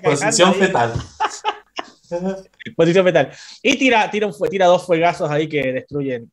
[0.03, 0.93] Posición fetal.
[2.75, 3.31] Posición fetal.
[3.61, 6.31] Y tira, tira, un, tira dos fuegazos ahí que destruyen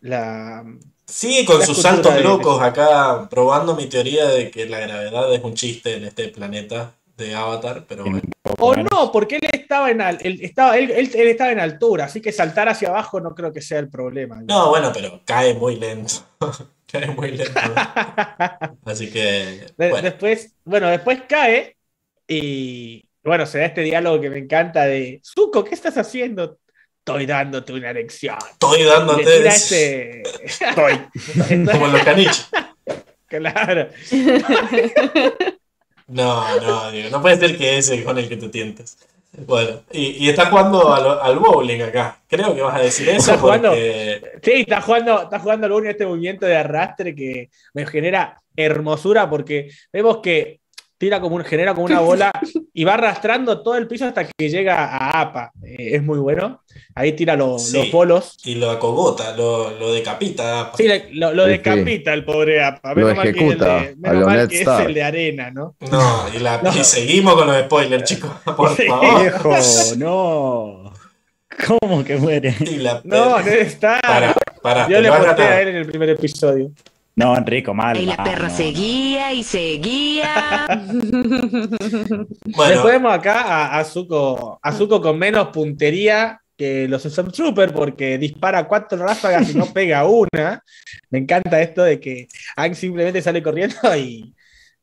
[0.00, 0.64] la,
[1.12, 5.52] Sigue con sus saltos locos acá, probando mi teoría de que la gravedad es un
[5.52, 8.06] chiste en este planeta de Avatar, pero
[8.58, 12.70] O no, porque él estaba en él estaba, él, estaba en altura, así que saltar
[12.70, 14.40] hacia abajo no creo que sea el problema.
[14.48, 16.14] No, bueno, pero cae muy lento.
[16.90, 17.60] cae muy lento.
[18.86, 19.66] así que.
[19.76, 20.00] Bueno.
[20.00, 21.76] Después, bueno, después cae
[22.26, 26.58] y bueno, se da este diálogo que me encanta de Zuko, ¿qué estás haciendo?
[27.04, 28.38] Estoy dándote una lección.
[28.52, 29.48] Estoy dándote.
[29.48, 30.22] Ese...
[30.44, 31.00] Estoy.
[31.72, 32.48] Como los canichos.
[33.26, 33.88] Claro.
[36.08, 38.98] No, no, digo, no puede ser que ese con el que te tientes.
[39.46, 42.20] Bueno, y, y está jugando al, bowling acá.
[42.28, 43.38] Creo que vas a decir eso.
[43.40, 44.20] porque...
[44.42, 49.30] sí, está jugando, está jugando al bowling este movimiento de arrastre que me genera hermosura
[49.30, 50.60] porque vemos que
[51.02, 52.30] tira como un, genera como una bola
[52.72, 55.50] y va arrastrando todo el piso hasta que llega a APA.
[55.60, 56.62] Eh, es muy bueno.
[56.94, 58.38] Ahí tira los polos.
[58.44, 60.60] Y lo acogota, lo, lo decapita.
[60.60, 60.76] APA.
[60.76, 62.94] Sí, lo, decapita el pobre APA.
[62.94, 65.74] Menos mal que, de, menos mal que es el de arena, ¿no?
[65.90, 68.30] No, y, la, y seguimos con los spoilers, chicos.
[68.44, 69.20] Por favor.
[69.20, 69.56] Viejo,
[69.96, 70.92] no.
[71.66, 72.54] ¿Cómo que muere?
[73.02, 74.00] no, no está.
[74.00, 76.70] Para, para, Yo le conté a él en el primer episodio.
[77.14, 77.98] No, Enrico, mal.
[77.98, 80.66] Y la perra seguía y seguía.
[80.96, 82.26] bueno.
[82.70, 88.98] Después vemos acá a Azuko, Azuko con menos puntería que los Stormtroopers porque dispara cuatro
[88.98, 90.62] ráfagas y no pega una.
[91.10, 94.34] Me encanta esto de que Ang simplemente sale corriendo y,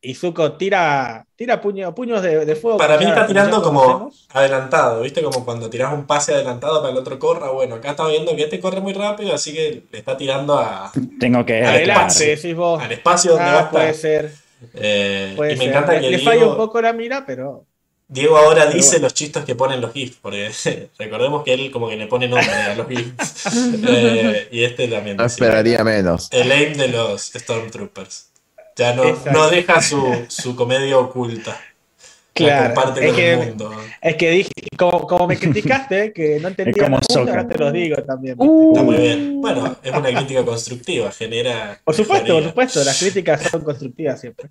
[0.01, 2.77] y Zuko tira, tira puños de, fuego.
[2.77, 5.21] Para mí está tirando como adelantado, ¿viste?
[5.21, 7.51] Como cuando tiras un pase adelantado para que el otro corra.
[7.51, 10.91] Bueno, acá está viendo que este corre muy rápido, así que le está tirando a.
[11.19, 11.65] Tengo que.
[11.65, 12.81] Adelante, decís vos.
[12.81, 14.31] Al espacio donde ah, va a Puede ser.
[14.73, 16.09] Eh, y me encanta que.
[16.09, 17.65] Le Diego, falla un poco la mira, pero.
[18.07, 20.49] Diego ahora dice los chistes que ponen los GIFs, porque
[20.97, 23.47] recordemos que él como que le pone nombre a los GIFs.
[23.87, 25.17] Eh, y este también.
[25.17, 26.29] No esperaría menos.
[26.31, 28.28] El aim de los Stormtroopers.
[28.79, 31.59] Ya no, no deja su, su, comedia oculta.
[32.31, 33.53] Claro, es que,
[34.01, 38.35] es que dije, como, me criticaste, que no entendía como ahora te lo digo también.
[38.37, 38.71] Uh.
[38.71, 39.41] Está muy bien.
[39.41, 41.81] Bueno, es una crítica constructiva, genera.
[41.83, 44.49] Por supuesto, por supuesto, las críticas son constructivas siempre.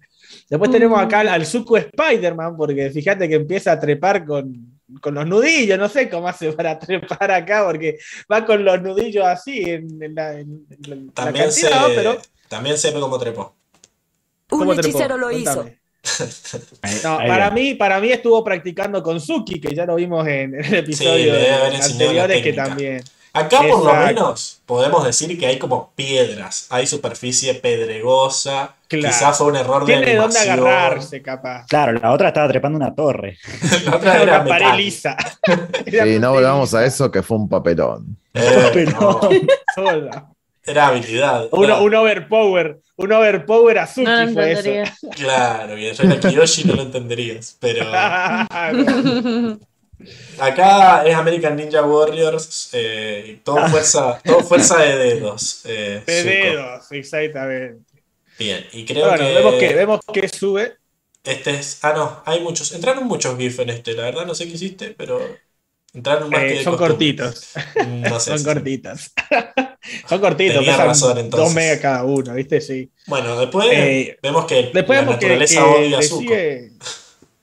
[0.50, 5.26] Después tenemos acá al, Zuko Spider-Man, porque fíjate que empieza a trepar con, con, los
[5.26, 7.96] nudillos, no sé cómo hace para trepar acá, porque
[8.30, 10.34] va con los nudillos así en, la,
[11.14, 12.18] también se, pero...
[12.48, 13.57] También se ve cómo trepó.
[14.50, 15.66] Un hechicero lo hizo.
[17.02, 21.34] para, mí, para mí estuvo practicando con Suki, que ya lo vimos en, el episodio
[21.82, 23.02] anteriores que también.
[23.32, 29.48] Acá por lo menos podemos decir que hay como piedras, hay superficie pedregosa, quizás fue
[29.48, 31.66] un error de Tiene dónde agarrarse, capaz.
[31.66, 33.38] Claro, la otra estaba trepando una torre.
[33.84, 35.16] la otra era una pared lisa.
[35.86, 38.16] sí, no volvamos a eso que fue un papelón.
[38.34, 38.86] Eh,
[40.68, 41.48] Era habilidad.
[41.52, 42.80] Un, un overpower.
[42.96, 44.92] Un overpower Azuki no fue eso.
[45.16, 47.56] Claro, y en era Kiyoshi no lo entenderías.
[47.60, 47.86] Pero.
[50.38, 52.70] Acá es American Ninja Warriors.
[52.72, 55.62] Eh, todo, fuerza, todo fuerza de dedos.
[55.64, 57.82] Eh, de dedos, exactamente.
[58.38, 59.22] Bien, y creo que.
[59.22, 60.76] Vemos que, vemos que sube.
[61.24, 61.78] Este es.
[61.82, 62.72] Ah, no, hay muchos.
[62.72, 65.20] Entraron muchos GIF en este, la verdad, no sé qué hiciste, pero.
[65.98, 67.54] Entraron más eh, que Son cortitos.
[67.88, 68.38] No sé.
[68.38, 69.12] son cortitos.
[70.08, 70.64] son cortitos.
[71.30, 72.60] Dos megas cada uno, ¿viste?
[72.60, 72.88] Sí.
[73.06, 76.34] Bueno, después eh, vemos que después la vemos naturaleza que, odia a Zuko.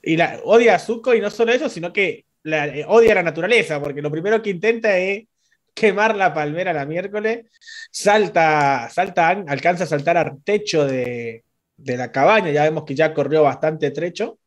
[0.04, 3.16] Y la, odia a Zuko y no solo eso, sino que la, eh, odia a
[3.16, 5.26] la naturaleza, porque lo primero que intenta es
[5.74, 7.48] quemar la palmera la miércoles,
[7.92, 11.44] salta, salta, alcanza a saltar al techo de,
[11.76, 14.38] de la cabaña, ya vemos que ya corrió bastante trecho.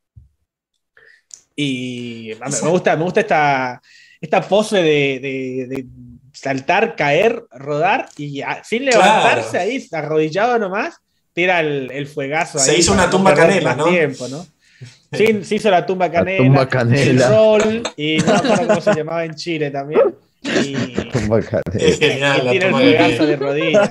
[1.60, 2.30] Y
[2.62, 3.82] me gusta, me gusta esta,
[4.20, 5.86] esta pose de,
[6.32, 10.94] saltar, caer, rodar y sin levantarse ahí, arrodillado nomás,
[11.32, 12.60] tira el, fuegazo.
[12.60, 13.86] Se hizo una tumba canela, ¿no?
[13.86, 14.46] Tiempo, ¿no?
[15.12, 16.38] Sí, se hizo la tumba canela.
[16.38, 17.26] La tumba canela.
[17.26, 20.14] El rol, y no me cómo se llamaba en Chile también.
[20.40, 20.76] Y,
[21.74, 23.90] es genial, y tiene el pedazo de rodillas.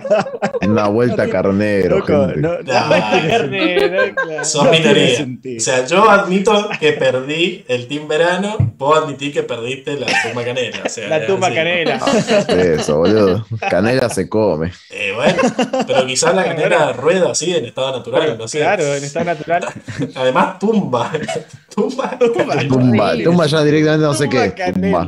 [0.62, 2.00] Una vuelta carnero.
[2.08, 4.72] No, no, carnero, claro.
[4.72, 5.28] Minoría.
[5.58, 10.46] O sea, yo admito que perdí el Team Verano, puedo admitir que perdiste la tumba
[10.46, 10.78] canela.
[10.86, 12.00] O sea, la tumba canela.
[12.48, 13.46] Eso, boludo.
[13.70, 14.72] Canela se come.
[14.90, 15.42] Eh, bueno,
[15.86, 18.60] pero quizás la canela rueda así en estado natural, no sé.
[18.60, 19.66] Claro, en estado natural.
[20.16, 21.12] Además, tumba.
[21.74, 22.18] tumba.
[22.18, 24.72] Tumba, tumba, tumba ya directamente no sé qué.
[24.74, 25.08] Tumba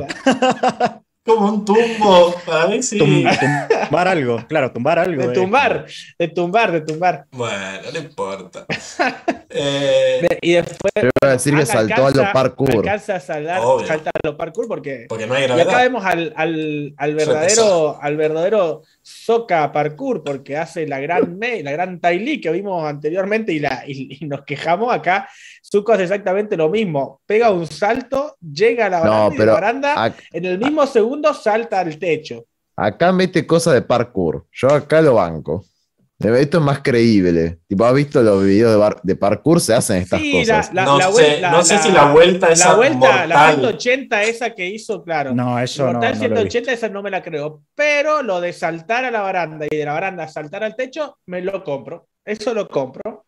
[1.24, 2.98] como un tumbo, para mí sí.
[2.98, 5.28] tumbar algo, claro, tumbar algo.
[5.28, 5.86] De tumbar,
[6.18, 7.26] de tumbar, de tumbar.
[7.30, 8.66] Bueno, no importa.
[9.50, 10.92] eh, y después.
[10.94, 12.76] Pero iba a decir que saltó a lo parkour.
[12.76, 15.06] Alcanza a saltar, salta a lo parkour porque.
[15.08, 15.66] Porque no hay gravedad.
[15.66, 21.38] Y acá vemos al, al, al verdadero, al verdadero Soca Parkour porque hace la gran,
[21.40, 25.28] la gran Tai Li que vimos anteriormente y, la, y, nos quejamos acá.
[25.62, 27.20] Zuko hace exactamente lo mismo.
[27.26, 32.44] Pega un salto, llega a la baranda, en el mismo segundo salta al techo.
[32.76, 34.46] Acá mete cosas de parkour.
[34.52, 35.64] Yo acá lo banco.
[36.20, 37.60] Esto es más creíble.
[37.66, 39.58] Tipo, ¿has visto los videos de, parkour?
[39.58, 40.72] Se hacen estas cosas.
[40.72, 45.34] no, sé, si la vuelta es La vuelta, la 180 esa que hizo, claro.
[45.34, 45.98] No, eso no.
[45.98, 47.62] La 180 esa no me la creo.
[47.74, 51.40] Pero lo de saltar a la baranda y de la baranda saltar al techo, me
[51.40, 52.08] lo compro.
[52.22, 53.24] Eso lo compro.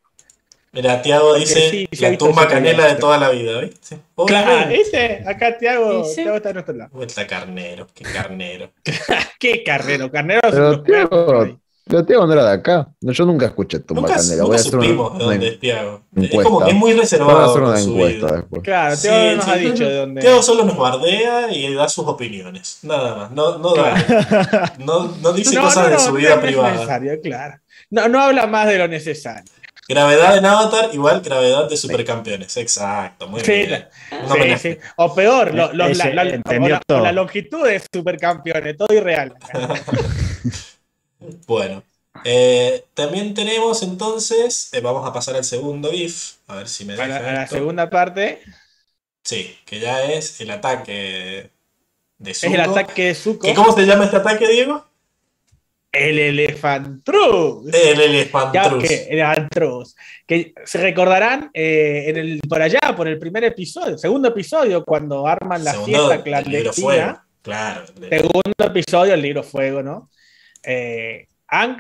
[0.74, 3.98] Mira, Tiago dice la tumba canela de toda la vida, ¿viste?
[4.26, 6.90] Claro, dice, acá Tiago, Tiago está a nuestro lado.
[6.94, 8.70] Vuelta carnero, qué carnero.
[9.38, 10.40] qué carnero, carnero.
[10.50, 12.88] Pero, pero Tiago no era de acá.
[13.02, 14.44] yo nunca escuché Tumba nunca, Canela.
[14.44, 16.04] Voy a hacer una, de dónde es Tiago.
[16.16, 17.34] Es como que es muy reservado.
[17.34, 18.62] Voy a hacer una encuesta después.
[18.62, 20.20] Claro, Tiago nos ha dicho de dónde.
[20.22, 22.78] Tiago solo nos bardea y da sus opiniones.
[22.80, 23.30] Nada más.
[23.32, 26.98] No, no, da, no, no dice cosas de su vida privada.
[27.22, 27.60] Claro.
[27.90, 29.52] No, no habla más de lo necesario.
[29.88, 32.56] Gravedad en Avatar igual gravedad de supercampeones.
[32.56, 33.88] Exacto, muy bien.
[34.10, 34.78] Sí, sí.
[34.96, 39.34] O peor, lo, lo, la, la, la, la, longitud de supercampeones, todo irreal.
[41.46, 41.84] Bueno,
[42.24, 46.94] eh, también tenemos entonces, eh, vamos a pasar al segundo GIF, a ver si me
[46.94, 47.16] deja.
[47.16, 48.40] A la, segunda parte.
[49.22, 51.50] Sí, que ya es el ataque
[52.18, 52.46] de Zuko.
[52.46, 53.48] Es el ataque de Zuko.
[53.48, 54.84] ¿Y cómo se llama este ataque, Diego?
[55.92, 57.72] El Elefantrus.
[57.72, 58.84] El Elefantrus.
[58.88, 59.94] Que, Elefantrus.
[60.26, 65.26] Que se recordarán eh, en el, por allá, por el primer episodio, segundo episodio, cuando
[65.26, 67.24] arman la fiesta clandestina.
[67.42, 67.84] Claro.
[68.08, 70.08] Segundo episodio, el libro Fuego, ¿no?
[70.62, 71.28] eh,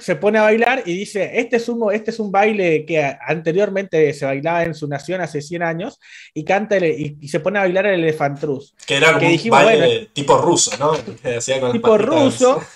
[0.00, 4.12] se pone a bailar y dice, este es, un, este es un baile que anteriormente
[4.12, 5.98] se bailaba en su nación hace 100 años,
[6.34, 8.74] y canta y, se pone a bailar el elefantrus.
[8.86, 10.92] Que era como un baile tipo ruso, ¿no?
[11.72, 12.62] tipo ruso.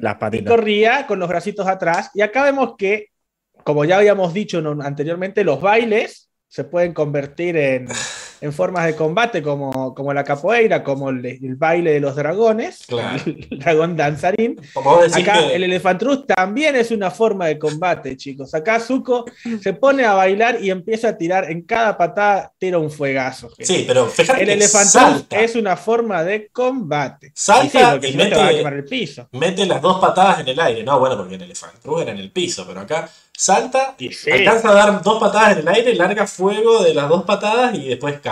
[0.00, 2.10] Las Y corría con los bracitos atrás.
[2.14, 3.08] Y acá vemos que,
[3.64, 7.86] como ya habíamos dicho anteriormente, los bailes se pueden convertir en,
[8.40, 12.86] en formas de combate como, como la capoeira, como el, baile de los dragones,
[13.26, 14.60] el dragón danzarín.
[15.12, 18.54] Acá el elefantruz también es una forma de combate, chicos.
[18.54, 19.24] Acá Zuko
[19.60, 23.50] se pone a bailar y empieza a tirar, en cada patada tira un fuegazo.
[23.58, 27.32] Sí, pero fíjate El elefantruz es una forma de combate.
[27.34, 29.28] Salta y, mete, el piso.
[29.32, 30.82] mete las dos patadas en el aire.
[30.82, 33.08] No, bueno, porque el elefantruz era en el piso, pero acá
[33.40, 33.96] salta,
[34.30, 37.88] alcanza a dar dos patadas en el aire, larga fuego de las dos patadas y
[37.88, 38.29] después cae.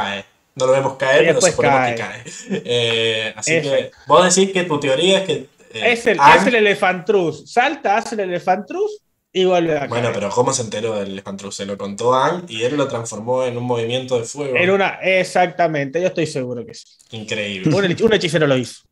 [0.54, 1.94] No lo vemos caer, pero suponemos cae.
[1.94, 2.24] que cae.
[2.64, 5.32] Eh, así que vos decís que tu teoría es que.
[5.72, 7.50] Eh, es, el, el elefantruz.
[7.50, 9.02] Salta, hace el elefantruz
[9.32, 9.90] y vuelve a caer.
[9.90, 11.56] Bueno, pero ¿cómo se enteró del elefantruz?
[11.56, 14.56] Se lo contó Ang y él lo transformó en un movimiento de fuego.
[14.56, 16.86] En una, exactamente, yo estoy seguro que sí.
[17.12, 17.74] Increíble.
[17.74, 18.82] Un, hechicero lo hizo.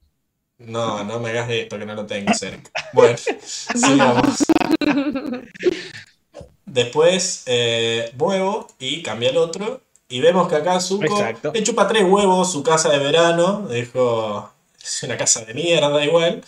[0.58, 2.70] No, no me hagas de esto que no lo tengo cerca.
[2.92, 4.44] Bueno, sigamos.
[6.66, 9.82] Después eh, muevo y cambia el otro.
[10.08, 13.66] Y vemos que acá Zuko le chupa tres huevos su casa de verano.
[13.68, 16.42] Dijo, es una casa de mierda igual.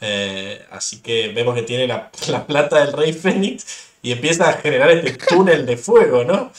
[0.00, 1.86] Eh, así que vemos que tiene
[2.28, 6.52] la, plata del rey Fénix y empieza a generar este túnel de fuego, ¿no?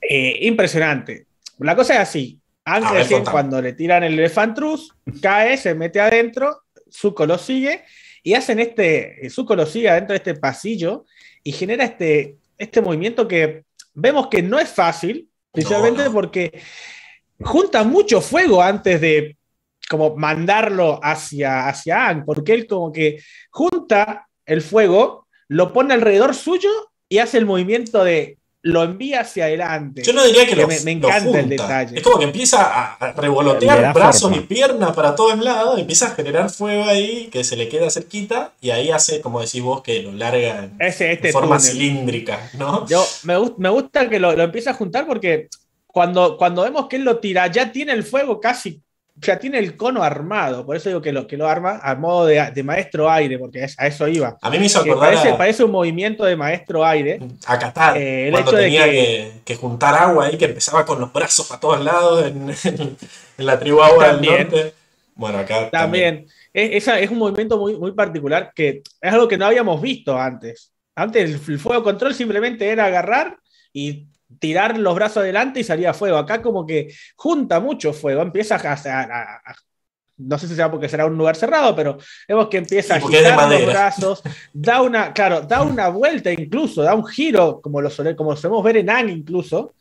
[0.00, 1.26] Eh, impresionante.
[1.58, 2.40] La cosa es así.
[2.64, 7.84] Antes, cuando le tiran el elefantrus, cae, se mete adentro, Zuko lo sigue
[8.24, 11.04] y hacen este, Zuko lo sigue adentro de este pasillo
[11.44, 13.65] y genera este, este movimiento que
[13.96, 16.62] vemos que no es fácil, principalmente porque
[17.40, 19.36] junta mucho fuego antes de
[19.88, 26.34] como mandarlo hacia, hacia Ang, porque él como que junta el fuego, lo pone alrededor
[26.34, 26.70] suyo
[27.08, 30.02] y hace el movimiento de lo envía hacia adelante.
[30.02, 31.96] Yo no diría que, lo, me, me, encanta el detalle.
[31.96, 36.50] Es como que empieza a revolotear brazos y piernas para todos lados, empieza a generar
[36.50, 40.12] fuego ahí que se le queda cerquita y ahí hace, como decís vos, que lo
[40.12, 42.86] larga en, este forma cilíndrica, ¿no?
[42.88, 45.48] Yo me, me gusta que lo, lo empieza a juntar porque
[45.86, 48.82] cuando, cuando vemos que él lo tira, ya tiene el fuego casi
[49.18, 52.26] ya tiene el cono armado, por eso digo que lo, que lo arma a modo
[52.26, 54.36] de, maestro aire, porque a eso iba.
[54.42, 55.14] A mí me hizo acordar.
[55.14, 57.20] Parece, parece, un movimiento de maestro aire.
[57.46, 57.94] Acá está.
[57.96, 59.56] Eh, cuando tenía que...
[59.56, 62.26] juntar agua ahí, que empezaba con los brazos para todos lados
[62.64, 62.96] en,
[63.38, 64.74] la tribu agua del norte.
[65.14, 66.26] Bueno, acá también.
[66.52, 70.72] Es, es, un movimiento muy, muy particular que es algo que no habíamos visto antes.
[70.94, 73.38] Antes el fuego control simplemente era agarrar
[73.72, 74.06] y
[74.38, 76.16] tirar los brazos adelante y salía fuego.
[76.16, 79.54] Acá como que junta mucho fuego, empieza a,
[80.18, 83.50] no sé si será porque será un lugar cerrado, pero vemos que empieza a girar
[83.50, 88.36] los brazos, da una, claro, da una vuelta incluso, da un giro, como lo, como
[88.36, 89.74] solemos ver en Ang incluso,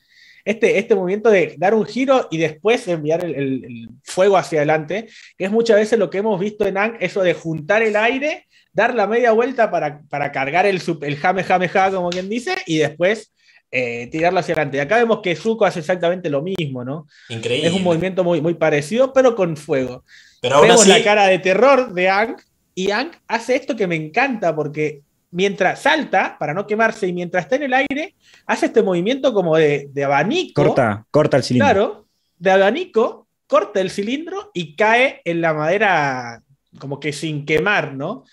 [0.43, 5.45] este, este movimiento de dar un giro y después enviar el, fuego hacia adelante, que
[5.45, 8.93] es muchas veces lo que hemos visto en Ang, eso de juntar el aire, dar
[8.93, 12.77] la media vuelta para, para cargar el, el jame, jame, jame, como quien dice, y
[12.77, 13.32] después
[13.71, 14.77] eh, tirarlo hacia adelante.
[14.77, 17.07] Y acá vemos que Zuko hace exactamente lo mismo, ¿no?
[17.29, 17.67] Increíble.
[17.67, 20.03] Es un movimiento muy, muy parecido, pero con fuego.
[20.41, 22.37] Pero vemos la cara de terror de Ang,
[22.73, 27.43] y Ang hace esto que me encanta porque mientras salta para no quemarse y mientras
[27.43, 30.63] está en el aire, hace este movimiento como de, abanico.
[30.63, 31.67] Corta, corta el cilindro.
[31.67, 32.05] Claro,
[32.37, 36.41] de abanico, corta el cilindro y cae en la madera
[36.79, 38.23] como que sin quemar, ¿no?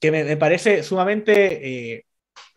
[0.00, 2.04] Que me, parece sumamente eh,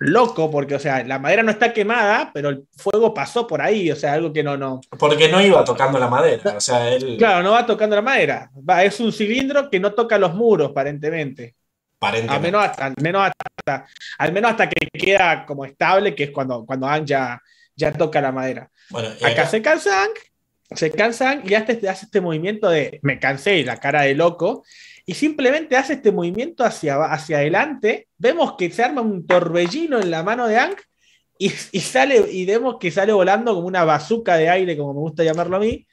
[0.02, 3.92] loco, porque, o sea, la madera no está quemada, pero el fuego pasó por ahí,
[3.92, 4.82] o sea, algo que no, no.
[4.98, 7.18] Porque no iba tocando la madera, o sea, él.
[7.20, 8.50] Claro, no va tocando la madera.
[8.68, 11.56] Va, es un cilindro que no toca los muros, aparentemente.
[12.00, 12.36] Aparentemente.
[12.36, 13.86] Al menos hasta, al menos hasta,
[14.18, 17.40] al menos hasta que queda como estable, que es cuando, cuando ya,
[17.76, 18.72] ya toca la madera.
[18.90, 20.10] Bueno, Acá se cansan,
[20.72, 24.64] se cansan y hace, hace este movimiento de me cansé y la cara de loco
[25.12, 28.08] y simplemente hace este movimiento hacia, hacia adelante.
[28.18, 30.80] Vemos que se arma un torbellino en la mano de Ankh
[31.38, 35.26] y, sale, y vemos que sale volando como una bazuca de aire, como me gusta
[35.26, 35.86] llamarlo a mí,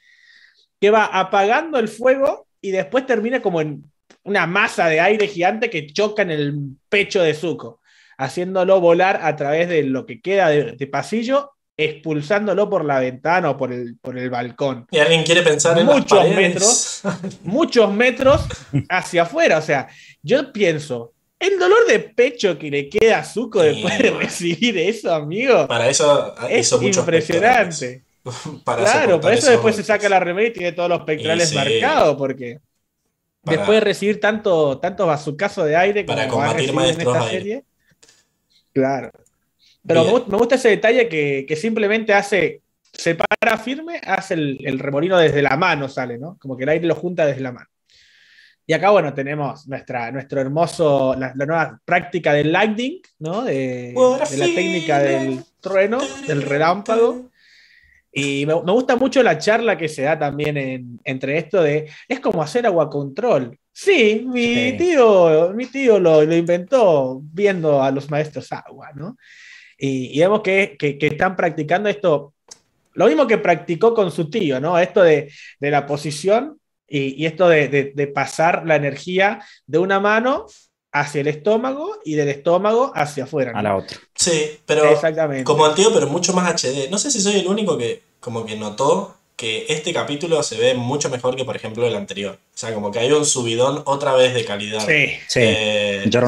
[0.79, 3.83] que va apagando el fuego y después termina como en
[4.23, 6.57] una masa de aire gigante que choca en el
[6.87, 7.81] pecho de Zuko,
[8.17, 13.57] haciéndolo volar a través de lo que queda de pasillo expulsándolo por la ventana o
[13.57, 14.85] por el, por el balcón.
[14.91, 17.01] Y alguien quiere pensar en muchos metros,
[17.43, 18.41] muchos metros
[18.89, 19.59] hacia afuera.
[19.59, 19.87] O sea,
[20.21, 25.13] yo pienso, el dolor de pecho que le queda a Zuko después de recibir eso,
[25.13, 25.67] amigo.
[25.67, 28.03] Para eso es impresionante.
[28.65, 32.59] claro, por eso después se saca la remera y tiene todos los pectorales marcados, porque
[33.43, 37.63] después de recibir tanto, tantos bazucazos de aire para combatir maestros en esta serie.
[38.73, 39.11] Claro.
[39.85, 42.61] Pero me, gusta ese detalle que, simplemente hace,
[42.93, 46.37] se para firme, hace el, remolino desde la mano, sale, ¿no?
[46.39, 47.67] Como que el aire lo junta desde la mano.
[48.65, 53.43] Y acá, bueno, tenemos nuestra, nuestro hermoso, la, nueva práctica del lightning, ¿no?
[53.43, 57.31] De, la técnica del trueno, del relámpago.
[58.11, 62.43] Y me, gusta mucho la charla que se da también entre esto de, es como
[62.43, 63.57] hacer agua control.
[63.71, 69.15] Sí, mi tío, mi tío lo, inventó viendo a los maestros agua, ¿no?
[69.79, 72.33] Y, vemos que, están practicando esto,
[72.93, 74.77] lo mismo que practicó con su tío, ¿no?
[74.77, 80.47] Esto de, la posición y, esto de, pasar la energía de una mano
[80.91, 83.53] hacia el estómago y del estómago hacia afuera.
[83.55, 83.97] A la otra.
[84.15, 85.43] Sí, pero Exactamente.
[85.43, 86.89] como el tío, pero mucho más HD.
[86.89, 90.73] No sé si soy el único que como que notó que este capítulo se ve
[90.73, 92.37] mucho mejor que, por ejemplo, el anterior.
[92.53, 94.81] O sea, como que hay un subidón otra vez de calidad.
[94.85, 95.39] Sí, sí.
[95.41, 96.19] Eh, yo,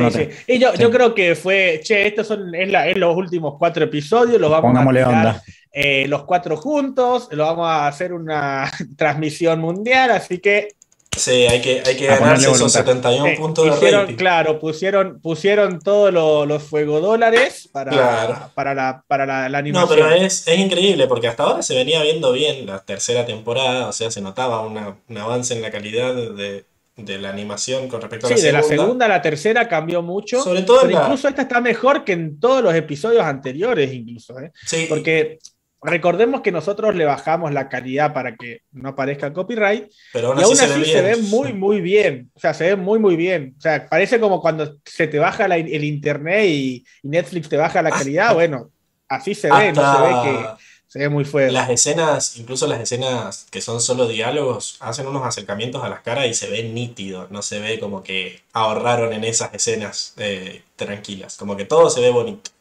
[0.48, 4.78] Y yo, creo que fue, che, estos son es, los últimos cuatro episodios, los vamos
[4.78, 5.44] a onda.
[5.74, 10.70] Eh, los cuatro juntos, lo vamos a hacer una transmisión mundial, así que
[11.18, 14.16] Sí, hay que, hay que ganarse esos 71 puntos de rating.
[14.16, 19.90] Claro, pusieron, pusieron todos los, fuego dólares para, para, la, para la, animación.
[20.00, 23.88] No, pero es, es, increíble porque hasta ahora se venía viendo bien la tercera temporada,
[23.88, 26.66] o sea, se notaba una, un avance en la calidad de,
[26.96, 28.62] de la animación con respecto a la segunda.
[28.62, 30.42] Sí, de la segunda a la tercera cambió mucho.
[30.42, 34.40] Sobre todo pero incluso esta está mejor que en todos los episodios anteriores, incluso.
[34.40, 34.52] ¿eh?
[34.66, 34.86] Sí.
[34.88, 35.40] Porque
[35.82, 39.92] recordemos que nosotros le bajamos la calidad para que no aparezca copyright.
[40.14, 42.32] Pero aún y aún así, se, ve muy, muy bien.
[42.34, 43.56] O sea, se ve muy, muy bien.
[43.58, 47.90] O sea, parece como cuando se te baja el internet y, Netflix te baja la
[47.90, 48.28] ah, calidad.
[48.30, 48.34] Ah.
[48.34, 48.72] bueno,
[49.08, 50.48] así se ve, no se ve que
[50.88, 51.52] se ve muy fuerte.
[51.52, 56.28] Las escenas, incluso las escenas que son solo diálogos, hacen unos acercamientos a las caras
[56.28, 57.28] y se ve nítido.
[57.32, 61.38] No se ve como que ahorraron en esas escenas eh, tranquilas.
[61.38, 62.52] Como que todo se ve bonito.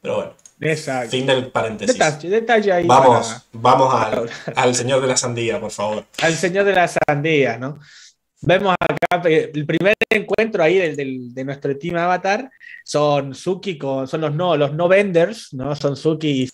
[0.00, 0.47] Pero bueno.
[0.60, 1.10] Exacto.
[1.10, 1.96] Fin del paréntesis.
[2.22, 2.86] Detalle, ahí.
[2.86, 3.94] Vamos, vamos
[4.54, 6.04] al, señor de la sandía, por favor.
[6.22, 7.78] Al señor de la sandía, ¿no?
[8.40, 12.48] Vemos acá el primer encuentro ahí del, de nuestro team Avatar
[12.84, 15.74] son Suki con, son los no, los no venders, ¿no?
[15.74, 16.48] Son Suki y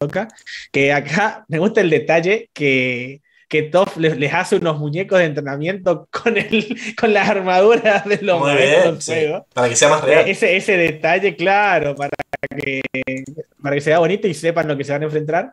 [0.00, 0.28] Soka.
[0.72, 3.22] Que acá me gusta el detalle que
[3.52, 8.40] que Toff les, hace unos muñecos de entrenamiento con, el, con las armaduras de los
[8.40, 10.26] maestros Para que sea más real.
[10.26, 12.08] Ese, ese detalle, claro, para
[12.56, 12.80] que,
[13.62, 15.52] para que sea bonito y sepan lo que se van a enfrentar.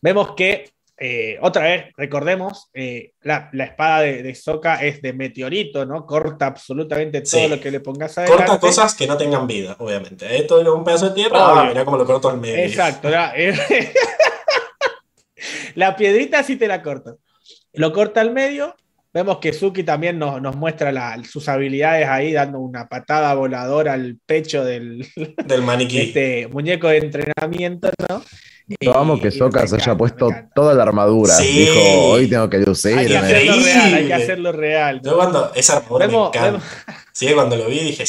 [0.00, 5.12] Vemos que, eh, otra vez, recordemos, eh, la, la, espada de, de Soka es de
[5.12, 6.06] meteorito, ¿no?
[6.06, 8.44] Corta absolutamente todo lo que le pongas adelante.
[8.44, 10.36] Corta cosas que no tengan vida, obviamente.
[10.36, 12.58] Esto es un pedazo de tierra, ah, mira cómo lo corto al medio.
[12.58, 13.10] Exacto,
[15.74, 17.18] la piedrita sí te la corto.
[17.74, 18.74] Lo corta al medio.
[19.14, 20.90] Vemos que Suki también nos, muestra
[21.24, 25.06] sus habilidades ahí, dando una patada voladora al pecho del,
[25.46, 25.98] del maniquí.
[25.98, 28.22] Este muñeco de entrenamiento, ¿no?
[28.86, 31.36] Vamos que Soka se haya puesto toda la armadura.
[31.38, 32.96] Dijo, hoy tengo que lucir.
[32.96, 35.00] Hay que hacerlo real, hay que hacerlo real.
[35.02, 36.62] Yo cuando esa armadura me encanta.
[37.12, 38.04] Sí, cuando lo vi dije,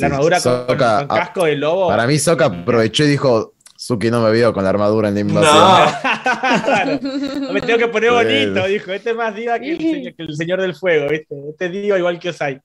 [0.00, 0.76] la, armadura con,
[1.08, 1.88] casco de lobo.
[1.88, 3.54] Para mí Soka aprovechó y dijo,
[3.88, 7.00] Suki no me vio con la armadura en la invasión.
[7.40, 7.52] No.
[7.54, 8.92] me tengo que poner bonito, dijo.
[8.92, 11.34] Este es más diva que el, señor, del fuego, ¿viste?
[11.48, 12.60] Este es diva igual que Osai.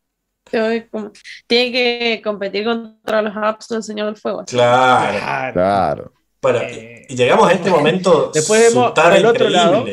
[0.52, 4.44] Tiene que competir contra los apps del Señor del Fuego.
[4.46, 5.54] Claro.
[5.54, 6.14] Claro.
[6.42, 8.30] Bueno, eh, y llegamos a este momento.
[8.34, 9.86] Después vemos por el otro lado.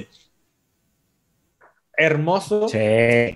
[1.96, 2.68] Hermoso.
[2.68, 2.78] Sí.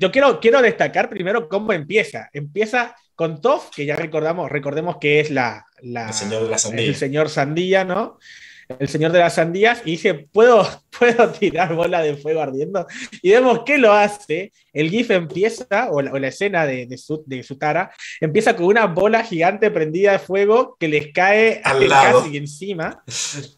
[0.00, 2.28] Yo quiero, quiero destacar primero cómo empieza.
[2.32, 6.86] Empieza con Toff, que ya recordamos, recordemos que es la, el señor de la sandía.
[6.86, 8.18] El señor sandía, ¿no?
[8.78, 10.66] El señor de las sandías, y dice, ¿puedo,
[10.98, 12.86] ¿puedo tirar bola de fuego ardiendo?
[13.22, 14.52] Y vemos que lo hace.
[14.72, 19.22] El GIF empieza, o la, escena de, de, su, de Sutara, empieza con una bola
[19.22, 23.04] gigante prendida de fuego que les cae casi encima.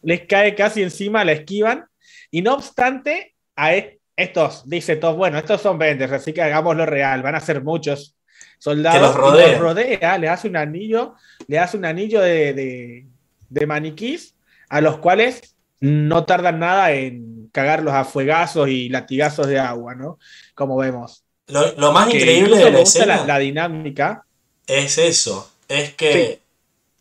[0.03, 1.87] Les cae casi encima, la esquivan.
[2.31, 3.73] Y no obstante, a
[4.17, 8.16] estos, dice Toff, bueno, estos son vendes, así que hagámoslo real, van a ser muchos
[8.59, 9.15] soldados.
[9.15, 9.53] rodea.
[9.53, 11.15] los rodea, le hace un anillo,
[11.47, 13.07] le hace un anillo de,
[13.49, 14.35] de, maniquís
[14.69, 20.19] a los cuales no tardan nada en cagarlos a fuegazos y latigazos de agua, ¿no?
[20.55, 21.25] Como vemos.
[21.47, 23.25] Lo, más increíble de la escena.
[23.25, 24.25] La, dinámica.
[24.67, 25.51] Es eso.
[25.69, 26.41] Es que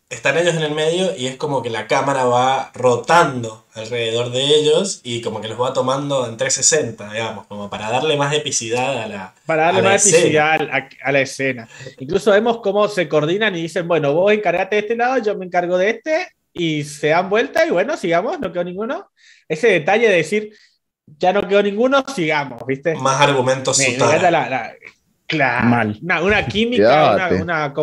[0.08, 4.42] están ellos en el medio y es como que la cámara va rotando alrededor de
[4.42, 9.02] ellos y como que los va tomando en 360, digamos, como para darle más epicidad
[9.02, 10.60] a la Para darle más epicidad
[11.02, 11.68] a, la escena.
[11.98, 15.46] Incluso vemos cómo se coordinan y dicen, bueno, vos encárgate de este lado, yo me
[15.46, 19.10] encargo de este, y se dan vuelta y bueno, sigamos, no quedó ninguno.
[19.48, 20.52] Ese detalle de decir,
[21.18, 22.94] ya no quedó ninguno, sigamos, ¿viste?
[22.94, 23.76] Más argumentos.
[25.26, 27.74] Claro, Una, química, una,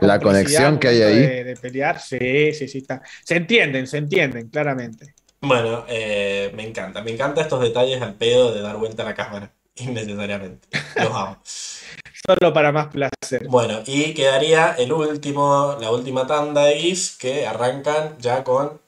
[0.00, 1.44] la conexión que hay ahí.
[1.44, 3.02] De, pelear, sí, sí, sí, está.
[3.24, 5.14] Se entienden, se entienden, claramente.
[5.40, 9.14] Bueno, eh, me encanta, me encantan estos detalles al pedo de dar vuelta a la
[9.14, 10.68] cámara, innecesariamente.
[10.96, 11.38] Los amo.
[11.42, 13.48] Solo para más placer.
[13.48, 18.78] Bueno, y quedaría el último, la última tanda de GIFs que arrancan ya con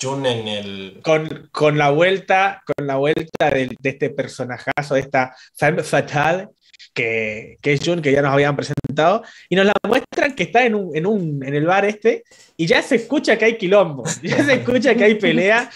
[0.00, 1.00] Jun en el.
[1.02, 6.48] Con, la vuelta, con la vuelta de, este personajazo, de esta femme fatale,
[6.92, 10.64] que, que, es Jun, que ya nos habían presentado, y nos la muestran que está
[10.64, 12.24] en, un, en, un, en el bar este,
[12.56, 15.70] y ya se escucha que hay quilombo, ya se escucha que hay pelea,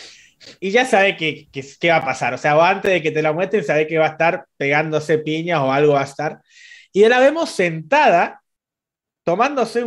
[0.61, 2.35] y ya sabe qué que, va a pasar.
[2.35, 5.61] O sea, antes de que te la muestren, sabe que va a estar pegándose piñas
[5.61, 6.43] o algo va a estar.
[6.93, 8.43] Y la vemos sentada
[9.25, 9.81] tomándose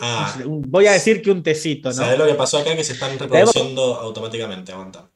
[0.00, 0.34] ah.
[0.44, 1.94] un, voy a decir que un tecito, ¿no?
[1.94, 2.74] ¿Sabes lo que pasó acá?
[2.74, 5.08] Que se están reproduciendo automáticamente, aguanta.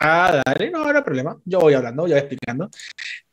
[0.00, 1.38] Ah, dale, no, no hay problema.
[1.44, 2.68] Yo voy hablando, voy explicando.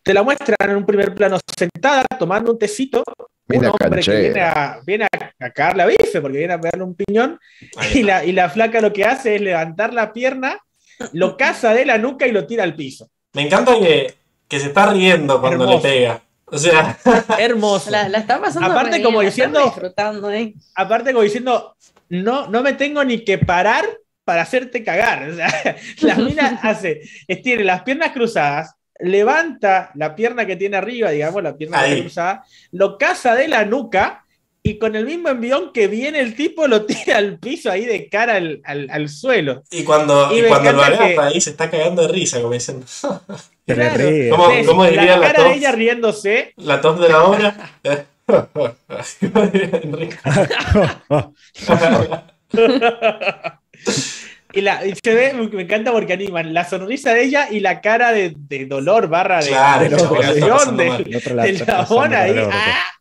[0.04, 3.04] Te la muestran en un primer plano sentada, tomando un tecito.
[3.48, 6.96] un hombre que viene a, viene a, cagarle a bife, porque viene a pegarle un
[6.96, 7.40] piñón.
[7.94, 10.58] Y la, y la, flaca lo que hace es levantar la pierna,
[11.14, 13.10] lo caza de la nuca y lo tira al piso.
[13.34, 14.16] Me encanta que,
[14.48, 16.22] que se está riendo cuando le pega.
[16.52, 16.98] O sea,
[17.40, 17.90] hermoso.
[17.90, 19.74] La, está pasando aparte como diciendo,
[20.76, 21.76] aparte como diciendo,
[22.10, 23.86] no, no me tengo ni que parar
[24.26, 25.30] para hacerte cagar.
[25.32, 27.02] O sea, la mina hace,
[27.42, 32.98] tiene las piernas cruzadas, levanta la pierna que tiene arriba, digamos, la pierna cruzada, lo
[32.98, 34.26] caza de la nuca
[34.64, 38.08] y con el mismo envión que viene el tipo lo tira al piso ahí de
[38.10, 39.64] cara al, suelo.
[39.72, 42.86] Y cuando, y cuando lo agarra ahí se está cagando de risa, como diciendo.
[43.64, 44.04] Claro.
[44.66, 46.52] ¿Cómo, diría la, cara de ella riéndose.
[46.58, 47.56] La tos de la obra.
[54.54, 57.82] y, la, y se ve, me encanta porque animan la sonrisa de ella y la
[57.82, 62.36] cara de, de dolor barra de, claro, de la operación del ahí.
[62.52, 62.92] ¡Ah!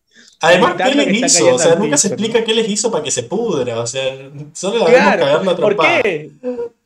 [0.43, 1.55] Además, ¿qué les hizo?
[1.55, 3.79] O sea, nunca se explica qué les hizo para que se pudra.
[3.79, 4.03] O sea,
[4.55, 6.31] solo la vemos cagando a ¿Por qué?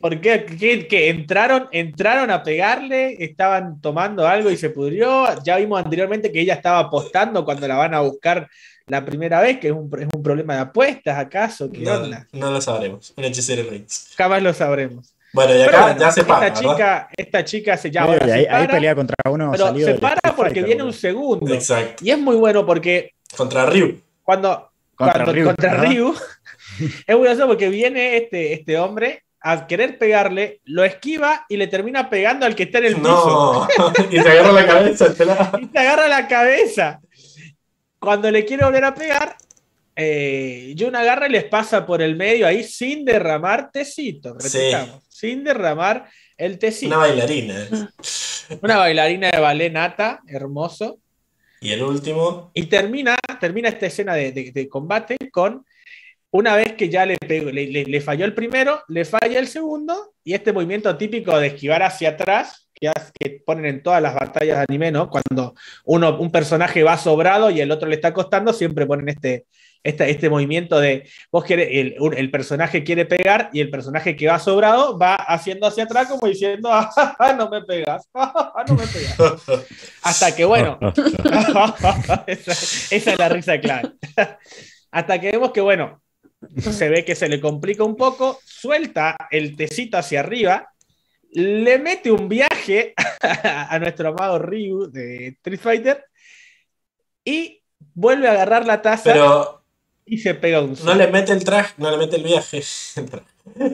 [0.01, 0.87] ¿Por qué?
[0.89, 5.27] ¿Qué, entraron, entraron a pegarle, estaban tomando algo y se pudrió.
[5.45, 8.49] Ya vimos anteriormente que ella estaba apostando cuando la van a buscar
[8.87, 11.71] la primera vez, que es un, es un problema de apuestas, ¿acaso?
[11.71, 12.27] ¿Qué no, onda?
[12.33, 13.15] No lo sabremos.
[13.17, 14.11] Un hechicero Reigns.
[14.17, 15.15] Jamás lo sabremos.
[15.33, 16.47] Bueno, y acá ya se para.
[16.47, 18.13] Esta chica, esta chica se llama.
[18.23, 19.51] ahí, pelea contra uno.
[19.51, 21.53] Pero se para porque viene un segundo.
[21.53, 22.05] Exacto.
[22.05, 24.01] Y es muy bueno porque contra Ryu.
[24.23, 26.15] Cuando, contra Ryu, contra Ryu
[27.07, 32.09] es curioso porque viene este, este hombre a querer pegarle, lo esquiva y le termina
[32.09, 33.69] pegando al que está en el piso.
[33.79, 35.07] No, y se agarra la cabeza.
[35.61, 37.01] y se agarra la cabeza.
[38.05, 39.37] Cuando le quiere volver a pegar,
[39.97, 44.37] eh, Jun agarra y les pasa por el medio ahí sin derramar tecito.
[45.09, 46.95] Sin derramar el tecito.
[46.95, 47.69] Una bailarina.
[48.63, 50.99] Una bailarina de ballet nata, hermoso.
[51.61, 52.51] Y el último.
[52.53, 55.65] Y termina, termina esta escena de, combate con
[56.31, 60.53] una vez que ya le, le, falló el primero, le falla el segundo, y este
[60.53, 64.91] movimiento típico de esquivar hacia atrás, que, que ponen en todas las batallas de anime,
[64.91, 65.09] ¿no?
[65.09, 65.55] Cuando
[65.85, 69.47] uno, un personaje va sobrado y el otro le está costando, siempre ponen este,
[69.85, 74.99] este, movimiento de vos querés, el, personaje quiere pegar y el personaje que va sobrado
[74.99, 79.43] va haciendo hacia atrás como diciendo, ah, no me pegas, ah, no me pegas.
[80.03, 80.79] Hasta que, bueno,
[82.27, 82.53] esa,
[82.91, 83.93] es la risa clara.
[84.91, 86.01] Hasta que vemos que, bueno,
[86.59, 90.73] se ve que se le complica un poco, suelta el tecito hacia arriba,
[91.35, 96.05] le mete un viaje a nuestro amado Ryu de Street Fighter
[97.25, 97.61] y
[97.95, 99.13] vuelve a agarrar la taza.
[99.13, 99.65] Pero
[100.07, 102.63] y se pega un No le mete el traje, no le mete el viaje.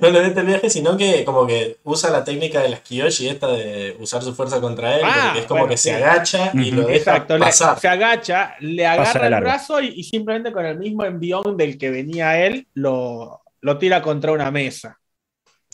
[0.01, 3.29] no le mete el viaje, sino que como que usa la técnica de las Kiyoshi
[3.29, 6.87] esta de usar su fuerza contra él, ah, es como que se agacha y lo
[6.87, 7.81] deja pasar.
[7.81, 12.47] se agacha, le agarra el brazo y, simplemente con el mismo envión del que venía
[12.47, 15.00] él lo, lo tira contra una mesa.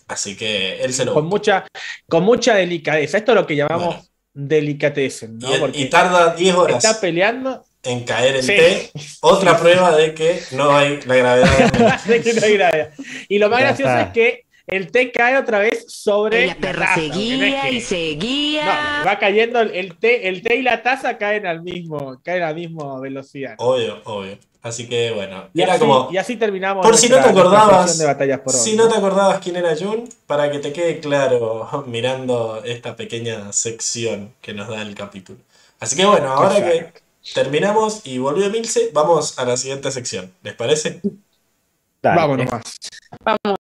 [0.09, 1.15] Así que él se lo.
[1.15, 1.67] Con mucha,
[2.09, 3.19] con mucha delicadeza.
[3.19, 5.27] Esto es lo que llamamos delicadeza.
[5.29, 5.49] ¿no?
[5.73, 6.85] Y, tarda 10 horas.
[6.85, 8.91] Está peleando en caer el té.
[9.21, 12.05] Otra prueba de que no hay la gravedad.
[12.07, 12.93] de que no hay gravedad.
[13.29, 17.71] Y lo más gracioso es que el té cae otra vez sobre la perra seguía
[17.71, 19.03] y seguía.
[19.07, 22.55] va cayendo el té, el té y la taza caen al mismo, caen a la
[22.55, 23.55] misma velocidad.
[23.59, 24.39] Obvio, obvio.
[24.67, 26.09] Así que bueno, y era así, como.
[26.11, 26.85] Y así terminamos.
[26.85, 27.97] Por si no te acordabas.
[28.65, 33.53] si no te acordabas quién era Jun, para que te quede claro mirando esta pequeña
[33.53, 35.39] sección que nos da el capítulo.
[35.79, 36.93] Así que bueno, ahora que
[37.33, 40.33] terminamos y volvió Milce, vamos a la siguiente sección.
[40.43, 41.01] ¿Les parece?
[42.03, 42.63] Vámonos más.
[43.25, 43.59] Vamos.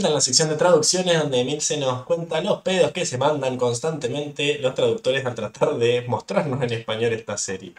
[0.00, 3.18] Vuelta en la sección de traducciones donde Emil se nos cuenta los pedos que se
[3.18, 7.74] mandan constantemente los traductores al tratar de mostrarnos en español esta serie.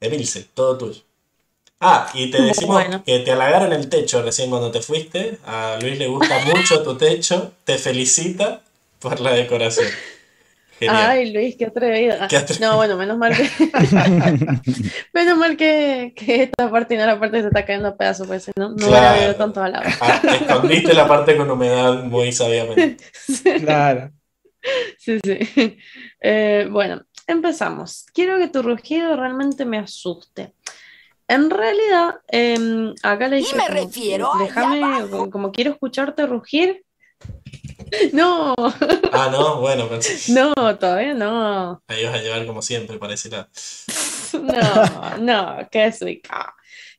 [0.00, 1.02] Emilce, todo tuyo.
[1.80, 5.38] Ah, y te decimos que te halagaron el techo recién cuando te fuiste.
[5.44, 7.52] A Luis le gusta mucho tu techo.
[7.64, 8.62] Te felicita
[8.98, 9.88] por la decoración.
[10.88, 12.16] Ay, Luis, qué atrevido.
[12.60, 13.48] No, bueno, menos mal que.
[15.12, 17.96] menos mal que, que, esta parte y no la parte que se está cayendo a
[17.96, 22.32] pedazos, pues no, no hubiera habido tanto al Ah, escondiste la parte con humedad muy
[22.32, 22.96] sabiamente.
[23.60, 24.10] Claro.
[24.98, 25.78] Sí, sí.
[26.20, 28.06] Eh, bueno, empezamos.
[28.12, 30.54] Quiero que tu rugido realmente me asuste.
[31.28, 33.54] En realidad, eh, acá le dije.
[33.54, 36.84] Y me refiero Déjame, como quiero escucharte rugir,
[38.12, 38.54] No.
[39.12, 39.88] Ah, no, bueno,
[40.28, 41.82] No, todavía no.
[41.88, 43.30] Ahí vas a llevar como siempre, parece
[44.32, 46.00] No, no, qué es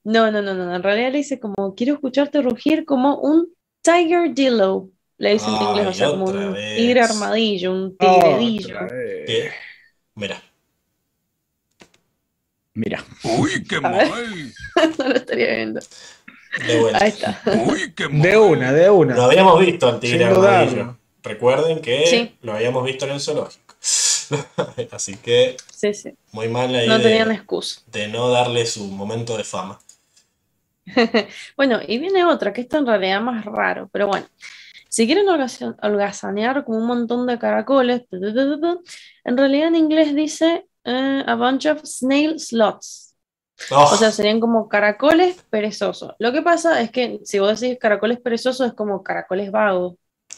[0.04, 0.76] No, no, no, no.
[0.76, 4.90] En realidad le dice como quiero escucharte rugir como un Tiger Dillo.
[5.18, 8.80] Le dice en inglés, o sea, como un tigre armadillo, un tigredillo.
[10.16, 10.42] Mira.
[12.74, 13.04] Mira.
[13.24, 14.10] Uy, qué mal.
[14.98, 15.80] no lo estaría viendo.
[16.60, 17.42] De Ahí está.
[17.46, 19.16] de una, de una.
[19.16, 20.98] Lo habíamos visto al tigre armadillo.
[21.24, 23.76] Recuerden que lo habíamos visto en el zoológico.
[24.92, 26.14] Así que sí, sí.
[26.32, 27.82] muy mal ahí no tenían excusa.
[27.88, 29.80] de no darle su momento de fama.
[31.58, 34.28] bueno, y viene otra, que está en realidad más raro, pero bueno.
[34.90, 41.36] Si quieren holgazanear como un montón de caracoles, en realidad en inglés dice eh, a
[41.36, 43.11] bunch of snail slots.
[43.70, 46.14] O sea, serían como caracoles perezosos.
[46.20, 49.96] Lo que pasa es que si vos decís caracoles perezosos es como caracoles vagos.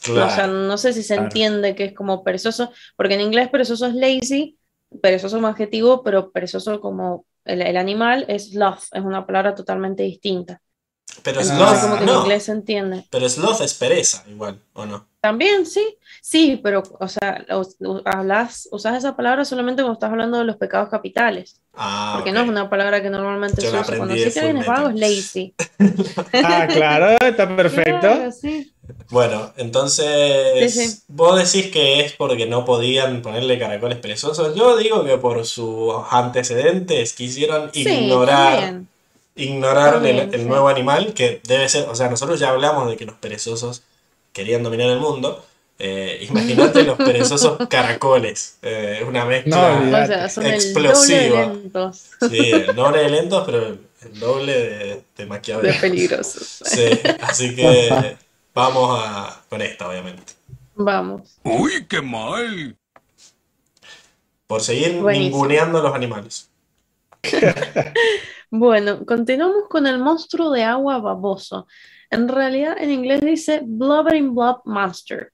[0.10, 3.86] O sea, no sé si se entiende que es como perezoso, porque en inglés perezoso
[3.86, 4.58] es lazy,
[5.02, 9.56] perezoso es un adjetivo, pero perezoso como el, el animal es sloth, es una palabra
[9.56, 10.62] totalmente distinta.
[11.22, 13.06] Pero sloth, como que en inglés se entiende.
[13.10, 15.08] Pero sloth es pereza, igual, ¿o no?
[15.24, 15.98] También, sí.
[16.22, 17.46] Sí, pero, o sea,
[18.04, 21.62] hablas, usas esa palabra solamente cuando estás hablando de los pecados capitales.
[21.74, 23.96] Ah, porque no es una palabra que normalmente se usa.
[23.96, 25.56] Cuando sí vienes vago es lazy.
[26.44, 28.10] ah, claro, está perfecto.
[29.12, 34.56] Bueno, entonces, vos decís que es porque no podían ponerle caracoles perezosos.
[34.56, 38.82] Yo digo que por sus antecedentes quisieron ignorar
[39.36, 43.16] ignorar el, nuevo animal, que debe ser, o sea, nosotros ya hablamos de que los
[43.16, 43.84] perezosos
[44.34, 45.46] querían dominar el mundo.
[45.80, 51.44] Eh, imagínate los perezosos caracoles, eh, una mezcla explosiva.
[51.44, 52.10] El doble de lentos.
[52.30, 55.26] Sí, el doble de lentos, pero el doble de, de
[55.62, 56.62] De peligrosos.
[56.64, 58.18] Sí, así que
[58.54, 60.34] vamos a, con esta, obviamente.
[60.76, 61.40] Vamos.
[61.44, 62.78] Uy, qué mal.
[64.48, 66.50] Por seguir ninguneando a los animales.
[68.56, 71.66] Bueno, continuamos con el monstruo de agua baboso.
[72.14, 75.32] En realidad, en inglés dice Blubbering Blob Monster.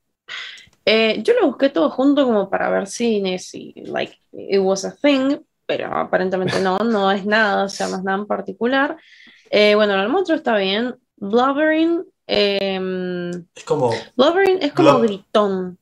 [0.85, 4.95] Eh, yo lo busqué todo junto como para ver si, si like, it was a
[4.95, 8.97] thing, pero aparentemente no, no es nada, o sea, no es nada en particular.
[9.51, 10.95] Eh, bueno, el monstruo está bien.
[11.17, 12.05] Blubbering.
[12.25, 13.91] Em, es como.
[14.15, 15.77] Blubbering es como gritón.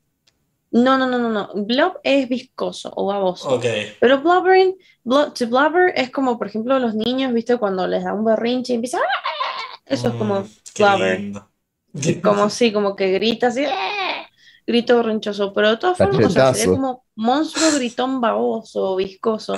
[0.72, 1.50] No, no, no, no, no.
[1.54, 3.60] Blob es viscoso o baboso.
[4.00, 7.58] Pero blubbering, to blubber es como, por ejemplo, los niños, ¿viste?
[7.58, 8.98] Cuando les da un berrinche y empieza.
[8.98, 9.38] ¡Ah!
[9.90, 11.32] Eso es como mm, blubber.
[12.22, 13.66] Como sí, como que grita así.
[13.66, 14.28] ¡Ah!
[14.66, 15.54] Grito berrinchoso.
[15.54, 19.56] Pero de todas formas, o sea, como monstruo gritón baboso, viscoso.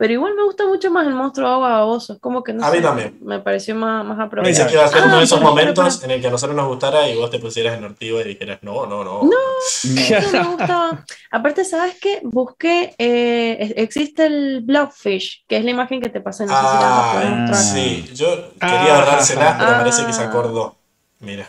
[0.00, 2.14] Pero igual me gusta mucho más el monstruo agua baboso.
[2.14, 3.18] Es como que no A mí también.
[3.20, 4.44] Me pareció más, más apropiado.
[4.44, 6.56] Pensé que iba a ser uno de ah, esos momentos en el que a nosotros
[6.56, 9.24] nos gustara y vos te pusieras en ortigo y dijeras, no, no, no.
[9.24, 9.28] No,
[10.22, 11.04] no me gustaba.
[11.30, 12.20] Aparte, ¿sabes qué?
[12.22, 16.46] Busqué, eh, existe el Blobfish, que es la imagen que te pasé.
[16.46, 20.78] No ah, sí, yo quería ahorrársela, pero parece que se acordó.
[21.18, 21.46] Mira.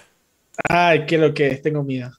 [0.68, 2.12] Ay, qué lo que es, tengo miedo.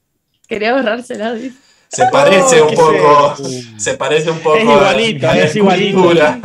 [0.47, 1.72] Quería ahorrársela, dice.
[1.93, 3.35] Se parece un poco.
[3.77, 4.57] Se parece un poco.
[4.57, 6.39] Es igualita, es igualita.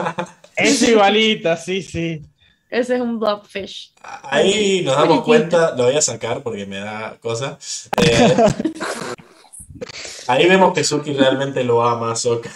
[0.54, 2.22] Es igualita, sí, sí.
[2.68, 3.92] Ese es un blobfish.
[4.24, 7.58] Ahí nos damos cuenta, lo voy a sacar porque me da cosa.
[7.96, 8.36] Eh,
[10.26, 12.50] ahí vemos que Suki realmente lo ama a Soka.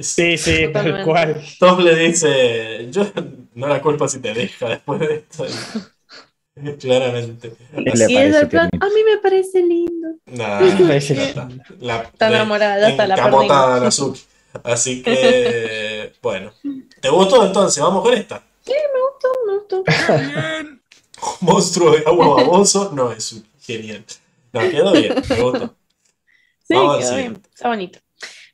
[0.00, 1.42] Sí, sí, tal cual.
[1.58, 3.06] Tom le dice, yo
[3.54, 5.46] no la culpa si te deja después de esto.
[6.80, 7.54] Claramente.
[7.76, 10.08] Y es el plan, a mí me parece lindo.
[10.26, 10.60] Nah,
[11.80, 13.16] la, está enamorada, está la
[13.80, 14.20] la Suki.
[14.64, 16.52] Así que, bueno.
[17.00, 17.82] ¿Te gustó entonces?
[17.82, 18.42] ¿Vamos con esta?
[18.64, 19.84] Sí, me gustó, me gustó.
[20.18, 20.82] Bien.
[21.40, 24.04] Monstruo de agua baboso no es genial.
[24.52, 25.76] No, quedó bien, me gustó.
[26.66, 27.98] Sí, quedó bien, está bonito.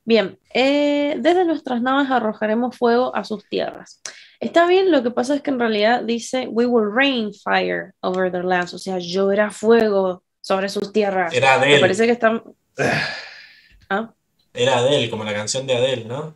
[0.05, 4.01] Bien, eh, desde nuestras naves arrojaremos fuego a sus tierras.
[4.43, 8.31] Está bien, lo que pasa es que en realidad dice, we will rain fire over
[8.31, 11.33] their lands, o sea, lloverá fuego sobre sus tierras.
[11.33, 11.81] Era Me Adele.
[11.81, 12.43] parece que están...
[13.89, 14.13] ¿Ah?
[14.53, 16.35] Era Adele, como la canción de Adele, ¿no?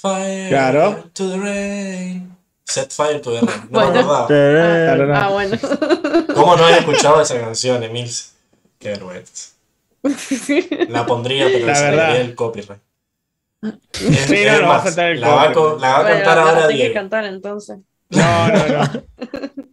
[0.00, 1.10] Fire Claro.
[1.14, 2.36] to the rain.
[2.64, 3.68] Set fire to the rain.
[3.70, 3.92] No Bueno.
[3.92, 4.26] me acordaba.
[4.26, 5.14] Claro, no.
[5.16, 5.56] Ah, bueno.
[6.34, 8.10] ¿Cómo no he escuchado esa canción, Emil?
[8.80, 9.52] Qué vergüenza.
[10.88, 12.16] La pondría, pero La le verdad.
[12.20, 12.80] el copyright.
[13.92, 16.68] Sí, no, no va a saltar el la va, co- la va a cantar ahora
[16.68, 17.78] que cantar entonces.
[18.10, 19.04] No, no, no.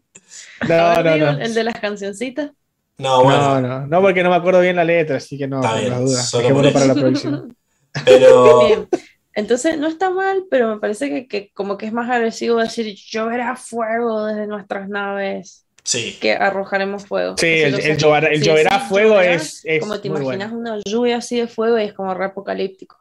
[0.68, 1.30] No, no, no.
[1.42, 2.52] El de las cancioncitas.
[2.98, 5.58] No, bueno, No, no, no, porque no me acuerdo bien la letra, así que no,
[5.62, 6.32] Está por bien, las dudas.
[6.34, 7.48] Dejémoslo para la próxima.
[8.06, 8.88] pero Bien.
[9.34, 12.94] Entonces no está mal, pero me parece que, que como que es más agresivo decir
[12.96, 16.18] lloverá fuego desde nuestras naves sí.
[16.20, 17.36] que arrojaremos fuego.
[17.38, 20.10] Sí, Así el, el lloverá, el Sí, lloverá sí, fuego lloverá, es, es como te
[20.10, 20.74] muy imaginas bueno.
[20.74, 22.98] una lluvia así de fuego y es como re apocalíptico.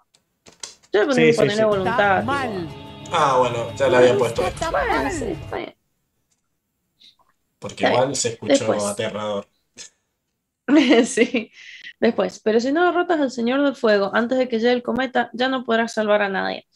[0.93, 1.65] Yo le Sí, pondría sí, ponerle sí.
[1.65, 2.25] voluntad.
[3.11, 4.43] Ah, bueno, ya la había puesto.
[4.43, 5.75] Bueno, sí, está bien.
[7.59, 8.85] Porque Está igual se escuchó Después.
[8.85, 9.49] aterrador.
[11.05, 11.51] sí.
[12.01, 15.31] Después, pero si no derrotas al Señor del Fuego antes de que llegue el cometa,
[15.33, 16.67] ya no podrás salvar a nadie.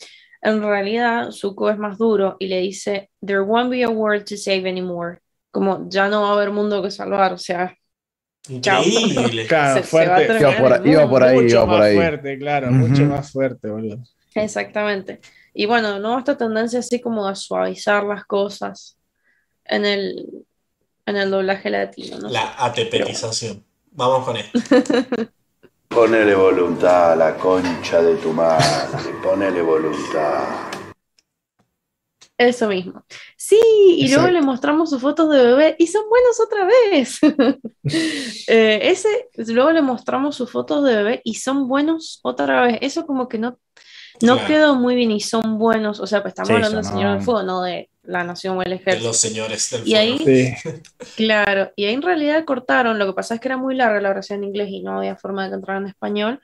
[0.41, 4.37] En realidad, Zuko es más duro y le dice, There won't be a world to
[4.37, 5.21] save anymore.
[5.53, 7.77] Como ya no va a haber mundo que salvar, o sea.
[8.49, 9.47] Increíble.
[9.47, 10.25] Claro, se, fuerte.
[10.41, 11.11] Iba por- iba mundo.
[11.11, 11.95] por ahí, mucho iba por más ahí.
[11.95, 13.99] fuerte, claro, mucho más fuerte, boludo.
[14.35, 15.21] Exactamente.
[15.55, 18.97] Y bueno, no esta tendencia así como a suavizar las cosas
[19.65, 20.27] en el,
[21.07, 22.29] en el doblaje latino, ¿no?
[22.31, 23.65] La atepetización.
[23.93, 24.59] Vamos con esto.
[25.89, 28.65] Ponele voluntad a la concha de tu madre,
[29.23, 30.72] ponele voluntad.
[32.39, 33.05] Eso mismo.
[33.37, 33.61] Sí,
[33.99, 37.19] y luego le mostramos sus fotos de bebé y son buenos otra vez.
[38.49, 39.09] Eh, ese,
[39.53, 42.79] luego le mostramos sus fotos de bebé y son buenos otra vez.
[42.81, 43.59] Eso como que no,
[44.21, 44.47] no Claro.
[44.47, 45.99] quedó muy bien y son buenos.
[46.01, 47.15] O sea, pues estamos Sí, hablando del eso Señor no.
[47.17, 49.09] del Fuego, no de la Nación o el De Ejército.
[49.09, 50.57] los señores del Y ahí- fuego.
[50.63, 50.69] Sí.
[51.17, 54.13] Claro, y ahí en realidad cortaron, lo que pasa es que era muy larga la
[54.15, 56.41] versión en inglés y no había forma de que entrara en español,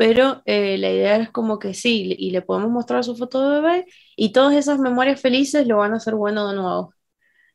[0.00, 3.60] pero eh, la idea es como que sí, y le podemos mostrar su foto de
[3.60, 6.94] bebé y todas esas memorias felices lo van a hacer bueno de nuevo.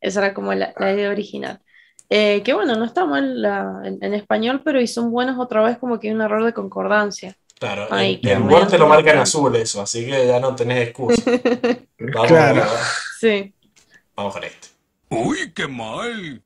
[0.01, 1.59] Esa era como la, la idea original.
[2.09, 5.63] Eh, que bueno, no está mal la- en, en español, pero y son buenos otra
[5.63, 7.35] vez como que hay un error de concordancia.
[7.59, 8.51] Claro, Ay, en, qué en bueno.
[8.51, 11.23] Word te lo marca en azul eso, así que ya no tenés excusa.
[11.99, 12.63] Vamos, Claro.
[13.19, 13.53] Sí,
[14.15, 14.67] vamos con esto.
[15.09, 16.43] Uy, qué mal.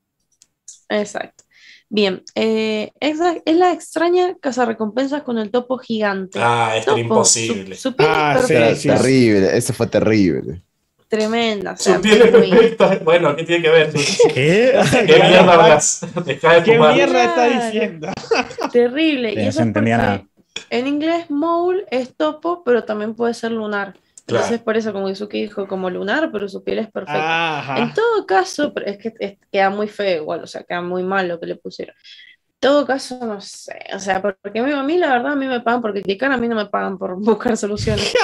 [0.90, 1.44] exacto.
[1.92, 6.38] Bien, eh, esa es la extraña cazarrecompensas con el topo gigante.
[6.42, 7.76] Ah, esto era imposible.
[7.76, 8.88] Su, su piel Ah, es sí, perfecta, sí.
[8.90, 10.61] terrible, ese fue terrible.
[11.08, 11.72] tremenda.
[11.72, 13.00] o sea, Su piel es muy- perfecta.
[13.03, 13.92] Bueno, ¿qué tiene que ver?
[14.35, 14.80] ¿Qué?
[15.08, 16.06] ¿Qué mierda hablas?
[16.26, 16.93] Deja de ¿Qué fumar.
[16.93, 18.08] mierda está diciendo?
[18.72, 19.30] Terrible.
[19.34, 20.24] Sí, y no eso se es entendía nada.
[20.69, 23.95] en inglés mole es topo, pero también puede ser lunar.
[24.30, 24.64] Entonces Claro.
[24.64, 27.75] por eso como Yusuke dijo como lunar, pero su piel es perfecta.
[27.77, 27.93] En Ajá.
[27.95, 31.27] todo caso, pero es que es- queda muy feo igual, o sea, queda muy mal
[31.27, 31.95] lo que le pusieron.
[31.95, 35.61] En todo caso, no sé, o sea, porque a mí, la verdad a mí me
[35.61, 38.14] pagan por criticar, a mí no me pagan por buscar soluciones.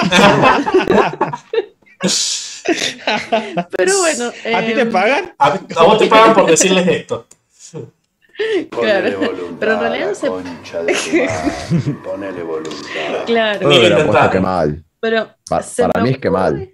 [3.76, 5.34] Pero bueno, ¿A ti te em, pagan?
[5.38, 7.26] A, a vos te pagan por decirles esto.
[8.70, 9.18] Ponele Claro.
[9.18, 13.24] voluntad Pero en realidad no se- concha de tu madre, ponele voluntad.
[13.24, 14.30] Claro, Ni lo intentaron.
[14.30, 14.84] que mal.
[15.06, 15.62] Pero Pa-
[15.92, 16.68] para mí es que mal.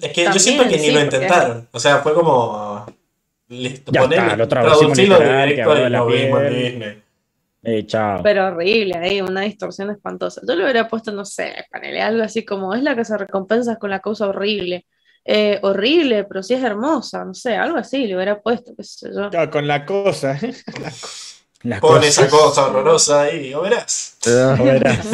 [0.00, 1.68] Es que yo siento que ni sí, lo porque- intentaron.
[1.72, 2.84] O sea, fue como.
[3.48, 6.04] Listo, Ya está, lo directo y de la.
[6.50, 7.02] Disney.
[7.62, 8.20] Eh, chao.
[8.22, 10.40] Pero horrible, ahí una distorsión espantosa.
[10.46, 13.76] Yo le hubiera puesto, no sé, ponele algo así como es la que se recompensa
[13.76, 14.86] con la cosa horrible.
[15.24, 19.10] Eh, horrible, pero sí es hermosa, no sé, algo así le hubiera puesto, qué sé
[19.12, 19.30] yo.
[19.30, 20.38] Claro, con la cosa.
[21.68, 22.06] Las Pon cosas.
[22.08, 24.16] esa cosa horrorosa ahí, o verás.
[24.26, 25.06] Eh, Verás.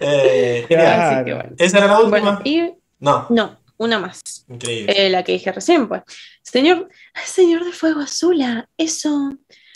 [0.00, 0.68] Eh, Claro.
[0.68, 1.00] genial.
[1.14, 1.50] Así que bueno.
[1.58, 2.20] ¿Esa era la última?
[2.20, 4.20] Bueno, y No, no, una más.
[4.48, 4.94] increíble.
[5.06, 6.02] Eh, la que dije recién, pues.
[6.42, 6.88] Señor,
[7.24, 9.10] señor de fuego azula, eso.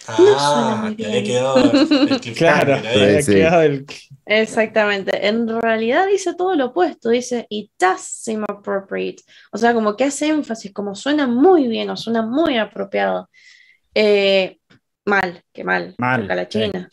[0.09, 1.11] no suena ah, muy bien.
[1.11, 1.57] había quedado
[2.25, 3.33] el Claro, había Sí.
[3.35, 3.87] quedado el-
[4.27, 5.27] Exactamente.
[5.29, 7.11] En realidad dice todo lo opuesto.
[7.11, 9.23] Dice, it does seem appropriate.
[9.53, 13.29] O sea, como que hace énfasis, como suena muy bien o suena muy apropiado.
[13.95, 14.59] Eh,
[15.05, 15.95] mal, qué mal.
[15.99, 16.49] Mal, Toca la.
[16.49, 16.91] China.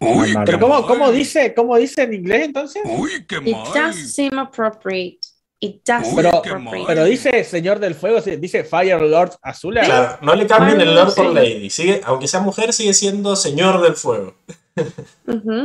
[0.00, 0.86] Uy, Mal, Pero ¿cómo, mal.
[0.86, 2.82] cómo dice, ¿cómo dice en inglés entonces?
[2.84, 3.72] Uy, qué It mal.
[3.72, 5.18] does seem appropriate.
[5.60, 6.86] It does Uy, seem Pero- appropriate.
[6.88, 9.82] Pero dice Señor del Fuego, dice Fire Lord Azula.
[9.82, 11.32] Claro, no le cambien el Lord por.
[11.32, 11.70] Lady.
[11.70, 14.34] Sigue, aunque sea mujer, sigue siendo Señor del Fuego.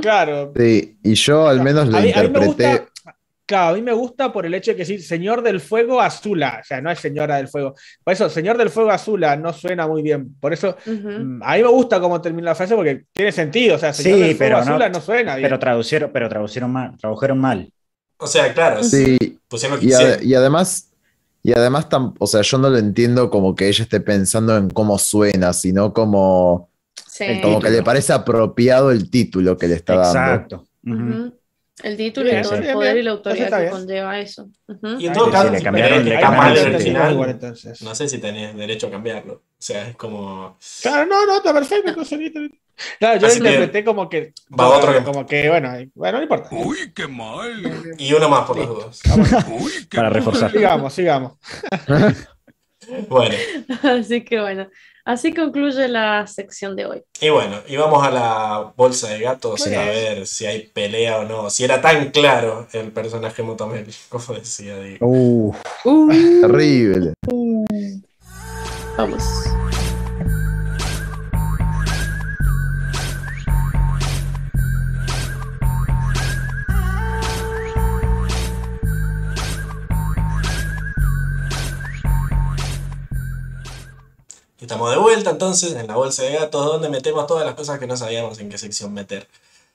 [0.02, 0.53] Claro.
[0.56, 2.69] Sí, y yo al menos lo A mí, a mí me interpreté.
[2.80, 2.92] gusta,
[3.48, 6.59] claro, a mí me gusta por el hecho de que sí, Señor del Fuego Azula,
[6.61, 7.74] o sea, no es Señora del Fuego.
[8.03, 10.35] Por eso, Señor del Fuego Azula no suena muy bien.
[10.40, 13.76] Por eso, mm, a mí me gusta cómo termina la frase porque tiene sentido.
[13.77, 15.48] O sea, Señor Sí, del Fuego pero no- Azula no, suena bien.
[15.48, 17.72] Pero traducieron, pero traducieron mal, tradujeron mal.
[18.19, 19.17] O sea, claro, Sí,
[19.48, 20.19] pusieron lo que y, quisieron.
[20.27, 20.84] y además
[21.43, 21.88] Y además,
[22.19, 25.93] o sea, yo no lo entiendo como que ella esté pensando en cómo suena, sino
[25.93, 26.69] como,
[27.42, 30.09] como que le parece apropiado el título que le está dando.
[30.19, 30.66] Exacto.
[31.83, 34.49] El título y todo el poder y la autoridad que conlleva eso.
[34.97, 37.39] Y en todo caso, le cambiaron, le cambiaron el final.
[37.81, 39.33] No sé si tenés derecho a cambiarlo.
[39.33, 40.57] O sea, es como.
[40.81, 42.01] Claro, no, no, está perfecto.
[42.99, 44.33] Claro, yo lo interpreté como que.
[44.59, 45.03] Va otro que...
[45.03, 46.49] Como que, bueno, bueno, no importa.
[46.51, 47.95] Uy, qué mal.
[47.97, 49.01] Y uno más por los dos.
[49.93, 50.51] Para reforzar.
[50.57, 51.33] Sigamos, sigamos.
[53.07, 53.35] bueno.
[53.83, 54.67] Así que bueno.
[55.08, 57.02] Así concluye la sección de hoy.
[57.22, 61.24] Y bueno, y vamos a la bolsa de gatos a ver si hay pelea o
[61.24, 61.50] no.
[61.50, 65.08] Si era tan claro el personaje Motomel, como decía Diego.
[65.86, 67.14] Uh, terrible.
[68.98, 69.24] Vamos.
[84.68, 87.88] Estamos de vuelta entonces en la bolsa de gatos donde metemos todas las cosas que
[87.88, 89.26] no sabíamos en qué sección meter.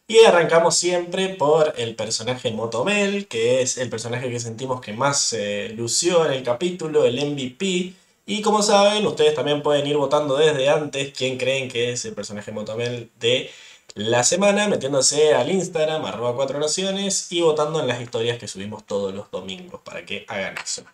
[0.07, 5.19] Y arrancamos siempre por el personaje Motomel, que es el personaje que sentimos que más
[5.19, 7.95] se lució en el capítulo, el MVP.
[8.27, 12.13] Y como saben, ustedes también pueden ir votando desde antes quién creen que es el
[12.13, 13.51] personaje Motomel de
[13.95, 18.87] la semana, metiéndose al Instagram, arroba 4 naciones, y votando en las historias que subimos
[18.87, 20.85] todos los domingos para que hagan eso.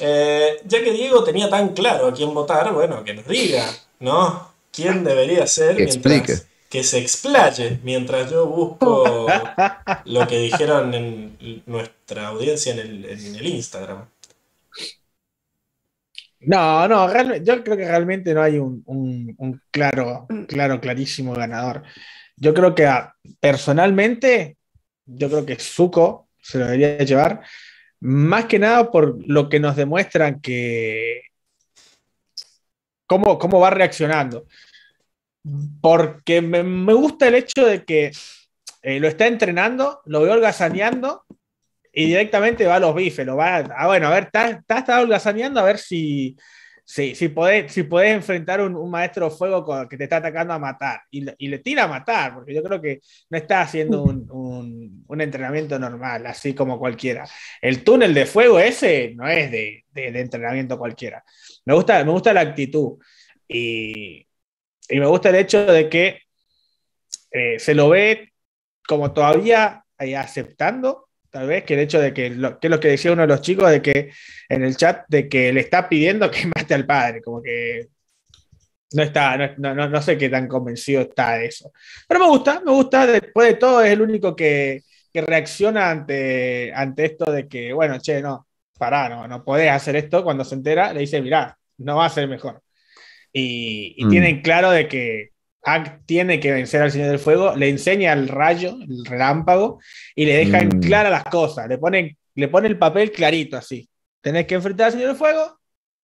[0.00, 3.66] Eh, ya que Diego tenía tan claro a quién votar, bueno, que nos diga,
[3.98, 4.50] ¿no?
[4.72, 6.34] ¿Quién debería ser que explique.
[6.68, 9.26] que se explaye mientras yo busco
[10.04, 14.06] lo que dijeron en nuestra audiencia en el, Instagram?
[16.40, 21.82] No, no, yo creo que realmente no hay un, claro, claro, clarísimo ganador.
[22.36, 22.88] Yo creo que
[23.40, 24.56] personalmente,
[25.04, 27.42] yo creo que Zuko se lo debería llevar
[28.00, 31.22] más que nada por lo que nos demuestran que
[33.06, 34.46] cómo, cómo va reaccionando.
[35.80, 38.12] Porque me, gusta el hecho de que
[38.82, 41.24] eh, lo está entrenando, lo veo holgazaneando
[41.92, 45.00] y directamente va a los bifes, lo va a, ah, bueno, a ver, está, está,
[45.00, 46.36] holgazaneando a ver si,
[46.90, 51.02] si, si, podés, si enfrentar un, un maestro fuego que te está atacando a matar
[51.08, 55.78] y, y, le tira a matar, porque yo creo que no está haciendo un, entrenamiento
[55.78, 57.28] normal, así como cualquiera.
[57.60, 61.22] El túnel de fuego ese no es de, entrenamiento cualquiera.
[61.64, 62.98] Me gusta, me gusta la actitud
[63.46, 64.26] y,
[64.88, 66.22] me gusta el hecho de que
[67.30, 68.32] eh, se lo ve
[68.84, 72.80] como todavía ahí aceptando tal vez, que el hecho de que, lo, que es lo
[72.80, 74.10] que decía uno de los chicos, de que
[74.48, 77.88] en el chat, de que le está pidiendo que mate al padre, como que
[78.92, 81.72] no está, no, no, no sé qué tan convencido está de eso.
[82.08, 86.72] Pero me gusta, me gusta, después de todo es el único que, que reacciona ante,
[86.74, 90.56] ante esto de que, bueno, che, no, pará, no, no podés hacer esto, cuando se
[90.56, 92.62] entera, le dice, mirá, no va a ser mejor.
[93.32, 94.10] Y, y mm.
[94.10, 95.30] tienen claro de que
[96.06, 99.80] tiene que vencer al Señor del Fuego, le enseña el rayo, el relámpago,
[100.14, 100.80] y le deja en mm.
[100.80, 103.88] claras las cosas, le pone, le pone el papel clarito así.
[104.20, 105.58] Tenés que enfrentar al Señor del Fuego,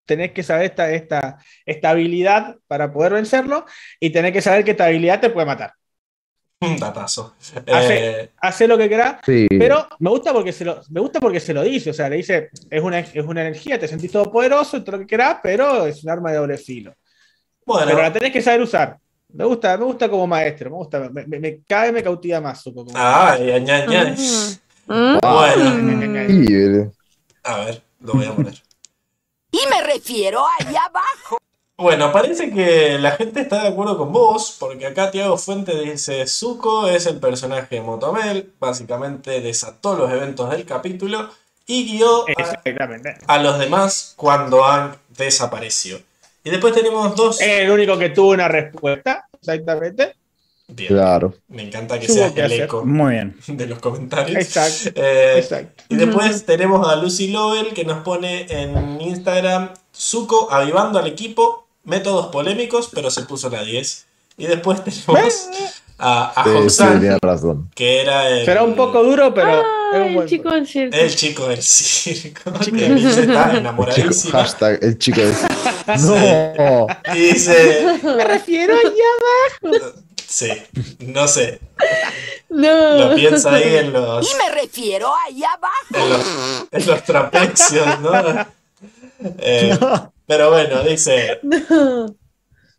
[0.05, 3.65] tenés que saber esta, esta, esta habilidad para poder vencerlo,
[3.99, 5.73] y tenés que saber que esta habilidad te puede matar.
[6.59, 7.37] Un datazo.
[7.67, 11.53] Hace, eh, lo que quieras, pero me gusta, porque se lo, me gusta porque se
[11.53, 14.83] lo dice, o sea, le dice, es una, es una energía, te sentís todo poderoso,
[14.83, 16.95] todo lo que quieras, pero es un arma de doble filo.
[17.67, 17.87] Bueno.
[17.87, 18.97] Pero la tenés que saber usar.
[19.37, 22.63] Me gusta, me gusta como maestro, me gusta, me, me, cae, me cautiva más.
[22.63, 24.15] Como ah, ya, ya, ya.
[24.87, 26.91] Bueno.
[27.45, 28.63] A ver, lo voy a poner.
[29.51, 31.37] Y me refiero allá abajo.
[31.77, 36.27] Bueno, parece que la gente está de acuerdo con vos, porque acá Tiago Fuente dice,
[36.27, 41.29] Zuko es el personaje de Motomel, básicamente desató los eventos del capítulo
[41.67, 45.99] y guió a, a los demás cuando han desaparecido.
[46.47, 47.41] Y después tenemos dos.
[47.41, 50.15] el único que tuvo una respuesta, exactamente.
[50.69, 50.87] Bien.
[50.87, 51.35] Claro.
[51.49, 53.37] Me encanta que sea el eco Muy bien.
[53.49, 54.41] de los comentarios.
[54.41, 54.91] Exacto.
[54.95, 55.83] Eh, exacto.
[55.89, 61.67] Y después tenemos a Lucy Lovell que nos pone en Instagram Zuko avivando al equipo,
[61.83, 64.07] métodos polémicos, pero se puso la 10.
[64.39, 65.49] Y después tenemos
[65.99, 67.71] a, a sí, razón.
[67.75, 68.45] que era el...
[68.45, 69.63] Será un poco duro, pero...
[69.65, 70.97] Ah, el chico del circo.
[70.97, 72.53] El chico del circo.
[72.61, 72.77] Chico.
[72.77, 74.33] está enamoradísimo.
[74.33, 75.55] Hashtag el chico del circo.
[76.57, 76.87] no.
[77.15, 77.99] Y dice...
[78.03, 79.93] Me refiero allá abajo.
[80.27, 80.51] Sí,
[81.01, 81.61] no sé.
[82.51, 82.99] No.
[82.99, 84.31] Lo piensa ahí en los...
[84.31, 85.95] Y me refiero allá abajo.
[85.95, 88.47] En los, en los trapecios, ¿no?
[89.39, 90.13] Eh, no.
[90.27, 91.41] Pero bueno, dice...
[91.43, 92.15] No.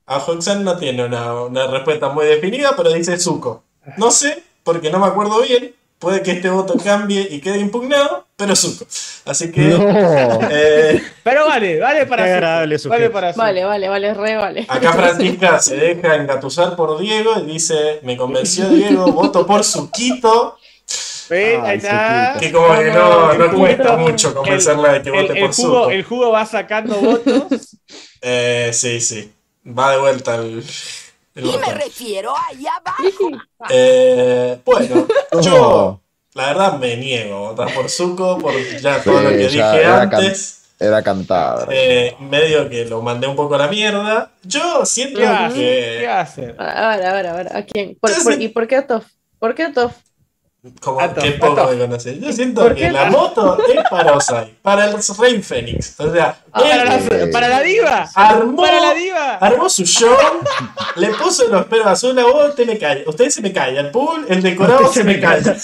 [0.09, 3.63] A Hoxan no tiene una, respuesta muy definida, pero dice Zuko.
[3.97, 8.25] No sé, porque no me acuerdo bien, puede que este voto cambie y quede impugnado,
[8.37, 8.85] pero Zuko.
[9.25, 9.61] Así que.
[9.61, 10.39] No.
[10.49, 12.33] eh, Pero vale, vale para Zuko.
[12.35, 13.43] agradable Vale para Zuko.
[13.43, 14.65] Vale, vale, vale, re vale.
[14.69, 20.57] acá Francisca se deja engatusar por Diego y dice: Me convenció Diego, voto por Zuquito.
[21.27, 25.79] Que como que no, no cuesta mucho convencerla de que el, vote el por jugo,
[25.79, 25.91] Zuko.
[25.91, 27.75] el jugo va sacando votos.
[28.21, 29.33] Eh, sí, sí.
[29.67, 30.63] Va de vuelta el.
[31.35, 33.29] el Y me refiero ahí abajo.
[33.69, 35.07] Eh, bueno,
[35.41, 36.01] yo
[36.33, 40.09] la verdad me niego a votar por Zuko por ya todo lo que dije era
[40.09, 40.53] can- antes.
[40.79, 41.65] Era cantada.
[41.71, 44.31] Eh, medio que lo mandé un poco a la mierda.
[44.43, 45.53] Yo siento ¿Qué hacer?
[45.53, 46.07] ¿Qué que.
[46.07, 46.55] va a hacer?
[46.59, 47.97] A ver, a ver, a ver, ¿a quién?
[47.99, 49.05] ¿Por- por- ¿Y por qué a Toff?
[49.39, 49.93] ¿Por qué a Toff?
[50.81, 51.71] Como Ato, que poco Ato.
[51.73, 52.19] me conocen.
[52.21, 52.91] Yo siento ¿Por que qué?
[52.91, 55.99] la moto es para Osai, para el Rey Fénix.
[55.99, 56.85] O sea, ¿Para él
[57.25, 58.09] la, para la diva?
[58.15, 59.35] armó, ¿Para la diva?
[59.35, 60.15] armó su show,
[60.95, 63.01] le puso los pelos azules a vos, usted me calla.
[63.07, 63.81] Usted se me calla.
[63.81, 65.55] El pool, el decorado Usted se se me calla.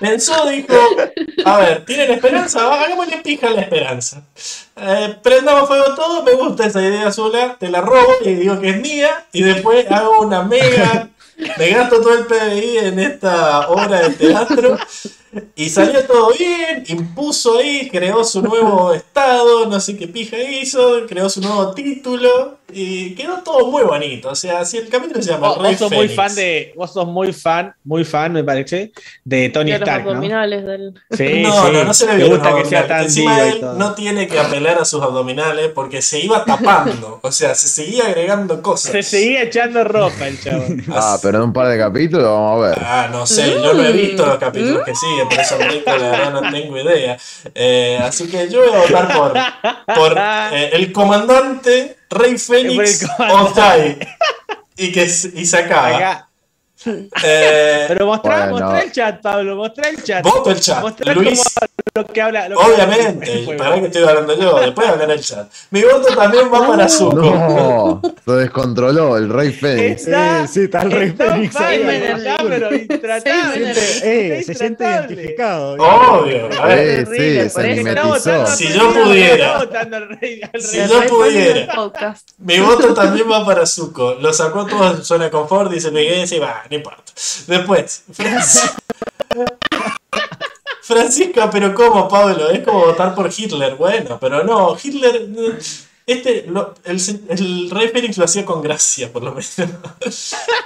[0.00, 0.74] Pensó, dijo,
[1.44, 2.72] a ver, ¿tienen esperanza?
[2.82, 4.22] Hagámosle pija a la esperanza.
[4.76, 8.70] Eh, prendamos fuego todo, me gusta esa idea azula, te la robo y digo que
[8.70, 14.08] es mía, y después hago una mega, me gasto todo el PBI en esta obra
[14.08, 14.78] de teatro,
[15.54, 21.06] y salió todo bien, impuso ahí, creó su nuevo estado, no sé qué pija hizo,
[21.06, 24.30] creó su nuevo título, y quedó todo muy bonito.
[24.30, 26.72] O sea, si el capítulo se llama Vos, Rey vos sos muy fan de.
[26.76, 28.92] Vos sos muy fan, muy fan, me parece,
[29.24, 30.10] de Tony De los Stark, ¿no?
[30.10, 30.94] abdominales del.
[31.10, 31.72] Sí, no, sí.
[31.72, 34.78] no, no se le los gusta que sea tan Encima él no tiene que apelar
[34.78, 37.20] a sus abdominales porque se iba tapando.
[37.22, 38.92] o sea, se seguía agregando cosas.
[38.92, 40.64] Se seguía echando ropa el chavo.
[40.94, 42.78] Ah, pero en un par de capítulos vamos a ver.
[42.80, 47.16] Ah, no sé, yo no he visto los capítulos que siguen, verdad no tengo idea.
[47.54, 53.06] Eh, así que yo voy a votar por, por eh, el comandante Rey Fénix.
[53.18, 53.98] Ozai.
[54.76, 55.96] Y que y se acaba.
[55.96, 56.28] Acá.
[57.22, 58.50] Eh, Pero Bueno.
[58.50, 60.24] mostrá el chat, Pablo, mostrá el chat.
[60.24, 60.82] voto el chat.
[61.14, 62.48] Luis, cómo lo que habla.
[62.48, 63.62] lo que habla obviamente, pueblo.
[63.64, 65.46] para que estoy hablando yo, después hablaré el chat.
[65.70, 67.20] Mi voto también va para Zuko.
[67.20, 70.06] No, se descontroló el Rey Fénix.
[70.06, 71.82] Está, Eh, sí, está el Rey está Fénix ahí.
[72.48, 73.70] pero intratable.
[74.02, 75.14] Eh, se siente intratable.
[75.14, 75.74] identificado.
[75.74, 76.78] Obvio, a ver.
[77.12, 78.46] Eh, sí, se mimetizó.
[78.46, 79.58] Si yo pudiera.
[79.58, 81.74] al rey- Si yo pudiera.
[82.38, 84.14] Mi voto también va para Zuko.
[84.14, 87.02] Lo sacó todo su zona de confort y se me quedé y va, no importa.
[87.46, 88.72] Después, Francis-
[90.82, 92.50] Francisca, pero ¿cómo, Pablo?
[92.50, 93.76] Es como votar por Hitler.
[93.76, 95.28] Bueno, pero no, Hitler.
[95.28, 95.42] no,
[96.06, 99.56] Este, lo- el, el Rey Fénix lo hacía con gracia, por lo menos.
[100.00, 100.10] Él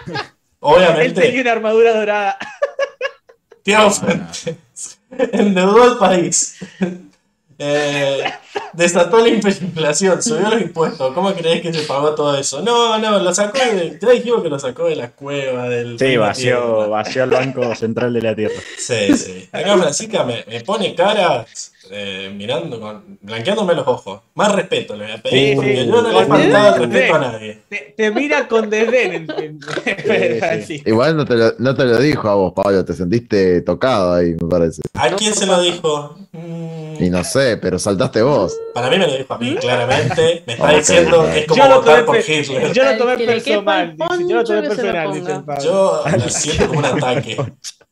[0.06, 2.38] tenía Obviamente, una armadura dorada.
[3.62, 4.56] Tiago Fuentes
[5.10, 6.56] endeudó al país.
[7.58, 8.22] Eh,
[8.74, 11.14] desató la inflación, subió los impuestos.
[11.14, 12.62] ¿Cómo crees que se pagó todo eso?
[12.62, 13.98] No, no, lo sacó de.
[14.00, 15.98] Ya dijimos que lo sacó de la cueva del.
[15.98, 18.60] Sí, vació, vació el Banco Central de la Tierra.
[18.78, 19.48] Sí, sí.
[19.52, 24.20] Acá Francisca me, me pone caras eh, mirando, con, blanqueándome los ojos.
[24.34, 25.86] Más respeto le voy a pedir, Sí, porque sí.
[25.86, 27.62] yo no le he faltado el respeto a nadie.
[27.68, 29.26] Te, te mira con desdén.
[30.66, 30.82] sí.
[30.86, 34.36] Igual no te, lo, no te lo dijo a vos, Pablo, te sentiste tocado ahí,
[34.40, 34.82] me parece.
[34.94, 36.16] ¿A quién se lo dijo?
[36.32, 38.56] Mm, Y no sé, pero saltaste vos.
[38.74, 40.42] para mí me lo dijo a mí, claramente.
[40.46, 42.72] Me está Ok, diciendo que es como Yo lo votar tomé por Hitler.
[42.72, 43.96] Yo lo tomé personal.
[43.96, 45.62] Dice, yo lo tomé personal, dice el Pablo.
[45.64, 47.36] Yo lo siento como un ataque.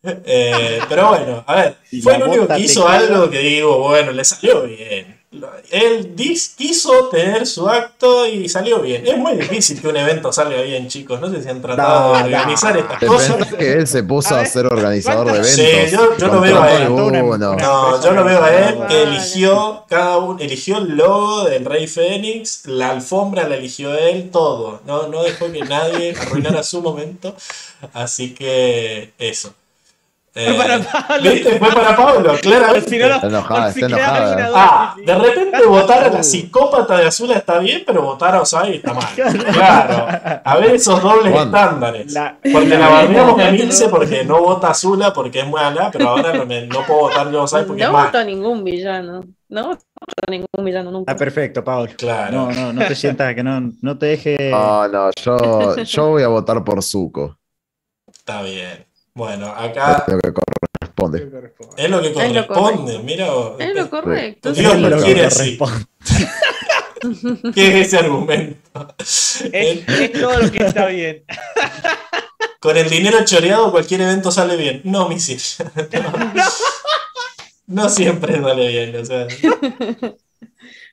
[0.07, 4.13] Eh, pero bueno, a ver, Y fue el único que hizo algo que digo, bueno,
[4.13, 5.23] le salió bien.
[5.73, 9.05] Él dis- quiso tener su acto y salió bien.
[9.05, 11.21] Es muy difícil que un evento salga bien, chicos.
[11.21, 13.53] No sé si han tratado No, de organizar estas ¿Te cosas.
[13.55, 15.91] que él se puso A ser organizador de ¿cuántas- eventos?
[15.91, 16.89] Sí, yo- yo lo veo a él.
[16.95, 21.89] No, yo lo veo a él que eligió cada uno, eligió el logo del Rey
[21.89, 24.83] Fénix, la alfombra la eligió él, todo.
[24.87, 27.35] No, no dejó que nadie arruinara su momento.
[27.93, 29.53] Así que eso.
[30.37, 31.31] Eh, Fue para Pablo.
[31.31, 31.59] ¿Viste?
[31.61, 32.89] Fue para Pablo, claramente.
[32.91, 34.51] Si no, no, Está enojada, si está enojada.
[34.53, 35.07] Ah, sí, sí.
[35.07, 38.95] de repente votar a la psicópata de Azul está bien, pero votar a Osai está
[38.95, 39.05] mal.
[39.55, 40.41] Claro.
[40.45, 41.57] A ver esos dobles ¿Cuándo?
[41.57, 42.13] estándares.
[42.13, 46.09] La- Porque la bardeamos a Milce porque no vota a Azula porque es mala, pero
[46.09, 48.65] ahora no, me- no puedo votar yo a Osai porque No es voto a ningún
[48.65, 49.23] villano.
[49.51, 49.85] No voto
[50.27, 51.13] a ningún villano nunca.
[51.13, 51.93] Está perfecto, Pablo.
[51.97, 52.33] Claro.
[52.33, 54.51] No, no, no te sientas que no, no te deje.
[54.51, 57.39] No, no, yo, yo voy a votar por Zuko.
[58.13, 58.85] Está bien.
[59.17, 61.19] Bueno, acá Lo que corresponde.
[61.77, 62.99] es lo que Es lo corresponde.
[62.99, 63.27] Mira,
[63.61, 64.53] Es lo correcto.
[64.53, 65.57] Dios lo quiere así.
[65.57, 65.89] corresponde.
[67.55, 68.95] ¿Qué es ese argumento?
[68.99, 71.25] Es, es todo lo que está bien.
[72.59, 74.81] Con el dinero choreado cualquier evento sale bien.
[74.85, 75.41] No, misil.
[77.67, 78.97] No, No siempre sale bien.
[78.97, 79.29] O sea.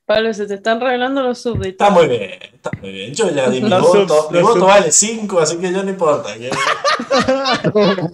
[0.05, 1.67] Pablo, se te están revelando los súbditos.
[1.71, 3.13] Está muy bien, está muy bien.
[3.13, 4.07] Yo ya di mi Los voto.
[4.23, 4.67] subs, mi voto subs.
[4.67, 6.33] vale 5, así que ya no importa.
[6.35, 6.49] que-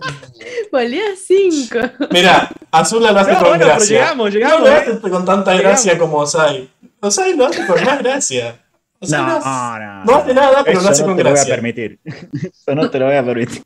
[0.71, 1.79] Valía 5.
[2.11, 3.99] Mira, Azula lo hace No, con bueno, pero gracia.
[3.99, 4.73] llegamos, no llegamos, lo ¿eh?
[4.75, 6.69] hace con tanta gracia como Osai.
[6.99, 8.63] Osai lo hace con más gracia.
[8.99, 11.39] Osai No, no, no, no hace nada, pero lo hace no con te lo voy
[11.39, 11.55] a gracia.
[11.55, 11.99] permitir.
[12.05, 13.63] Eso no te lo voy a permitir.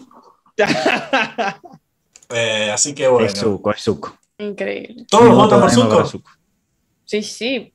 [2.29, 3.27] Eh, así que bueno.
[3.27, 4.15] Es Zuko, es Zuko.
[4.37, 5.05] Increíble.
[5.09, 5.71] Todos votan por.
[5.71, 6.29] Zuko.
[7.03, 7.73] Sí, sí.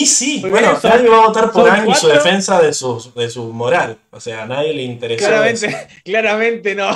[0.00, 3.12] Y sí, bueno, son- nadie va a votar por Ang y su defensa de su,
[3.16, 3.98] de su moral.
[4.10, 5.24] O sea, a nadie le interesó.
[5.44, 5.66] eso.
[5.66, 6.88] Claramente, claramente no.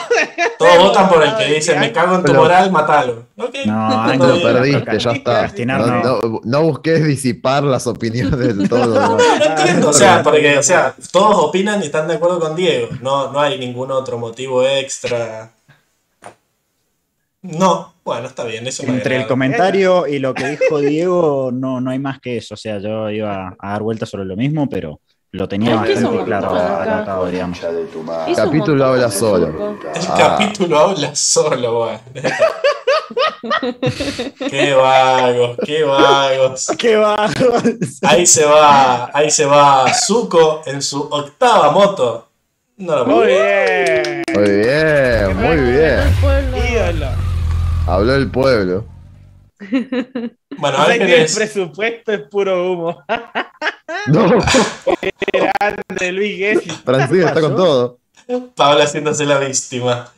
[0.58, 3.26] Todos votan por el que dice, me cago en tu Pero- moral, matalo.
[3.36, 5.52] No, Ang todo Lo perdiste, ya está.
[5.66, 6.02] No, no.
[6.02, 8.88] no, no busques disipar las opiniones de todos.
[8.88, 12.54] No, no entiendo, o sea, porque, o sea, todos opinan y están de acuerdo con
[12.54, 12.88] Diego.
[13.00, 15.50] No, no hay ningún otro motivo extra.
[17.42, 21.80] No, bueno, está bien, eso me Entre el comentario y lo que dijo Diego, no,
[21.80, 22.54] no hay más que eso.
[22.54, 25.00] O sea, yo iba a dar vueltas sobre lo mismo, pero
[25.32, 27.58] lo tenía ¿Por qué bastante claro digamos.
[27.58, 27.68] Hizo
[28.28, 29.76] un capítulo habla solo.
[29.94, 30.14] El Ah.
[30.16, 31.90] capítulo habla solo,
[34.48, 36.68] qué vagos, qué vagos.
[36.78, 37.28] ¡Qué va!
[38.02, 42.28] Ahí se va, ahí se va Zuko en su octava moto.
[42.76, 44.22] No lo puedo Muy bien.
[44.34, 46.51] Muy bien, muy bien.
[47.86, 48.86] Habló el pueblo.
[50.56, 53.04] Bueno, sea, que el presupuesto es puro humo.
[54.06, 54.26] No,
[55.32, 56.70] Grande Luis Gessi.
[56.70, 57.98] Francisco está con todo.
[58.56, 60.10] Pablo haciéndose la víctima.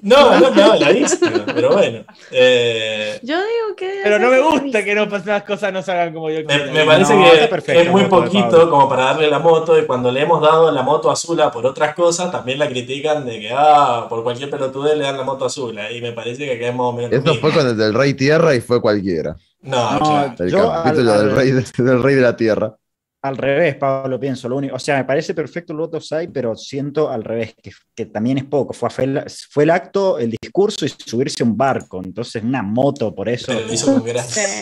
[0.00, 2.04] No, no, no, la víctima, pero bueno.
[2.30, 4.00] Eh, Yo digo que.
[4.02, 6.72] Pero no me gusta que no pasen las cosas no salgan como yo me, quiero.
[6.72, 10.10] me parece No, que perfecto es muy poquito como para darle la moto y cuando
[10.10, 14.06] le hemos dado la moto azula por otras cosas, también la critican de que, ah,
[14.08, 15.90] por cualquier pelotudez le dan la moto azula.
[15.92, 18.54] Y me parece que es más o menos Esto fue con el del Rey Tierra
[18.54, 19.36] y fue cualquiera.
[19.60, 20.34] No, No, claro.
[20.38, 22.76] El Yo capítulo al- del, al- rey de, del Rey de la Tierra.
[23.20, 24.48] Al revés, Pablo, pienso.
[24.48, 27.72] Lo único, o sea, me parece perfecto el voto Sai, pero siento al revés, que,
[27.94, 28.72] que también es poco.
[28.72, 32.00] Fue, fue, el, fue el acto, el discurso y subirse a un barco.
[32.04, 33.46] Entonces, una moto por eso.
[33.48, 34.04] Pero lo hizo.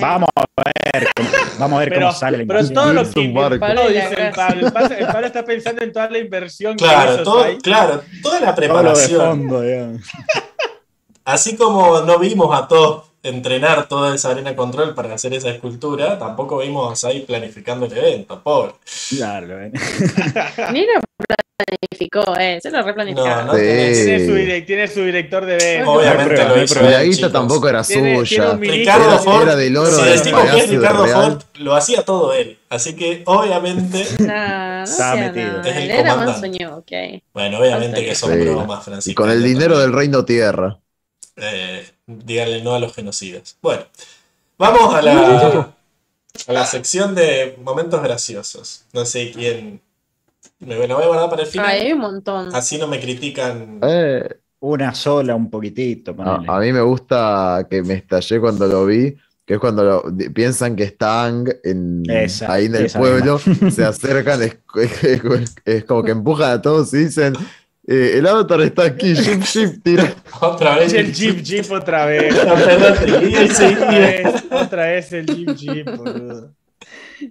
[0.00, 0.44] Vamos a
[0.94, 1.28] ver, cómo,
[1.58, 2.74] vamos a ver Pero, cómo sale la pero invasión.
[2.74, 3.10] todo lo
[3.52, 4.68] que Pablo dice el Pablo.
[5.18, 7.58] El está pensando en toda la inversión que Claro, hizo todo, Sai.
[7.58, 9.48] claro, toda la Todo lo de preparación.
[9.48, 9.62] fondo.
[11.26, 16.18] Así como no vimos a todos entrenar toda esa arena control para hacer esa escultura,
[16.18, 18.72] tampoco vimos a Sai planificando el evento, pobre.
[19.10, 19.72] Claro, eh.
[20.72, 21.00] Ni lo
[21.56, 22.58] planificó, eh.
[22.62, 23.26] Se lo replanificó.
[23.26, 23.60] No, no Sí.
[23.60, 25.96] Tiene su, direc- tiene su director de eventos.
[25.96, 28.52] Obviamente prueba, lo no hizo la guita tampoco era Tiene- tiene suya.
[28.54, 31.22] mini- Ricardo Ford, era del oro si decimos que es Ricardo Real.
[31.32, 32.58] Ford, lo hacía todo él.
[32.68, 35.52] Así que obviamente, no hacía metido.
[35.58, 35.70] nada.
[35.70, 36.26] Es el era comandante.
[36.32, 36.92] más soñó, ok.
[37.32, 38.38] bueno, obviamente que son Sí.
[38.40, 39.10] bromas, Francisco.
[39.10, 40.78] Y con el dinero del Reino Tierra.
[41.36, 43.56] Eh, díganle no a los genocidas.
[43.60, 43.84] Bueno,
[44.58, 45.74] vamos a la,
[46.48, 48.84] a la sección de momentos graciosos.
[48.92, 49.80] No sé quién.
[50.60, 51.66] Me la voy a guardar para el final.
[51.66, 52.54] Ay, hay un montón.
[52.54, 53.80] Así no me critican.
[53.82, 54.28] Eh,
[54.60, 56.14] Una sola, un poquitito.
[56.18, 60.74] a, mí me gusta que me estallé cuando lo vi, que es cuando lo- piensan
[60.76, 63.38] que está Ang en, Esa, ahí en el pueblo,
[63.70, 64.56] se acercan, es,
[65.02, 67.34] es- es como que empujan a todos y dicen,
[67.86, 70.14] eh, el avatar está aquí, ship, ship, tira.
[70.40, 70.92] Otra vez.
[70.92, 72.34] El Jeep Jeep otra vez.
[72.42, 76.54] Otra vez, otra vez el Jeep Jeep, boludo.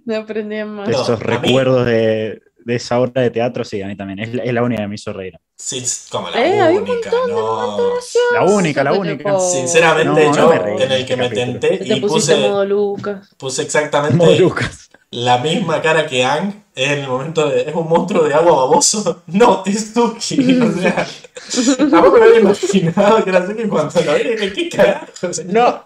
[0.05, 0.89] No aprendí más.
[0.89, 4.19] No, Esos recuerdos de, de esa obra de teatro, sí, a mí también.
[4.19, 5.37] Es, la- es la única que me hizo reír.
[5.55, 7.93] Sí, como la Eh, única, no.
[8.33, 9.39] La única, la única.
[9.39, 11.59] Sinceramente, No, no yo me reí en el que me capítulo.
[11.59, 13.29] tenté Te y pusiste puse, modo Lucas.
[13.37, 14.89] puse exactamente Modo Lucas.
[15.11, 17.61] la misma cara que Ang es en el momento de.
[17.69, 19.21] ¿Es un monstruo de agua baboso?
[19.27, 20.59] No, es Tuki.
[20.59, 21.07] O sea,
[21.77, 24.23] tampoco me había imaginado que era Tuki cuando lo vi.
[24.23, 25.07] dije, ¿Qué carajo?
[25.45, 25.83] No,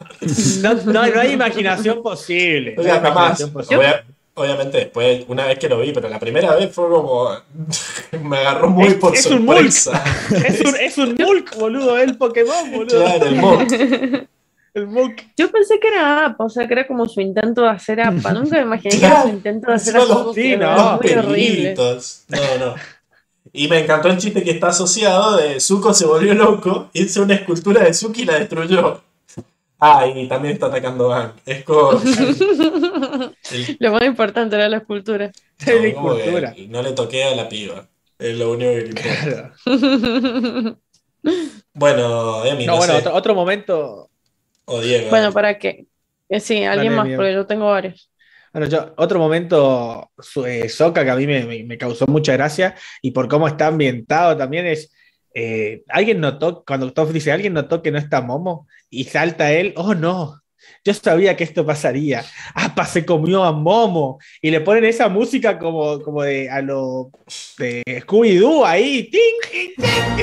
[0.62, 2.76] no, no, no hay imaginación posible.
[2.80, 3.44] O sea, No jamás.
[3.44, 3.78] posible.
[3.86, 4.06] Obvia-
[4.40, 7.30] obviamente, después, una vez que lo vi, pero la primera vez fue como.
[8.24, 10.04] me agarró muy Es- por es un sorpresa.
[10.46, 13.04] Es un, es un Mulk, boludo, el Pokémon, boludo.
[13.04, 13.72] Claro, el Monk.
[14.76, 15.30] El Mulk.
[15.36, 18.34] Yo pensé que era APA, o sea, que era como su intento de hacer APA.
[18.34, 20.06] Nunca me imaginé que era su intento de hacer APA.
[20.06, 21.76] los- sí, no, muy horrible.
[21.76, 22.76] No, no.
[23.52, 27.34] Y me encantó el chiste que está asociado de Zuko se volvió loco, hizo una
[27.34, 29.02] escultura de Zuki y la destruyó.
[29.80, 31.34] Ah, y también está atacando a Aang.
[31.46, 31.92] Es como...
[33.52, 35.32] el- Lo más importante era la escultura.
[35.66, 36.54] La como que escultura.
[36.68, 37.88] no le toqué a la piba.
[38.18, 39.54] Es lo único que le importa.
[39.64, 40.78] Claro.
[41.74, 43.00] Bueno, Emi, no, No, bueno, sé.
[43.00, 44.10] otro, otro momento.
[44.66, 45.10] O Diego.
[45.10, 45.86] bueno, ¿para qué?
[46.30, 48.10] Eh, Sí, alguien Dale, más, porque yo tengo varios.
[48.54, 52.34] Bueno, yo, otro momento, su- eh, Soca, que a mí me, me- me causó mucha
[52.34, 54.92] gracia y por cómo está ambientado también es.
[55.34, 59.74] Eh, alguien notó, cuando Toph dice, alguien notó que no está Momo y salta él,
[59.76, 60.42] oh no.
[60.84, 62.24] Yo yo sabía que esto pasaría.
[62.54, 64.20] Apa se comió a Momo.
[64.42, 67.12] Y le ponen esa música como, como de a lo
[67.58, 69.10] de Scooby-Doo ahí.
[69.10, 69.76] ¡Ting,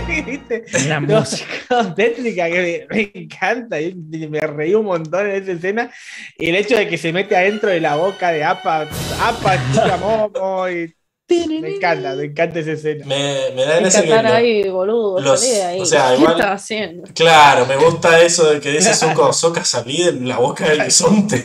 [0.07, 0.89] ting, ting!
[0.89, 3.81] La música técnica que me, encanta.
[3.81, 5.91] Y me reí un montón en esa escena.
[6.39, 8.89] Y el hecho de que se mete adentro de la boca de Apa,
[9.21, 10.69] Apa, chica Momo.
[10.69, 10.95] Y
[11.29, 13.05] me encanta, me encanta esa escena.
[13.07, 15.21] Me, me da en ese ahí, boludo.
[15.21, 15.81] Los, ahí.
[15.81, 17.03] O sea, ¿Qué igual, haciendo?
[17.15, 21.43] Claro, me gusta eso de que dice Zuko, Soca salí de la boca del bisonte.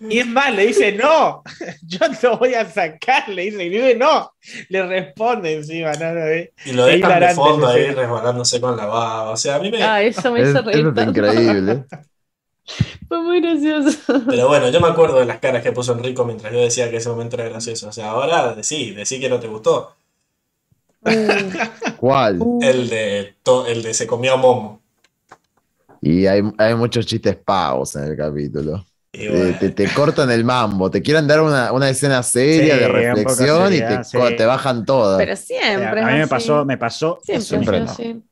[0.00, 1.42] y es más, le dice no,
[1.82, 4.32] yo te voy a sacar, le dice, y dice no,
[4.68, 6.20] le responde encima, no, no,
[6.66, 9.30] Y lo dejan de fondo ahí resbalándose con la baba.
[9.30, 9.82] O sea, a mí me.
[9.82, 10.92] Ah, eso me hizo reír.
[10.94, 11.84] es increíble.
[13.08, 14.22] Fue muy gracioso.
[14.26, 16.96] Pero bueno, yo me acuerdo de las caras que puso Enrico mientras yo decía que
[16.96, 17.88] ese momento era gracioso.
[17.88, 19.94] O sea, ahora sí, decí que no te gustó.
[21.98, 22.40] ¿Cuál?
[22.62, 23.34] El de,
[23.68, 24.80] el de se comió a Momo.
[26.00, 26.42] Y hay,
[26.76, 28.84] muchos chistes pavos en el capítulo.
[29.12, 33.80] te, cortan el mambo, te quieren dar una, escena seria de reflexión y
[34.36, 35.18] te, bajan todas.
[35.18, 36.00] Pero siempre.
[36.00, 37.18] A mí me pasó, me pasó.
[37.22, 38.22] Siempre, siempre no,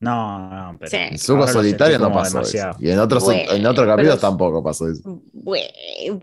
[0.00, 0.96] no, pero.
[0.96, 2.70] En Suco Solitario no pasó eso.
[2.78, 5.20] Y en otros, en otros capítulos tampoco pasó eso.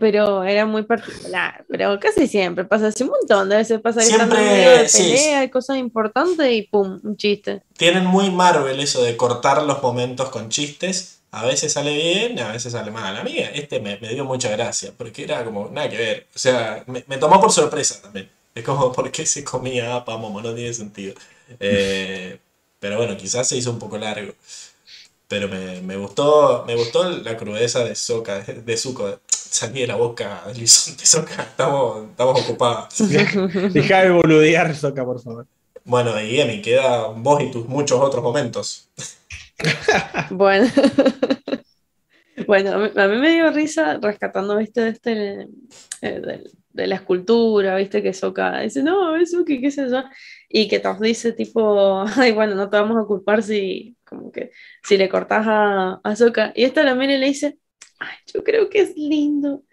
[0.00, 1.64] pero era muy particular.
[1.68, 5.76] Pero casi siempre pasa así un montón de veces pasa siempre, de pelea, hay cosas
[5.76, 7.62] importantes y pum, un chiste.
[7.76, 11.20] Tienen muy Marvel eso de cortar los momentos con chistes.
[11.30, 13.16] A veces sale bien, a veces sale mal.
[13.16, 16.26] A mí este me, dio mucha gracia, porque era como nada que ver.
[16.34, 18.28] O sea, me, tomó por sorpresa también.
[18.56, 20.40] Es como, ¿por qué se comía apa, momo?
[20.40, 21.14] No tiene sentido.
[21.60, 22.40] Eh,
[22.80, 24.32] pero bueno, quizás se hizo un poco largo.
[25.26, 29.20] Pero me, me gustó me gustó la crudeza de Soca, de, Zuko.
[29.28, 31.42] Salí de la boca del de Soca.
[31.42, 32.94] Estamos, estamos ocupados.
[33.72, 35.46] Deja de boludear, Soca, por favor.
[35.84, 38.88] Bueno, y Emi, queda vos y tus muchos otros momentos.
[40.30, 40.68] bueno.
[42.46, 45.48] bueno, a mí me dio risa rescatando, viste, de este.
[46.02, 46.42] Eh,
[46.72, 50.04] de, la escultura, viste, que Soca dice, no, es Suki, qué sé yo
[50.48, 54.50] y que nos dice tipo, ay, bueno, no te vamos a culpar si, como que,
[54.82, 56.52] si le cortas a Azoka.
[56.54, 57.58] Y esta también le dice,
[57.98, 59.64] ay, yo creo que es lindo.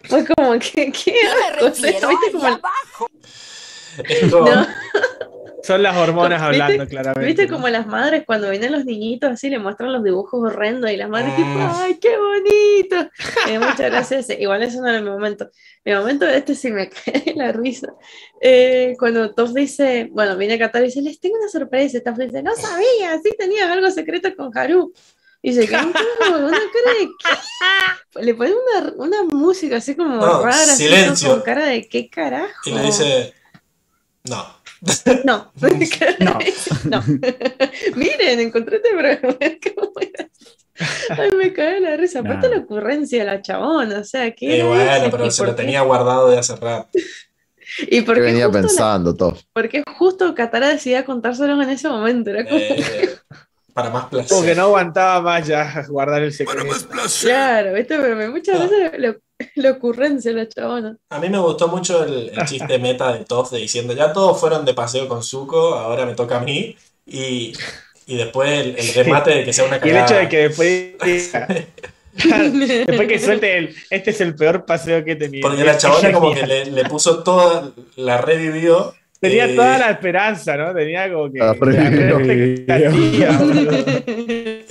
[0.00, 1.14] Fue como que, ¿qué?
[1.64, 1.98] ¿Viste?
[2.32, 3.08] Como abajo.
[5.66, 7.26] Son las hormonas hablando, claramente.
[7.26, 10.96] ¿Viste como las madres cuando vienen los niñitos así le muestran los dibujos horrendos y
[10.96, 11.82] las madres tipo, ah.
[11.82, 13.10] ¡ay, qué bonito!
[13.66, 14.30] muchas gracias.
[14.38, 15.50] Igual eso no era mi momento.
[15.84, 17.92] Mi momento de este sí me cae la risa.
[18.40, 21.98] Eh, cuando Toff dice, bueno, viene a Qatar y dice, les tengo una sorpresa.
[22.00, 24.92] Toff dice, no sabía, sí tenías algo secreto con Haru.
[25.42, 28.20] Y se queda una cara de qué.
[28.22, 31.30] Le pone una, una música así como rara, silencio.
[31.30, 32.52] con cara de qué carajo.
[32.64, 33.34] Y le dice,
[34.28, 34.56] no.
[35.24, 35.52] No.
[36.20, 36.38] No.
[36.84, 37.02] no.
[37.96, 39.36] Miren, encontré este programa.
[41.10, 42.20] Ay, me cae la risa.
[42.20, 44.60] Aparte la ocurrencia de la chabona, o sea, que.
[44.60, 46.88] Eh, bueno, pero se lo tenía guardado de hace rato.
[47.88, 49.36] ¿Y por qué venía pensando todo?
[49.52, 52.30] Porque justo Katara decidía contárselos en ese momento.
[52.30, 52.58] Era como.
[52.58, 53.18] Eh,
[53.72, 54.30] para más placer.
[54.30, 56.58] Como que no aguantaba más ya guardar el secreto.
[56.58, 57.30] Para más placer.
[57.30, 57.98] Claro, ¿viste?
[57.98, 59.16] Pero muchas veces
[59.56, 60.96] la ocurrencia la chabona.
[61.10, 64.64] A mí me gustó mucho el, chiste meta de Toff de diciendo, ya todos fueron
[64.64, 66.76] de paseo con Zuko, ahora me toca a mí.
[67.06, 67.52] Y,
[68.06, 69.98] y después el, remate de que sea una cagada.
[69.98, 71.32] Y el hecho de que después...
[72.86, 75.48] después que suelte el, este es el peor paseo que he tenido.
[75.48, 79.90] Porque la chabona como que le, le puso toda, la revivió Tenía eh, toda la
[79.90, 80.74] esperanza, ¿no?
[80.74, 81.38] Tenía como que.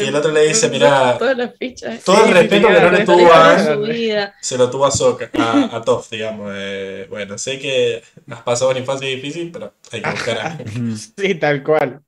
[0.05, 2.03] Y el otro le dice: Mira, todas las fichas.
[2.03, 4.33] todo el respeto que no le tuvo a.
[4.41, 6.51] Se lo tuvo a Soka, a, a Toff, digamos.
[6.55, 10.57] Eh, bueno, sé que has pasado una infancia difícil, pero hay que buscar a.
[11.17, 12.01] sí, tal cual.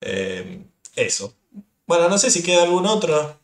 [0.00, 0.62] Eh,
[0.96, 1.34] eso.
[1.86, 3.38] Bueno, no sé si queda algún otro.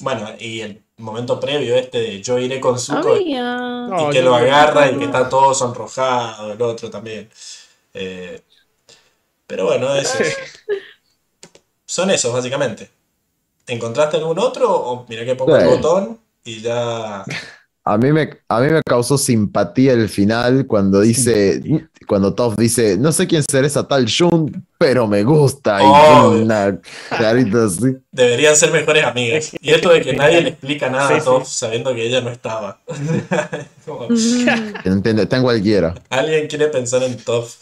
[0.00, 3.34] bueno, y el momento previo este de yo iré con Zuko y
[4.12, 7.28] que lo agarra y que está todo sonrojado, el otro también.
[7.92, 8.40] Eh,
[9.46, 10.18] pero bueno, eso
[11.86, 12.90] son esos básicamente.
[13.66, 17.24] ¿Encontraste algún otro o mira que pongo el botón y ya...
[17.86, 21.60] A mí, me, a mí me causó simpatía el final cuando dice,
[22.06, 25.82] cuando Toph dice, no sé quién será esa tal Jun, pero me gusta.
[25.82, 26.80] Y una
[27.10, 27.94] carita así.
[28.10, 29.52] Deberían ser mejores amigas.
[29.60, 32.80] Y esto de que nadie le explica nada a Toph sabiendo que ella no estaba.
[34.84, 35.94] Entiendo, está en cualquiera.
[36.08, 37.52] Alguien quiere pensar en Toph.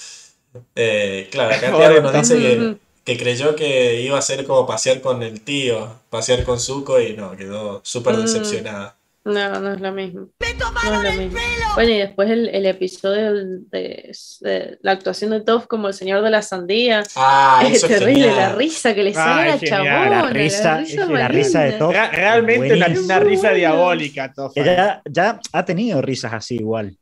[0.77, 5.01] Eh, claro, acá Tiago nos dice que, que, creyó que iba a ser como pasear
[5.01, 8.21] con el tío, pasear con Zuko y no, quedó súper mm.
[8.23, 8.97] decepcionada.
[9.25, 10.29] No, no es lo mismo.
[10.41, 11.39] No es lo mismo.
[11.75, 16.23] Bueno, y después el, el episodio de, de, la actuación de Toph como el señor
[16.25, 17.05] de la sandía.
[17.15, 18.37] Ah, es eso es terrible, genial.
[18.37, 20.23] la risa que le sale Ah, a es la genial, chabona.
[20.25, 21.95] la risa, la risa de Toph.
[21.95, 24.57] Ra- Realmente una, una risa diabólica, Toph.
[24.57, 26.97] Ella ya ha tenido risas así igual.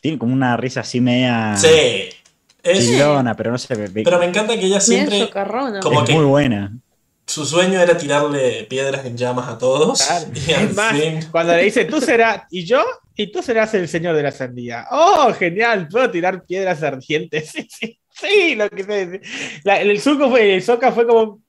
[0.00, 2.10] Tiene como una risa así media Sí.
[2.62, 3.74] Es- chillona, pero no sé.
[3.74, 5.30] ve- pero me encanta que ella siempre.
[5.82, 6.72] como es que- muy buena.
[7.26, 10.02] Su sueño era tirarle piedras en llamas a todos.
[10.04, 10.26] Claro.
[10.34, 11.20] Y Es más, fin.
[11.30, 12.82] cuando le dice, tú serás, y yo,
[13.14, 14.86] y tú serás el señor de la sandía.
[14.90, 15.86] ¡Oh, genial!
[15.88, 17.52] ¿Puedo tirar piedras ardientes?
[17.54, 19.20] Sí, sí, sí, lo que sé.
[19.64, 21.40] La- el suco fue, el soca fue como,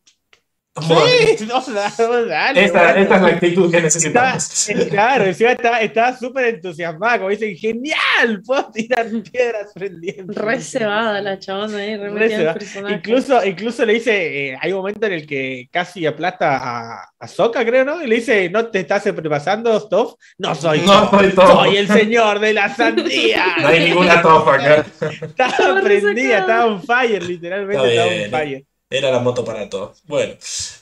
[0.79, 2.99] sí, no, no, dale, esta, bueno.
[3.01, 4.69] esta es la actitud que necesitamos.
[4.69, 10.35] eh, claro, encima estaba súper entusiasmada, como dicen, genial, puedo tirar piedras prendientes.
[10.35, 12.95] Re cebada la chabona ahí, re Re personaje.
[12.95, 17.27] Incluso, incluso le dice, eh, hay un momento en el que casi aplasta a, a
[17.27, 18.01] Sokka, creo, ¿no?
[18.01, 20.13] Y le dice, ¿no te estás repasando, Stoff?
[20.37, 23.45] No soy No Toph, soy soy el señor de la sandía.
[23.61, 24.85] No hay ninguna topa acá.
[25.21, 28.31] Estaba prendida, estaba on fire, literalmente Está estaba on bien.
[28.31, 28.65] fire.
[28.91, 30.01] Era la moto para todos.
[30.05, 30.33] Bueno,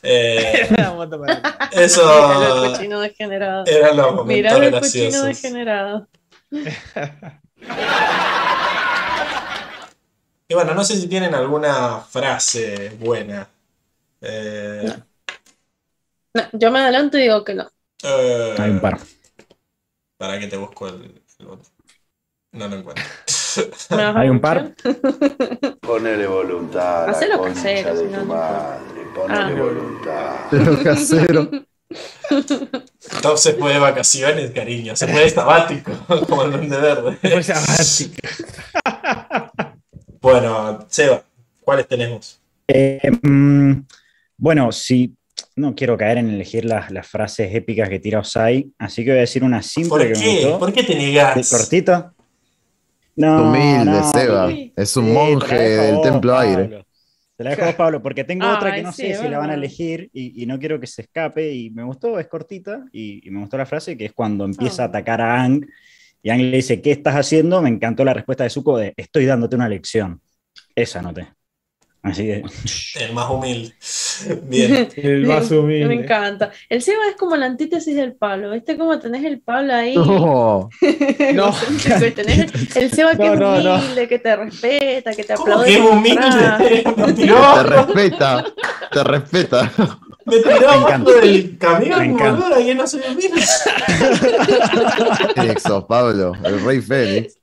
[0.04, 3.66] eh, La moto para- Mirá el eso cochino degenerado.
[3.68, 5.26] eran los Mirá momentos el cochino graciosos.
[5.26, 6.08] degenerado.
[10.48, 13.48] Y bueno, no sé si tienen alguna frase buena.
[14.22, 14.92] Eh,
[16.34, 17.70] No, yo me adelanto y digo que no.
[18.04, 19.00] eh, Hay un par.
[20.18, 21.66] Para que te busco el, el botón.
[22.54, 23.04] No lo encuentro.
[23.92, 24.74] ¿Me vas a Hay un escuchar?
[25.82, 28.80] Ponele voluntad Hacelo casero, de tu no, no madre.
[29.16, 29.56] Ponele Ah.
[29.64, 30.36] voluntad.
[30.52, 31.50] Pero casero.
[33.24, 34.96] Top se fue de vacaciones, cariño.
[34.96, 35.92] Se fue de sabático,
[36.30, 37.18] como el Duende Verde.
[40.22, 41.24] Bueno, Seba,
[41.62, 42.40] ¿cuáles tenemos?
[42.68, 43.74] Eh, mm,
[44.38, 45.16] bueno, si
[45.56, 49.18] no quiero caer en elegir las, las frases épicas que tira Osai, así que voy
[49.18, 50.42] a decir una simple ¿Por que me qué?
[50.42, 50.60] gustó.
[50.60, 51.50] ¿Por qué te ¿De negás?
[51.50, 52.14] cortita?
[53.20, 54.48] No, Humilde, no, Seba.
[54.48, 54.74] sí.
[54.76, 56.40] Es un Sí, monje te del vos, templo Pablo.
[56.40, 56.86] aire.
[57.36, 59.40] Te la dejo a vos, Pablo, porque tengo otra que no sí, sé si la
[59.40, 61.54] van a elegir y, y no quiero que se escape.
[61.54, 64.84] Y me gustó, es cortita y, y me gustó la frase que es cuando empieza
[64.84, 64.90] a Ah.
[64.90, 65.66] atacar a Ang
[66.22, 67.62] y Ang le dice, ¿qué estás haciendo?
[67.62, 70.22] Me encantó la respuesta de Zuko de, estoy dándote una lección.
[70.76, 71.30] Esa noté.
[72.02, 72.44] Así que,
[73.06, 73.74] El más humilde.
[74.44, 74.88] Bien.
[74.96, 75.86] El más humilde.
[75.86, 76.52] Me encanta.
[76.70, 78.52] El Seba es como la antítesis del Pablo.
[78.52, 79.96] ¿Viste cómo tenés el Pablo ahí?
[79.96, 80.70] No.
[81.34, 81.54] No.
[82.08, 82.52] y tenés el,
[82.84, 83.76] el Seba que No, es no, no.
[83.76, 85.66] humilde, que te respeta, que te ¿Cómo aplaude.
[85.68, 86.84] que es humilde?
[86.98, 88.46] Me Te tiró, respeta.
[88.92, 89.72] Te respeta.
[90.26, 91.12] me tiró Me abajo encanta.
[91.22, 92.48] del camión, Me encanta.
[92.50, 93.42] boludo, que no soy humilde.
[95.36, 96.34] ¿Quién sos, Pablo?
[96.44, 97.36] El rey Fénix.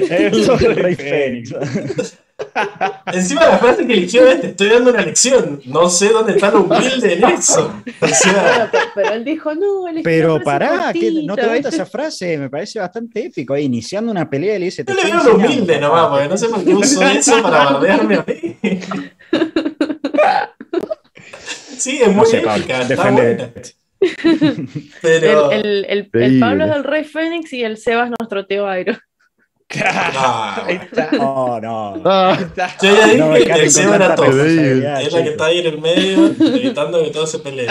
[0.00, 1.54] El el rey Rey Fénix.
[3.12, 5.60] Encima la frase que eligió es, te estoy dando una lección.
[5.66, 7.74] No sé dónde está lo humilde en eso.
[8.00, 11.68] O sea, Bueno, pero, pero él dijo, no, él Pero pará, que no te gusta
[11.70, 13.54] esa frase, me parece bastante épico.
[13.54, 14.84] Ahí, iniciando una pelea, le dice.
[14.86, 15.86] yo "Te le veo lo humilde papá".
[15.86, 18.56] nomás, porque no sé por qué uso eso para bardearme a mí.
[21.76, 22.84] Sí, es No muy sé, épica, buena.
[22.84, 23.52] defende.
[25.00, 25.50] Pero.
[25.50, 26.40] El, el, el, el.
[26.40, 28.94] Pablo es el Rey Fénix y el Seba es nuestro tío Airo.
[29.84, 31.08] Ah, Ahí está.
[31.20, 32.02] Oh, no.
[32.04, 32.76] Ah, Ahí está.
[32.82, 34.26] yo ya dije No que el Seba era top.
[34.28, 37.68] Es la que está ahí en el medio, evitando que todo se pelee.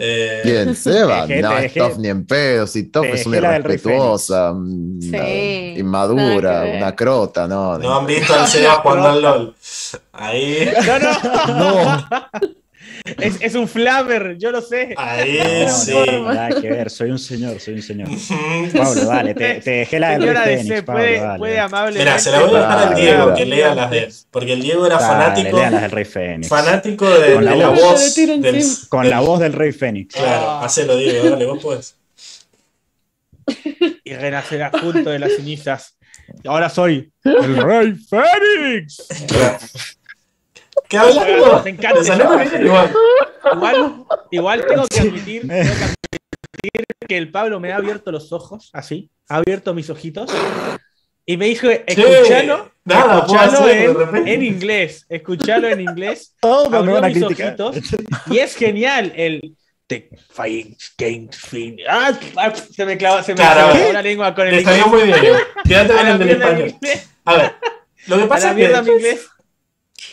[0.00, 0.76] Eh, ¿Quién?
[0.76, 1.26] ¿Seba?
[1.26, 2.66] Dejé- No, es Toff ni en pedo.
[2.68, 7.76] Si Toff es una irrespetuosa, una Sí, nada inmadura, una crota, no.
[7.78, 9.54] No han visto al Seba jugando al LOL.
[10.12, 11.54] Ahí, No, no.
[11.58, 12.08] No.
[13.18, 14.94] Es, es un flamer, yo lo sé.
[14.96, 15.92] ahí No, sí.
[16.12, 18.08] no, nada que ver, soy un señor, soy un señor.
[18.76, 21.38] Pablo, dale, te, te dejé la del Señora de Fénix, C, Pablo, puede, dale.
[21.38, 22.04] puede amablemente.
[22.04, 24.12] Mira, se la voy a dejar al Diego que lea las de.
[24.30, 25.58] Porque el Diego era Dale, fanático.
[25.80, 26.48] del Rey Fénix.
[26.48, 28.14] Fanático de, Con la de la voz.
[28.16, 28.64] del-.
[28.88, 30.14] Con la voz del Rey Fénix.
[30.14, 30.64] Claro, Ah.
[30.64, 31.94] hacelo, Diego, dale, vos podés.
[34.04, 35.96] Y renacerá junto de las cenizas.
[36.46, 39.06] Ahora soy el Rey Fénix.
[40.88, 41.62] ¿Qué hablando?
[41.64, 42.02] Me encanta.
[42.02, 42.92] Te bien igual.
[43.52, 48.32] Igual, igual tengo que admitir, tengo que admitir que el Pablo me ha abierto los
[48.32, 50.30] ojos, así, ha abierto mis ojitos.
[51.24, 53.68] Y me dijo, escuchalo, nada, puedo escuchalo
[54.16, 56.34] en, en inglés, escuchalo en inglés.
[56.40, 57.60] Todo me abrió van a mis criticar.
[57.60, 58.00] ojitos
[58.30, 61.76] y es genial el The Fighting Game Fin.
[61.88, 64.78] Ah, ah, se me clavó, se me Claro, clavó la lengua con el Te inglés.
[64.80, 65.34] salió muy bien.
[65.64, 66.74] Quédate la el del español.
[67.24, 67.54] A ver,
[68.06, 69.18] lo que pasa es que.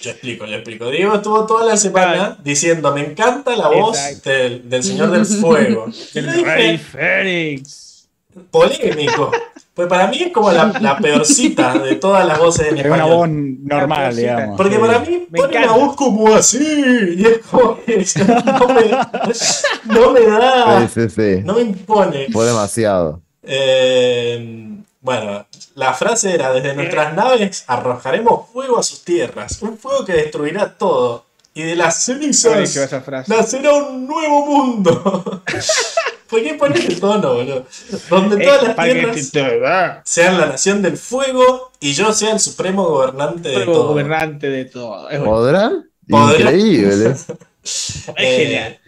[0.02, 0.90] Yo explico, yo explico.
[0.90, 5.86] Diego estuvo toda la semana diciendo: Me encanta la voz del, del Señor del Fuego.
[6.14, 8.08] El Rey Fénix.
[8.52, 9.32] polémico.
[9.74, 13.06] Pues para mí es como la, la peorcita de todas las voces en Es español.
[13.08, 14.56] una voz normal, digamos.
[14.58, 14.80] Porque sí.
[14.82, 15.86] para mí Me pone una encanta.
[15.86, 17.14] voz como así.
[17.18, 20.88] Y es como que no me, no me da.
[20.88, 21.42] Sí, sí, sí.
[21.44, 22.28] No me impone.
[22.32, 23.22] Fue demasiado.
[23.44, 24.70] Eh,
[25.06, 29.62] bueno, la frase era: Desde nuestras naves arrojaremos fuego a sus tierras.
[29.62, 31.26] Un fuego que destruirá todo.
[31.54, 33.34] Y de las cenizas esa frase.
[33.34, 35.44] nacerá un nuevo mundo.
[36.30, 37.66] ¿Por qué pones el tono, boludo?
[38.10, 42.84] Donde Eh, todas las tierras sean la nación del fuego y yo sea el supremo
[42.86, 43.88] gobernante de todo.
[43.90, 45.08] gobernante de todo.
[45.24, 45.90] ¿Podrán?
[46.10, 46.52] ¿Podrá?
[46.52, 47.16] Increíble.
[47.64, 48.80] Es Eh, genial.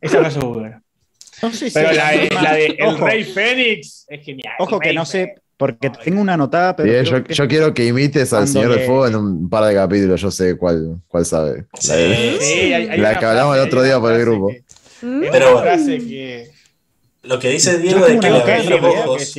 [0.00, 0.81] Esa frase es muy buena.
[1.42, 4.54] No sé si Pero la de, la de El ojo, Rey Fénix es genial.
[4.58, 6.90] Ojo que no sé, porque tengo una anotada, pero.
[6.90, 9.74] Bien, yo, que- yo quiero que imites al Señor del Fuego en un par de
[9.74, 10.20] capítulos.
[10.20, 11.66] Yo sé cuál, cuál sabe.
[11.78, 12.72] Sí, La de- sí.
[12.72, 14.48] Hay- hay La que hablamos el otro día por el grupo.
[14.48, 14.62] que-
[15.00, 15.60] Pero bueno.
[15.62, 16.50] frase que.
[17.24, 19.34] Lo que dice Yo Diego de que una le abrí que los que ojos.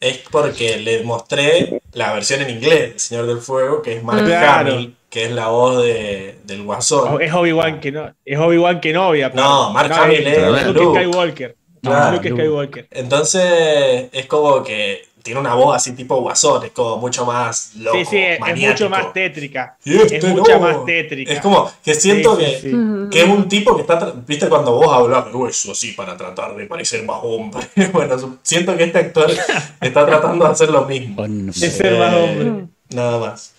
[0.00, 4.24] Es porque le mostré la versión en inglés del Señor del Fuego, que es Mark
[4.24, 4.72] Claro.
[4.72, 7.20] Hamill, que es la voz de, del Guasón.
[7.20, 8.14] Es Obi-Wan que no.
[8.24, 11.00] Es Obi-Wan que no, No, Mark Hamill es Luke, Luke.
[11.00, 11.56] Skywalker.
[11.82, 12.30] Claro, Luke.
[12.30, 12.88] Skywalker.
[12.90, 17.98] Entonces es como que tiene una voz así tipo Guasón, es como mucho más loco,
[17.98, 19.76] Sí, sí, es, mucho más tétrica.
[19.84, 20.60] Y este es mucha no.
[20.60, 21.30] más tétrica.
[21.30, 22.74] Es como que siento Sí, que, sí.
[22.74, 23.10] Ujú.
[23.10, 26.56] que es un tipo que está, viste cuando vos hablas de hueso así para tratar
[26.56, 27.60] de parecer más hombre.
[27.92, 29.30] bueno, siento que este actor
[29.82, 31.16] está tratando de hacer lo mismo.
[31.16, 32.66] Con- De ser más hombre.
[32.88, 33.52] Nada más.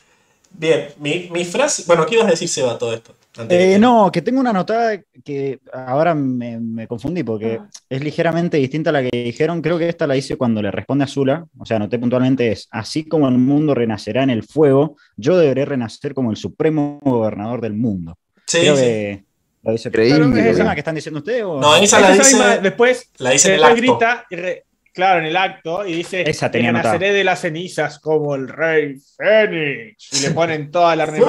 [0.50, 1.84] Bien, mi, mi frase.
[1.86, 3.14] Bueno, ¿qué ibas a decir, Seba, todo esto?
[3.48, 7.70] Eh, no, que tengo una anotada que ahora me, me confundí porque Ah.
[7.90, 9.62] es ligeramente distinta a la que dijeron.
[9.62, 11.46] Creo que esta la hice cuando le responde a Zula.
[11.58, 15.66] O sea, anoté puntualmente es, así como el mundo renacerá en el fuego, yo deberé
[15.66, 18.18] renacer como el supremo gobernador del mundo.
[18.48, 18.82] Sí, Creo sí.
[18.82, 19.24] que
[19.64, 19.90] lo dice.
[19.90, 20.50] Increíble.
[20.50, 21.44] ¿Es esa que están diciendo ustedes?
[21.44, 23.98] o- No, esa la Esa dice, misma- después la dice en el después acto.
[24.00, 24.66] grita, y re-
[25.00, 27.14] claro, en el acto, y dice: Esa tenía "Renaceré anotada.
[27.14, 30.14] de las cenizas como el rey Fénix.
[30.14, 31.26] Y le ponen toda la todo-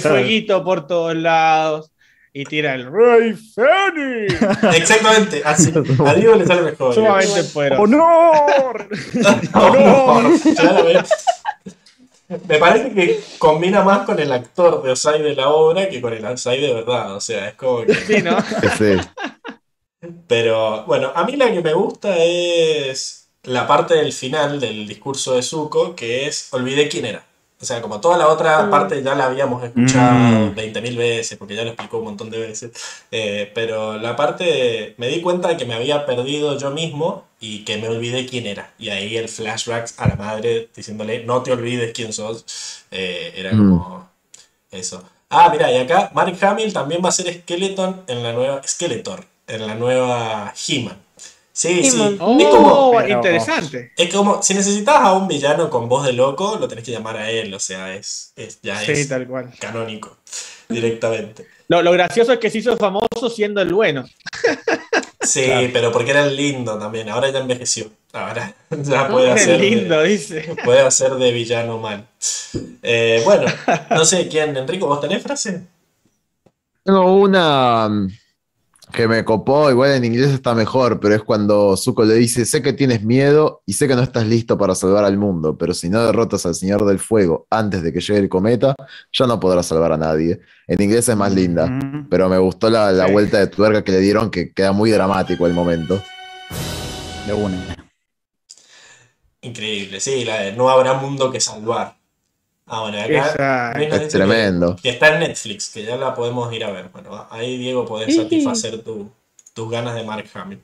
[0.00, 1.90] fueguito por todos lados.
[2.34, 4.42] Y tira el rey Fénix.
[4.74, 5.70] Exactamente, así.
[6.06, 6.94] A Diego le sale mejor.
[6.94, 7.82] Sumamente poderoso.
[7.82, 8.88] ¡Honor!
[9.54, 11.08] No, no, claramente.
[12.48, 16.14] Me parece que combina más con el actor de Osai de la obra que con
[16.14, 17.14] el Osai de verdad.
[17.14, 17.94] O sea, es como que.
[17.94, 18.38] Sí, ¿no?
[18.78, 18.96] Sí.
[20.26, 25.34] Pero bueno, a mí la que me gusta es la parte del final del discurso
[25.34, 27.24] de Zuko, que es olvidé quién era.
[27.60, 28.70] O sea, como toda la otra Mm.
[28.70, 30.14] parte ya la habíamos escuchado
[30.50, 30.54] Mm.
[30.56, 32.72] 20.000 veces, porque ya lo explicó un montón de veces.
[33.12, 37.64] Eh, pero la parte, me di cuenta de que me había perdido yo mismo y
[37.64, 38.74] que me olvidé quién era.
[38.80, 42.44] Y ahí el flashback a la madre diciéndole, no te olvides quién sos.
[42.90, 43.58] eh, era Mm.
[43.58, 44.08] como
[44.72, 45.02] eso.
[45.30, 48.60] Ah, mira, y acá Mark Hamill también va a ser Skeleton en la nueva.
[48.66, 49.24] Skeletor,
[49.54, 50.96] en la nueva He-Man.
[51.52, 51.96] Sí, sí.
[51.96, 52.14] He-Man.
[52.40, 52.68] es como.
[52.72, 53.92] Oh, pero- interesante.
[53.96, 57.16] Es como, si necesitas a un villano con voz de loco, lo tenés que llamar
[57.18, 59.52] a él, o sea, es, es- ya Sí, es tal cual.
[59.60, 60.16] canónico
[60.68, 61.46] directamente.
[61.68, 64.04] Lo, lo gracioso es que se hizo famoso siendo el bueno.
[65.20, 65.68] Sí, Claro.
[65.72, 70.56] pero porque era lindo también, ahora ya envejeció, ahora ya puede hacer, lindo, de, dice.
[70.64, 72.06] puede hacer de villano mal.
[72.82, 73.44] Eh, bueno,
[73.90, 75.62] no sé quién, Enrico, ¿vos tenés frase?
[76.82, 78.08] Tengo una mm,
[78.92, 82.62] que me copó, igual en inglés está mejor, pero es cuando Zuko le dice, sé
[82.62, 85.88] que tienes miedo y sé que no estás listo para salvar al mundo, pero si
[85.88, 88.74] no derrotas al Señor del Fuego antes de que llegue el cometa,
[89.12, 90.40] ya no podrás salvar a nadie.
[90.66, 93.12] En inglés es más linda, Mm, pero me gustó la, la Sí.
[93.12, 96.02] vuelta de tuerca que le dieron, que queda muy dramático el momento.
[97.26, 97.56] De una.
[99.40, 101.96] Increíble, sí, la de no habrá mundo que salvar.
[102.66, 104.76] Ah, bueno, acá Esa- Es que- tremendo.
[104.82, 106.88] Que, está en Netflix, que ya la podemos ir a ver.
[106.92, 109.10] Bueno, ahí Diego podés satisfacer tu-
[109.52, 110.60] tus ganas de Mark Hamill.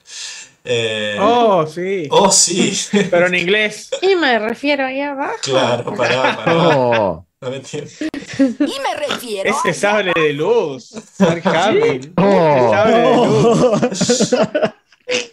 [0.65, 2.09] Eh, Oh, sí.
[2.11, 2.73] oh, sí,
[3.11, 3.91] Pero en inglés.
[4.03, 5.37] Y me refiero ahí abajo.
[5.43, 6.53] claro, pará, pará.
[6.79, 7.91] Oh, No me entiendo.
[8.41, 9.51] Y me refiero.
[9.51, 10.93] Ese sable de luz.
[11.19, 12.13] Mark Hamill.
[12.17, 12.55] Oh.
[12.57, 14.35] Ese sable de luz.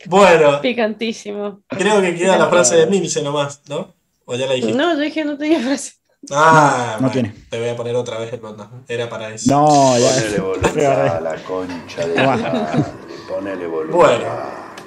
[0.06, 1.62] Bueno, Picantísimo.
[1.68, 3.94] creo que queda la frase de Milce nomás, ¿no?
[4.26, 4.78] O ya la dijiste.
[4.78, 5.94] No, yo dije no tenía frase.
[6.32, 7.36] Ah, No bueno, tiene.
[7.50, 8.70] Te voy a poner otra vez el botón.
[8.88, 9.52] Era para eso.
[9.52, 10.10] No, ya.
[10.10, 12.84] Ponele voluntad a la concha de madre.
[13.30, 13.96] Ponele voluntad.
[13.98, 14.26] Bueno,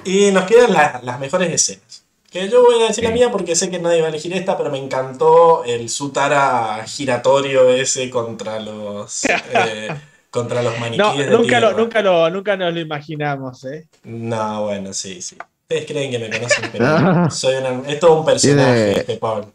[0.03, 2.03] y nos quedan la- las mejores escenas.
[2.31, 4.55] Que yo voy a decir la mía porque sé que nadie va a elegir esta,
[4.55, 9.89] pero me encantó el Sutara giratorio ese contra los eh,
[10.29, 11.81] contra los No, maniquíes de nunca, lo, tierra.
[11.83, 13.87] nunca, lo, nunca nos lo imaginamos, ¿eh?
[14.03, 15.37] No, bueno, sí, sí.
[15.63, 19.51] Ustedes creen que me conocen, pero soy una, es todo un personaje Tiene- este Pablo.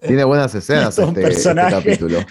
[0.00, 2.18] Tiene buenas escenas este, este capítulo.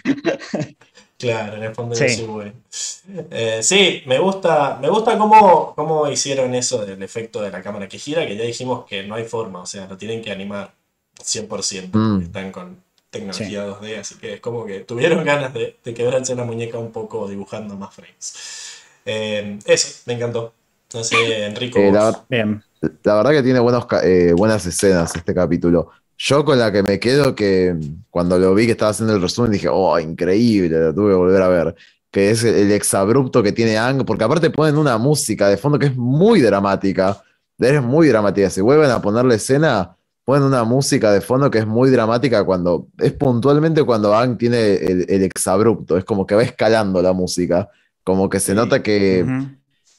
[1.18, 2.10] Claro, en el fondo sí.
[2.10, 7.62] sí, eh, sí, me gusta, me gusta cómo, cómo hicieron eso del efecto de la
[7.62, 10.32] cámara que gira, que ya dijimos que no hay forma, o sea, lo tienen que
[10.32, 10.74] animar
[11.20, 12.22] 100%, mm.
[12.24, 12.78] están con
[13.12, 16.92] tecnología 2D, así que es como que tuvieron ganas de, de quebrarse la muñeca un
[16.92, 18.82] poco dibujando más frames.
[19.06, 20.54] Eh, eso, me encantó.
[20.94, 21.80] No sé, Enrico.
[21.80, 22.64] Eh, la, Bien.
[23.04, 25.92] la, verdad que tiene buenos, eh, buenas escenas este capítulo.
[26.24, 27.76] Yo con la que me quedo, que
[28.12, 31.42] cuando lo vi que estaba haciendo el resumen, dije, oh, increíble, la tuve que volver
[31.42, 31.76] a ver.
[32.12, 35.88] Que es el exabrupto que tiene Ang, porque aparte ponen una música de fondo que
[35.88, 37.24] es muy dramática.
[37.58, 38.52] Es muy dramática.
[38.52, 42.44] Si vuelven a poner la escena, ponen una música de fondo que es muy dramática
[42.44, 42.88] cuando.
[43.00, 45.98] Es puntualmente cuando Ang tiene el, el exabrupto.
[45.98, 47.68] Es como que va escalando la música.
[48.04, 49.26] Como que se nota que,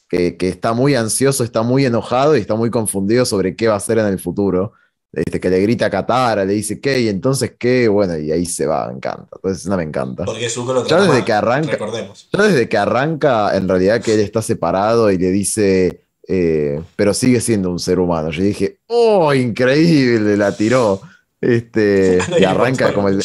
[0.07, 3.77] que, está muy ansioso, está muy enojado y está muy confundido sobre qué va a
[3.77, 4.71] hacer en el futuro.
[5.13, 8.47] Este, que le grita a Katara, le dice qué, y entonces qué, bueno, y ahí
[8.47, 9.27] se va, me encanta.
[9.35, 10.25] Entonces, no me encanta.
[10.25, 12.27] Porque Zuko lo ya desde que arranca, recordemos.
[12.33, 17.13] Ya desde que arranca, en realidad que él está separado y le dice, eh, pero
[17.13, 18.31] sigue siendo un ser humano.
[18.31, 20.99] Yo dije, oh, increíble, la tiró.
[21.39, 23.21] Este, y arranca como el,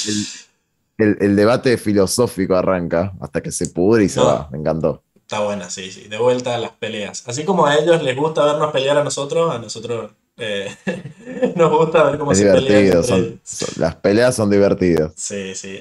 [0.99, 4.47] el, debate filosófico arranca hasta que se pudre y se va.
[4.53, 5.05] Me encantó.
[5.15, 6.09] Está buena, sí, sí.
[6.09, 7.25] De vuelta a las peleas.
[7.27, 10.73] Así como a ellos les gusta vernos pelear a nosotros, a nosotros eh,
[11.57, 13.05] nos gusta ver cómo se pelean.
[13.05, 13.41] Son,
[13.77, 15.13] las peleas son divertidas.
[15.17, 15.79] Sí, sí.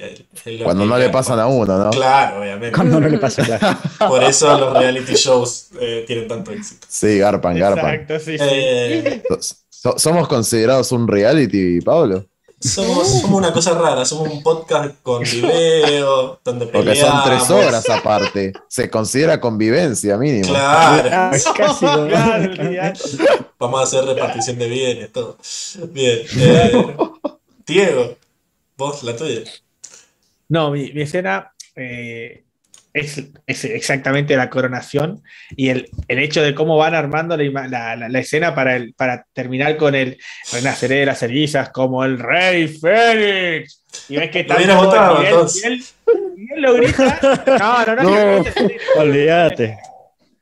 [0.64, 1.90] Cuando no le pasan a uno, ¿no?
[1.90, 2.74] Claro, obviamente.
[2.74, 3.80] Cuando no le pasa nada.
[4.08, 6.86] Por eso los reality shows eh, tienen tanto éxito.
[6.88, 7.94] Sí, garpan, garpan.
[7.94, 9.22] Exacto, sí, eh,
[9.70, 12.26] ¿Somos considerados un reality, Pablo?
[12.60, 16.72] Somos, una cosa rara, somos un podcast con video, donde peleamos.
[16.72, 18.52] Porque son tres horas aparte.
[18.66, 20.48] Se considera convivencia mínimo.
[20.48, 21.36] Claro.
[21.56, 21.86] Casi
[23.58, 25.38] Vamos a hacer repartición de bienes, todo.
[25.90, 26.20] Bien.
[26.36, 26.96] Eh,
[27.64, 28.16] Diego,
[28.76, 29.42] vos, la tuya.
[30.48, 32.44] No, mi, mi escena eh,
[32.92, 35.22] es, exactamente la coronación
[35.56, 40.18] y el, hecho de cómo van armando la, escena para, el, para terminar con el
[40.52, 43.84] renaceré de las cerizas como el rey Fénix.
[44.08, 45.82] Y ves que está votado, y, él,
[46.56, 47.46] lo grita.
[47.58, 48.44] No, no, no.
[48.96, 49.78] olvídate.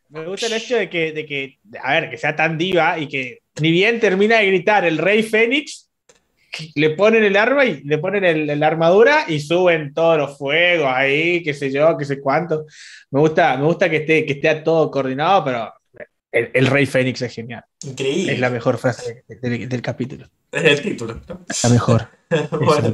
[0.09, 3.09] Me gusta el hecho de que, de que, a ver, que sea tan diva y
[3.09, 5.86] que ni bien termina de gritar el rey Fénix,
[6.75, 11.43] le ponen el arma y le ponen la armadura y suben todos los fuegos ahí,
[11.43, 12.67] qué sé yo, qué sé cuánto.
[13.11, 15.73] Me gusta, me gusta que esté, que esté todo coordinado, pero
[16.33, 17.65] el, Rey Fénix es genial.
[17.85, 18.35] Increíble.
[18.35, 20.27] Es la mejor frase del, capítulo.
[20.53, 21.21] Es el título.
[21.63, 22.09] La mejor.
[22.51, 22.93] bueno,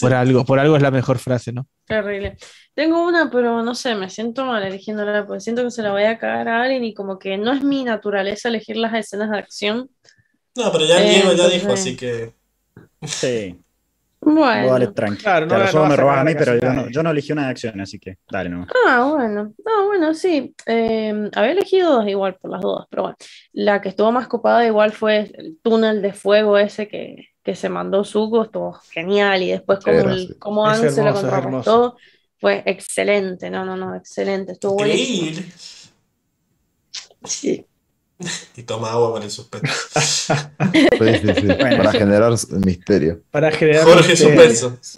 [0.00, 1.66] por algo, por algo es la mejor frase, ¿no?
[1.84, 2.36] Terrible.
[2.74, 6.04] Tengo una, pero no sé, me siento mal eligiéndola, porque siento que se la voy
[6.04, 9.38] a cagar a alguien y como que no es mi naturaleza elegir las escenas de
[9.38, 9.90] acción.
[10.56, 12.32] No, pero ya Diego ya dijo, así que.
[13.06, 13.60] Sí.
[14.24, 14.72] Bueno.
[14.72, 15.22] Dale, tranqui.
[15.22, 17.80] Claro, no, me robas a mí, pero yo no, yo no, elegí una de acción,
[17.80, 18.68] así que dale nomás.
[18.86, 19.52] Ah, bueno.
[19.64, 20.54] No, bueno, sí.
[20.66, 23.16] Eh, había elegido dos igual por las dudas, pero bueno.
[23.52, 27.68] La que estuvo más copada igual fue el túnel de fuego ese que, que se
[27.68, 29.42] mandó Zuko, estuvo genial.
[29.42, 31.96] Y después como, el, como se lo contrarrestó,
[32.40, 33.50] fue excelente.
[33.50, 34.52] No, no, no, excelente.
[34.52, 34.94] Estuvo bueno.
[37.24, 37.66] Sí.
[38.56, 39.74] Y toma agua para el suspenso.
[40.98, 43.20] Para generar misterio.
[43.30, 44.78] Para generar Jorge suspenso.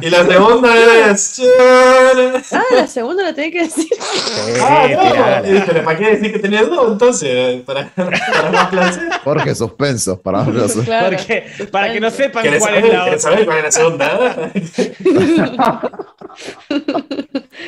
[0.00, 1.42] y la segunda es.
[2.52, 3.88] ah, la segunda la tenía que decir.
[4.60, 5.84] ah, no.
[5.84, 7.62] ¿para qué decir que tenía dos entonces?
[7.62, 9.08] Para, para más placer.
[9.24, 10.84] Jorge suspenso, para más placer.
[10.84, 13.18] Porque, para que no sepan cuál es la otra.
[13.18, 14.52] saber cuál es la segunda?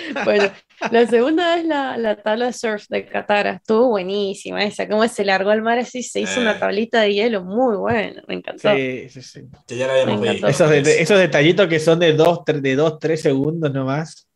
[0.24, 0.50] bueno,
[0.90, 3.52] la segunda es la, la tabla de surf de Katara.
[3.52, 4.88] Estuvo buenísima esa.
[4.88, 6.58] Cómo se largó al mar así, se hizo una eh.
[6.58, 8.22] tablita de hielo muy buena.
[8.28, 8.74] Me encantó.
[8.74, 9.40] Sí, sí, sí.
[9.66, 10.46] Que ya la habíamos visto.
[10.48, 14.28] Esos, esos, detallitos que son de 2, de dos, 3 segundos nomás.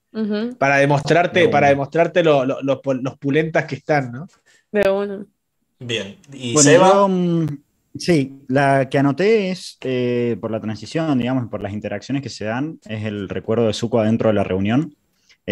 [0.58, 4.26] Para demostrarte, para demostrarte lo, lo, los pulentas que están, ¿no?
[4.70, 5.26] Pero bueno.
[5.78, 6.16] Bien.
[6.32, 7.06] ¿Y Seba?
[7.06, 7.46] Mm,
[7.96, 12.44] sí, la que anoté es eh, por la transición, digamos, por las interacciones que se
[12.44, 14.96] dan, es el recuerdo de Zuko adentro de la reunión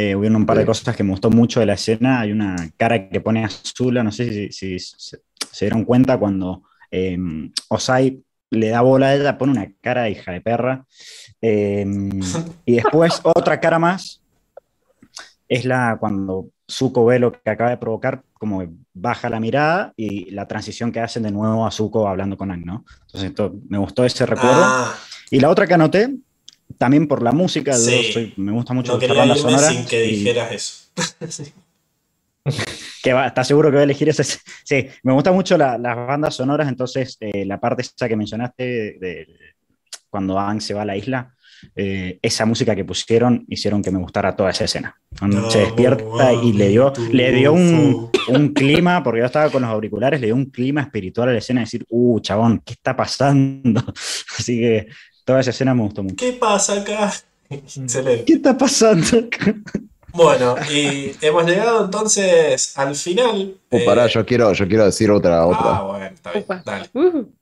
[0.01, 2.21] eh, hubieron un par de cosas que me gustó mucho de la escena.
[2.21, 5.19] Hay una cara que pone Azula, no sé si, se
[5.61, 10.31] dieron cuenta cuando em, Osai le da bola a ella, pone una cara de hija
[10.31, 10.87] de perra.
[11.41, 12.11] Em,
[12.65, 14.23] y después otra cara más
[15.49, 18.63] es la cuando Zuko ve lo que acaba de provocar, como
[18.95, 22.65] baja la mirada y la transición que hacen de nuevo a Zuko hablando con Ang,
[22.65, 22.85] ¿no?
[23.07, 24.63] Entonces esto, me gustó ese recuerdo.
[24.63, 24.95] Ah.
[25.29, 26.15] Y la otra que anoté
[26.77, 27.77] también por la música,
[28.37, 29.71] me gusta mucho la banda sonora.
[29.71, 30.89] Sin que dijeras eso.
[33.03, 34.25] que va, ¿Estás seguro que voy a elegir ese?
[34.25, 38.65] Sí, me gusta mucho las bandas sonoras, entonces eh, la parte esa que mencionaste
[38.99, 39.27] de,
[40.11, 41.35] cuando Aang se va a la isla,
[41.75, 44.95] eh, esa música que pusieron hicieron que me gustara toda esa escena.
[45.19, 49.63] Cuando se despierta y le dio, le dio un, un, clima, porque yo estaba con
[49.63, 52.95] los auriculares, le dio un clima espiritual a la escena, decir, uh, chabón, ¿qué está
[52.95, 53.83] pasando?
[54.39, 54.87] Así que
[55.29, 56.17] toda esa escena me gustó mucho.
[56.17, 57.13] ¿Qué pasa acá?
[57.51, 58.25] Excelente.
[58.25, 59.55] ¿Qué está pasando acá?
[60.11, 63.55] Bueno, y hemos llegado entonces al final.
[63.71, 65.47] Uh, pará, yo quiero, yo quiero decir otra.
[65.47, 65.61] otra.
[65.77, 66.47] Ah, bueno, está bien.
[66.65, 66.91] Dale.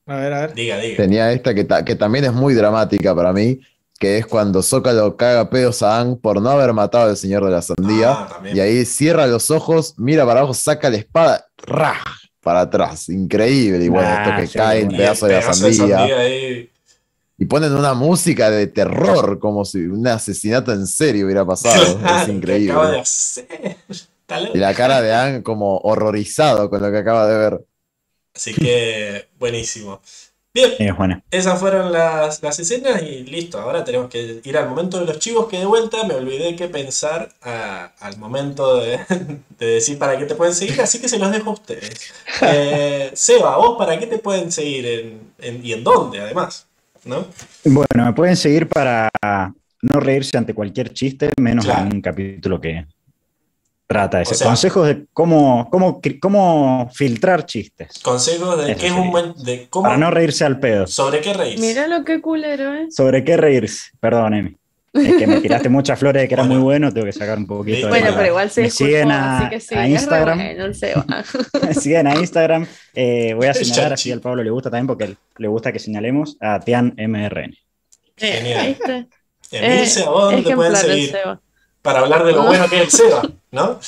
[0.06, 0.54] A ver, a ver.
[0.54, 0.96] Diga, diga.
[0.96, 3.60] Tenía esta que, que también es muy dramática para mí,
[4.00, 7.52] que es cuando Zócalo caga pedos a Ang por no haber matado al señor de
[7.52, 8.10] la sandía.
[8.12, 11.94] Ah, y ahí cierra los ojos, mira para abajo, saca la espada, ¡ra!
[12.42, 13.08] para atrás.
[13.08, 13.84] Increíble.
[13.84, 14.98] Y bueno, esto Ah, que sí, cae en bueno.
[14.98, 15.98] pedazo de la sandía.
[15.98, 16.70] sandía ahí.
[17.38, 21.82] Y ponen una música de terror, como si un asesinato en serio hubiera pasado.
[21.82, 22.72] es Claro, ¿qué increíble.
[22.72, 23.76] acaba de hacer?
[23.88, 24.56] Está loco.
[24.56, 27.64] Y la cara de Ang como horrorizado con lo que acaba de ver.
[28.34, 30.00] Así que, buenísimo.
[30.54, 31.22] Bien, Es buena.
[31.30, 33.60] esas fueron las, las escenas y listo.
[33.60, 36.68] Ahora tenemos que ir al momento de los chivos que de vuelta me olvidé qué
[36.68, 38.98] pensar a- al momento de,
[39.58, 41.92] de decir para qué te pueden seguir, así que se los dejo a ustedes.
[42.42, 46.65] Eh, Seba, vos para qué te pueden seguir en, en- y en dónde además,
[47.06, 47.26] ¿no?
[47.64, 49.08] Bueno, me pueden seguir para
[49.82, 51.86] no reírse ante cualquier chiste, menos Claro.
[51.86, 52.86] en un capítulo que
[53.86, 54.34] trata de O ese.
[54.34, 57.98] sea- Consejos de cómo, cómo, cómo filtrar chistes.
[58.02, 60.86] Consejos de Eso qué es un buen, de cómo, Para no reírse al pedo.
[60.86, 61.60] sobre qué reís.
[61.60, 62.86] Mira lo que culero, ¿eh?
[62.90, 63.90] ¿Sobre qué reírse?
[64.00, 64.56] Perdón, Emi.
[64.96, 67.46] Es que me tiraste muchas flores de que era muy bueno, tengo que sacar un
[67.46, 70.38] poquito de Bueno, pero igual se Me disculpó, siguen a, así que sí, a Instagram.
[70.38, 71.04] bueno el Seba.
[71.62, 72.66] Me siguen a Instagram.
[72.94, 76.36] Eh, voy a señalar, así al Pablo le gusta también, porque le gusta que señalemos
[76.40, 77.54] a Tian MRN.
[77.54, 77.56] Eh,
[78.16, 78.76] Genial.
[79.52, 81.10] Emilce, Eh, ¿a vos dónde te pueden el seguir?
[81.10, 81.40] Seba.
[81.82, 83.78] Para hablar de lo bueno que es el Seba, ¿no?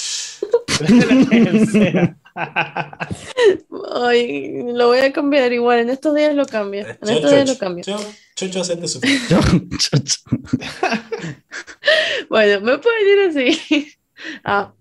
[3.95, 6.87] Ay, lo voy a cambiar igual, en estos días lo cambio.
[6.87, 7.85] En Yo, estos días lo cambio.
[8.35, 8.87] Chocho, hacete.
[12.29, 13.95] Bueno, me pueden ir a seguir
[14.45, 14.73] a,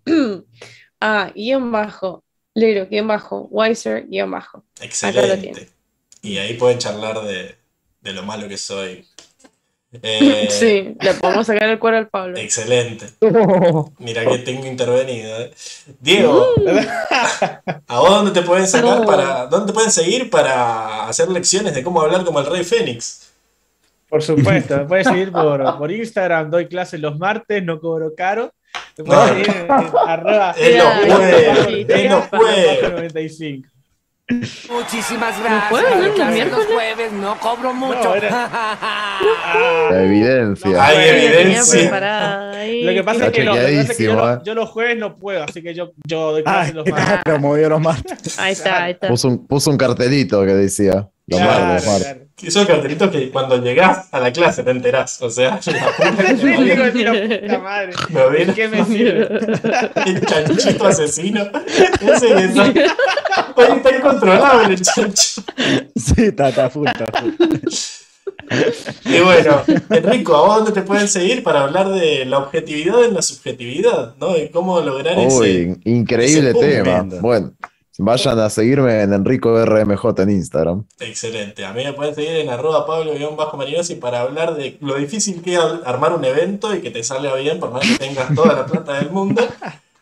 [0.99, 4.65] a guion bajo, Lero, guion bajo, Wiser, guion bajo.
[4.81, 5.69] Excelente.
[6.21, 7.55] Y ahí pueden charlar de,
[8.01, 9.07] de lo malo que soy.
[10.01, 12.37] Eh, Sí, le podemos sacar el cuero al Pablo.
[12.37, 13.05] Excelente.
[13.99, 15.39] Mira que tengo intervenido.
[15.41, 15.51] eh.
[15.99, 16.45] Diego,
[17.87, 19.45] ¿a vos dónde te pueden sacar para.
[19.47, 23.31] ¿Dónde te pueden seguir para hacer lecciones de cómo hablar como el Rey Fénix?
[24.09, 28.53] Por supuesto, me puedes seguir por, por Instagram, doy clases los martes, no cobro caro.
[28.97, 29.69] Me puedes seguir en, en
[30.07, 33.27] arroba Él no no puede,
[34.69, 36.13] Muchísimas ¿No puedo, no?
[36.15, 36.51] gracias.
[36.51, 38.03] ¿Los jueves no cobro mucho.
[38.03, 38.49] No, era-
[39.91, 40.69] La evidencia.
[40.69, 41.83] No, Hay La evidencia.
[42.83, 44.39] Lo que pasa es que, lo- lo que pasa es que yo, lo- eh.
[44.43, 47.33] yo los jueves no puedo, así que yo, yo doy clases los martes.
[47.33, 48.37] lo movió los martes.
[48.37, 49.07] Ahí está, ahí está.
[49.07, 51.07] Puso un, puso un cartelito que decía.
[51.29, 52.07] Los Claro, martes, los martes.
[52.13, 52.27] claro.
[52.39, 55.21] Esos cartelitos que cuando llegás a la clase te enterás.
[55.21, 57.11] O sea, la puta que Sí, me digo, parió.
[57.13, 57.93] digo, puta madre.
[58.09, 59.27] Me ¿De viene qué me sirve?
[60.05, 61.41] el chanchito asesino.
[61.99, 62.27] Ese
[62.73, 62.87] que
[63.61, 65.41] está, está, incontrolable el chancho.
[65.95, 67.31] Sí, está, está full, está full.
[69.05, 73.13] Y bueno, Enrico, ¿a vos dónde te pueden seguir para hablar de la objetividad en
[73.13, 74.15] la subjetividad?
[74.17, 74.37] ¿no?
[74.37, 75.37] Y cómo lograr ese.
[75.37, 76.67] Uy, increíble ese punto.
[76.67, 77.21] tema.
[77.21, 77.53] Bueno,
[77.97, 80.85] vayan a seguirme en Enrico RMJ en Instagram.
[80.99, 81.65] Excelente.
[81.65, 85.61] A mí me pueden seguir en arroba pablo-marinosi para hablar de lo difícil que es
[85.85, 88.93] armar un evento y que te salga bien por más que tengas toda la plata
[88.93, 89.41] del mundo.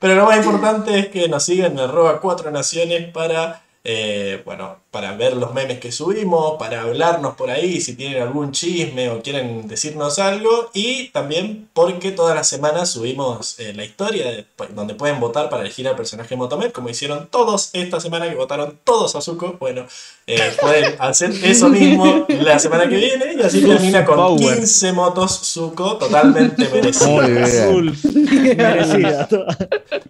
[0.06, 4.78] Pero lo más importante es que nos sigan en arroba cuatro naciones para, eh, bueno,
[4.92, 9.22] para ver los memes que subimos, para hablarnos por ahí si tienen algún chisme o
[9.22, 10.72] quieren decirnos algo.
[10.74, 15.62] Y también porque todas las semanas subimos eh, la historia de- donde pueden votar para
[15.64, 19.58] elegir al personaje Motomet, como hicieron todos esta semana que votaron todos a Zuko.
[19.60, 19.86] Bueno,
[20.28, 24.56] eh, pueden hacer eso mismo la semana que viene y así termina con Power.
[24.58, 27.08] 15 motos Zuko totalmente merecidas.
[27.08, 27.44] Muy bien.
[27.44, 27.98] Azul.
[28.58, 29.28] Merecida.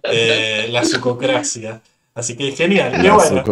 [0.08, 1.80] Eh, la sucocracia.
[2.16, 3.04] Así que genial.
[3.04, 3.44] Y bueno,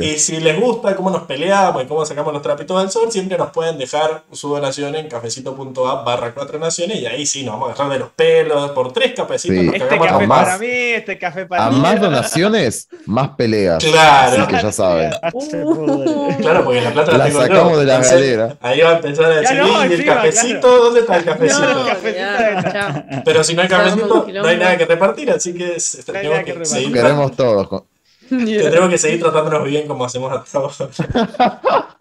[0.00, 3.36] y si les gusta cómo nos peleamos y cómo sacamos los trapitos del sol, siempre
[3.36, 7.68] nos pueden dejar su donación en cafecito.app barra cuatro naciones y ahí sí nos vamos
[7.68, 9.58] a agarrar de los pelos por tres cafecitos.
[9.58, 9.62] Sí.
[9.66, 10.44] nos Este cagamos a café más.
[10.44, 11.78] para mí, este café para A mí.
[11.78, 13.84] más donaciones, más peleas.
[13.84, 14.42] Claro.
[14.44, 15.10] Así que ya saben.
[15.32, 16.36] Pudre.
[16.38, 17.78] Claro, porque la plata la, La tengo sacamos yo.
[17.80, 18.56] de la Entonces, galera.
[18.62, 20.60] Ahí va a empezar a decir, no, "¿Y el cafecito?
[20.60, 20.82] claro.
[20.84, 21.60] ¿Dónde está el cafecito?
[21.74, 23.22] No, ya.
[23.26, 26.64] Pero si no hay cafecito, no hay nada que repartir, así que tenemos que que,
[26.64, 27.82] seguir, Queremos todos.
[28.28, 30.74] con- tendremos que seguir tratándonos bien como hacemos hasta ahora.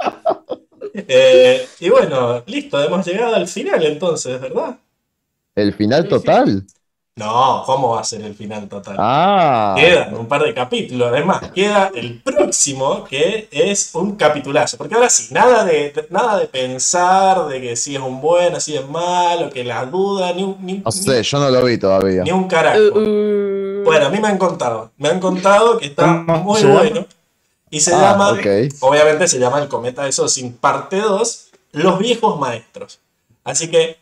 [1.08, 4.78] Eh, y bueno, listo, hemos llegado al final entonces, ¿verdad?
[5.54, 6.66] El final total.
[7.18, 8.98] No, ¿cómo va a ser el final total?
[9.00, 9.74] Ah.
[9.78, 11.08] Quedan un par de capítulos.
[11.10, 14.78] Además, queda el próximo, que es un capitulazo.
[14.78, 18.76] Porque ahora sí, nada de, nada de pensar de que si es un bueno, si
[18.76, 20.58] es malo, que las dudas, ni un.
[20.60, 22.24] Ni, no sé, yo no lo vi todavía.
[22.24, 22.80] Ni un carajo.
[22.80, 23.65] Uh, uh.
[23.85, 24.91] Bueno, a mí me han contado.
[24.97, 27.05] Me han contado que está muy bueno.
[27.69, 28.30] Y se ah, llama.
[28.81, 32.99] Obviamente se llama El Cometa de Sosin, parte 2, Los Viejos Maestros.
[33.43, 33.97] Así que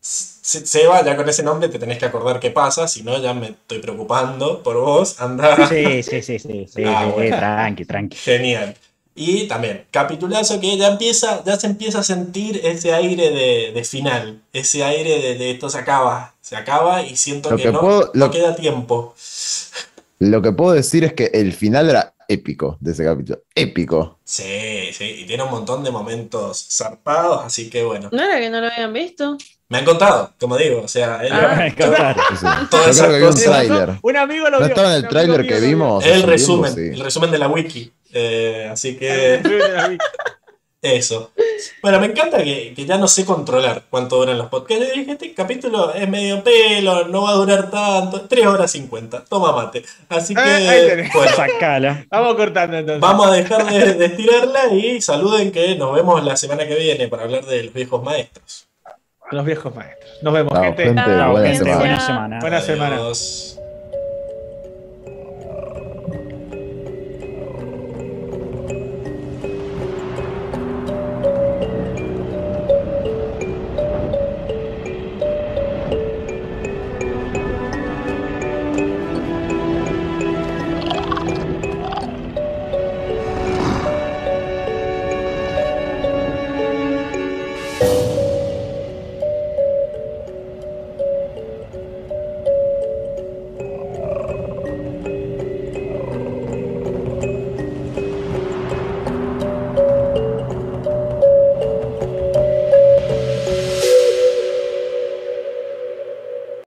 [0.00, 3.48] Seba, ya con ese nombre te tenés que acordar qué pasa, si no ya me
[3.48, 5.68] estoy preocupando por vos, anda.
[5.68, 8.16] Sí, sí, sí, sí, sí, ah, tranqui, tranqui.
[8.16, 8.74] Genial.
[9.20, 13.30] Y también, capitulazo que ya empieza, ya se empieza a sentir ese aire
[13.72, 18.54] de, final, ese aire de, esto se acaba, se acaba y siento que, no, queda
[18.54, 19.16] tiempo.
[20.20, 24.20] Lo que puedo decir es que el final era épico de ese capítulo, épico.
[24.22, 28.10] Sí, sí, y tiene un montón de momentos zarpados, así que bueno.
[28.12, 29.36] ¿No era que no lo habían visto?
[29.68, 33.98] Me han contado, como digo, o sea, él, ah, Yo creo que vi un.
[34.00, 34.60] Un amigo lo vio.
[34.60, 36.06] ¿No estaba en el tráiler que vimos?
[36.06, 37.92] El resumen, el resumen de la wiki.
[38.12, 39.98] Eh, así que...
[40.80, 41.32] Eso.
[41.82, 44.86] Bueno, me encanta que, que, ya no sé controlar cuánto duran los podcasts.
[44.86, 48.28] Yo dije, este capítulo es medio pelo, no va a durar tanto.
[48.28, 49.24] 3 horas 50.
[49.24, 49.82] Toma mate.
[50.08, 50.40] Así que.
[50.40, 53.00] Eh, bueno, Vamos cortando entonces.
[53.00, 57.08] Vamos a dejar de, de, estirarla y saluden que nos vemos la semana que viene
[57.08, 58.68] para hablar de los viejos maestros
[59.30, 60.10] los viejos maestros.
[60.22, 60.90] Nos vemos, gente.
[60.90, 62.38] buena, semana.
[62.40, 62.98] Buena semana.